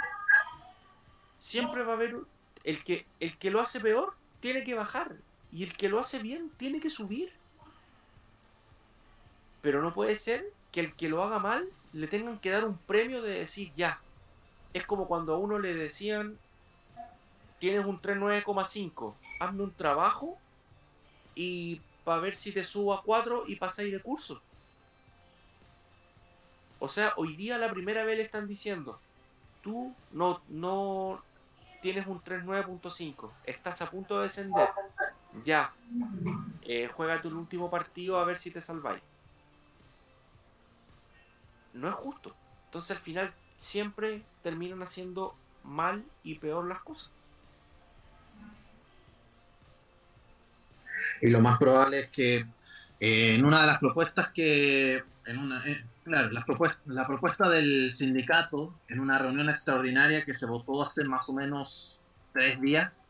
siempre 1.38 1.84
va 1.84 1.94
a 1.94 1.96
haber 1.96 2.16
el 2.64 2.84
que 2.84 3.06
el 3.20 3.38
que 3.38 3.52
lo 3.52 3.60
hace 3.60 3.80
peor 3.80 4.16
tiene 4.40 4.64
que 4.64 4.76
bajar 4.76 5.16
y 5.52 5.64
el 5.64 5.76
que 5.76 5.90
lo 5.90 6.00
hace 6.00 6.20
bien 6.20 6.50
tiene 6.58 6.80
que 6.80 6.90
subir. 6.90 7.32
Pero 9.62 9.82
no 9.82 9.94
puede 9.94 10.16
ser 10.16 10.46
que 10.72 10.80
el 10.80 10.96
que 10.96 11.10
lo 11.10 11.24
haga 11.24 11.40
mal 11.40 11.70
le 11.94 12.08
tengan 12.08 12.40
que 12.40 12.52
dar 12.52 12.66
un 12.66 12.78
premio 12.78 13.22
de 13.22 13.40
decir 13.40 13.72
ya 13.76 14.00
es 14.74 14.86
como 14.86 15.08
cuando 15.08 15.34
a 15.34 15.38
uno 15.38 15.60
le 15.60 15.74
decían 15.74 16.38
tienes 17.60 17.86
un 17.86 18.02
3.9,5 18.02 19.14
hazme 19.40 19.64
un 19.64 19.74
trabajo 19.74 20.38
y 21.36 21.82
para 22.04 22.22
ver 22.22 22.36
si 22.36 22.52
te 22.52 22.64
subo 22.64 22.94
a 22.94 23.02
4 23.02 23.46
y 23.48 23.56
pasáis 23.56 23.92
de 23.92 24.02
curso. 24.02 24.42
O 26.80 26.90
sea, 26.90 27.14
hoy 27.16 27.36
día 27.36 27.58
la 27.58 27.72
primera 27.72 28.04
vez 28.04 28.18
le 28.18 28.24
están 28.24 28.48
diciendo, 28.48 29.00
tú 29.62 29.96
no, 30.12 30.42
no 30.50 31.24
tienes 31.82 32.08
un 32.08 32.22
3.9.5, 32.22 33.32
estás 33.46 33.82
a 33.82 33.90
punto 33.90 34.18
de 34.18 34.24
descender, 34.24 34.68
ya, 35.46 35.74
eh, 36.62 36.90
juega 36.94 37.22
tu 37.22 37.30
último 37.30 37.70
partido 37.70 38.18
a 38.18 38.26
ver 38.26 38.38
si 38.38 38.52
te 38.52 38.60
salváis. 38.60 39.02
No 41.74 41.90
es 41.90 41.96
justo. 41.96 42.36
Entonces 42.66 42.98
al 42.98 43.04
final 43.04 43.34
siempre 43.58 44.24
terminan 44.42 44.82
haciendo 44.84 45.36
mal 45.64 46.04
y 46.24 46.36
peor 46.36 46.68
las 46.68 46.82
cosas. 46.82 47.12
Y 51.22 51.30
lo 51.30 51.42
más 51.42 51.58
probable 51.58 52.02
es 52.02 52.10
que 52.10 52.46
eh, 53.00 53.36
en 53.36 53.46
una 53.46 53.62
de 53.62 53.68
las 53.68 53.80
propuestas 53.80 54.32
que, 54.32 55.04
en 55.26 55.38
una, 55.38 55.66
eh, 55.68 55.84
claro, 56.04 56.32
la 56.32 56.46
propuesta, 56.46 56.80
la 56.86 57.08
propuesta 57.08 57.50
del 57.50 57.92
sindicato, 57.92 58.74
en 58.88 59.00
una 59.00 59.18
reunión 59.18 59.50
extraordinaria 59.50 60.24
que 60.24 60.34
se 60.34 60.48
votó 60.48 60.82
hace 60.82 61.04
más 61.06 61.30
o 61.30 61.34
menos 61.34 62.04
tres 62.34 62.62
días, 62.62 63.08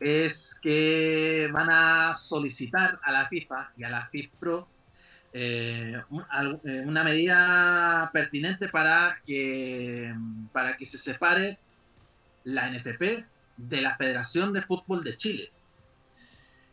es 0.00 0.58
que 0.62 1.50
van 1.52 1.68
a 1.70 2.16
solicitar 2.16 2.98
a 3.02 3.12
la 3.12 3.28
FIFA 3.28 3.72
y 3.76 3.84
a 3.84 3.90
la 3.90 4.06
FIFPro 4.06 4.66
eh, 5.32 5.94
eh, 6.64 6.82
una 6.86 7.04
medida 7.04 8.10
pertinente 8.12 8.68
para 8.68 9.16
que, 9.24 10.14
para 10.52 10.76
que 10.76 10.86
se 10.86 10.98
separe 10.98 11.58
la 12.44 12.68
NFP 12.70 13.26
de 13.56 13.80
la 13.80 13.96
Federación 13.96 14.52
de 14.52 14.62
Fútbol 14.62 15.04
de 15.04 15.16
Chile 15.16 15.52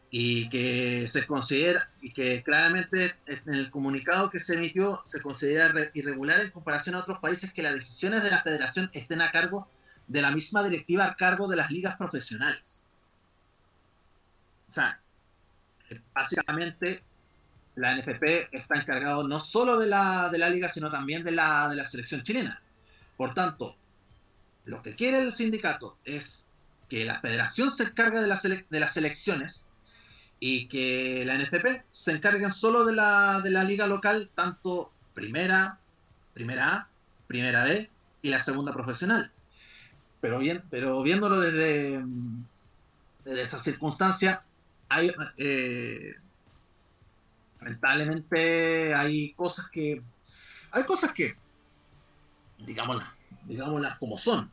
y 0.10 0.50
que 0.50 1.06
se 1.08 1.28
considera 1.28 1.92
y 2.02 2.14
que 2.14 2.42
claramente 2.42 3.14
en 3.26 3.54
el 3.54 3.70
comunicado 3.70 4.30
que 4.30 4.40
se 4.40 4.56
emitió 4.56 5.02
se 5.04 5.22
considera 5.22 5.74
irregular 5.94 6.40
en 6.40 6.50
comparación 6.50 6.96
a 6.96 7.00
otros 7.00 7.20
países 7.20 7.52
que 7.52 7.62
las 7.62 7.74
decisiones 7.74 8.24
de 8.24 8.32
la 8.32 8.42
federación 8.42 8.90
estén 8.94 9.22
a 9.22 9.32
cargo 9.32 9.70
de 10.08 10.22
la 10.22 10.32
misma 10.32 10.64
directiva 10.64 11.06
a 11.06 11.16
cargo 11.16 11.48
de 11.48 11.58
las 11.58 11.70
ligas 11.70 11.98
profesionales. 11.98 12.86
O 14.68 14.72
sea, 14.72 15.02
básicamente 16.14 17.04
la 17.78 17.96
NFP 17.96 18.50
está 18.52 18.76
encargado 18.76 19.28
no 19.28 19.40
solo 19.40 19.78
de 19.78 19.88
la, 19.88 20.30
de 20.32 20.40
la 20.40 20.50
liga, 20.50 20.68
sino 20.68 20.90
también 20.90 21.24
de 21.24 21.32
la, 21.32 21.70
de 21.70 21.76
la 21.76 21.86
selección 21.86 22.24
chilena. 22.24 22.62
Por 23.16 23.36
tanto, 23.36 23.76
lo 24.66 24.82
que 24.82 24.96
quiere 24.96 25.20
el 25.22 25.32
sindicato 25.32 25.98
es 26.04 26.48
que 26.90 27.06
la 27.06 27.22
federación 27.22 27.70
se 27.70 27.84
encargue 27.84 28.20
de, 28.20 28.66
de 28.68 28.80
las 28.80 28.94
selecciones 28.94 29.70
y 30.40 30.68
que 30.68 31.24
la 31.26 31.38
NFP 31.38 31.86
se 31.92 32.12
encargue 32.14 32.50
solo 32.50 32.84
de 32.84 32.96
la, 32.96 33.42
de 33.42 33.52
la 33.52 33.64
liga 33.64 33.86
local, 33.86 34.32
tanto 34.34 34.92
primera, 35.14 35.78
primera 36.34 36.74
A, 36.74 36.90
primera 37.28 37.64
B 37.64 37.92
y 38.24 38.30
la 38.30 38.40
segunda 38.40 38.74
profesional. 38.74 39.32
Pero 40.20 40.40
bien, 40.40 40.64
pero 40.72 41.04
viéndolo 41.04 41.40
desde, 41.40 42.04
desde 43.24 43.42
esa 43.44 43.60
circunstancia, 43.60 44.42
hay 44.90 45.12
eh, 45.38 46.16
lamentablemente 47.60 48.94
hay 48.94 49.34
cosas 49.34 49.68
que 49.72 50.02
hay 50.72 50.84
cosas 50.84 51.12
que 51.12 51.36
digámoslas 52.60 53.10
digámoslas 53.46 53.98
como 53.98 54.18
son. 54.18 54.52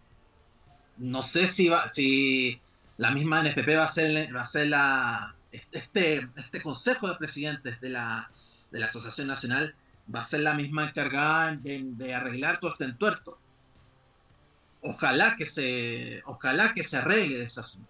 No 0.96 1.22
sé 1.22 1.46
si 1.46 1.68
va 1.68 1.88
si 1.88 2.60
la 2.96 3.10
misma 3.10 3.42
NFP 3.42 3.76
va 3.76 3.84
a 3.84 3.88
ser 3.88 4.34
va 4.34 4.42
a 4.42 4.46
ser 4.46 4.68
la 4.68 5.34
este 5.72 6.28
este 6.36 6.62
consejo 6.62 7.08
de 7.08 7.16
presidentes 7.16 7.80
de 7.80 7.90
la 7.90 8.30
de 8.70 8.80
la 8.80 8.86
asociación 8.86 9.28
nacional 9.28 9.74
va 10.12 10.20
a 10.20 10.24
ser 10.24 10.40
la 10.40 10.54
misma 10.54 10.84
encargada 10.84 11.56
de, 11.56 12.14
arreglar 12.14 12.60
todo 12.60 12.72
este 12.72 12.84
entuerto. 12.84 13.38
Ojalá 14.82 15.34
que 15.36 15.46
se 15.46 16.22
ojalá 16.26 16.74
que 16.74 16.84
se 16.84 16.98
arregle 16.98 17.44
ese 17.44 17.60
asunto. 17.60 17.88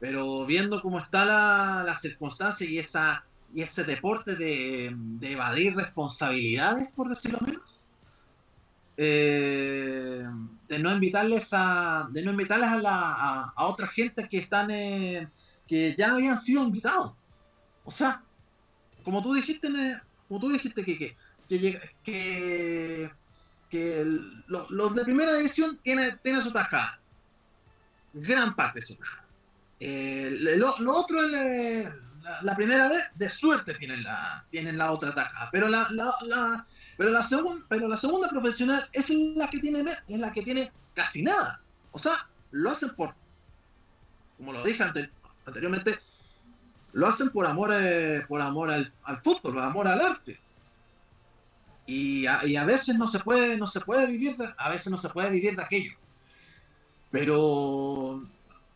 Pero 0.00 0.44
viendo 0.46 0.82
cómo 0.82 0.98
está 0.98 1.24
la, 1.24 1.84
la 1.86 1.94
circunstancia 1.94 2.68
y 2.68 2.78
esa 2.78 3.24
y 3.52 3.62
ese 3.62 3.84
deporte 3.84 4.34
de, 4.34 4.96
evadir 5.20 5.76
responsabilidades, 5.76 6.90
por 6.92 7.08
decirlo 7.08 7.38
menos, 7.40 7.84
eh, 8.96 10.24
de 10.68 10.78
no 10.78 10.92
invitarles 10.92 11.50
a, 11.52 12.08
de 12.10 12.22
no 12.22 12.30
invitarles 12.30 12.68
a, 12.68 12.76
la, 12.76 13.52
a, 13.54 13.66
otra 13.66 13.86
gente 13.88 14.28
que 14.28 14.38
están, 14.38 14.68
que 14.68 15.94
ya 15.96 16.12
habían 16.12 16.38
sido 16.38 16.64
invitados. 16.64 17.12
O 17.84 17.90
sea, 17.90 18.22
como 19.04 19.22
tú 19.22 19.34
dijiste, 19.34 19.68
como 20.28 20.40
tú 20.40 20.50
dijiste 20.50 20.84
que, 20.84 21.16
que, 21.48 21.80
que, 22.04 23.10
que, 23.68 24.20
los, 24.46 24.94
de 24.94 25.04
primera 25.04 25.34
división 25.34 25.78
tienen, 25.78 26.18
tienen 26.22 26.42
su 26.42 26.52
tajada. 26.52 27.00
Gran 28.14 28.54
parte 28.54 28.80
de 28.80 28.86
su 28.86 28.94
tajada. 28.96 29.26
Eh, 29.80 30.56
lo, 30.56 30.74
otro 30.94 31.20
es 31.20 31.88
la, 32.42 32.54
primera 32.54 32.88
vez 32.88 33.10
de 33.14 33.28
suerte 33.28 33.74
tienen 33.74 34.02
la, 34.02 34.44
tienen 34.50 34.78
la 34.78 34.92
otra 34.92 35.14
taja, 35.14 35.48
pero 35.50 35.68
la, 35.68 35.86
la, 35.90 36.66
pero 36.96 37.10
la 37.10 37.22
segunda, 37.22 37.64
pero 37.68 37.88
la 37.88 37.96
segunda 37.96 38.28
profesional 38.28 38.88
es 38.92 39.10
la 39.10 39.48
que 39.48 39.58
tiene 39.58 39.84
es 40.08 40.20
la 40.20 40.32
que 40.32 40.42
tiene 40.42 40.72
casi 40.94 41.22
nada. 41.22 41.60
O 41.90 41.98
sea, 41.98 42.28
lo 42.52 42.70
hacen 42.70 42.90
por, 42.90 43.14
como 44.38 44.52
lo 44.52 44.62
dije 44.62 44.84
anteriormente, 45.44 45.98
lo 46.92 47.08
hacen 47.08 47.30
por 47.30 47.46
amor, 47.46 47.70
eh, 47.72 48.24
por 48.28 48.40
amor 48.40 48.70
al, 48.70 48.92
fútbol, 49.22 49.54
por 49.54 49.62
amor 49.62 49.88
al 49.88 50.00
arte. 50.00 50.38
Y 51.86 52.26
a, 52.26 52.44
y 52.46 52.56
veces 52.64 52.96
no 52.96 53.06
se 53.06 53.18
puede, 53.18 53.56
no 53.56 53.66
se 53.66 53.80
puede 53.80 54.06
vivir, 54.06 54.36
a 54.56 54.70
veces 54.70 54.92
no 54.92 54.98
se 54.98 55.08
puede 55.08 55.30
vivir 55.30 55.56
de 55.56 55.62
aquello. 55.62 55.92
Pero 57.10 58.22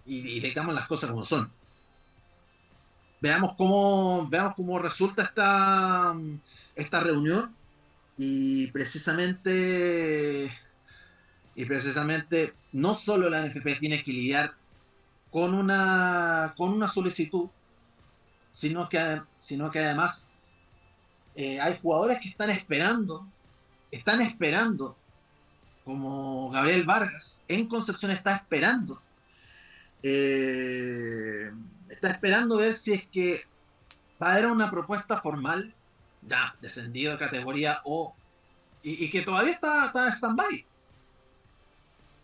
y, 0.05 0.41
digamos 0.41 0.75
las 0.75 0.87
cosas 0.87 1.11
como 1.11 1.25
son. 1.25 1.51
Veamos 3.21 3.55
cómo, 3.57 4.29
veamos 4.29 4.55
cómo 4.55 4.79
resulta 4.79 5.23
esta, 5.23 6.15
esta 6.75 7.01
reunión. 7.01 7.55
Y 8.19 8.71
precisamente 8.73 10.51
y 11.57 11.65
precisamente 11.65 12.55
no 12.73 12.95
solo 12.95 13.31
la 13.31 13.47
NFP 13.47 13.81
tiene 13.81 14.05
que 14.05 14.13
lidiar 14.13 14.55
con 15.33 15.55
una 15.55 16.55
con 16.57 16.73
una 16.73 16.87
solicitud 16.87 17.49
sino 18.51 18.89
que 18.89 19.23
sino 19.39 19.71
que 19.71 19.81
además 19.81 20.29
eh, 21.35 21.59
hay 21.61 21.79
jugadores 21.81 22.21
que 22.21 22.29
están 22.29 22.51
esperando 22.51 23.27
están 23.91 24.21
esperando 24.21 24.97
como 25.85 26.51
Gabriel 26.51 26.85
Vargas 26.85 27.45
en 27.49 27.67
Concepción 27.67 28.13
está 28.13 28.35
esperando 28.37 29.01
eh, 30.03 31.51
está 31.89 32.11
esperando 32.11 32.59
ver 32.59 32.75
si 32.75 32.93
es 32.93 33.07
que 33.07 33.45
va 34.23 34.29
a 34.29 34.33
haber 34.35 34.47
una 34.47 34.71
propuesta 34.71 35.17
formal, 35.17 35.75
ya, 36.23 36.57
descendido 36.61 37.13
de 37.13 37.19
categoría 37.19 37.81
O, 37.85 38.15
y, 38.83 39.11
que 39.11 39.23
todavía 39.23 39.53
está, 39.53 39.87
está 39.87 40.07
en 40.07 40.13
stand-by. 40.13 40.67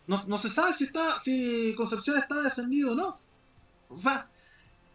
No, 0.06 0.38
se 0.38 0.48
sabe 0.48 0.72
si, 0.72 0.84
está, 0.84 1.18
si 1.18 1.74
Concepción 1.76 2.18
está 2.18 2.40
descendido 2.42 2.92
o 2.92 2.94
no. 2.94 3.20
O 3.88 3.98
sea, 3.98 4.28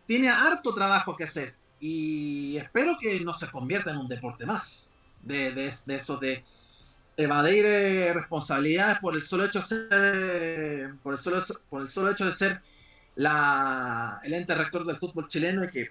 tiene 0.06 0.30
harto 0.30 0.74
trabajo 0.74 1.16
que 1.16 1.26
hacer. 1.26 1.56
Y 1.80 2.56
espero 2.58 2.98
que 3.00 3.20
no 3.22 3.34
se 3.34 3.50
convierta 3.52 3.92
en 3.92 3.98
un 3.98 4.08
deporte 4.08 4.46
más. 4.46 4.92
De, 5.22 5.52
de, 5.52 5.74
de 5.86 5.96
eso 5.96 6.18
de 6.18 6.46
evadir 7.18 7.66
eh, 7.66 8.14
responsabilidades 8.14 9.00
por 9.00 9.16
el 9.16 9.24
solo 9.24 9.46
hecho 9.46 9.60
de 9.60 9.66
ser, 9.66 10.96
por 11.02 11.14
el 11.14 11.20
solo, 11.20 11.44
por 11.70 11.82
el 11.82 11.90
solo 11.90 12.12
hecho 12.12 12.26
de 12.26 12.32
ser 12.32 12.62
la, 13.18 14.22
el 14.24 14.34
ente 14.34 14.54
rector 14.54 14.86
del 14.86 14.98
fútbol 14.98 15.28
chileno 15.28 15.66
y 15.66 15.72
que, 15.72 15.90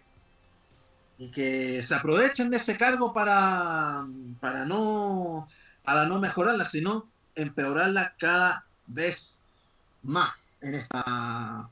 que 1.33 1.83
se 1.83 1.95
aprovechen 1.95 2.51
de 2.51 2.57
ese 2.57 2.79
cargo 2.79 3.13
para, 3.13 4.07
para, 4.41 4.65
no, 4.65 5.49
para 5.83 6.07
no 6.07 6.21
mejorarla, 6.21 6.65
sino 6.65 7.09
empeorarla 7.35 8.15
cada 8.17 8.65
vez 8.87 9.41
más 10.03 10.63
en, 10.63 10.77
esta, 10.77 11.69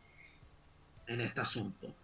en 1.07 1.21
este 1.21 1.41
asunto. 1.41 1.95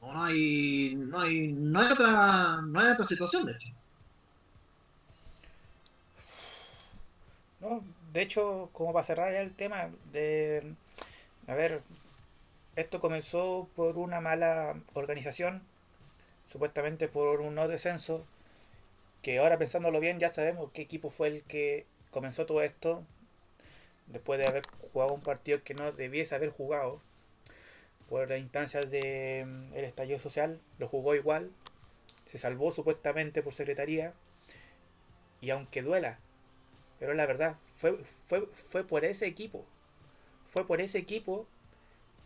No 0.00 0.22
hay, 0.22 0.94
no 0.96 1.20
hay, 1.20 1.52
no 1.52 1.80
hay 1.80 1.92
otra, 1.92 2.62
no 2.62 2.78
hay 2.78 2.92
otra 2.92 3.04
situación, 3.04 3.46
de 3.46 3.52
hecho. 3.52 3.74
No, 7.60 7.82
de 8.12 8.22
hecho, 8.22 8.68
como 8.72 8.92
para 8.92 9.04
cerrar 9.04 9.32
ya 9.32 9.40
el 9.40 9.54
tema 9.54 9.88
de 10.12 10.76
a 11.46 11.54
ver, 11.54 11.82
esto 12.76 13.00
comenzó 13.00 13.68
por 13.76 13.98
una 13.98 14.20
mala 14.20 14.80
organización, 14.94 15.62
supuestamente 16.44 17.08
por 17.08 17.40
un 17.40 17.54
no 17.54 17.68
descenso, 17.68 18.26
que 19.22 19.38
ahora 19.38 19.58
pensándolo 19.58 20.00
bien 20.00 20.18
ya 20.18 20.28
sabemos 20.28 20.70
qué 20.72 20.82
equipo 20.82 21.10
fue 21.10 21.28
el 21.28 21.42
que 21.42 21.86
comenzó 22.10 22.46
todo 22.46 22.62
esto, 22.62 23.04
después 24.06 24.38
de 24.38 24.46
haber 24.46 24.62
jugado 24.92 25.14
un 25.14 25.22
partido 25.22 25.62
que 25.62 25.74
no 25.74 25.92
debiese 25.92 26.34
haber 26.34 26.50
jugado, 26.50 27.00
por 28.08 28.28
las 28.28 28.38
instancias 28.38 28.90
del 28.90 29.46
mm, 29.46 29.74
el 29.74 29.84
estallido 29.84 30.18
social, 30.18 30.60
lo 30.78 30.88
jugó 30.88 31.14
igual, 31.14 31.50
se 32.26 32.38
salvó 32.38 32.70
supuestamente 32.70 33.42
por 33.42 33.52
secretaría, 33.54 34.14
y 35.40 35.50
aunque 35.50 35.82
duela, 35.82 36.18
pero 36.98 37.14
la 37.14 37.26
verdad, 37.26 37.56
fue, 37.76 37.96
fue, 37.98 38.46
fue 38.46 38.84
por 38.84 39.04
ese 39.04 39.26
equipo 39.26 39.66
fue 40.46 40.66
por 40.66 40.80
ese 40.80 40.98
equipo 40.98 41.46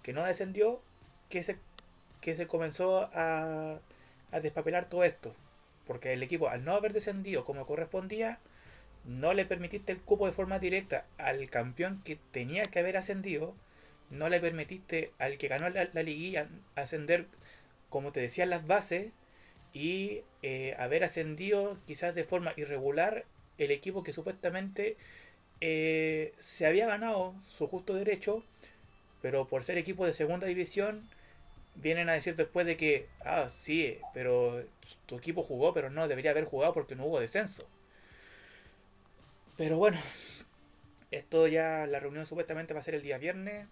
que 0.03 0.13
no 0.13 0.25
descendió 0.25 0.81
que 1.29 1.43
se, 1.43 1.59
que 2.21 2.37
se 2.37 2.47
comenzó 2.47 3.11
a, 3.13 3.79
a 4.33 4.41
despapelar 4.41 4.87
todo 4.87 5.05
esto. 5.05 5.35
Porque 5.87 6.13
el 6.13 6.23
equipo, 6.23 6.49
al 6.49 6.65
no 6.65 6.75
haber 6.75 6.93
descendido 6.93 7.45
como 7.45 7.67
correspondía, 7.67 8.39
no 9.05 9.33
le 9.33 9.47
permitiste 9.47 9.93
el 9.93 10.01
cupo 10.01 10.27
de 10.27 10.33
forma 10.33 10.59
directa 10.59 11.07
al 11.17 11.49
campeón 11.49 12.03
que 12.05 12.19
tenía 12.31 12.63
que 12.65 12.79
haber 12.79 12.97
ascendido, 12.97 13.55
no 14.11 14.29
le 14.29 14.41
permitiste 14.41 15.13
al 15.19 15.39
que 15.39 15.49
ganó 15.49 15.69
la, 15.71 15.85
liguilla 16.03 16.49
ascender, 16.75 17.27
como 17.89 18.13
te 18.13 18.21
decían 18.21 18.51
las 18.51 18.67
bases, 18.67 19.13
y 19.73 20.23
eh, 20.43 20.75
haber 20.79 21.05
ascendido 21.05 21.79
quizás 21.87 22.15
de 22.15 22.25
forma 22.25 22.53
irregular 22.57 23.25
el 23.59 23.71
equipo 23.71 24.03
que 24.03 24.13
supuestamente 24.13 24.97
eh, 25.61 26.33
se 26.39 26.67
había 26.67 26.87
ganado 26.87 27.35
su 27.49 27.67
justo 27.67 27.95
derecho 27.95 28.45
pero 29.23 29.49
por 29.49 29.63
ser 29.63 29.79
equipo 29.79 30.07
de 30.07 30.15
segunda 30.15 30.47
división, 30.47 31.09
vienen 31.75 32.09
a 32.09 32.15
decir 32.15 32.37
después 32.37 32.67
de 32.67 32.77
que, 32.77 33.09
ah, 33.25 33.49
sí, 33.49 33.99
pero 34.15 34.65
tu 35.07 35.17
equipo 35.19 35.43
jugó, 35.43 35.75
pero 35.75 35.91
no 35.91 36.09
debería 36.09 36.31
haber 36.33 36.45
jugado 36.45 36.73
porque 36.73 36.97
no 36.97 37.07
hubo 37.07 37.21
descenso. 37.21 37.69
Pero 39.57 39.77
bueno, 39.77 39.99
esto 41.11 41.49
ya, 41.49 41.87
la 41.87 42.01
reunión 42.01 42.27
supuestamente 42.27 42.75
va 42.75 42.81
a 42.81 42.83
ser 42.83 42.95
el 42.95 43.03
día 43.03 43.19
viernes. 43.19 43.67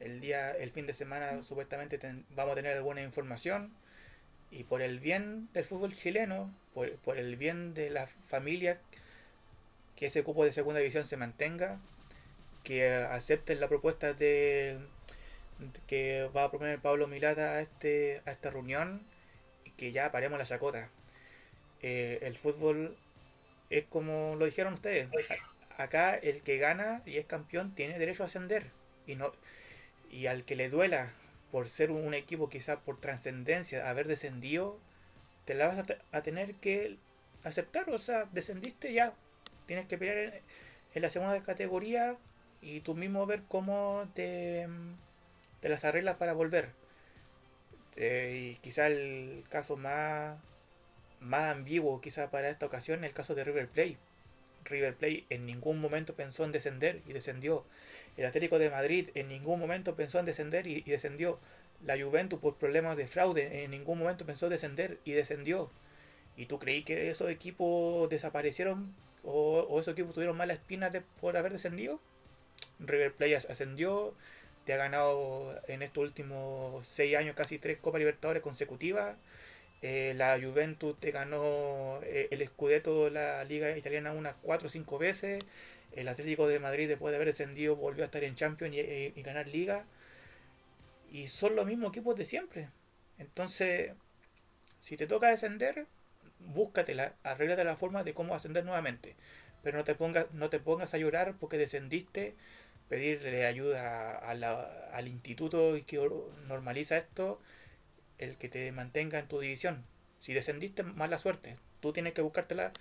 El 0.00 0.20
día, 0.20 0.52
el 0.52 0.70
fin 0.70 0.86
de 0.86 0.94
semana 0.94 1.42
supuestamente 1.42 1.98
vamos 2.36 2.52
a 2.52 2.54
tener 2.54 2.76
alguna 2.76 3.02
información. 3.02 3.72
Y 4.50 4.64
por 4.64 4.80
el 4.80 5.00
bien 5.00 5.48
del 5.52 5.64
fútbol 5.64 5.94
chileno, 5.94 6.54
por, 6.72 6.96
por 6.98 7.18
el 7.18 7.36
bien 7.36 7.74
de 7.74 7.90
la 7.90 8.06
familia, 8.06 8.80
que 9.98 10.06
ese 10.06 10.22
cupo 10.22 10.44
de 10.44 10.52
segunda 10.52 10.78
división 10.78 11.04
se 11.04 11.16
mantenga, 11.16 11.80
que 12.62 12.88
acepten 12.88 13.58
la 13.58 13.68
propuesta 13.68 14.12
de 14.12 14.78
que 15.88 16.30
va 16.36 16.44
a 16.44 16.50
proponer 16.50 16.78
Pablo 16.78 17.08
Milata 17.08 17.54
a 17.54 17.60
este 17.60 18.22
a 18.24 18.30
esta 18.30 18.50
reunión 18.50 19.02
y 19.64 19.72
que 19.72 19.90
ya 19.90 20.12
paremos 20.12 20.38
la 20.38 20.46
chacota. 20.46 20.88
Eh, 21.82 22.20
el 22.22 22.36
fútbol 22.36 22.96
es 23.70 23.86
como 23.86 24.36
lo 24.36 24.44
dijeron 24.44 24.74
ustedes. 24.74 25.08
Acá 25.76 26.14
el 26.14 26.42
que 26.42 26.58
gana 26.58 27.02
y 27.04 27.16
es 27.16 27.26
campeón 27.26 27.74
tiene 27.74 27.98
derecho 27.98 28.22
a 28.22 28.26
ascender 28.26 28.70
y 29.04 29.16
no 29.16 29.32
y 30.12 30.26
al 30.26 30.44
que 30.44 30.54
le 30.54 30.68
duela 30.68 31.12
por 31.50 31.68
ser 31.68 31.90
un 31.90 32.14
equipo 32.14 32.48
quizás 32.48 32.78
por 32.78 33.00
trascendencia 33.00 33.90
haber 33.90 34.06
descendido 34.06 34.78
te 35.44 35.54
la 35.54 35.66
vas 35.66 35.78
a, 36.12 36.22
tener 36.22 36.54
que 36.56 36.98
aceptar, 37.42 37.88
o 37.88 37.98
sea, 37.98 38.28
descendiste 38.32 38.92
ya, 38.92 39.14
tienes 39.68 39.86
que 39.86 39.98
pelear 39.98 40.40
en 40.94 41.02
la 41.02 41.10
segunda 41.10 41.40
categoría 41.42 42.16
y 42.60 42.80
tú 42.80 42.96
mismo 42.96 43.24
ver 43.26 43.42
cómo 43.46 44.08
te 44.14 44.66
las 45.62 45.84
arreglas 45.84 46.16
para 46.16 46.32
volver. 46.32 46.70
Eh, 47.96 48.52
y 48.52 48.54
quizá 48.60 48.86
el 48.86 49.44
caso 49.50 49.76
más, 49.76 50.38
más 51.20 51.54
ambiguo 51.54 52.00
quizá 52.00 52.30
para 52.30 52.48
esta 52.48 52.66
ocasión 52.66 53.04
es 53.04 53.10
el 53.10 53.14
caso 53.14 53.34
de 53.34 53.44
River 53.44 53.68
Plate. 53.68 53.98
River 54.64 54.94
Plate 54.96 55.24
en 55.30 55.46
ningún 55.46 55.80
momento 55.80 56.14
pensó 56.14 56.44
en 56.44 56.52
descender 56.52 57.02
y 57.06 57.12
descendió. 57.12 57.64
El 58.16 58.26
Atlético 58.26 58.58
de 58.58 58.70
Madrid 58.70 59.10
en 59.14 59.28
ningún 59.28 59.60
momento 59.60 59.96
pensó 59.96 60.18
en 60.18 60.26
descender 60.26 60.66
y, 60.66 60.82
descendió. 60.82 61.38
La 61.84 62.00
Juventus 62.00 62.40
por 62.40 62.56
problemas 62.56 62.96
de 62.96 63.06
fraude 63.06 63.64
en 63.64 63.70
ningún 63.70 63.98
momento 63.98 64.26
pensó 64.26 64.46
en 64.46 64.52
descender 64.52 64.98
y 65.04 65.12
descendió. 65.12 65.70
¿Y 66.36 66.46
tú 66.46 66.58
creí 66.58 66.84
que 66.84 67.10
esos 67.10 67.30
equipos 67.30 68.08
desaparecieron 68.08 68.94
o, 69.30 69.80
esos 69.80 69.92
equipos 69.92 70.14
tuvieron 70.14 70.36
mala 70.36 70.54
espina 70.54 70.90
de, 70.90 71.02
por 71.20 71.36
haber 71.36 71.52
descendido? 71.52 72.00
River 72.80 73.14
Plate 73.14 73.36
ascendió, 73.36 74.14
ha 74.72 74.76
ganado 74.76 75.54
en 75.66 75.82
estos 75.82 76.04
últimos 76.04 76.86
seis 76.86 77.16
años 77.16 77.34
casi 77.34 77.58
tres 77.58 77.78
Copas 77.78 77.98
Libertadores 78.00 78.42
consecutivas. 78.42 79.16
Eh, 79.80 80.14
la 80.16 80.38
Juventus 80.40 80.98
te 80.98 81.12
ganó 81.12 82.00
eh, 82.02 82.28
el 82.30 82.44
Scudetto 82.46 83.04
de 83.04 83.10
la 83.12 83.44
Liga 83.44 83.76
Italiana 83.76 84.12
unas 84.12 84.34
cuatro 84.42 84.66
o 84.68 84.70
cinco 84.70 84.98
veces. 84.98 85.44
El 85.92 86.08
Atlético 86.08 86.46
de 86.48 86.58
Madrid, 86.60 86.88
después 86.88 87.12
de 87.12 87.16
haber 87.16 87.28
descendido, 87.28 87.76
volvió 87.76 88.04
a 88.04 88.06
estar 88.06 88.22
en 88.24 88.34
Champions 88.34 88.74
y, 88.74 89.22
ganar 89.22 89.48
Liga. 89.48 89.84
Y 91.10 91.28
son 91.28 91.56
los 91.56 91.66
mismos 91.66 91.90
equipos 91.90 92.16
de 92.16 92.24
siempre. 92.24 92.68
Entonces, 93.18 93.92
si 94.80 94.96
te 94.96 95.06
toca 95.06 95.28
descender, 95.28 95.86
búscatela, 96.40 97.14
arréglate 97.22 97.64
la 97.64 97.76
forma 97.76 98.04
de 98.04 98.14
cómo 98.14 98.34
ascender 98.34 98.64
nuevamente. 98.64 99.16
Pero 99.62 99.78
no 99.78 99.84
te 99.84 99.94
pongas, 99.94 100.26
no 100.32 100.50
te 100.50 100.60
pongas 100.60 100.94
a 100.94 100.98
llorar 100.98 101.34
porque 101.38 101.58
descendiste 101.58 102.34
pedirle 102.88 103.46
ayuda 103.46 104.18
al 104.18 105.08
instituto 105.08 105.76
que 105.86 105.98
normaliza 106.46 106.96
esto, 106.96 107.40
el 108.18 108.36
que 108.36 108.48
te 108.48 108.72
mantenga 108.72 109.18
en 109.18 109.28
tu 109.28 109.40
división. 109.40 109.84
Si 110.20 110.32
descendiste, 110.32 110.82
mala 110.82 111.18
suerte. 111.18 111.56
Tú 111.80 111.92
tienes 111.92 112.12
que 112.12 112.22
buscártela 112.22 112.72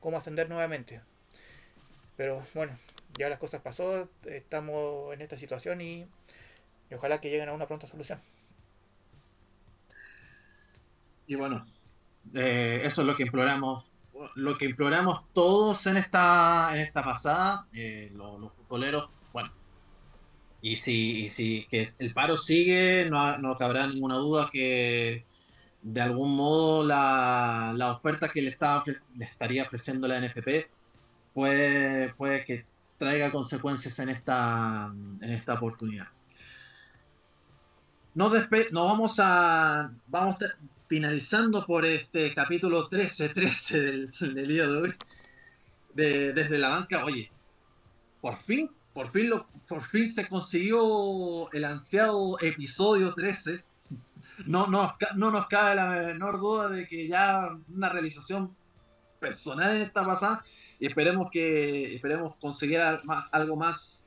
cómo 0.00 0.18
ascender 0.18 0.48
nuevamente. 0.48 1.00
Pero 2.16 2.44
bueno, 2.54 2.76
ya 3.16 3.28
las 3.28 3.38
cosas 3.38 3.62
pasó, 3.62 4.10
estamos 4.26 5.14
en 5.14 5.22
esta 5.22 5.36
situación 5.36 5.80
y, 5.80 6.06
ojalá 6.94 7.20
que 7.20 7.30
lleguen 7.30 7.48
a 7.48 7.52
una 7.52 7.66
pronta 7.66 7.86
solución. 7.86 8.20
Y 11.26 11.36
bueno, 11.36 11.66
eh, 12.34 12.82
eso 12.84 13.02
es 13.02 13.06
lo 13.06 13.16
que 13.16 13.24
imploramos, 13.24 13.90
lo 14.34 14.56
que 14.58 14.66
imploramos 14.66 15.24
todos 15.32 15.86
en 15.86 15.96
esta, 15.96 16.70
en 16.74 16.80
esta 16.80 17.02
pasada, 17.02 17.66
eh, 17.72 18.10
los, 18.14 18.52
futboleros 18.52 19.10
bueno, 19.32 19.50
y 20.60 20.76
si, 20.76 21.24
y 21.24 21.28
si 21.28 21.66
que 21.66 21.86
el 21.98 22.14
paro 22.14 22.36
sigue, 22.36 23.08
no, 23.10 23.38
no 23.38 23.56
cabrá 23.56 23.86
ninguna 23.86 24.16
duda 24.16 24.48
que 24.52 25.24
de 25.82 26.00
algún 26.00 26.36
modo 26.36 26.84
la, 26.84 27.74
la 27.76 27.90
oferta 27.90 28.28
que 28.28 28.42
le, 28.42 28.50
está, 28.50 28.82
le 29.16 29.24
estaría 29.24 29.64
ofreciendo 29.64 30.06
la 30.06 30.20
NFP 30.20 30.70
puede, 31.34 32.14
puede 32.14 32.44
que 32.44 32.66
traiga 32.98 33.32
consecuencias 33.32 33.98
en 33.98 34.10
esta, 34.10 34.92
en 35.20 35.30
esta 35.32 35.54
oportunidad. 35.54 36.06
Nos, 38.14 38.32
nos 38.32 38.88
vamos 38.88 39.18
a 39.18 39.90
vamos 40.06 40.36
finalizando 40.92 41.64
por 41.64 41.86
este 41.86 42.34
capítulo 42.34 42.86
13-13 42.86 43.80
del, 43.80 44.34
del, 44.34 44.46
día 44.46 44.66
de 44.66 44.76
hoy. 44.76 44.94
De, 45.94 46.34
desde 46.34 46.58
la 46.58 46.68
banca, 46.68 47.06
oye, 47.06 47.32
por 48.20 48.36
fin 48.36 48.68
por 48.92 49.10
fin, 49.10 49.30
lo, 49.30 49.46
por 49.66 49.84
fin 49.84 50.06
se 50.06 50.28
consiguió 50.28 51.50
el 51.52 51.64
ansiado 51.64 52.38
episodio 52.40 53.14
13. 53.14 53.64
No, 54.44 54.66
no, 54.66 54.94
no 55.16 55.30
nos 55.30 55.46
cabe 55.46 55.76
la 55.76 55.88
menor 55.88 56.38
duda 56.38 56.68
de 56.68 56.86
que 56.86 57.08
ya 57.08 57.48
una 57.74 57.88
realización 57.88 58.54
personal 59.18 59.74
en 59.74 59.80
esta 59.80 60.04
pasada 60.04 60.44
y 60.78 60.88
esperemos 60.88 61.30
que 61.30 61.94
esperemos 61.94 62.36
conseguir 62.36 62.80
algo 62.80 63.56
más 63.56 64.06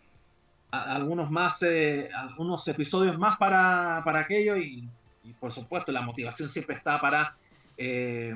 algunos 0.70 1.32
más 1.32 1.64
eh, 1.64 2.12
algunos 2.16 2.68
episodios 2.68 3.18
más 3.18 3.38
para, 3.38 4.04
para 4.06 4.20
aquello 4.20 4.56
y, 4.56 4.88
por 5.34 5.52
supuesto 5.52 5.92
la 5.92 6.02
motivación 6.02 6.50
siempre 6.50 6.76
está 6.76 7.00
para 7.00 7.36
eh, 7.78 8.34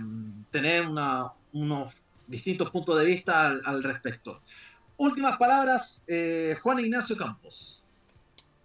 tener 0.51 0.85
unos 1.53 1.93
distintos 2.27 2.69
puntos 2.71 2.99
de 2.99 3.05
vista 3.05 3.47
al, 3.47 3.83
respecto 3.83 4.41
últimas 4.99 5.37
palabras, 5.37 6.03
eh, 6.07 6.55
Juan 6.61 6.79
Ignacio 6.79 7.17
Campos. 7.17 7.83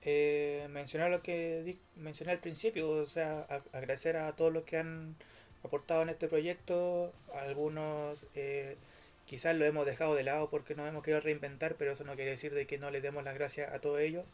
Eh, 0.02 0.66
mencionar 0.70 1.10
lo 1.10 1.20
que 1.20 1.78
mencioné 1.96 2.32
al 2.32 2.40
principio, 2.40 2.90
o 2.90 3.06
sea, 3.06 3.46
agradecer 3.72 4.18
a 4.18 4.36
todos 4.36 4.52
los 4.52 4.64
que 4.64 4.76
han 4.76 5.16
aportado 5.62 6.02
en 6.02 6.10
este 6.10 6.28
proyecto. 6.28 7.12
Algunos 7.34 8.26
eh, 8.34 8.76
quizás 9.26 9.56
lo 9.56 9.64
hemos 9.64 9.86
dejado 9.86 10.14
de 10.14 10.24
lado 10.24 10.50
porque 10.50 10.74
no 10.74 10.86
hemos 10.86 11.02
querido 11.02 11.20
reinventar, 11.20 11.76
pero 11.76 11.92
eso 11.92 12.04
no 12.04 12.16
quiere 12.16 12.32
decir 12.32 12.52
de 12.52 12.66
que 12.66 12.78
no 12.78 12.90
les 12.90 13.02
demos 13.02 13.24
las 13.24 13.34
gracias 13.34 13.72
a 13.72 13.78
todos 13.78 14.00
ellos. 14.00 14.24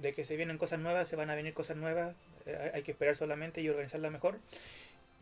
De 0.00 0.12
que 0.14 0.24
se 0.24 0.36
vienen 0.36 0.58
cosas 0.58 0.80
nuevas, 0.80 1.08
se 1.08 1.16
van 1.16 1.30
a 1.30 1.34
venir 1.34 1.54
cosas 1.54 1.76
nuevas, 1.76 2.14
hay 2.74 2.82
que 2.82 2.92
esperar 2.92 3.16
solamente 3.16 3.60
y 3.60 3.68
organizarla 3.68 4.10
mejor. 4.10 4.38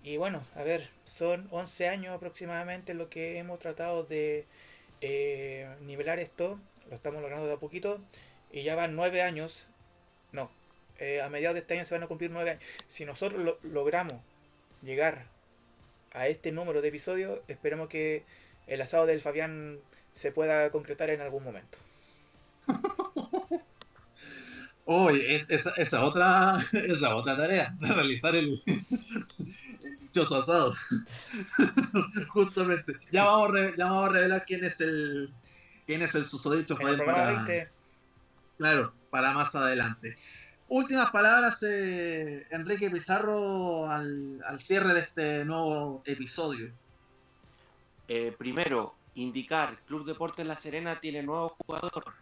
Y 0.02 0.16
bueno, 0.16 0.42
a 0.54 0.62
ver, 0.62 0.88
son 1.04 1.48
11 1.50 1.88
años 1.88 2.14
aproximadamente 2.14 2.94
lo 2.94 3.10
que 3.10 3.38
hemos 3.38 3.58
tratado 3.58 4.04
de 4.04 4.46
eh, 5.02 5.68
nivelar 5.82 6.18
esto, 6.18 6.58
lo 6.88 6.96
estamos 6.96 7.20
logrando 7.20 7.46
de 7.46 7.52
a 7.52 7.58
poquito, 7.58 8.00
y 8.50 8.62
ya 8.62 8.74
van 8.74 8.96
nueve 8.96 9.22
años, 9.22 9.66
no, 10.32 10.50
eh, 10.98 11.20
a 11.20 11.28
mediados 11.28 11.54
de 11.54 11.60
este 11.60 11.74
año 11.74 11.84
se 11.84 11.94
van 11.94 12.02
a 12.02 12.06
cumplir 12.08 12.30
nueve 12.30 12.52
años. 12.52 12.62
Si 12.86 13.04
nosotros 13.04 13.58
logramos 13.62 14.20
llegar 14.82 15.26
a 16.12 16.28
este 16.28 16.52
número 16.52 16.80
de 16.82 16.88
episodios, 16.88 17.40
esperemos 17.48 17.88
que 17.88 18.24
el 18.66 18.80
asado 18.80 19.06
del 19.06 19.20
Fabián 19.20 19.80
se 20.14 20.32
pueda 20.32 20.70
concretar 20.70 21.10
en 21.10 21.20
algún 21.20 21.44
momento. 21.44 21.78
Oye, 24.92 25.36
esa, 25.36 26.04
otra, 26.04 26.58
esa 26.72 27.14
otra 27.14 27.36
tarea, 27.36 27.76
realizar 27.80 28.34
el, 28.34 28.60
dichoso 30.00 30.40
asado. 30.40 30.74
Justamente. 32.30 32.94
Ya 33.12 33.24
vamos, 33.24 33.52
ya 33.76 33.84
vamos 33.84 34.08
a 34.08 34.12
revelar 34.12 34.44
quién 34.44 34.64
es 34.64 34.80
el 34.80 35.32
quién 35.86 36.02
es 36.02 36.12
el 36.16 36.24
susodicho 36.24 36.74
para, 36.74 37.46
Claro, 38.58 38.92
para 39.10 39.32
más 39.32 39.54
adelante. 39.54 40.18
Últimas 40.66 41.12
palabras, 41.12 41.62
eh, 41.62 42.48
Enrique 42.50 42.90
Pizarro, 42.90 43.88
al, 43.88 44.42
cierre 44.58 44.92
de 44.92 45.00
este 45.00 45.44
nuevo 45.44 46.02
episodio. 46.04 46.68
Eh, 48.08 48.34
primero, 48.36 48.96
indicar, 49.14 49.78
Club 49.86 50.04
Deportes 50.04 50.44
La 50.44 50.56
Serena 50.56 50.98
tiene 50.98 51.22
nuevo 51.22 51.56
jugador, 51.64 52.12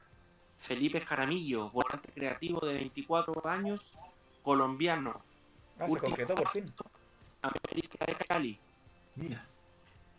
Felipe 0.59 1.01
Jaramillo, 1.01 1.71
volante 1.71 2.13
creativo 2.13 2.61
de 2.61 2.75
24 2.75 3.47
años, 3.47 3.97
colombiano. 4.43 5.23
Ah, 5.79 5.89
se 5.89 5.99
concretó 5.99 6.35
por 6.35 6.49
fin. 6.49 6.65
América 7.43 8.05
de 8.05 8.15
Cali. 8.15 8.59
Mira. 9.17 9.47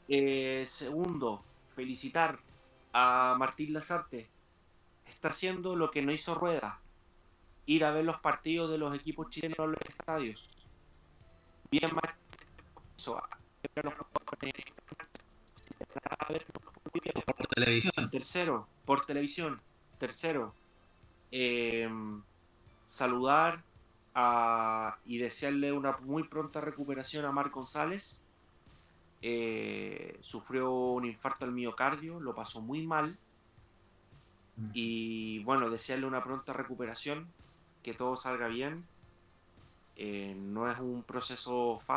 Eh, 0.07 0.65
segundo, 0.67 1.43
felicitar 1.75 2.39
a 2.93 3.35
Martín 3.37 3.73
Lazarte. 3.73 4.29
está 5.07 5.29
haciendo 5.29 5.75
lo 5.75 5.91
que 5.91 6.01
no 6.01 6.11
hizo 6.11 6.33
Rueda, 6.33 6.79
ir 7.65 7.83
a 7.83 7.91
ver 7.91 8.05
los 8.05 8.19
partidos 8.19 8.71
de 8.71 8.77
los 8.77 8.95
equipos 8.95 9.29
chilenos 9.29 9.59
en 9.59 9.71
los 9.71 9.81
estadios. 9.87 10.55
Bien 11.69 11.93
más 11.93 12.15
por 17.33 17.47
televisión. 17.47 18.09
Tercero, 18.09 18.67
por 18.85 19.05
televisión. 19.05 19.61
Tercero, 19.99 20.53
em, 21.29 22.21
saludar 22.87 23.61
a, 24.15 24.97
y 25.05 25.17
desearle 25.17 25.71
una 25.71 25.97
muy 25.97 26.23
pronta 26.23 26.61
recuperación 26.61 27.25
a 27.25 27.31
Marc 27.31 27.53
González. 27.53 28.21
Eh, 29.21 30.17
sufrió 30.21 30.71
un 30.71 31.05
infarto 31.05 31.43
al 31.45 31.51
miocardio, 31.51 32.19
lo 32.19 32.33
pasó 32.33 32.61
muy 32.61 32.87
mal. 32.87 33.17
Mm. 34.55 34.69
Y 34.73 35.43
bueno, 35.43 35.69
desearle 35.69 36.07
una 36.07 36.23
pronta 36.23 36.53
recuperación, 36.53 37.27
que 37.83 37.93
todo 37.93 38.15
salga 38.15 38.47
bien. 38.47 38.85
Eh, 39.97 40.33
no 40.33 40.71
es 40.71 40.79
un 40.79 41.03
proceso 41.03 41.79
fácil 41.85 41.89